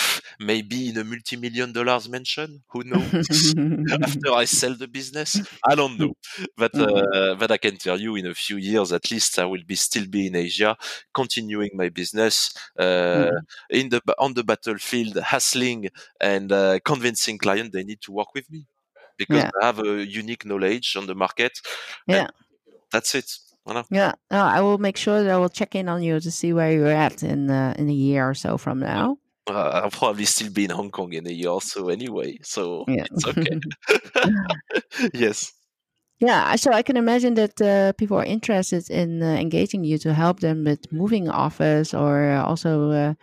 maybe 0.50 0.78
in 0.90 0.96
a 0.98 1.04
multi-million 1.12 1.70
dollars 1.72 2.08
mansion. 2.08 2.50
Who 2.72 2.80
knows? 2.92 3.54
After 4.02 4.30
I 4.42 4.44
sell 4.46 4.74
the 4.82 4.88
business, 4.98 5.30
I 5.70 5.74
don't 5.80 5.96
know. 6.02 6.12
But 6.56 6.74
Mhm. 6.80 7.04
uh, 7.14 7.34
but 7.40 7.50
I 7.56 7.58
can 7.64 7.76
tell 7.76 7.98
you, 8.00 8.16
in 8.20 8.26
a 8.26 8.34
few 8.34 8.56
years 8.70 8.88
at 8.98 9.10
least, 9.12 9.38
I 9.38 9.46
will 9.52 9.64
be 9.72 9.76
still 9.88 10.06
be 10.16 10.22
in 10.28 10.36
Asia, 10.36 10.76
continuing 11.20 11.70
my 11.82 11.88
business 12.00 12.34
uh, 12.78 13.30
Mhm. 13.30 13.46
in 13.80 13.86
the 13.92 14.00
on 14.18 14.34
the 14.38 14.44
battlefield, 14.52 15.14
hustling 15.32 15.80
and 16.32 16.48
uh, 16.52 16.78
convincing 16.92 17.36
clients 17.38 17.72
they 17.74 17.84
need 17.90 18.00
to 18.06 18.12
work 18.20 18.30
with 18.34 18.46
me 18.50 18.66
because 19.16 19.44
Yeah. 19.44 19.50
I 19.60 19.66
have 19.66 19.78
a 19.80 20.04
unique 20.22 20.44
knowledge 20.46 20.96
on 20.96 21.06
the 21.06 21.14
market. 21.14 21.52
Yeah. 22.06 22.28
that's 22.90 23.14
it. 23.14 23.28
Yeah, 23.90 24.12
no, 24.30 24.40
I 24.42 24.60
will 24.60 24.78
make 24.78 24.96
sure 24.96 25.22
that 25.22 25.30
I 25.30 25.38
will 25.38 25.48
check 25.48 25.74
in 25.74 25.88
on 25.88 26.02
you 26.02 26.20
to 26.20 26.30
see 26.30 26.52
where 26.52 26.72
you're 26.72 26.88
at 26.88 27.22
in 27.22 27.50
uh, 27.50 27.74
in 27.78 27.88
a 27.88 27.92
year 27.92 28.28
or 28.28 28.34
so 28.34 28.58
from 28.58 28.80
now. 28.80 29.18
Uh, 29.46 29.52
I'll 29.84 29.90
probably 29.90 30.24
still 30.24 30.50
be 30.50 30.64
in 30.64 30.70
Hong 30.70 30.90
Kong 30.90 31.12
in 31.12 31.26
a 31.26 31.32
year 31.32 31.50
or 31.50 31.62
so 31.62 31.88
anyway, 31.88 32.38
so 32.42 32.84
Yeah. 32.88 33.04
it's 33.10 33.26
okay. 33.26 33.60
yes. 35.14 35.52
Yeah, 36.20 36.54
so 36.56 36.70
I 36.72 36.82
can 36.82 36.96
imagine 36.96 37.34
that 37.34 37.60
uh, 37.60 37.92
people 37.94 38.16
are 38.16 38.24
interested 38.24 38.88
in 38.88 39.22
uh, 39.22 39.26
engaging 39.26 39.84
you 39.84 39.98
to 39.98 40.14
help 40.14 40.40
them 40.40 40.64
with 40.64 40.90
moving 40.92 41.28
office 41.28 41.92
or 41.92 42.30
also 42.36 42.90
uh, 42.90 43.14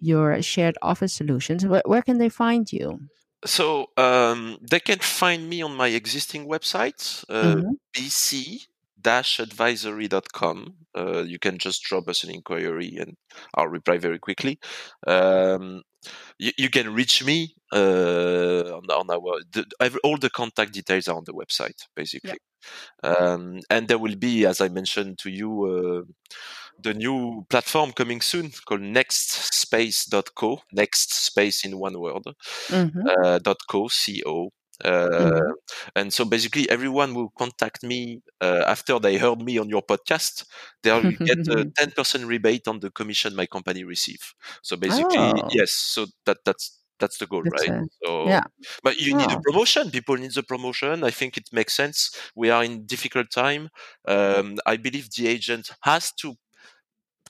your 0.00 0.42
shared 0.42 0.76
office 0.82 1.14
solutions. 1.14 1.64
Where, 1.64 1.82
where 1.86 2.02
can 2.02 2.18
they 2.18 2.28
find 2.28 2.70
you? 2.70 3.00
So 3.44 3.90
um, 3.96 4.58
they 4.60 4.80
can 4.80 4.98
find 4.98 5.48
me 5.48 5.62
on 5.62 5.74
my 5.74 5.88
existing 5.88 6.46
website, 6.46 7.24
uh, 7.30 7.56
Mhm. 7.56 7.76
bc-advisory.com. 9.02 10.76
Uh, 10.96 11.22
you 11.22 11.38
can 11.38 11.58
just 11.58 11.82
drop 11.84 12.08
us 12.08 12.24
an 12.24 12.30
inquiry 12.30 12.96
and 12.98 13.16
I'll 13.54 13.68
reply 13.68 13.98
very 13.98 14.18
quickly. 14.18 14.58
Um, 15.06 15.82
you, 16.38 16.52
you 16.58 16.70
can 16.70 16.94
reach 16.94 17.24
me 17.24 17.54
uh, 17.72 18.62
on, 18.76 18.84
on 18.90 19.10
our 19.10 19.40
the, 19.52 19.64
every- 19.80 20.00
all 20.04 20.18
the 20.18 20.30
contact 20.30 20.72
details 20.72 21.08
are 21.08 21.16
on 21.16 21.24
the 21.26 21.32
website 21.34 21.86
basically. 21.96 22.38
Um, 23.02 23.60
and 23.70 23.88
there 23.88 23.98
will 23.98 24.16
be, 24.16 24.46
as 24.46 24.60
I 24.60 24.68
mentioned 24.68 25.18
to 25.20 25.30
you, 25.30 26.04
uh, 26.06 26.12
the 26.82 26.94
new 26.94 27.44
platform 27.50 27.92
coming 27.92 28.20
soon 28.20 28.50
called 28.66 28.80
nextspace.co. 28.82 30.60
Next 30.72 31.12
space 31.14 31.64
in 31.64 31.78
one 31.78 31.98
word 32.00 32.22
Mhm. 32.68 33.10
uh, 33.24 33.38
co 33.44 33.54
co 33.68 34.50
uh, 34.84 35.40
Mhm. 35.40 35.52
and 35.96 36.12
so 36.12 36.24
basically 36.24 36.68
everyone 36.70 37.14
will 37.14 37.30
contact 37.38 37.82
me 37.82 38.22
uh, 38.40 38.64
after 38.66 38.98
they 38.98 39.16
heard 39.18 39.40
me 39.42 39.58
on 39.58 39.68
your 39.68 39.82
podcast 39.82 40.44
they 40.82 40.92
will 40.92 41.12
get 41.24 41.38
a 41.48 41.66
10% 41.78 42.26
rebate 42.26 42.66
on 42.68 42.80
the 42.80 42.90
commission 42.90 43.34
my 43.36 43.46
company 43.46 43.84
receive 43.84 44.34
so 44.62 44.76
basically 44.76 45.32
Oh. 45.42 45.48
yes 45.50 45.72
so 45.72 46.06
that 46.26 46.38
that's 46.44 46.78
that's 46.98 47.18
the 47.18 47.26
goal 47.26 47.44
That's, 47.44 47.68
right 47.68 47.72
uh, 47.72 47.84
so 48.04 48.28
yeah. 48.28 48.42
but 48.82 48.98
you 49.00 49.14
need 49.14 49.30
a 49.32 49.36
Oh. 49.36 49.40
promotion 49.42 49.90
people 49.90 50.16
need 50.16 50.32
the 50.34 50.42
promotion 50.42 51.04
i 51.04 51.10
think 51.10 51.36
it 51.36 51.48
makes 51.52 51.74
sense 51.74 52.10
we 52.36 52.50
are 52.50 52.62
in 52.64 52.86
difficult 52.86 53.30
time 53.30 53.70
um, 54.06 54.56
i 54.66 54.76
believe 54.76 55.08
the 55.16 55.26
agent 55.28 55.70
has 55.82 56.12
to 56.20 56.34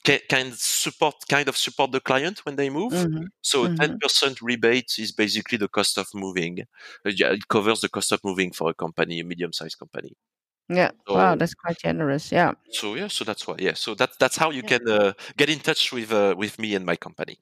ca- 0.05 0.21
kind 0.29 0.53
support 0.55 1.15
kind 1.29 1.47
of 1.49 1.57
support 1.57 1.91
the 1.91 1.99
client 2.01 2.39
when 2.45 2.55
they 2.55 2.69
move 2.69 2.95
Mhm. 2.95 3.31
so 3.41 3.67
Mhm. 3.67 3.77
ten 3.79 3.95
percent 4.01 4.41
rebate 4.41 4.93
is 4.99 5.11
basically 5.11 5.57
the 5.57 5.67
cost 5.69 5.97
of 5.97 6.07
moving. 6.13 6.59
Uh, 7.05 7.11
yeah, 7.15 7.31
it 7.31 7.47
covers 7.49 7.81
the 7.81 7.89
cost 7.89 8.11
of 8.11 8.21
moving 8.23 8.51
for 8.51 8.69
a 8.69 8.73
company, 8.73 9.19
a 9.19 9.23
medium-sized 9.23 9.77
company. 9.79 10.15
Yeah. 10.69 10.91
Wow, 11.13 11.35
that's 11.35 11.53
quite 11.53 11.77
generous. 11.79 12.31
Yeah. 12.31 12.53
so 12.69 12.95
yeah, 12.95 13.07
so 13.07 13.23
that's 13.25 13.45
why. 13.47 13.55
Yeah, 13.59 13.73
so 13.73 13.95
that's 13.95 14.17
that's 14.17 14.37
how 14.37 14.49
you 14.51 14.63
Yeah. 14.63 14.69
can 14.71 14.87
uh, 14.87 15.13
get 15.37 15.49
in 15.49 15.59
touch 15.59 15.91
with 15.91 16.11
uh, 16.11 16.35
with 16.37 16.57
me 16.59 16.75
and 16.75 16.85
my 16.85 16.95
company. 16.95 17.37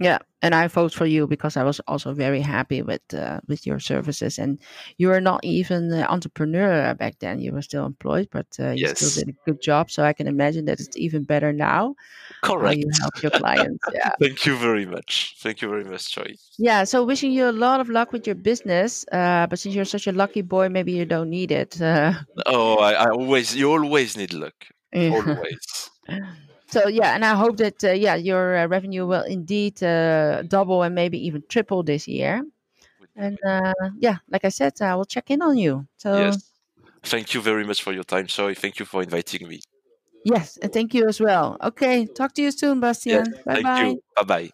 Yeah, 0.00 0.18
and 0.42 0.54
I 0.54 0.68
vote 0.68 0.94
for 0.94 1.06
you 1.06 1.26
because 1.26 1.56
I 1.56 1.64
was 1.64 1.80
also 1.88 2.12
very 2.14 2.40
happy 2.40 2.82
with 2.82 3.02
uh, 3.12 3.40
with 3.48 3.66
your 3.66 3.80
services. 3.80 4.38
And 4.38 4.58
you 4.96 5.08
were 5.08 5.20
not 5.20 5.44
even 5.44 5.92
an 5.92 6.04
entrepreneur 6.04 6.94
back 6.94 7.18
then; 7.18 7.40
you 7.40 7.52
were 7.52 7.62
still 7.62 7.84
employed, 7.84 8.28
but 8.30 8.46
uh, 8.60 8.70
you 8.70 8.86
still 8.94 9.10
did 9.24 9.34
a 9.34 9.50
good 9.50 9.60
job. 9.60 9.90
So 9.90 10.04
I 10.04 10.12
can 10.12 10.28
imagine 10.28 10.66
that 10.66 10.78
it's 10.78 10.96
even 10.96 11.24
better 11.24 11.52
now 11.52 11.96
correct. 12.42 12.78
you 12.78 12.88
help 13.00 13.22
your 13.22 13.30
clients. 13.32 13.84
Yeah, 13.94 14.10
Thank 14.20 14.46
you 14.46 14.56
very 14.56 14.86
much. 14.86 15.34
Thank 15.40 15.62
you 15.62 15.68
very 15.68 15.84
much, 15.84 16.14
Joy. 16.14 16.34
yeah. 16.58 16.84
So 16.84 17.04
wishing 17.04 17.32
you 17.32 17.48
a 17.48 17.52
lot 17.52 17.80
of 17.80 17.88
luck 17.88 18.12
with 18.12 18.26
your 18.26 18.36
business. 18.36 19.04
Uh, 19.10 19.46
but 19.48 19.58
since 19.58 19.74
you're 19.74 19.84
such 19.84 20.06
a 20.06 20.12
lucky 20.12 20.42
boy, 20.42 20.68
maybe 20.68 20.92
you 20.92 21.04
don't 21.06 21.30
need 21.30 21.50
it. 21.50 21.80
Uh, 21.80 22.12
Oh, 22.46 22.76
I, 22.76 22.92
I 22.92 23.06
always 23.10 23.56
you 23.56 23.72
always 23.72 24.16
need 24.16 24.32
luck. 24.32 24.54
yeah. 24.92 25.10
Always. 25.10 25.90
So 26.70 26.88
yeah, 26.88 27.14
and 27.14 27.24
I 27.24 27.34
hope 27.34 27.56
that 27.58 27.82
uh, 27.84 27.92
yeah 27.92 28.14
your 28.16 28.56
uh, 28.56 28.66
revenue 28.66 29.06
will 29.06 29.22
indeed 29.24 29.82
uh, 29.82 30.42
double 30.42 30.82
and 30.82 30.94
maybe 30.94 31.18
even 31.26 31.42
triple 31.48 31.82
this 31.82 32.06
year. 32.08 32.44
And 33.16 33.38
uh, 33.46 33.72
yeah, 33.98 34.18
like 34.30 34.44
I 34.44 34.50
said, 34.50 34.74
I 34.82 34.94
will 34.96 35.04
check 35.06 35.30
in 35.30 35.42
on 35.42 35.56
you. 35.58 35.86
So 35.98 36.10
Yes. 36.12 36.52
Thank 37.04 37.34
you 37.34 37.40
very 37.40 37.64
much 37.64 37.82
for 37.82 37.92
your 37.92 38.04
time, 38.04 38.26
Joy. 38.26 38.54
Thank 38.54 38.78
you 38.78 38.84
for 38.86 39.02
inviting 39.02 39.48
me. 39.48 39.60
yes, 40.24 40.56
and 40.58 40.72
thank 40.72 40.94
you 40.94 41.06
as 41.08 41.20
well. 41.20 41.56
Okay, 41.62 42.06
talk 42.06 42.34
to 42.34 42.42
you 42.42 42.50
soon, 42.50 42.80
Yes. 43.06 43.26
Bastian. 43.26 43.34
Bye 43.44 43.56
Thank 43.56 43.64
bye. 43.64 43.80
you. 43.80 44.02
Bye 44.16 44.22
bye. 44.24 44.50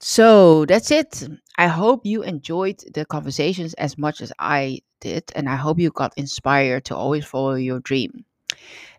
So 0.00 0.64
that's 0.66 0.90
it. 0.90 1.24
I 1.58 1.66
hope 1.68 2.04
you 2.06 2.22
enjoyed 2.22 2.78
the 2.94 3.04
conversations 3.06 3.74
as 3.74 3.96
much 3.98 4.20
as 4.20 4.32
I 4.38 4.80
did, 5.00 5.24
and 5.34 5.48
I 5.48 5.56
hope 5.56 5.78
you 5.78 5.90
got 5.90 6.12
inspired 6.16 6.84
to 6.86 6.96
always 6.96 7.24
follow 7.24 7.54
your 7.54 7.80
dream. 7.80 8.24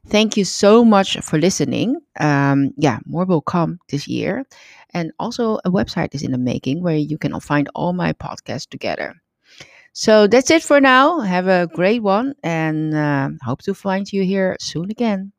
Thank 0.08 0.38
you 0.38 0.46
so 0.46 0.86
much 0.86 1.18
for 1.22 1.38
listening. 1.40 2.00
Um, 2.20 2.72
yeah, 2.78 3.00
more 3.06 3.26
will 3.26 3.42
come 3.42 3.80
this 3.90 4.08
year. 4.08 4.46
And 4.94 5.12
also, 5.20 5.56
a 5.66 5.72
website 5.72 6.14
is 6.16 6.24
in 6.24 6.32
the 6.32 6.38
making 6.38 6.82
where 6.82 6.96
you 6.96 7.18
can 7.18 7.38
find 7.40 7.70
all 7.76 7.92
my 7.94 8.14
podcasts 8.14 8.70
together. 8.70 9.16
So 9.94 10.28
that's 10.28 10.52
it 10.52 10.64
for 10.64 10.82
now. 10.82 11.22
Have 11.22 11.48
a 11.48 11.68
great 11.74 12.04
one 12.04 12.36
and 12.44 12.96
uh, 12.96 13.30
hope 13.44 13.64
to 13.64 13.76
find 13.76 14.12
you 14.14 14.24
here 14.24 14.58
soon 14.62 14.92
again. 14.92 15.34